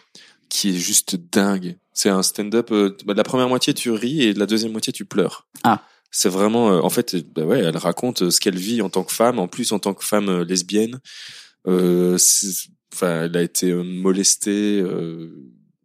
qui 0.49 0.69
est 0.69 0.77
juste 0.77 1.15
dingue. 1.15 1.77
C'est 1.93 2.09
un 2.09 2.21
stand-up. 2.21 2.71
euh, 2.71 2.95
bah, 3.05 3.13
de 3.13 3.17
la 3.17 3.23
première 3.23 3.49
moitié, 3.49 3.73
tu 3.73 3.89
ris 3.89 4.21
et 4.21 4.33
de 4.35 4.39
la 4.39 4.45
deuxième 4.45 4.71
moitié, 4.73 4.93
tu 4.93 5.05
pleures. 5.05 5.47
Ah. 5.63 5.81
C'est 6.11 6.29
vraiment, 6.29 6.71
euh, 6.73 6.79
en 6.81 6.89
fait, 6.89 7.15
bah 7.33 7.43
ouais, 7.43 7.59
elle 7.59 7.77
raconte 7.77 8.23
euh, 8.23 8.31
ce 8.31 8.39
qu'elle 8.39 8.57
vit 8.57 8.81
en 8.81 8.89
tant 8.89 9.03
que 9.03 9.13
femme, 9.13 9.39
en 9.39 9.47
plus 9.47 9.71
en 9.71 9.79
tant 9.79 9.93
que 9.93 10.03
femme 10.03 10.29
euh, 10.29 10.43
lesbienne. 10.43 10.99
Euh, 11.67 12.17
enfin, 12.93 13.23
elle 13.23 13.37
a 13.37 13.41
été 13.41 13.69
euh, 13.71 13.83
molestée. 13.83 14.81
euh, 14.81 15.33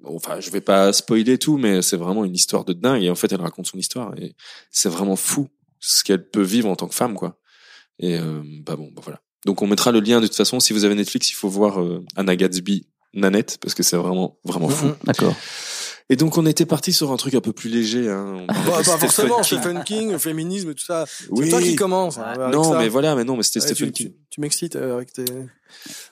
enfin, 0.04 0.40
je 0.40 0.50
vais 0.50 0.60
pas 0.60 0.92
spoiler 0.92 1.38
tout, 1.38 1.58
mais 1.58 1.80
c'est 1.82 1.96
vraiment 1.96 2.24
une 2.24 2.34
histoire 2.34 2.64
de 2.64 2.72
dingue. 2.72 3.02
Et 3.04 3.10
en 3.10 3.14
fait, 3.14 3.30
elle 3.32 3.40
raconte 3.40 3.66
son 3.66 3.78
histoire 3.78 4.14
et 4.18 4.34
c'est 4.70 4.88
vraiment 4.88 5.16
fou 5.16 5.48
ce 5.78 6.02
qu'elle 6.02 6.28
peut 6.28 6.42
vivre 6.42 6.68
en 6.68 6.76
tant 6.76 6.88
que 6.88 6.94
femme, 6.94 7.14
quoi. 7.14 7.38
Et 7.98 8.18
euh, 8.18 8.42
bah 8.64 8.76
bon, 8.76 8.90
bah 8.94 9.02
voilà. 9.04 9.20
Donc 9.44 9.62
on 9.62 9.66
mettra 9.68 9.92
le 9.92 10.00
lien 10.00 10.20
de 10.20 10.26
toute 10.26 10.36
façon. 10.36 10.58
Si 10.58 10.72
vous 10.72 10.84
avez 10.84 10.94
Netflix, 10.96 11.30
il 11.30 11.34
faut 11.34 11.48
voir 11.48 11.80
euh, 11.80 12.04
Anna 12.16 12.34
Gatsby 12.34 12.88
Nanette 13.14 13.58
parce 13.60 13.74
que 13.74 13.82
c'est 13.84 13.96
vraiment 13.96 14.38
vraiment 14.44 14.68
fou. 14.68 14.86
Mhm. 14.86 14.96
D'accord. 15.04 15.34
Et 16.08 16.14
donc 16.16 16.38
on 16.38 16.46
était 16.46 16.66
parti 16.66 16.92
sur 16.92 17.10
un 17.10 17.16
truc 17.16 17.34
un 17.34 17.40
peu 17.40 17.52
plus 17.52 17.68
léger. 17.68 18.08
Hein. 18.08 18.44
On 18.48 18.52
Bah, 18.52 18.76
pas 18.84 18.98
forcément. 18.98 19.42
Stephen 19.42 19.82
King, 19.84 20.12
le 20.12 20.18
féminisme 20.18 20.72
tout 20.74 20.84
ça. 20.84 21.04
Oui. 21.30 21.46
C'est 21.46 21.50
toi 21.50 21.60
qui 21.60 21.74
commence. 21.74 22.18
hein, 22.18 22.50
Non, 22.52 22.62
ça. 22.72 22.78
mais 22.78 22.88
voilà, 22.88 23.14
mais 23.16 23.24
non, 23.24 23.36
mais 23.36 23.42
c'était 23.42 23.60
Ouais, 23.60 23.66
Stephen 23.74 23.90
tu, 23.92 24.04
King. 24.04 24.12
tu, 24.12 24.16
tu 24.30 24.40
m'excites 24.40 24.76
euh, 24.76 24.94
avec 24.94 25.12
tes. 25.12 25.24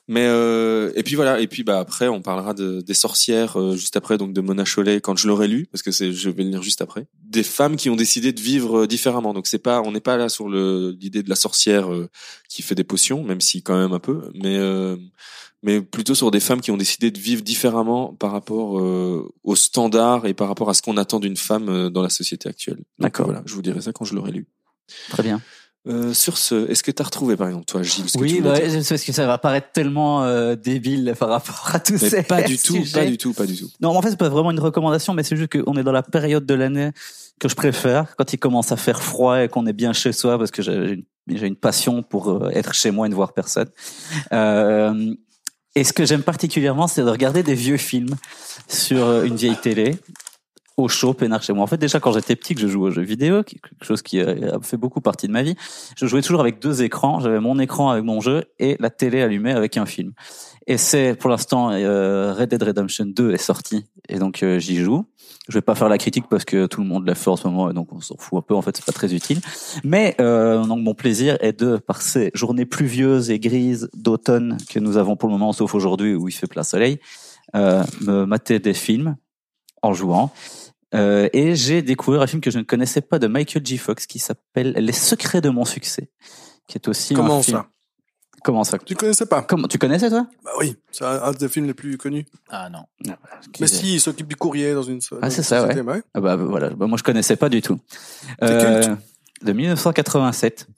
Mais 0.08 0.26
euh, 0.26 0.90
et 0.96 1.02
puis 1.04 1.14
voilà, 1.14 1.40
et 1.40 1.46
puis 1.46 1.62
bah 1.62 1.78
après 1.78 2.08
on 2.08 2.20
parlera 2.20 2.52
de, 2.54 2.80
des 2.80 2.92
sorcières 2.92 3.58
euh, 3.58 3.76
juste 3.76 3.96
après, 3.96 4.18
donc 4.18 4.32
de 4.34 4.40
Mona 4.40 4.64
Chollet 4.64 5.00
quand 5.00 5.16
je 5.16 5.28
l'aurai 5.28 5.46
lu, 5.48 5.66
parce 5.70 5.82
que 5.82 5.92
c'est 5.92 6.12
je 6.12 6.28
vais 6.28 6.42
le 6.42 6.50
lire 6.50 6.62
juste 6.62 6.82
après. 6.82 7.06
Des 7.22 7.44
femmes 7.44 7.76
qui 7.76 7.88
ont 7.88 7.96
décidé 7.96 8.32
de 8.32 8.40
vivre 8.40 8.80
euh, 8.80 8.86
différemment. 8.86 9.32
Donc 9.32 9.46
c'est 9.46 9.58
pas, 9.60 9.80
on 9.80 9.92
n'est 9.92 10.00
pas 10.00 10.16
là 10.16 10.28
sur 10.28 10.48
le 10.48 10.94
l'idée 11.00 11.22
de 11.22 11.30
la 11.30 11.36
sorcière 11.36 11.90
euh, 11.92 12.10
qui 12.48 12.62
fait 12.62 12.74
des 12.74 12.84
potions, 12.84 13.22
même 13.22 13.40
si 13.40 13.62
quand 13.62 13.78
même 13.78 13.92
un 13.92 14.00
peu, 14.00 14.22
mais 14.34 14.56
euh, 14.58 14.96
mais 15.64 15.80
plutôt 15.80 16.14
sur 16.14 16.30
des 16.30 16.40
femmes 16.40 16.60
qui 16.60 16.70
ont 16.70 16.76
décidé 16.76 17.10
de 17.10 17.18
vivre 17.18 17.42
différemment 17.42 18.12
par 18.12 18.30
rapport 18.30 18.78
euh, 18.78 19.32
aux 19.42 19.56
standards 19.56 20.26
et 20.26 20.34
par 20.34 20.46
rapport 20.46 20.68
à 20.68 20.74
ce 20.74 20.82
qu'on 20.82 20.98
attend 20.98 21.18
d'une 21.18 21.38
femme 21.38 21.68
euh, 21.68 21.90
dans 21.90 22.02
la 22.02 22.10
société 22.10 22.48
actuelle. 22.48 22.84
D'accord. 22.98 23.26
voilà, 23.26 23.42
je 23.46 23.54
vous 23.54 23.62
dirai 23.62 23.80
ça 23.80 23.92
quand 23.92 24.04
je 24.04 24.14
l'aurai 24.14 24.30
lu. 24.30 24.46
Très 25.08 25.22
bien. 25.22 25.40
Euh, 25.86 26.14
sur 26.14 26.38
ce, 26.38 26.70
est-ce 26.70 26.82
que 26.82 26.90
tu 26.90 27.02
as 27.02 27.04
retrouvé 27.04 27.36
par 27.36 27.46
exemple 27.46 27.66
toi 27.66 27.82
Gilles 27.82 28.08
ce 28.08 28.16
que 28.16 28.24
tu 28.24 28.34
Oui, 28.36 28.40
bah, 28.40 28.58
parce 28.58 29.04
que 29.04 29.12
ça 29.12 29.26
va 29.26 29.36
paraître 29.36 29.70
tellement 29.72 30.24
euh, 30.24 30.54
débile 30.56 31.14
par 31.18 31.28
rapport 31.28 31.70
à 31.74 31.82
Mais 31.90 31.98
ces 31.98 32.22
pas 32.22 32.42
du 32.42 32.56
tout, 32.62 32.84
pas 32.92 33.04
du 33.04 33.18
tout, 33.18 33.34
pas 33.34 33.44
du 33.44 33.56
tout. 33.56 33.70
Non, 33.80 33.90
en 33.90 34.00
fait, 34.00 34.10
c'est 34.10 34.18
pas 34.18 34.30
vraiment 34.30 34.50
une 34.50 34.60
recommandation, 34.60 35.12
mais 35.12 35.22
c'est 35.22 35.36
juste 35.36 35.52
qu'on 35.52 35.76
est 35.76 35.82
dans 35.82 35.92
la 35.92 36.02
période 36.02 36.46
de 36.46 36.54
l'année 36.54 36.90
que 37.38 37.48
je 37.48 37.54
préfère, 37.54 38.16
quand 38.16 38.32
il 38.32 38.38
commence 38.38 38.72
à 38.72 38.76
faire 38.76 39.02
froid 39.02 39.42
et 39.42 39.48
qu'on 39.48 39.66
est 39.66 39.72
bien 39.72 39.92
chez 39.92 40.12
soi, 40.12 40.38
parce 40.38 40.50
que 40.50 40.62
j'ai 40.62 41.04
une, 41.28 41.44
une 41.44 41.56
passion 41.56 42.02
pour 42.02 42.30
euh, 42.30 42.50
être 42.50 42.72
chez 42.72 42.90
moi 42.90 43.06
et 43.06 43.10
ne 43.10 43.14
voir 43.14 43.32
personne. 43.32 43.68
Euh, 44.32 45.14
et 45.74 45.84
ce 45.84 45.92
que 45.92 46.04
j'aime 46.04 46.22
particulièrement, 46.22 46.86
c'est 46.86 47.02
de 47.02 47.10
regarder 47.10 47.42
des 47.42 47.54
vieux 47.54 47.76
films 47.76 48.14
sur 48.68 49.04
euh, 49.04 49.24
une 49.24 49.36
vieille 49.36 49.56
télé 49.56 49.96
au 50.76 50.88
chaud, 50.88 51.14
peinard 51.14 51.42
chez 51.42 51.52
moi. 51.52 51.62
En 51.62 51.66
fait, 51.66 51.76
déjà, 51.76 52.00
quand 52.00 52.12
j'étais 52.12 52.36
petit, 52.36 52.54
que 52.54 52.60
je 52.60 52.66
jouais 52.66 52.88
aux 52.88 52.90
jeux 52.90 53.02
vidéo, 53.02 53.42
quelque 53.42 53.68
chose 53.82 54.02
qui 54.02 54.20
euh, 54.20 54.56
a 54.56 54.60
fait 54.60 54.76
beaucoup 54.76 55.00
partie 55.00 55.26
de 55.26 55.32
ma 55.32 55.42
vie, 55.42 55.56
je 55.96 56.06
jouais 56.06 56.22
toujours 56.22 56.40
avec 56.40 56.60
deux 56.60 56.82
écrans. 56.82 57.20
J'avais 57.20 57.40
mon 57.40 57.58
écran 57.58 57.90
avec 57.90 58.04
mon 58.04 58.20
jeu 58.20 58.44
et 58.58 58.76
la 58.80 58.90
télé 58.90 59.22
allumée 59.22 59.52
avec 59.52 59.76
un 59.76 59.86
film. 59.86 60.12
Et 60.66 60.78
c'est, 60.78 61.14
pour 61.14 61.30
l'instant, 61.30 61.70
euh, 61.70 62.32
Red 62.32 62.50
Dead 62.50 62.62
Redemption 62.62 63.06
2 63.06 63.32
est 63.32 63.38
sorti. 63.38 63.86
Et 64.08 64.18
donc, 64.18 64.44
j'y 64.58 64.76
joue. 64.76 65.06
Je 65.48 65.58
vais 65.58 65.62
pas 65.62 65.74
faire 65.74 65.90
la 65.90 65.98
critique 65.98 66.24
parce 66.30 66.44
que 66.44 66.66
tout 66.66 66.80
le 66.80 66.86
monde 66.86 67.06
l'a 67.06 67.14
fait 67.14 67.28
en 67.28 67.36
ce 67.36 67.46
moment 67.46 67.70
et 67.70 67.74
donc 67.74 67.92
on 67.92 68.00
s'en 68.00 68.16
fout 68.16 68.38
un 68.38 68.42
peu. 68.42 68.54
En 68.54 68.62
fait, 68.62 68.76
c'est 68.76 68.84
pas 68.86 68.92
très 68.92 69.12
utile. 69.14 69.40
Mais 69.82 70.16
euh, 70.20 70.64
donc 70.64 70.80
mon 70.80 70.94
plaisir 70.94 71.36
est 71.40 71.60
de, 71.60 71.76
par 71.76 72.00
ces 72.00 72.30
journées 72.34 72.64
pluvieuses 72.64 73.30
et 73.30 73.38
grises 73.38 73.90
d'automne 73.94 74.56
que 74.70 74.78
nous 74.78 74.96
avons 74.96 75.16
pour 75.16 75.28
le 75.28 75.34
moment, 75.34 75.52
sauf 75.52 75.74
aujourd'hui 75.74 76.14
où 76.14 76.28
il 76.28 76.32
fait 76.32 76.46
plein 76.46 76.62
soleil, 76.62 76.98
euh, 77.54 77.84
me 78.00 78.24
mater 78.24 78.58
des 78.58 78.74
films 78.74 79.16
en 79.82 79.92
jouant. 79.92 80.32
Euh, 80.94 81.28
et 81.32 81.54
j'ai 81.56 81.82
découvert 81.82 82.22
un 82.22 82.26
film 82.26 82.40
que 82.40 82.50
je 82.50 82.58
ne 82.58 82.62
connaissais 82.62 83.00
pas 83.00 83.18
de 83.18 83.26
Michael 83.26 83.66
J. 83.66 83.78
Fox 83.78 84.06
qui 84.06 84.18
s'appelle 84.18 84.72
Les 84.78 84.92
secrets 84.92 85.40
de 85.40 85.50
mon 85.50 85.64
succès, 85.64 86.10
qui 86.68 86.78
est 86.78 86.88
aussi 86.88 87.14
Comment 87.14 87.38
un 87.38 87.42
film. 87.42 87.58
ça? 87.58 87.66
Comment 88.44 88.62
ça 88.62 88.76
Tu 88.78 88.94
connaissais 88.94 89.24
pas 89.24 89.40
Comment 89.42 89.66
tu 89.66 89.78
connaissais 89.78 90.10
toi? 90.10 90.26
Bah 90.44 90.50
oui, 90.60 90.76
c'est 90.92 91.04
un, 91.04 91.22
un 91.22 91.32
des 91.32 91.48
films 91.48 91.66
les 91.66 91.72
plus 91.74 91.96
connus. 91.96 92.26
Ah 92.50 92.68
non. 92.68 92.84
Mais 93.58 93.66
si, 93.66 93.94
il 93.94 94.00
s'occupe 94.00 94.28
du 94.28 94.36
courrier 94.36 94.74
dans 94.74 94.82
une 94.82 95.00
Ah, 95.22 95.30
c'est 95.30 95.42
ça, 95.42 95.66
bah 95.82 95.96
Ah 96.12 96.20
bah 96.20 96.36
voilà, 96.36 96.68
bah, 96.70 96.86
moi 96.86 96.98
je 96.98 97.02
connaissais 97.02 97.36
pas 97.36 97.48
du 97.48 97.62
tout. 97.62 97.80
Culte. 98.40 98.90
de 99.42 99.52
1987. 99.52 100.68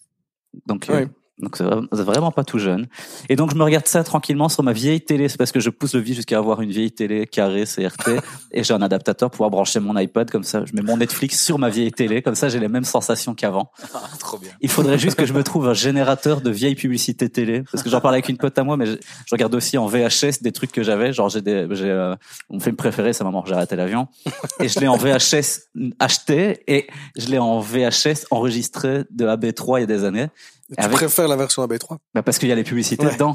Donc 0.67 0.89
euh, 0.89 0.95
Ouais. 0.95 1.09
Donc 1.39 1.57
c'est 1.57 1.65
vra- 1.65 1.87
c'est 1.93 2.03
vraiment 2.03 2.31
pas 2.31 2.45
tout 2.45 2.59
jeune. 2.59 2.87
Et 3.29 3.37
donc 3.37 3.51
je 3.51 3.57
me 3.57 3.63
regarde 3.63 3.87
ça 3.87 4.03
tranquillement 4.05 4.49
sur 4.49 4.63
ma 4.63 4.73
vieille 4.73 5.01
télé. 5.03 5.29
C'est 5.29 5.37
parce 5.37 5.53
que 5.53 5.61
je 5.61 5.69
pousse 5.71 5.95
le 5.95 6.01
vie 6.01 6.15
jusqu'à 6.15 6.39
avoir 6.39 6.63
une 6.63 6.71
vieille 6.71 6.93
télé 6.93 7.27
carrée 7.27 7.65
CRT 7.65 8.11
et 8.53 8.63
j'ai 8.65 8.73
un 8.73 8.81
adaptateur 8.83 9.31
pour 9.31 9.37
pouvoir 9.37 9.51
brancher 9.51 9.81
mon 9.81 9.97
iPod 9.97 10.31
comme 10.31 10.45
ça. 10.45 10.65
Je 10.65 10.73
mets 10.75 10.83
mon 10.83 10.97
Netflix 10.97 11.45
sur 11.45 11.59
ma 11.59 11.69
vieille 11.69 11.93
télé 11.93 12.23
comme 12.23 12.35
ça 12.35 12.49
j'ai 12.49 12.59
les 12.61 12.69
mêmes 12.69 12.85
sensations 12.85 13.35
qu'avant. 13.35 13.71
Ah, 13.95 14.09
trop 14.19 14.37
bien. 14.39 14.51
Il 14.61 14.69
faudrait 14.69 14.99
juste 14.99 15.17
que 15.17 15.25
je 15.25 15.33
me 15.33 15.43
trouve 15.43 15.69
un 15.69 15.75
générateur 15.75 16.41
de 16.43 16.51
vieilles 16.51 16.75
publicités 16.75 17.29
télé 17.31 17.63
parce 17.71 17.83
que 17.83 17.89
j'en 17.89 18.01
parlais 18.01 18.17
avec 18.17 18.29
une 18.29 18.37
pote 18.37 18.57
à 18.59 18.63
moi 18.63 18.77
mais 18.77 18.87
je, 18.87 18.93
je 18.93 19.35
regarde 19.35 19.55
aussi 19.55 19.79
en 19.79 19.87
VHS 19.87 20.43
des 20.43 20.53
trucs 20.53 20.71
que 20.71 20.83
j'avais 20.83 21.13
genre 21.13 21.29
j'ai 21.31 21.41
des 21.41 21.67
j'ai 21.71 21.91
euh, 21.91 22.15
mon 22.51 22.61
film 22.61 22.77
préféré 22.77 23.13
c'est 23.15 23.25
maman 23.25 23.43
j'ai 23.47 23.55
arrêté 23.55 23.75
l'avion 23.75 24.09
et 24.61 24.69
je 24.69 24.79
l'ai 24.81 24.89
en 24.89 24.97
VHS 24.97 25.69
acheté 25.99 26.63
et 26.67 26.87
je 27.17 27.29
l'ai 27.29 27.39
en 27.39 27.61
VHS 27.61 28.27
enregistré 28.31 29.05
de 29.11 29.27
AB3 29.27 29.79
il 29.79 29.81
y 29.81 29.85
a 29.85 29.87
des 29.87 30.05
années 30.05 30.29
Tu 30.69 30.75
Avec- 30.85 30.97
préfères 30.97 31.29
la 31.29 31.37
version 31.37 31.65
AB3 31.65 31.99
bah 32.15 32.23
parce 32.23 32.39
qu'il 32.39 32.49
y 32.49 32.53
a 32.53 32.55
les 32.57 32.65
publicités 32.65 33.07
Ouais. 33.07 33.13
dedans. 33.15 33.35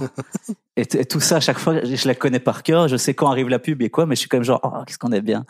Et, 0.76 0.86
tout 0.86 1.20
ça, 1.22 1.38
à 1.38 1.40
chaque 1.40 1.60
fois, 1.60 1.84
je 1.84 1.96
je 1.96 2.08
la 2.08 2.16
connais 2.16 2.40
par 2.40 2.62
cœur, 2.64 2.88
je 2.90 2.98
sais 2.98 3.14
quand 3.14 3.30
arrive 3.30 3.48
la 3.48 3.60
pub 3.60 3.82
et 3.82 3.90
quoi, 3.90 4.06
mais 4.06 4.16
je 4.16 4.20
suis 4.22 4.28
quand 4.30 4.38
même 4.38 4.44
genre, 4.44 4.60
oh, 4.64 4.84
qu'est-ce 4.86 4.98
qu'on 4.98 5.12
est 5.14 5.22
bien. 5.22 5.46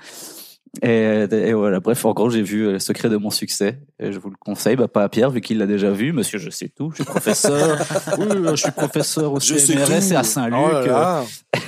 Et, 0.84 1.26
et 1.32 1.54
voilà, 1.54 1.80
bref, 1.80 2.06
en 2.06 2.14
gros, 2.14 2.30
j'ai 2.30 2.42
vu 2.44 2.66
euh, 2.68 2.72
le 2.74 2.80
secret 2.80 3.10
de 3.10 3.18
mon 3.18 3.30
succès. 3.30 3.80
Et 4.00 4.12
je 4.14 4.20
vous 4.20 4.30
le 4.30 4.38
conseille, 4.40 4.76
bah, 4.78 4.88
pas 4.88 5.04
à 5.04 5.10
Pierre, 5.10 5.30
vu 5.32 5.42
qu'il 5.42 5.58
l'a 5.58 5.66
déjà 5.66 5.92
vu. 5.92 6.14
Monsieur, 6.14 6.38
je 6.40 6.50
sais 6.50 6.70
tout, 6.70 6.92
je 6.92 6.98
suis 6.98 7.04
professeur. 7.04 7.78
oui, 8.20 8.28
je 8.52 8.56
suis 8.56 8.72
professeur 8.72 9.34
au 9.34 9.40
CNRS 9.40 10.12
et 10.12 10.16
à 10.16 10.24
Saint-Luc. 10.24 10.90
Oh. 10.90 11.24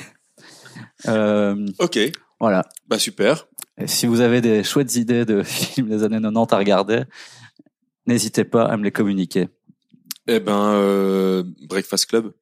Euh, 1.07 1.65
Ok, 1.79 1.99
voilà. 2.39 2.63
bah 2.87 2.97
super. 2.97 3.47
Et 3.77 3.87
si 3.87 4.05
vous 4.05 4.21
avez 4.21 4.39
des 4.39 4.63
chouettes 4.63 4.95
idées 4.95 5.25
de 5.25 5.43
films 5.43 5.89
des 5.89 6.03
années 6.03 6.21
90 6.21 6.53
à 6.53 6.57
regarder, 6.57 7.03
n'hésitez 8.07 8.45
pas 8.45 8.63
à 8.63 8.77
me 8.77 8.83
les 8.85 8.91
communiquer. 8.91 9.49
Eh 10.27 10.39
ben, 10.39 10.73
euh, 10.75 11.43
Breakfast 11.67 12.05
Club. 12.07 12.33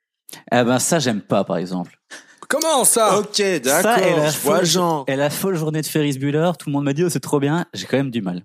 Eh 0.52 0.64
ben, 0.64 0.80
ça, 0.80 1.00
j'aime 1.00 1.22
pas, 1.22 1.44
par 1.44 1.58
exemple. 1.58 1.98
Comment 2.48 2.84
ça? 2.84 3.18
Ok, 3.20 3.36
Ça 3.38 3.56
et 3.56 3.60
d'accord. 3.60 4.18
la 4.18 4.30
Je 4.30 4.38
vois 4.40 4.56
folle- 4.58 4.66
Jean. 4.66 5.06
Et 5.08 5.16
la 5.16 5.30
folle 5.30 5.56
journée 5.56 5.82
de 5.82 5.86
Ferris 5.88 6.18
Bueller, 6.18 6.52
tout 6.60 6.70
le 6.70 6.74
monde 6.74 6.84
m'a 6.86 6.94
dit, 6.94 7.04
oh, 7.04 7.10
c'est 7.10 7.20
trop 7.20 7.40
bien. 7.40 7.66
J'ai 7.74 7.86
quand 7.86 7.98
même 7.98 8.12
du 8.12 8.22
mal. 8.22 8.44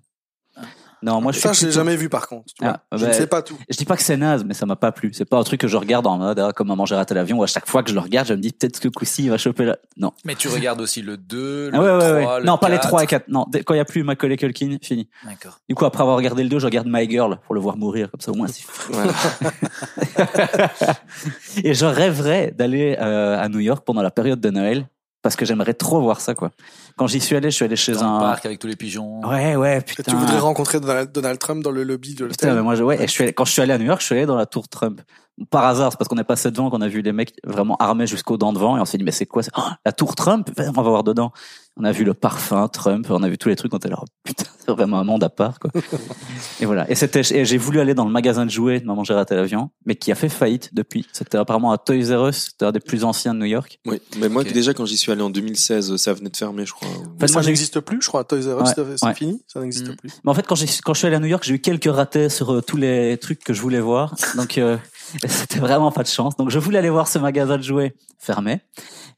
Non, 1.03 1.21
moi, 1.21 1.31
je 1.31 1.39
Ça, 1.39 1.53
suis 1.53 1.61
je 1.61 1.65
l'ai 1.67 1.71
jamais 1.73 1.95
vu 1.95 2.09
par 2.09 2.27
contre. 2.27 2.45
tu 2.47 2.65
Ah, 2.65 2.79
je 2.91 3.01
bah, 3.03 3.07
ne 3.09 3.13
sais 3.13 3.27
pas 3.27 3.41
tout. 3.41 3.57
Je 3.69 3.77
dis 3.77 3.85
pas 3.85 3.95
que 3.95 4.03
c'est 4.03 4.17
naze, 4.17 4.43
mais 4.43 4.53
ça 4.53 4.65
m'a 4.65 4.75
pas 4.75 4.91
plu. 4.91 5.11
C'est 5.13 5.25
pas 5.25 5.37
un 5.37 5.43
truc 5.43 5.61
que 5.61 5.67
je 5.67 5.77
regarde 5.77 6.07
en 6.07 6.17
mode, 6.17 6.39
ah, 6.39 6.51
comme 6.53 6.67
maman 6.67 6.85
j'ai 6.85 6.95
raté 6.95 7.13
l'avion, 7.13 7.37
où 7.37 7.43
à 7.43 7.47
chaque 7.47 7.67
fois 7.67 7.83
que 7.83 7.89
je 7.89 7.95
le 7.95 8.01
regarde, 8.01 8.27
je 8.27 8.33
me 8.33 8.39
dis, 8.39 8.51
peut-être 8.51 8.79
que 8.79 8.87
coup-ci, 8.87 9.25
il 9.25 9.29
va 9.29 9.37
choper 9.37 9.65
là. 9.65 9.77
Non. 9.97 10.11
Mais 10.25 10.35
tu 10.35 10.47
regardes 10.47 10.81
aussi 10.81 11.01
le 11.01 11.17
2, 11.17 11.69
le 11.69 11.75
Ah 11.75 11.79
ouais, 11.81 11.91
ouais, 11.91 12.21
3, 12.21 12.33
ouais. 12.35 12.39
le 12.41 12.45
Non, 12.45 12.57
pas 12.57 12.69
les 12.69 12.75
4. 12.77 12.87
3 12.87 13.03
et 13.03 13.07
4. 13.07 13.27
Non, 13.27 13.45
dès- 13.49 13.63
quand 13.63 13.73
il 13.73 13.77
y 13.77 13.81
a 13.81 13.85
plus 13.85 14.03
Macaulay 14.03 14.37
Culkin, 14.37 14.77
fini. 14.81 15.09
D'accord. 15.25 15.59
Du 15.69 15.75
coup, 15.75 15.85
après 15.85 16.01
avoir 16.01 16.17
regardé 16.17 16.43
le 16.43 16.49
2, 16.49 16.59
je 16.59 16.65
regarde 16.65 16.87
My 16.89 17.09
Girl 17.09 17.37
pour 17.45 17.55
le 17.55 17.61
voir 17.61 17.77
mourir, 17.77 18.09
comme 18.11 18.21
ça 18.21 18.31
au 18.31 18.35
moins 18.35 18.47
c'est. 18.47 18.63
Et 21.63 21.73
je 21.73 21.85
rêverais 21.85 22.53
d'aller 22.57 22.97
euh, 22.99 23.39
à 23.39 23.49
New 23.49 23.59
York 23.59 23.83
pendant 23.85 24.01
la 24.01 24.11
période 24.11 24.39
de 24.39 24.49
Noël, 24.49 24.87
parce 25.21 25.35
que 25.35 25.45
j'aimerais 25.45 25.73
trop 25.73 26.01
voir 26.01 26.21
ça, 26.21 26.35
quoi. 26.35 26.51
Quand 26.95 27.07
j'y 27.07 27.19
suis 27.19 27.35
allé, 27.35 27.49
je 27.51 27.55
suis 27.55 27.65
allé 27.65 27.75
chez 27.75 27.93
Dans 27.93 28.03
un... 28.03 28.13
le 28.15 28.19
parc 28.25 28.45
avec 28.45 28.59
tous 28.59 28.67
les 28.67 28.75
pigeons. 28.75 29.21
Ouais, 29.27 29.55
ouais, 29.55 29.79
Et 29.79 29.81
putain. 29.81 30.11
tu 30.11 30.15
voudrais 30.17 30.39
rencontrer 30.39 30.79
Donald, 30.79 31.39
Trump 31.39 31.63
dans 31.63 31.71
le 31.71 31.83
lobby 31.83 32.15
de 32.15 32.25
Putain, 32.27 32.47
mais 32.47 32.51
l'hôtel 32.53 32.63
moi, 32.63 32.75
je, 32.75 32.83
ouais, 32.83 32.97
et 33.03 33.07
je 33.07 33.11
suis 33.11 33.23
allé- 33.23 33.33
quand 33.33 33.45
je 33.45 33.51
suis 33.51 33.61
allé 33.61 33.73
à 33.73 33.77
New 33.77 33.85
York, 33.85 33.99
je 34.01 34.05
suis 34.05 34.15
allé 34.15 34.25
dans 34.25 34.35
la 34.37 34.45
tour 34.45 34.67
Trump. 34.69 35.01
Par 35.51 35.65
hasard, 35.65 35.91
c'est 35.91 35.97
parce 35.97 36.07
qu'on 36.07 36.17
est 36.17 36.23
passé 36.23 36.49
devant 36.49 36.69
qu'on 36.71 36.81
a 36.81 36.87
vu 36.87 37.01
les 37.01 37.11
mecs 37.11 37.33
vraiment 37.45 37.75
armés 37.77 38.07
jusqu'aux 38.07 38.37
dents 38.37 38.53
devant 38.53 38.75
et 38.77 38.79
on 38.81 38.85
s'est 38.85 38.97
dit, 38.97 39.03
mais 39.03 39.11
c'est 39.11 39.27
quoi 39.27 39.43
ça? 39.43 39.51
Oh, 39.57 39.61
La 39.85 39.91
tour 39.91 40.15
Trump 40.15 40.49
On 40.57 40.71
va 40.71 40.81
voir 40.89 41.03
dedans. 41.03 41.31
On 41.79 41.83
a 41.83 41.91
vu 41.91 42.03
le 42.03 42.15
parfum 42.15 42.67
Trump, 42.69 43.05
on 43.11 43.21
a 43.21 43.29
vu 43.29 43.37
tous 43.37 43.49
les 43.49 43.55
trucs, 43.55 43.71
on 43.71 43.77
était 43.77 43.87
là, 43.87 43.99
oh, 44.01 44.05
putain, 44.23 44.45
c'est 44.65 44.71
vraiment 44.71 44.97
un 44.97 45.03
monde 45.03 45.23
à 45.23 45.29
part, 45.29 45.59
quoi. 45.59 45.69
et 46.59 46.65
voilà. 46.65 46.89
Et 46.89 46.95
c'était, 46.95 47.21
et 47.35 47.45
j'ai 47.45 47.57
voulu 47.59 47.79
aller 47.79 47.93
dans 47.93 48.05
le 48.05 48.09
magasin 48.11 48.45
de 48.47 48.49
jouets 48.49 48.79
de 48.79 48.85
Maman 48.87 49.03
j'ai 49.03 49.13
raté 49.13 49.35
l'avion, 49.35 49.69
mais 49.85 49.95
qui 49.95 50.11
a 50.11 50.15
fait 50.15 50.27
faillite 50.27 50.73
depuis. 50.73 51.05
C'était 51.13 51.37
apparemment 51.37 51.71
à 51.71 51.77
Toys 51.77 52.15
R 52.17 52.29
Us, 52.29 52.47
c'était 52.49 52.65
un 52.65 52.71
des 52.71 52.79
plus 52.79 53.03
anciens 53.03 53.35
de 53.35 53.39
New 53.39 53.45
York. 53.45 53.79
Oui, 53.85 54.01
mais 54.17 54.27
moi 54.27 54.43
déjà 54.43 54.73
quand 54.73 54.87
j'y 54.87 54.97
suis 54.97 55.11
allé 55.11 55.21
en 55.21 55.29
2016, 55.29 55.97
ça 55.97 56.13
venait 56.13 56.31
de 56.31 56.35
fermer, 56.37 56.65
je 56.65 56.73
crois. 56.73 56.87
fait, 56.89 56.97
Mais 57.21 57.31
moi, 57.31 57.43
ça 57.43 57.47
n'existe 57.47 57.79
plus, 57.81 58.01
je 58.01 58.07
crois. 58.07 58.23
Toys 58.23 58.37
R 58.39 58.59
Us, 58.63 58.69
Ouais, 58.75 58.83
c'est 58.97 59.05
ouais. 59.05 59.13
fini 59.13 59.43
Ça 59.45 59.59
n'existe 59.59 59.87
Mm. 59.87 59.95
plus. 59.97 60.09
Mais 60.23 60.31
en 60.31 60.33
fait, 60.33 60.47
quand, 60.47 60.55
j'ai, 60.55 60.65
quand 60.83 60.95
je 60.95 60.97
suis 60.97 61.05
allé 61.07 61.17
à 61.17 61.19
New 61.19 61.27
York, 61.27 61.43
j'ai 61.45 61.53
eu 61.53 61.59
quelques 61.59 61.93
ratés 61.93 62.29
sur 62.29 62.53
euh, 62.53 62.61
tous 62.63 62.77
les 62.77 63.19
trucs 63.19 63.43
que 63.43 63.53
je 63.53 63.61
voulais 63.61 63.79
voir. 63.81 64.15
Donc, 64.35 64.57
euh, 64.57 64.77
c'était 65.27 65.59
vraiment 65.59 65.91
pas 65.91 66.03
de 66.03 66.07
chance. 66.07 66.35
Donc, 66.37 66.49
je 66.49 66.59
voulais 66.59 66.79
aller 66.79 66.89
voir 66.89 67.07
ce 67.07 67.19
magasin 67.19 67.57
de 67.57 67.63
jouets 67.63 67.95
fermé. 68.19 68.61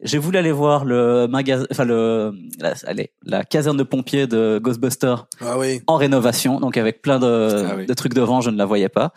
J'ai 0.02 0.18
voulu 0.18 0.38
aller 0.38 0.52
voir 0.52 0.86
le 0.86 1.28
magasin, 1.28 1.66
enfin 1.72 1.84
le, 1.84 2.34
la, 2.60 2.74
allez, 2.86 3.12
la 3.24 3.44
caserne 3.44 3.76
de 3.78 3.84
pompiers 3.84 4.28
de 4.28 4.60
Ghostbusters 4.64 5.28
Ah 5.42 5.58
oui. 5.58 5.82
en 5.88 5.96
rénovation, 5.98 6.60
donc 6.60 6.78
avec 6.78 7.02
plein 7.02 7.20
de, 7.20 7.66
Ah 7.70 7.74
oui. 7.76 7.86
de 7.86 7.94
trucs 7.94 8.14
devant, 8.14 8.40
je 8.42 8.50
ne 8.50 8.58
la 8.58 8.66
voyais 8.66 8.88
pas. 8.90 9.12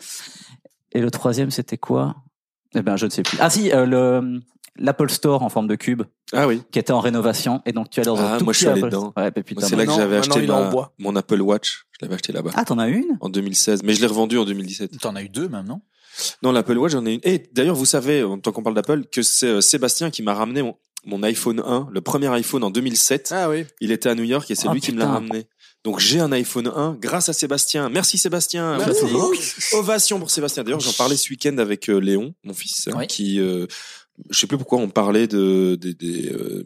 Et 0.91 0.99
le 0.99 1.09
troisième, 1.09 1.51
c'était 1.51 1.77
quoi? 1.77 2.15
Eh 2.75 2.81
ben, 2.81 2.97
je 2.97 3.05
ne 3.05 3.11
sais 3.11 3.23
plus. 3.23 3.37
Ah 3.39 3.49
si, 3.49 3.71
euh, 3.71 3.85
le 3.85 4.39
l'Apple 4.75 5.09
Store 5.11 5.43
en 5.43 5.49
forme 5.49 5.67
de 5.67 5.75
cube 5.75 6.01
Ah 6.33 6.47
oui. 6.47 6.63
qui 6.71 6.79
était 6.79 6.91
en 6.91 6.99
rénovation, 6.99 7.61
et 7.67 7.71
donc 7.73 7.91
tu 7.91 7.99
allais 7.99 8.07
dans 8.07 8.19
un 8.19 8.33
Ah, 8.33 8.37
tout 8.39 8.43
moi, 8.43 8.53
je 8.53 8.57
suis 8.57 8.65
petit 8.65 8.71
allé 8.71 8.81
Apple- 8.81 8.89
dedans. 8.91 9.13
Ouais, 9.15 9.31
c'est 9.35 9.37
là 9.37 9.67
que 9.67 9.75
maintenant- 9.75 9.95
j'avais 9.95 10.15
maintenant, 10.17 10.35
acheté 10.35 10.47
ma- 10.47 10.69
bois. 10.71 10.93
mon 10.97 11.15
Apple 11.15 11.41
Watch. 11.41 11.85
Je 11.91 11.99
l'avais 12.05 12.15
acheté 12.15 12.33
là-bas 12.33 12.49
Ah, 12.55 12.65
t'en 12.65 12.79
as 12.79 12.87
une? 12.87 13.17
En 13.21 13.29
2016, 13.29 13.83
mais 13.83 13.93
je 13.93 14.01
l'ai 14.01 14.07
revendu 14.07 14.37
en 14.39 14.43
2017. 14.45 14.99
T'en 14.99 15.15
as 15.15 15.21
eu 15.21 15.29
deux 15.29 15.47
même, 15.47 15.77
non 16.41 16.51
l'Apple 16.51 16.77
Watch, 16.77 16.91
j'en 16.93 17.05
ai 17.05 17.13
une. 17.13 17.19
Et 17.23 17.49
d'ailleurs, 17.53 17.75
vous 17.75 17.85
savez, 17.85 18.23
en 18.23 18.37
tant 18.39 18.51
qu'on 18.51 18.63
parle 18.63 18.75
d'Apple, 18.75 19.03
que 19.11 19.21
c'est 19.21 19.47
euh, 19.47 19.61
Sébastien 19.61 20.09
qui 20.11 20.21
m'a 20.23 20.33
ramené 20.33 20.61
mon, 20.61 20.75
mon 21.05 21.23
iPhone 21.23 21.59
1, 21.65 21.89
le 21.91 22.01
premier 22.01 22.27
iPhone 22.27 22.63
en 22.63 22.69
2007. 22.69 23.29
Ah 23.35 23.49
oui. 23.49 23.65
Il 23.81 23.91
était 23.91 24.09
à 24.09 24.15
New 24.15 24.23
York 24.23 24.49
et 24.51 24.55
c'est 24.55 24.67
Oh, 24.67 24.73
lui 24.73 24.81
qui 24.81 24.91
me 24.91 24.99
l'a 24.99 25.07
ramené. 25.07 25.47
Donc 25.83 25.99
j'ai 25.99 26.19
un 26.21 26.31
iPhone 26.31 26.71
1 26.73 26.97
grâce 27.01 27.27
à 27.27 27.33
Sébastien. 27.33 27.89
Merci 27.89 28.17
Sébastien. 28.17 28.77
Merci. 28.77 29.03
Ovation 29.73 30.17
pour 30.19 30.31
Sébastien. 30.31 30.63
D'ailleurs, 30.63 30.79
j'en 30.79 30.93
parlais 30.93 31.17
ce 31.17 31.29
week-end 31.29 31.57
avec 31.57 31.89
euh, 31.89 31.97
Léon, 31.99 32.33
mon 32.45 32.53
fils, 32.53 32.87
hein, 32.87 32.93
Oui. 32.95 33.07
qui, 33.07 33.39
euh, 33.41 33.67
je 34.29 34.39
sais 34.39 34.47
plus 34.47 34.57
pourquoi 34.57 34.77
on 34.79 34.89
parlait 34.89 35.27
de 35.27 35.75
des 35.75 36.31
euh, 36.31 36.63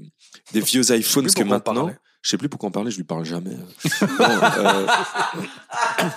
vieux 0.54 0.84
iPhones 0.96 1.24
parce 1.24 1.34
que 1.34 1.44
maintenant, 1.44 1.90
je 2.22 2.30
sais 2.30 2.38
plus 2.38 2.48
pourquoi 2.50 2.70
on 2.70 2.72
parlait, 2.72 2.92
je 2.92 2.98
lui 2.98 3.06
parle 3.06 3.26
jamais. 3.26 3.56
Non, 3.56 4.26
euh, 4.60 4.86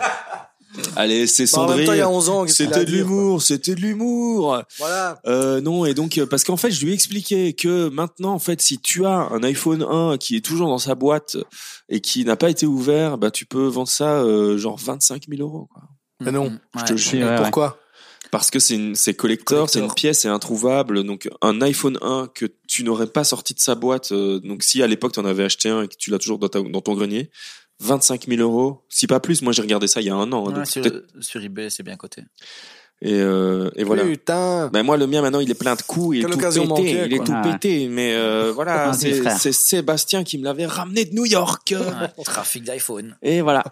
Allez, 0.96 1.26
c'est 1.26 1.44
Bah, 1.52 1.58
en 1.58 1.62
même 1.62 1.70
cendré. 1.70 1.84
temps, 1.86 1.92
il 1.92 1.98
y 1.98 2.00
a 2.02 2.08
11 2.10 2.28
ans, 2.28 2.46
C'était 2.46 2.84
de 2.84 2.90
l'humour, 2.90 3.42
c'était 3.42 3.74
de 3.74 3.80
l'humour. 3.80 4.62
Voilà. 4.78 5.20
Euh, 5.26 5.60
non, 5.60 5.84
et 5.86 5.94
donc 5.94 6.18
euh, 6.18 6.26
parce 6.26 6.44
qu'en 6.44 6.56
fait, 6.56 6.70
je 6.70 6.84
lui 6.84 6.90
ai 6.92 6.94
expliqué 6.94 7.52
que 7.52 7.88
maintenant, 7.88 8.32
en 8.32 8.38
fait, 8.38 8.60
si 8.60 8.78
tu 8.78 9.06
as 9.06 9.28
un 9.30 9.42
iPhone 9.42 9.82
1 9.88 10.16
qui 10.18 10.36
est 10.36 10.44
toujours 10.44 10.68
dans 10.68 10.78
sa 10.78 10.94
boîte 10.94 11.36
et 11.88 12.00
qui 12.00 12.24
n'a 12.24 12.36
pas 12.36 12.50
été 12.50 12.66
ouvert, 12.66 13.18
bah 13.18 13.30
tu 13.30 13.46
peux 13.46 13.66
vendre 13.66 13.88
ça 13.88 14.22
euh, 14.22 14.58
genre 14.58 14.78
25 14.78 15.24
000 15.28 15.40
euros. 15.42 15.68
Quoi. 15.72 15.82
Mais 16.20 16.32
non. 16.32 16.50
Mm, 16.50 16.58
Je 16.74 16.80
ouais. 16.80 16.86
te 16.88 16.96
jure. 16.96 17.20
ouais, 17.26 17.30
ouais. 17.32 17.36
Pourquoi? 17.36 17.78
Parce 18.30 18.52
que 18.52 18.60
c'est 18.60 18.76
une, 18.76 18.94
c'est 18.94 19.14
collector, 19.14 19.68
c'est 19.68 19.80
une 19.80 19.92
pièce, 19.92 20.20
c'est 20.20 20.28
introuvable. 20.28 21.02
Donc 21.02 21.28
un 21.42 21.60
iPhone 21.62 21.98
1 22.00 22.28
que 22.32 22.46
tu 22.68 22.84
n'aurais 22.84 23.08
pas 23.08 23.24
sorti 23.24 23.54
de 23.54 23.58
sa 23.58 23.74
boîte. 23.74 24.12
euh, 24.12 24.38
donc 24.38 24.62
si 24.62 24.82
à 24.84 24.86
l'époque 24.86 25.12
tu 25.14 25.18
en 25.20 25.24
avais 25.24 25.42
acheté 25.42 25.68
un 25.68 25.82
et 25.82 25.88
que 25.88 25.96
tu 25.98 26.10
l'as 26.10 26.18
toujours 26.18 26.38
dans, 26.38 26.48
ta- 26.48 26.62
dans 26.62 26.80
ton 26.80 26.94
grenier, 26.94 27.28
25 27.80 28.26
000 28.28 28.40
euros, 28.40 28.84
si 28.88 29.06
pas 29.06 29.20
plus. 29.20 29.42
Moi 29.42 29.52
j'ai 29.52 29.62
regardé 29.62 29.86
ça 29.86 30.00
il 30.00 30.06
y 30.06 30.10
a 30.10 30.14
un 30.14 30.30
an. 30.32 30.44
hein, 30.46 30.48
Ouais, 30.48 30.54
donc 30.54 31.02
sur, 31.20 31.42
eBay, 31.42 31.70
c'est 31.70 31.82
bien 31.82 31.96
coté. 31.96 32.22
et, 33.02 33.14
euh, 33.14 33.70
et 33.76 33.84
voilà. 33.84 34.04
Putain. 34.04 34.68
Ben 34.72 34.82
moi 34.82 34.96
le 34.96 35.06
mien 35.06 35.22
maintenant 35.22 35.40
il 35.40 35.50
est 35.50 35.54
plein 35.54 35.74
de 35.74 35.82
coups, 35.82 36.18
il 36.18 36.20
est 36.24 36.28
tout 36.28 36.38
pété, 36.38 36.66
manquée, 36.66 37.02
il 37.06 37.14
est 37.14 37.24
tout 37.24 37.32
Ah 37.34 37.42
ouais. 37.46 37.52
pété, 37.52 37.88
mais 37.88 38.14
euh, 38.14 38.52
voilà 38.54 38.92
c'est 38.92 39.52
Sébastien 39.52 40.22
qui 40.24 40.38
me 40.38 40.44
l'avait 40.44 40.66
ramené 40.66 41.04
de 41.06 41.14
New 41.14 41.24
York. 41.26 41.74
Ouais, 41.76 42.08
trafic 42.24 42.64
d'iPhone. 42.64 43.16
Et 43.22 43.40
voilà. 43.40 43.64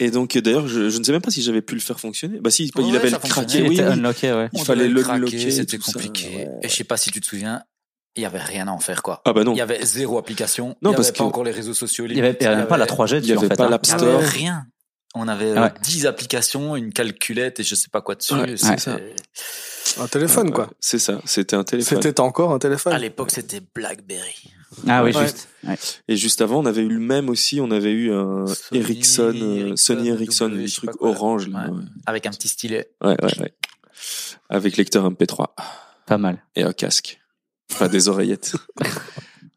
Et 0.00 0.12
donc 0.12 0.38
d'ailleurs 0.38 0.68
je, 0.68 0.90
je 0.90 0.98
ne 0.98 1.02
sais 1.02 1.10
même 1.10 1.20
pas 1.22 1.32
si 1.32 1.42
j'avais 1.42 1.60
pu 1.62 1.74
le 1.74 1.80
faire 1.80 1.98
fonctionner. 1.98 2.38
Bah 2.40 2.50
si 2.50 2.70
Ouais, 2.76 2.84
il 2.88 2.94
avait 2.96 3.10
le 3.10 3.18
craqué, 3.18 3.58
Il 3.58 3.68
oui, 3.68 3.74
était 3.74 3.84
oui. 3.84 3.92
unlocké, 3.94 4.32
ouais. 4.32 4.48
Il 4.52 4.60
On 4.60 4.64
fallait 4.64 4.86
le 4.86 5.02
craquer, 5.02 5.50
C'était 5.50 5.78
compliqué. 5.78 6.26
ouais. 6.36 6.48
Et 6.62 6.68
je 6.68 6.74
sais 6.76 6.84
pas 6.84 6.96
si 6.96 7.10
tu 7.10 7.20
te 7.20 7.26
souviens, 7.26 7.62
il 8.18 8.22
y 8.22 8.26
avait 8.26 8.38
rien 8.38 8.68
à 8.68 8.70
en 8.72 8.78
faire, 8.80 9.02
quoi. 9.02 9.22
Ah 9.24 9.32
bah 9.32 9.44
non. 9.44 9.52
Il 9.54 9.58
y 9.58 9.60
avait 9.60 9.84
zéro 9.84 10.18
application. 10.18 10.76
Non, 10.82 10.90
il 10.90 10.92
y 10.92 10.96
parce 10.96 11.08
avait 11.08 11.16
pas 11.18 11.24
encore 11.24 11.44
les 11.44 11.50
réseaux 11.52 11.74
sociaux. 11.74 12.04
Il 12.06 12.16
y 12.16 12.20
avait, 12.20 12.36
il 12.38 12.42
y 12.44 12.46
avait 12.46 12.56
même 12.56 12.66
pas 12.66 12.76
la 12.76 12.86
3G 12.86 13.18
il 13.22 13.26
y 13.26 13.32
en 13.34 13.38
avait 13.38 13.48
fait. 13.48 13.56
pas 13.56 13.66
hein. 13.66 13.70
l'App 13.70 13.86
Il 13.86 13.88
y 13.88 13.92
Store. 13.92 14.16
avait 14.18 14.26
rien. 14.26 14.66
On 15.14 15.26
avait 15.26 15.52
Ah 15.56 15.60
euh, 15.60 15.64
ouais. 15.66 15.72
10 15.82 16.06
applications, 16.06 16.76
une 16.76 16.92
calculette 16.92 17.60
et 17.60 17.62
je 17.62 17.74
sais 17.74 17.88
pas 17.90 18.02
quoi 18.02 18.14
dessus. 18.14 18.34
Ouais, 18.34 18.56
C'est- 18.56 18.78
ça. 18.78 18.98
Un 20.00 20.06
téléphone, 20.06 20.48
Ouais, 20.48 20.52
quoi. 20.52 20.70
C'est 20.80 20.98
ça, 20.98 21.20
c'était 21.24 21.56
un 21.56 21.64
téléphone. 21.64 22.02
C'était 22.02 22.20
encore 22.20 22.52
un 22.52 22.58
téléphone. 22.58 22.92
À 22.92 22.98
l'époque, 22.98 23.30
c'était 23.30 23.60
Blackberry. 23.74 24.50
Ah 24.86 25.02
oui, 25.02 25.12
juste. 25.14 25.48
Ouais. 25.66 25.76
Et 26.08 26.16
juste 26.16 26.42
avant, 26.42 26.58
on 26.60 26.66
avait 26.66 26.82
eu 26.82 26.88
le 26.88 26.98
même 27.00 27.30
aussi, 27.30 27.58
on 27.60 27.70
avait 27.70 27.90
eu 27.92 28.12
un 28.12 28.46
Sony 28.46 28.80
Ericsson, 28.80 29.22
euh, 29.34 29.66
Ericsson, 29.68 29.76
Sony 29.76 30.08
Ericsson, 30.08 30.48
W, 30.50 30.62
le 30.64 30.70
truc 30.70 30.90
orange 31.00 31.48
là. 31.48 31.68
Ouais. 31.70 31.82
Avec 32.06 32.26
un 32.26 32.30
petit 32.30 32.48
stylet. 32.48 32.90
Ouais, 33.02 33.16
ouais, 33.22 33.38
ouais. 33.40 33.54
Avec 34.50 34.76
lecteur 34.76 35.10
MP3 35.10 35.46
Pas 36.06 36.18
mal. 36.18 36.44
et 36.54 36.62
un 36.62 36.72
casque. 36.74 37.17
Enfin 37.72 37.88
des 37.88 38.08
oreillettes. 38.08 38.54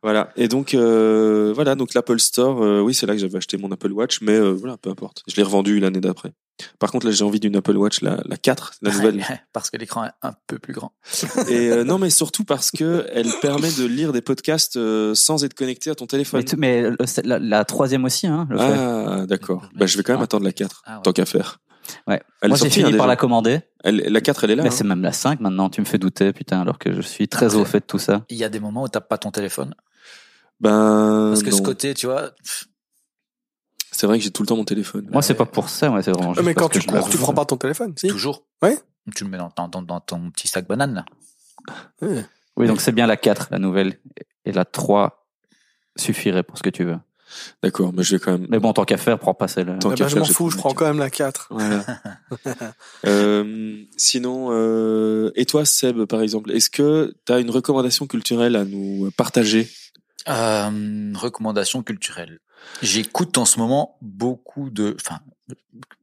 Voilà. 0.04 0.32
Et 0.36 0.48
donc 0.48 0.74
euh, 0.74 1.52
voilà, 1.54 1.76
donc 1.76 1.94
l'Apple 1.94 2.20
Store, 2.20 2.64
euh, 2.64 2.82
oui, 2.82 2.96
c'est 2.96 3.06
là 3.06 3.14
que 3.14 3.20
j'avais 3.20 3.38
acheté 3.38 3.58
mon 3.58 3.72
Apple 3.72 3.92
Watch, 3.92 4.20
mais 4.22 4.32
euh, 4.32 4.50
voilà, 4.50 4.76
peu 4.78 4.90
importe. 4.90 5.22
Je 5.28 5.36
l'ai 5.36 5.44
revendu 5.44 5.80
l'année 5.80 6.00
d'après. 6.02 6.34
Par 6.80 6.90
contre, 6.92 7.06
là, 7.06 7.12
j'ai 7.12 7.24
envie 7.24 7.40
d'une 7.40 7.56
Apple 7.56 7.78
Watch, 7.78 8.02
la, 8.02 8.20
la 8.26 8.36
4, 8.36 8.74
la 8.82 8.92
nouvelle. 8.92 9.24
Parce 9.54 9.70
que 9.70 9.78
l'écran 9.78 10.06
est 10.06 10.12
un 10.24 10.34
peu 10.48 10.58
plus 10.58 10.74
grand. 10.74 10.92
Et 11.50 11.70
euh, 11.70 11.84
non, 11.84 12.00
mais 12.00 12.10
surtout 12.10 12.44
parce 12.44 12.72
que 12.72 13.06
elle 13.14 13.30
permet 13.44 13.70
de 13.72 13.86
lire 13.86 14.12
des 14.12 14.22
podcasts 14.24 14.76
euh, 14.76 15.14
sans 15.14 15.44
être 15.44 15.54
connecté 15.54 15.92
à 15.92 15.96
ton 15.96 16.08
téléphone. 16.08 16.44
Mais, 16.58 16.82
le- 16.82 16.98
la, 17.24 17.38
la 17.38 17.64
troisième 17.66 18.04
aussi, 18.04 18.26
hein. 18.26 18.48
Le 18.50 18.58
fait. 18.58 18.64
Ah, 18.64 19.26
d'accord. 19.28 19.70
Bah, 19.76 19.86
je 19.86 19.98
vais 19.98 20.04
quand 20.04 20.14
même 20.14 20.22
Ah. 20.22 20.24
attendre 20.26 20.46
la 20.46 20.52
4, 20.52 20.82
Ah 20.88 20.96
ouais. 20.96 21.02
tant 21.04 21.14
qu'à 21.14 21.26
faire. 21.28 21.60
Ouais. 22.08 22.22
Elle 22.42 22.50
Moi, 22.50 22.58
j'ai 22.58 22.70
fini 22.70 22.86
hein, 22.86 22.90
par 22.90 23.00
déjà. 23.00 23.08
la 23.08 23.16
commander. 23.16 23.60
Elle- 23.84 23.98
la 23.98 24.22
4, 24.22 24.44
elle 24.44 24.52
est 24.52 24.56
là. 24.56 24.64
Mais 24.64 24.70
hein. 24.70 24.72
c'est 24.72 24.84
même 24.84 25.02
la 25.02 25.12
5 25.12 25.40
maintenant. 25.40 25.70
Tu 25.70 25.82
me 25.82 25.86
fais 25.86 25.98
douter, 25.98 26.34
putain, 26.34 26.62
alors 26.62 26.80
que 26.80 26.94
je 26.94 27.02
suis 27.02 27.28
très 27.28 27.48
Après. 27.48 27.58
au 27.58 27.66
fait 27.66 27.80
de 27.80 27.86
tout 27.86 28.00
ça. 28.00 28.26
Il 28.30 28.38
y 28.38 28.44
a 28.44 28.50
des 28.50 28.60
moments 28.60 28.84
où 28.84 28.88
t'as 28.88 29.02
pas 29.02 29.18
ton 29.18 29.32
téléphone. 29.32 29.74
Ben, 30.60 31.30
Parce 31.30 31.44
que 31.44 31.50
non. 31.50 31.58
ce 31.58 31.62
côté, 31.62 31.94
tu 31.94 32.06
vois, 32.06 32.32
c'est 33.92 34.08
vrai 34.08 34.18
que 34.20 34.24
j'ai 34.24 34.32
tout 34.32 34.44
le 34.44 34.48
temps 34.48 34.56
mon 34.56 34.64
téléphone. 34.64 35.08
Moi, 35.12 35.22
c'est 35.22 35.34
ouais. 35.34 35.38
pas 35.38 35.46
pour 35.46 35.70
ça. 35.70 35.90
Moi, 35.90 36.02
c'est 36.02 36.12
vraiment 36.12 36.30
Ouais, 36.30 36.36
juste 36.36 36.46
mais 36.46 36.54
quand 36.54 36.70
tu 36.70 36.82
cours, 36.82 37.10
tu 37.10 37.18
prends 37.18 37.34
pas 37.34 37.46
ton 37.46 37.58
téléphone, 37.58 37.94
si 37.98 38.08
toujours. 38.08 38.46
Ouais. 38.62 38.78
Tu 39.16 39.24
le 39.24 39.30
mets 39.32 39.38
dans, 39.38 39.52
dans, 39.68 39.82
dans 39.82 40.00
ton 40.00 40.30
petit 40.32 40.48
sac 40.48 40.68
banane, 40.68 40.94
là. 40.94 41.06
Ouais. 42.02 42.26
Oui, 42.58 42.68
donc 42.68 42.82
c'est 42.82 42.92
bien 42.92 43.08
la 43.08 43.18
4, 43.18 43.48
la 43.52 43.60
nouvelle. 43.60 44.00
Et 44.46 44.52
la 44.52 44.66
3 44.66 45.28
suffirait 45.96 46.44
pour 46.44 46.58
ce 46.58 46.64
que 46.64 46.70
tu 46.70 46.84
veux. 46.84 46.98
D'accord, 47.64 47.94
mais 47.94 48.04
je 48.04 48.16
vais 48.16 48.20
quand 48.20 48.32
même. 48.34 48.48
Mais 48.50 48.60
bon, 48.60 48.74
tant 48.74 48.84
qu'à 48.86 48.98
faire, 48.98 49.20
prends 49.20 49.34
pas 49.34 49.48
celle. 49.48 49.78
Tant 49.80 49.90
qu'à 49.92 50.06
ben, 50.06 50.10
je 50.10 50.20
m'en 50.20 50.26
fous, 50.26 50.50
je 50.50 50.58
prends 50.58 50.74
quand 50.74 50.86
même 50.86 51.00
la 51.00 51.10
4. 51.10 51.48
Voilà. 51.52 51.86
euh, 53.06 53.84
sinon, 53.98 54.50
euh, 54.52 55.32
et 55.36 55.46
toi, 55.46 55.66
Seb, 55.66 56.06
par 56.06 56.22
exemple, 56.22 56.52
est-ce 56.52 56.70
que 56.70 57.16
tu 57.26 57.34
as 57.34 57.40
une 57.40 57.50
recommandation 57.52 58.08
culturelle 58.08 58.56
à 58.56 58.66
nous 58.66 59.12
partager? 59.18 59.70
Euh, 60.28 61.12
recommandation 61.16 61.84
culturelle. 61.84 62.40
J'écoute 62.82 63.38
en 63.38 63.46
ce 63.46 63.60
moment 63.60 63.98
beaucoup 64.02 64.70
de, 64.70 64.96
enfin, 65.00 65.20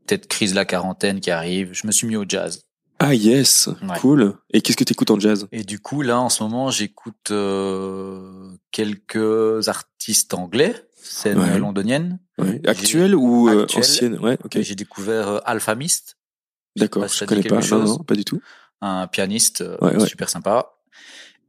peut-être 0.06 0.26
crise 0.26 0.50
de 0.50 0.56
la 0.56 0.64
quarantaine 0.64 1.20
qui 1.20 1.30
arrive. 1.30 1.70
Je 1.72 1.86
me 1.86 1.92
suis 1.92 2.06
mis 2.06 2.16
au 2.16 2.24
jazz. 2.28 2.64
Ah 3.00 3.14
yes, 3.14 3.68
Ouais. 3.68 3.96
cool. 4.00 4.34
Et 4.52 4.60
qu'est-ce 4.60 4.76
que 4.76 4.82
tu 4.82 4.92
écoutes 4.92 5.12
en 5.12 5.20
jazz? 5.20 5.46
Et 5.52 5.62
du 5.62 5.78
coup, 5.78 6.02
là, 6.02 6.18
en 6.18 6.28
ce 6.28 6.42
moment, 6.42 6.70
j'écoute 6.72 7.30
euh, 7.30 8.50
quelques 8.72 9.68
artistes 9.68 10.34
anglais, 10.34 10.87
scène 11.02 11.38
Ouais. 11.38 11.58
londonienne. 11.58 12.18
ouais. 12.38 12.60
Actuelle 12.66 13.14
ou 13.14 13.48
euh, 13.48 13.62
Actuelle. 13.62 13.80
ancienne 13.84 14.18
Ouais, 14.18 14.38
ok. 14.44 14.60
J'ai 14.60 14.74
découvert 14.74 15.28
euh, 15.28 15.38
Alpha 15.44 15.74
Mist, 15.74 16.16
D'accord, 16.76 17.06
je 17.08 17.20
dit 17.20 17.26
connais 17.26 17.42
pas. 17.42 17.56
Non, 17.56 17.60
chose. 17.62 17.90
non, 17.90 17.98
pas 18.04 18.14
du 18.14 18.24
tout. 18.24 18.40
un 18.80 19.06
pianiste 19.08 19.62
euh, 19.62 19.76
Ouais, 19.80 19.96
ouais. 19.96 20.06
super 20.06 20.28
sympa. 20.28 20.74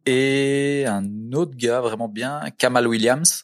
Et 0.06 0.86
un 0.88 1.06
autre 1.34 1.56
gars 1.56 1.82
vraiment 1.82 2.08
bien, 2.10 2.42
Kamal 2.58 2.88
Williams. 2.88 3.44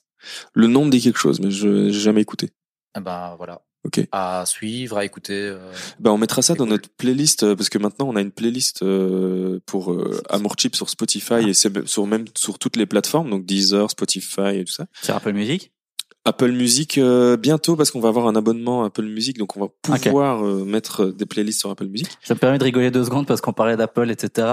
Le 0.54 0.68
nom 0.68 0.86
me 0.86 0.90
dit 0.90 1.02
quelque 1.02 1.20
chose, 1.20 1.40
mais 1.40 1.52
je 1.52 1.68
n'ai 1.68 1.92
jamais 1.92 2.22
écouté. 2.22 2.50
Eh 2.98 3.02
ben 3.02 3.36
voilà, 3.38 3.62
Ok. 3.84 4.08
à 4.12 4.44
suivre, 4.48 4.98
à 4.98 5.06
écouter. 5.06 5.34
euh, 5.34 5.72
Ben, 6.00 6.10
on 6.12 6.18
mettra 6.18 6.42
ça 6.42 6.54
C'est 6.54 6.58
dans 6.58 6.64
cool. 6.64 6.72
notre 6.74 6.90
playlist 6.90 7.54
parce 7.56 7.70
que 7.70 7.78
maintenant 7.78 8.08
on 8.08 8.16
a 8.16 8.22
une 8.22 8.32
playlist 8.32 8.82
euh, 8.82 9.60
pour 9.68 9.92
euh, 9.92 10.20
Amour 10.30 10.56
Chip 10.58 10.76
sur 10.76 10.90
Spotify 10.90 11.48
et 11.50 11.54
c'est 11.54 11.86
sur 11.88 12.08
même 12.08 12.26
sur 12.36 12.58
toutes 12.58 12.78
les 12.78 12.86
plateformes 12.88 13.30
donc 13.30 13.46
Deezer, 13.46 13.92
Spotify 13.92 14.56
et 14.56 14.64
tout 14.66 14.72
ça. 14.74 14.88
Sur 15.04 15.16
Apple 15.16 15.34
Music? 15.34 15.72
Apple 16.28 16.52
Music 16.52 16.98
euh, 16.98 17.38
bientôt 17.38 17.76
parce 17.76 17.92
qu'on 17.92 18.00
va 18.00 18.10
avoir 18.10 18.28
un 18.28 18.36
abonnement 18.36 18.84
Apple 18.84 19.04
Music 19.06 19.38
donc 19.38 19.56
on 19.58 19.62
va 19.62 19.98
pouvoir 20.00 20.44
euh, 20.44 20.66
mettre 20.66 21.06
des 21.06 21.26
playlists 21.26 21.60
sur 21.60 21.70
Apple 21.70 21.86
Music. 21.86 22.08
Ça 22.24 22.34
me 22.34 22.40
permet 22.40 22.58
de 22.58 22.64
rigoler 22.64 22.90
deux 22.90 23.06
secondes 23.06 23.28
parce 23.28 23.42
qu'on 23.42 23.54
parlait 23.54 23.78
d'Apple, 23.78 24.10
etc. 24.10 24.48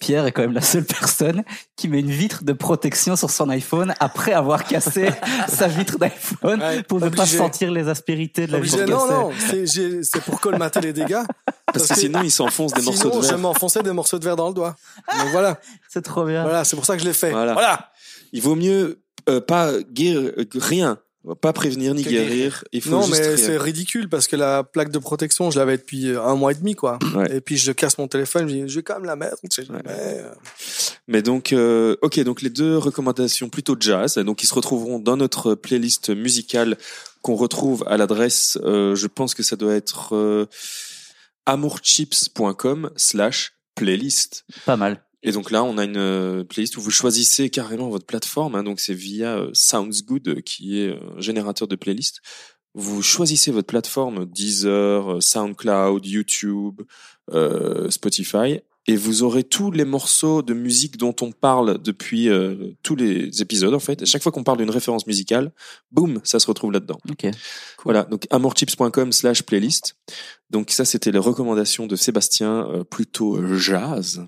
Pierre 0.00 0.26
est 0.26 0.32
quand 0.32 0.42
même 0.42 0.52
la 0.52 0.60
seule 0.60 0.84
personne 0.84 1.42
qui 1.76 1.88
met 1.88 2.00
une 2.00 2.10
vitre 2.10 2.44
de 2.44 2.52
protection 2.52 3.16
sur 3.16 3.30
son 3.30 3.48
iPhone 3.48 3.94
après 4.00 4.32
avoir 4.32 4.64
cassé 4.64 5.08
sa 5.48 5.66
vitre 5.66 5.98
d'iPhone 5.98 6.60
Ouais, 6.60 6.82
pour 6.82 7.00
ne 7.00 7.08
pas 7.08 7.26
sentir 7.26 7.70
les 7.72 7.88
aspérités 7.88 8.46
de 8.46 8.52
la 8.52 8.60
vitre 8.60 8.84
Non, 8.84 9.30
cassée. 9.30 9.60
non, 9.60 10.02
c'est 10.02 10.22
pour 10.24 10.40
colmater 10.40 10.80
les 10.80 10.92
dégâts. 10.92 11.22
Parce 11.72 11.88
que 11.88 11.94
sinon 11.96 12.20
ils 12.22 12.30
s'enfoncent 12.30 12.74
des 12.74 12.82
morceaux 12.82 13.10
de 13.10 13.22
je 13.22 13.28
verre. 13.28 13.38
m'enfonçais 13.38 13.82
des 13.82 13.92
morceaux 13.92 14.18
de 14.18 14.24
verre 14.24 14.36
dans 14.36 14.48
le 14.48 14.54
doigt. 14.54 14.76
Donc 15.18 15.28
voilà, 15.32 15.58
C'est 15.88 16.02
trop 16.02 16.24
bien. 16.24 16.42
voilà, 16.42 16.64
c'est 16.64 16.76
pour 16.76 16.84
ça 16.84 16.94
que 16.96 17.02
je 17.02 17.08
l'ai 17.08 17.14
fait. 17.14 17.30
Voilà. 17.32 17.90
Il 18.32 18.42
vaut 18.42 18.54
mieux 18.54 19.00
euh, 19.28 19.40
pas 19.40 19.72
guérir 19.90 20.32
euh, 20.38 20.44
rien, 20.54 20.98
pas 21.40 21.52
prévenir 21.52 21.94
ni 21.94 22.02
guérir. 22.02 22.28
guérir. 22.28 22.64
Il 22.72 22.82
faut 22.82 22.90
Non, 22.90 23.02
juste 23.02 23.18
mais 23.20 23.36
c'est 23.36 23.56
ridicule 23.56 24.08
parce 24.08 24.26
que 24.26 24.36
la 24.36 24.62
plaque 24.62 24.90
de 24.90 24.98
protection, 24.98 25.50
je 25.50 25.58
l'avais 25.58 25.78
depuis 25.78 26.08
euh, 26.08 26.22
un 26.22 26.34
mois 26.34 26.52
et 26.52 26.54
demi, 26.54 26.74
quoi. 26.74 26.98
Ouais. 27.14 27.36
Et 27.36 27.40
puis 27.40 27.56
je 27.56 27.70
casse 27.70 27.96
mon 27.98 28.08
téléphone, 28.08 28.48
je 28.48 28.54
dis, 28.54 28.62
je 28.66 28.74
vais 28.74 28.82
quand 28.82 28.94
même 28.94 29.04
la 29.04 29.14
mettre. 29.14 29.36
Ouais. 29.44 29.66
Euh, 29.88 30.30
Mais 31.06 31.22
donc, 31.22 31.52
euh, 31.52 31.96
ok, 32.02 32.18
donc 32.20 32.42
les 32.42 32.50
deux 32.50 32.76
recommandations 32.76 33.48
plutôt 33.48 33.76
jazz, 33.78 34.16
donc 34.16 34.42
ils 34.42 34.46
se 34.46 34.54
retrouveront 34.54 34.98
dans 34.98 35.16
notre 35.16 35.54
playlist 35.54 36.10
musicale 36.10 36.76
qu'on 37.22 37.36
retrouve 37.36 37.84
à 37.86 37.96
l'adresse, 37.96 38.58
euh, 38.64 38.94
je 38.94 39.06
pense 39.06 39.34
que 39.34 39.42
ça 39.42 39.56
doit 39.56 39.74
être 39.74 40.14
euh, 40.14 40.46
amourchips.com 41.46 42.90
slash 42.96 43.52
playlist. 43.74 44.44
Pas 44.66 44.76
mal. 44.76 45.02
Et 45.26 45.32
donc 45.32 45.50
là, 45.50 45.64
on 45.64 45.78
a 45.78 45.84
une 45.84 45.96
euh, 45.96 46.44
playlist 46.44 46.76
où 46.76 46.82
vous 46.82 46.90
choisissez 46.90 47.48
carrément 47.48 47.88
votre 47.88 48.04
plateforme, 48.04 48.54
hein, 48.54 48.62
donc 48.62 48.78
c'est 48.78 48.94
via 48.94 49.38
euh, 49.38 49.50
Sounds 49.54 50.04
Good 50.04 50.28
euh, 50.28 50.40
qui 50.42 50.78
est 50.78 50.90
un 50.90 51.20
générateur 51.20 51.66
de 51.66 51.76
playlist. 51.76 52.20
Vous 52.74 53.02
choisissez 53.02 53.50
votre 53.50 53.68
plateforme 53.68 54.26
Deezer, 54.26 55.22
SoundCloud, 55.22 56.04
YouTube, 56.04 56.82
euh, 57.32 57.88
Spotify, 57.88 58.60
et 58.86 58.96
vous 58.96 59.22
aurez 59.22 59.44
tous 59.44 59.70
les 59.70 59.86
morceaux 59.86 60.42
de 60.42 60.52
musique 60.52 60.98
dont 60.98 61.16
on 61.22 61.32
parle 61.32 61.80
depuis 61.80 62.28
euh, 62.28 62.72
tous 62.82 62.96
les 62.96 63.40
épisodes 63.40 63.72
en 63.72 63.78
fait. 63.78 64.02
À 64.02 64.04
chaque 64.04 64.22
fois 64.22 64.30
qu'on 64.30 64.44
parle 64.44 64.58
d'une 64.58 64.70
référence 64.70 65.06
musicale, 65.06 65.52
boum, 65.90 66.20
ça 66.22 66.38
se 66.38 66.46
retrouve 66.46 66.72
là-dedans. 66.72 66.98
Ok. 67.10 67.26
Voilà, 67.84 68.02
donc 68.04 68.26
amourchips.com 68.28 69.12
slash 69.12 69.42
playlist. 69.42 69.96
Donc 70.50 70.70
ça, 70.70 70.84
c'était 70.84 71.12
les 71.12 71.18
recommandations 71.18 71.86
de 71.86 71.96
Sébastien, 71.96 72.68
euh, 72.68 72.84
plutôt 72.84 73.56
jazz. 73.56 74.26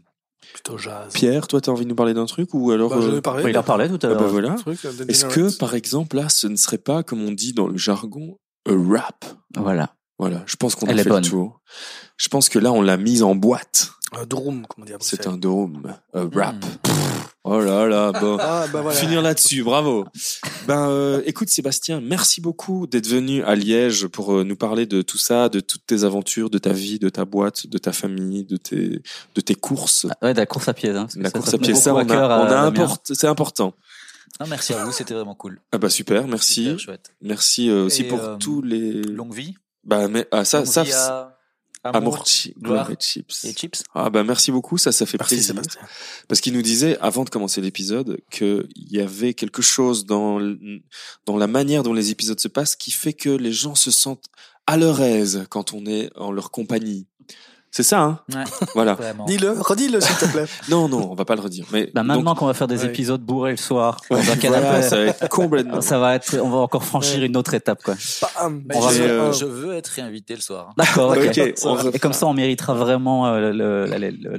Plutôt 0.56 0.78
jazz. 0.78 1.12
Pierre, 1.12 1.46
toi, 1.46 1.60
t'as 1.60 1.70
envie 1.70 1.84
de 1.84 1.90
nous 1.90 1.94
parler 1.94 2.14
d'un 2.14 2.24
truc 2.24 2.54
ou 2.54 2.70
alors 2.70 2.90
Bah, 2.90 2.96
euh, 2.96 3.50
il 3.50 3.58
en 3.58 3.62
parlait 3.62 3.88
tout 3.88 3.98
à 4.02 4.06
ah 4.06 4.08
l'heure. 4.08 4.20
bah 4.20 4.26
voilà. 4.26 4.56
euh, 4.66 4.92
de 4.92 5.10
Est-ce 5.10 5.26
que, 5.26 5.54
par 5.58 5.74
exemple, 5.74 6.16
là, 6.16 6.30
ce 6.30 6.46
ne 6.46 6.56
serait 6.56 6.78
pas, 6.78 7.02
comme 7.02 7.22
on 7.22 7.30
dit 7.30 7.52
dans 7.52 7.66
le 7.66 7.76
jargon, 7.76 8.38
a 8.66 8.72
rap? 8.72 9.24
Voilà. 9.54 9.94
Voilà, 10.18 10.42
je 10.46 10.56
pense 10.56 10.74
qu'on 10.74 10.86
a 10.86 10.94
est 10.94 11.02
fait 11.02 11.10
bonne. 11.10 11.22
le 11.22 11.28
tour. 11.28 11.60
Je 12.16 12.28
pense 12.28 12.48
que 12.48 12.58
là, 12.58 12.72
on 12.72 12.80
l'a 12.80 12.96
mise 12.96 13.22
en 13.22 13.34
boîte. 13.34 13.90
Un 14.12 14.24
drum, 14.24 14.66
comment 14.66 14.86
dire. 14.86 14.96
C'est 15.00 15.26
un 15.26 15.36
dôme, 15.36 15.94
a 16.14 16.20
rap. 16.34 16.56
hmm. 16.64 17.05
Oh 17.48 17.60
là 17.60 17.86
là, 17.86 18.10
bon. 18.10 18.38
Ah, 18.40 18.66
bah 18.72 18.82
voilà. 18.82 18.98
Finir 18.98 19.22
là-dessus, 19.22 19.62
bravo. 19.62 20.04
Ben, 20.66 20.88
euh, 20.90 21.22
écoute 21.26 21.48
Sébastien, 21.48 22.00
merci 22.00 22.40
beaucoup 22.40 22.88
d'être 22.88 23.06
venu 23.06 23.44
à 23.44 23.54
Liège 23.54 24.08
pour 24.08 24.34
euh, 24.34 24.42
nous 24.42 24.56
parler 24.56 24.84
de 24.84 25.00
tout 25.00 25.16
ça, 25.16 25.48
de 25.48 25.60
toutes 25.60 25.86
tes 25.86 26.02
aventures, 26.02 26.50
de 26.50 26.58
ta 26.58 26.72
vie, 26.72 26.98
de 26.98 27.08
ta 27.08 27.24
boîte, 27.24 27.68
de 27.68 27.78
ta 27.78 27.92
famille, 27.92 28.44
de 28.44 28.56
tes, 28.56 29.00
de 29.36 29.40
tes 29.40 29.54
courses. 29.54 30.08
Ouais, 30.22 30.34
de 30.34 30.38
la 30.40 30.46
course 30.46 30.66
à 30.66 30.74
pied. 30.74 30.90
Hein, 30.90 31.06
La 31.14 31.30
ça, 31.30 31.38
course 31.38 31.50
ça 31.50 31.56
à 31.56 31.58
pied, 31.60 31.74
ça, 31.76 31.94
on 31.94 31.98
a, 31.98 32.04
cœur 32.04 32.32
à 32.32 32.40
on 32.40 32.46
a 32.46 32.48
Damien. 32.48 32.66
importe, 32.66 33.12
c'est 33.14 33.28
important. 33.28 33.74
Non, 34.40 34.48
merci 34.48 34.74
à 34.74 34.84
vous, 34.84 34.90
c'était 34.90 35.14
vraiment 35.14 35.36
cool. 35.36 35.60
Ah 35.70 35.78
bah 35.78 35.88
super, 35.88 36.26
merci. 36.26 36.64
Super 36.64 36.78
chouette. 36.80 37.14
Merci 37.22 37.70
euh, 37.70 37.84
aussi 37.84 38.02
Et, 38.02 38.08
pour 38.08 38.24
euh, 38.24 38.36
tous 38.38 38.60
les. 38.60 39.02
Longue 39.02 39.32
vie. 39.32 39.54
Bah 39.84 40.08
mais 40.08 40.26
ah, 40.32 40.44
ça, 40.44 40.58
Longue 40.58 40.66
ça, 40.66 40.82
vie 40.82 40.92
à 40.92 41.35
amour, 41.84 42.26
chi- 42.26 42.54
gloire 42.60 42.90
et 42.90 42.96
chips. 42.98 43.44
et 43.44 43.52
chips. 43.52 43.82
Ah 43.94 44.10
bah 44.10 44.24
merci 44.24 44.50
beaucoup, 44.50 44.76
ça, 44.78 44.90
ça 44.92 45.06
fait 45.06 45.18
Merci 45.18 45.36
plaisir. 45.36 45.54
Sébastien. 45.54 45.80
Parce 46.28 46.40
qu'il 46.40 46.52
nous 46.54 46.62
disait 46.62 46.98
avant 46.98 47.24
de 47.24 47.30
commencer 47.30 47.60
l'épisode 47.60 48.18
qu'il 48.30 48.66
y 48.74 49.00
avait 49.00 49.34
quelque 49.34 49.62
chose 49.62 50.04
dans 50.06 50.40
dans 51.26 51.36
la 51.36 51.46
manière 51.46 51.82
dont 51.82 51.92
les 51.92 52.10
épisodes 52.10 52.40
se 52.40 52.48
passent 52.48 52.76
qui 52.76 52.90
fait 52.90 53.12
que 53.12 53.30
les 53.30 53.52
gens 53.52 53.74
se 53.74 53.90
sentent 53.90 54.26
à 54.66 54.76
leur 54.76 55.00
aise 55.00 55.46
quand 55.48 55.72
on 55.74 55.86
est 55.86 56.10
en 56.16 56.32
leur 56.32 56.50
compagnie. 56.50 57.06
C'est 57.76 57.82
ça, 57.82 58.00
hein 58.00 58.20
Ouais, 58.34 58.44
Voilà. 58.74 58.96
Dis-le, 59.26 59.50
redis-le 59.52 60.00
s'il 60.00 60.16
te 60.16 60.24
plaît. 60.32 60.46
Non, 60.70 60.88
non, 60.88 61.10
on 61.10 61.14
va 61.14 61.26
pas 61.26 61.34
le 61.34 61.42
redire. 61.42 61.66
Mais 61.72 61.90
Bah, 61.94 62.00
donc- 62.00 62.06
maintenant 62.08 62.34
qu'on 62.34 62.46
va 62.46 62.54
faire 62.54 62.68
des 62.68 62.78
Ouais. 62.80 62.86
épisodes 62.86 63.20
bourrés 63.20 63.50
le 63.50 63.58
soir, 63.58 64.00
dans 64.08 64.16
Ouais, 64.16 64.30
un 64.30 64.36
canapé, 64.36 64.64
voilà, 64.64 64.82
ça 64.82 64.96
va 64.96 65.02
être 65.02 65.28
complètement. 65.28 65.80
ça 65.82 65.98
va 65.98 66.14
être, 66.14 66.38
on 66.42 66.48
va 66.48 66.56
encore 66.56 66.84
franchir 66.84 67.20
Ouais. 67.20 67.26
une 67.26 67.36
autre 67.36 67.52
étape, 67.52 67.82
quoi. 67.82 67.94
Bam. 68.22 68.62
Mais 68.66 68.76
On 68.76 68.80
va 68.80 68.92
je, 68.92 68.94
faire, 69.02 69.10
euh, 69.24 69.32
je 69.32 69.44
veux 69.44 69.74
être 69.74 69.88
réinvité 69.88 70.34
le 70.34 70.40
soir. 70.40 70.72
D'accord, 70.78 71.10
ok. 71.18 71.36
Et 71.92 71.98
comme 71.98 72.14
ça, 72.14 72.26
on 72.26 72.32
méritera 72.32 72.72
vraiment 72.72 73.26
euh, 73.26 73.52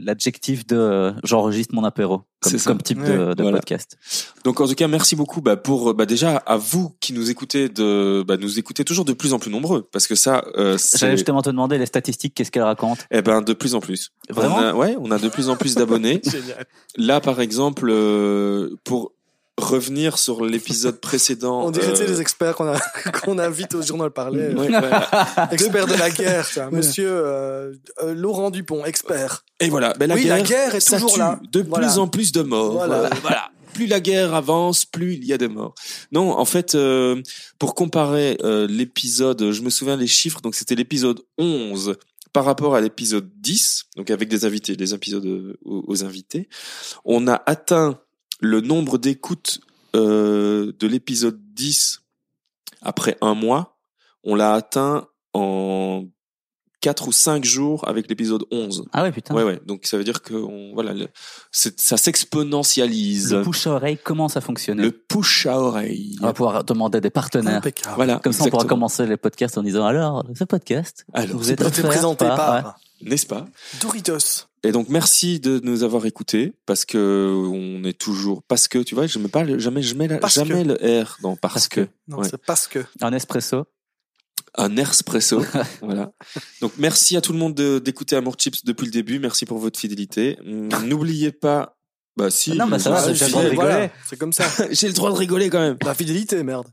l'adjectif 0.02 0.66
de 0.66 0.76
euh, 0.76 1.12
j'enregistre 1.24 1.76
mon 1.76 1.84
apéro 1.84 2.24
comme, 2.40 2.54
comme 2.60 2.82
type 2.82 3.04
de, 3.04 3.04
Ouais, 3.30 3.36
de 3.36 3.42
voilà. 3.44 3.58
podcast. 3.60 3.98
Donc 4.44 4.62
en 4.62 4.68
tout 4.68 4.76
cas, 4.76 4.88
merci 4.88 5.16
beaucoup 5.16 5.42
bah, 5.42 5.58
pour 5.58 5.94
bah, 5.94 6.06
déjà 6.06 6.38
à 6.38 6.58
vous 6.58 6.96
qui 7.00 7.14
nous 7.14 7.30
écoutez 7.30 7.70
de 7.70 8.24
bah, 8.28 8.38
nous 8.38 8.58
écoutez 8.60 8.84
toujours 8.84 9.06
de 9.06 9.14
plus 9.14 9.34
en 9.34 9.40
plus 9.40 9.52
nombreux 9.52 9.88
parce 9.92 10.08
que 10.08 10.16
ça 10.16 10.44
euh, 10.56 10.78
c'est 10.78 10.98
J'allais 11.00 11.18
justement 11.18 11.42
te 11.42 11.50
demander 11.50 11.78
les 11.78 11.86
statistiques, 11.88 12.34
qu'est-ce 12.36 12.52
qu'elles 12.52 12.64
racontent? 12.64 13.02
Eh 13.12 13.22
ben 13.28 13.42
de 13.42 13.54
plus 13.54 13.76
en 13.76 13.80
plus. 13.80 14.12
Vraiment 14.30 14.56
on 14.58 14.60
a, 14.62 14.74
Ouais, 14.74 14.96
on 15.00 15.12
a 15.12 15.20
de 15.20 15.30
plus 15.30 15.50
en 15.50 15.56
plus 15.56 15.76
d'abonnés. 15.76 16.22
Là, 16.98 17.20
par 17.22 17.40
exemple, 17.42 17.88
euh, 17.90 18.76
pour 18.84 19.12
revenir 19.60 20.20
sur 20.20 20.46
l'épisode 20.46 21.00
précédent. 21.00 21.64
On 21.66 21.72
dirait, 21.72 22.00
euh, 22.00 22.06
les 22.08 22.22
experts 22.22 22.56
qu'on 22.56 22.68
a, 22.68 22.80
qu'on 23.24 23.40
invite 23.40 23.74
au 23.74 23.82
journal 23.82 24.12
parler. 24.12 24.54
ouais, 24.54 24.70
ouais. 24.70 24.90
Expert 25.52 25.88
de 25.88 25.96
la 25.96 26.12
guerre. 26.12 26.48
Monsieur 26.72 27.10
euh, 27.10 27.74
euh, 28.04 28.14
Laurent 28.14 28.52
Dupont, 28.52 28.86
expert. 28.86 29.44
Et 29.60 29.70
voilà, 29.70 29.94
ben, 29.98 30.08
la, 30.08 30.16
Oui, 30.16 30.26
guerre, 30.26 30.38
la 30.38 30.44
guerre 30.44 30.76
est 30.76 30.80
ça 30.80 30.98
toujours 30.98 31.14
tue. 31.14 31.20
là. 31.20 31.40
De 31.52 31.62
Voilà. 31.64 31.88
plus 31.88 31.98
en 31.98 32.08
plus 32.08 32.32
de 32.32 32.42
morts. 32.44 32.74
Voilà. 32.74 33.10
Voilà. 33.22 33.50
Plus 33.74 33.88
la 33.88 34.00
guerre 34.00 34.34
avance, 34.36 34.86
plus 34.86 35.16
il 35.16 35.26
y 35.26 35.34
a 35.34 35.38
de 35.40 35.48
morts. 35.48 35.74
Non, 36.12 36.32
en 36.38 36.46
fait, 36.46 36.74
euh, 36.76 37.22
pour 37.60 37.74
comparer 37.76 38.38
euh, 38.44 38.68
l'épisode, 38.68 39.52
je 39.52 39.62
me 39.62 39.70
souviens 39.72 39.98
les 39.98 40.08
chiffres, 40.08 40.42
donc 40.42 40.54
c'était 40.56 40.76
l'épisode 40.76 41.22
11 41.40 41.96
par 42.38 42.46
rapport 42.46 42.76
à 42.76 42.82
l'épisode 42.82 43.32
10, 43.38 43.86
donc 43.96 44.12
avec 44.12 44.30
des 44.30 44.46
invités, 44.46 44.76
des 44.76 44.94
épisodes 44.94 45.26
euh, 45.26 45.58
aux, 45.66 46.04
invités, 46.04 46.50
on 47.04 47.28
a 47.28 47.42
atteint 47.48 48.00
le 48.40 48.62
nombre 48.62 49.00
d'écoutes 49.00 49.60
euh, 49.96 50.72
de 50.78 50.86
l'épisode 50.86 51.40
10 51.56 52.04
après 52.84 53.18
un 53.22 53.34
mois, 53.34 53.80
on 54.24 54.36
l'a 54.36 54.54
atteint 54.54 55.08
en 55.34 56.06
4 56.88 57.08
ou 57.10 57.12
5 57.12 57.44
jours 57.44 57.86
avec 57.88 58.08
l'épisode 58.10 58.46
11. 58.50 58.86
Ah 58.94 59.04
ouais, 59.04 59.12
putain. 59.12 59.36
Ouais, 59.36 59.44
ouais. 59.44 59.60
Donc 59.66 59.86
ça 59.86 59.98
veut 59.98 60.06
dire 60.06 60.22
que 60.22 60.34
on, 60.34 60.74
voilà, 60.74 60.94
le- 60.94 61.10
ça 61.52 61.98
s'exponentialise. 61.98 63.34
Le 63.34 63.42
push 63.42 63.68
à 63.68 63.72
oreille 63.72 63.98
commence 63.98 64.38
à 64.38 64.42
fonctionner. 64.42 64.84
Le 64.84 64.92
push 64.92 65.46
à 65.48 65.60
oreille. 65.60 66.16
On 66.22 66.28
va 66.28 66.34
pouvoir 66.34 66.64
demander 66.64 67.02
des 67.02 67.10
partenaires. 67.10 67.58
Impeccable. 67.58 67.96
Voilà. 67.98 68.20
Comme 68.24 68.32
ça, 68.32 68.44
on 68.44 68.46
pourra 68.46 68.62
exactement. 68.62 68.70
commencer 68.80 69.06
les 69.06 69.18
podcasts 69.18 69.58
en 69.58 69.64
disant 69.64 69.86
alors, 69.86 70.24
ce 70.34 70.46
podcast, 70.46 71.06
Alors, 71.14 71.36
vous 71.38 71.52
êtes 71.52 71.60
présenté 71.84 72.26
par- 72.26 72.36
par 72.38 72.56
ouais. 72.66 72.72
N'est-ce 73.10 73.26
pas? 73.28 73.46
Doritos. 73.82 74.48
Et 74.64 74.72
donc 74.72 74.90
merci 74.90 75.40
de 75.40 75.60
nous 75.64 75.84
avoir 75.84 76.06
écoutés 76.08 76.54
parce 76.66 76.84
que 76.84 77.32
on 77.54 77.84
est 77.84 77.98
toujours 77.98 78.42
parce 78.48 78.68
que 78.68 78.80
tu 78.80 78.96
vois, 78.96 79.06
je 79.06 79.20
mets 79.20 79.28
pas 79.28 79.46
jamais 79.60 79.84
je 79.84 79.94
mets 79.96 80.08
la- 80.08 80.20
jamais 80.28 80.64
que. 80.64 80.70
le 80.70 81.02
R 81.04 81.18
dans 81.22 81.36
parce, 81.36 81.54
Parce 81.54 81.68
que. 81.68 81.82
que. 81.82 81.90
Non, 82.08 82.18
Ouais. 82.20 82.28
c'est 82.30 82.38
parce 82.44 82.68
que. 82.68 82.80
un 83.02 83.14
espresso. 83.14 83.66
Un 84.58 84.76
espresso. 84.78 85.42
voilà. 85.82 86.12
Donc 86.62 86.74
merci 86.78 87.16
à 87.18 87.22
tout 87.22 87.32
le 87.34 87.40
monde 87.40 87.54
de- 87.56 87.80
d'écouter 87.80 88.16
Amour 88.16 88.36
Chips 88.38 88.66
depuis 88.66 88.86
le 88.86 88.92
début. 88.92 89.20
Merci 89.20 89.46
pour 89.46 89.58
votre 89.60 89.80
fidélité. 89.80 90.38
N'oubliez 90.86 91.32
pas. 91.32 91.78
Bah 92.18 92.30
si. 92.32 92.54
Non, 92.54 92.66
mais 92.68 92.80
ça 92.80 92.90
va, 92.90 93.08
je- 93.08 93.14
j'ai 93.14 93.26
le 93.26 93.32
droit 93.32 93.44
de 93.44 93.50
rigoler. 93.50 93.68
Voilà, 93.70 93.90
c'est 94.10 94.18
comme 94.18 94.34
ça. 94.34 94.46
J'ai 94.72 94.88
le 94.88 94.94
droit 94.94 95.12
de 95.12 95.16
rigoler 95.18 95.50
quand 95.50 95.60
même. 95.60 95.78
La 95.86 95.94
fidélité, 95.94 96.42
merde. 96.44 96.68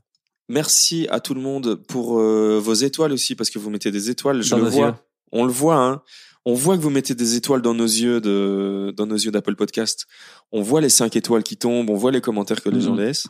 Merci 0.49 1.07
à 1.09 1.19
tout 1.19 1.33
le 1.33 1.41
monde 1.41 1.75
pour 1.87 2.19
euh, 2.19 2.59
vos 2.63 2.73
étoiles 2.73 3.11
aussi 3.11 3.35
parce 3.35 3.49
que 3.49 3.59
vous 3.59 3.69
mettez 3.69 3.91
des 3.91 4.09
étoiles. 4.09 4.41
Je 4.41 4.51
Dans 4.51 4.57
le 4.57 4.69
vois. 4.69 4.87
yeux. 4.87 4.93
On 5.31 5.45
le 5.45 5.51
voit. 5.51 5.77
Hein. 5.77 6.01
On 6.45 6.53
voit 6.53 6.77
que 6.77 6.81
vous 6.83 6.91
mettez 6.91 7.15
des 7.15 7.35
étoiles 7.35 7.61
dans 7.63 7.73
nos 7.73 7.85
yeux 7.85 8.21
de 8.21 8.93
dans 8.95 9.05
nos 9.07 9.15
yeux 9.15 9.31
d'Apple 9.31 9.55
Podcast. 9.55 10.05
On 10.51 10.61
voit 10.61 10.81
les 10.81 10.89
cinq 10.89 11.15
étoiles 11.15 11.41
qui 11.43 11.57
tombent. 11.57 11.89
On 11.89 11.95
voit 11.95 12.11
les 12.11 12.21
commentaires 12.21 12.61
que 12.61 12.69
les 12.69 12.81
gens 12.81 12.93
Mhm. 12.93 12.99
laissent. 13.01 13.27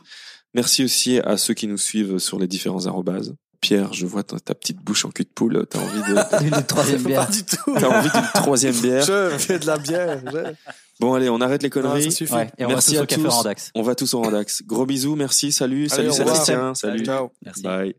Merci 0.54 0.84
aussi 0.84 1.18
à 1.18 1.36
ceux 1.36 1.54
qui 1.54 1.66
nous 1.66 1.78
suivent 1.78 2.18
sur 2.18 2.38
les 2.38 2.46
différents 2.46 2.86
arrobases. 2.86 3.34
Pierre, 3.60 3.92
je 3.92 4.06
vois 4.06 4.22
ta, 4.22 4.38
ta 4.38 4.54
petite 4.54 4.78
bouche 4.78 5.04
en 5.04 5.10
cul 5.10 5.24
de 5.24 5.28
poule. 5.28 5.66
T'as 5.68 5.78
envie 5.80 6.00
de 6.00 6.44
Une 6.56 6.62
troisième 6.64 7.02
Pas 7.02 7.08
bière. 7.08 7.30
du 7.30 7.44
tout. 7.44 7.74
t'as 7.78 7.88
envie 7.98 8.10
d'une 8.10 8.28
troisième 8.34 8.74
bière. 8.74 9.04
Je 9.04 9.30
fais 9.38 9.58
de 9.58 9.66
la 9.66 9.78
bière. 9.78 10.20
je- 10.32 10.52
Bon 10.98 11.12
allez, 11.14 11.28
on 11.28 11.40
arrête 11.42 11.62
les 11.62 11.68
Non, 11.68 11.72
conneries. 11.82 12.04
ça 12.04 12.10
suffit. 12.10 12.32
Ouais, 12.32 12.50
et 12.56 12.64
on 12.64 12.68
Merci 12.68 12.94
va 12.96 13.04
tous 13.06 13.14
à 13.14 13.18
au 13.20 13.22
café. 13.24 13.28
Randax. 13.36 13.70
On 13.74 13.82
va 13.82 13.94
tous 13.94 14.14
au 14.14 14.22
Randax. 14.22 14.62
Gros 14.64 14.86
bisous, 14.86 15.14
merci, 15.16 15.52
salut, 15.52 15.88
Allez, 15.92 16.10
salut. 16.10 16.12
Sébastien, 16.12 16.74
salut, 16.74 17.04
Ciao. 17.04 17.30
Merci. 17.44 17.62
bye. 17.62 17.96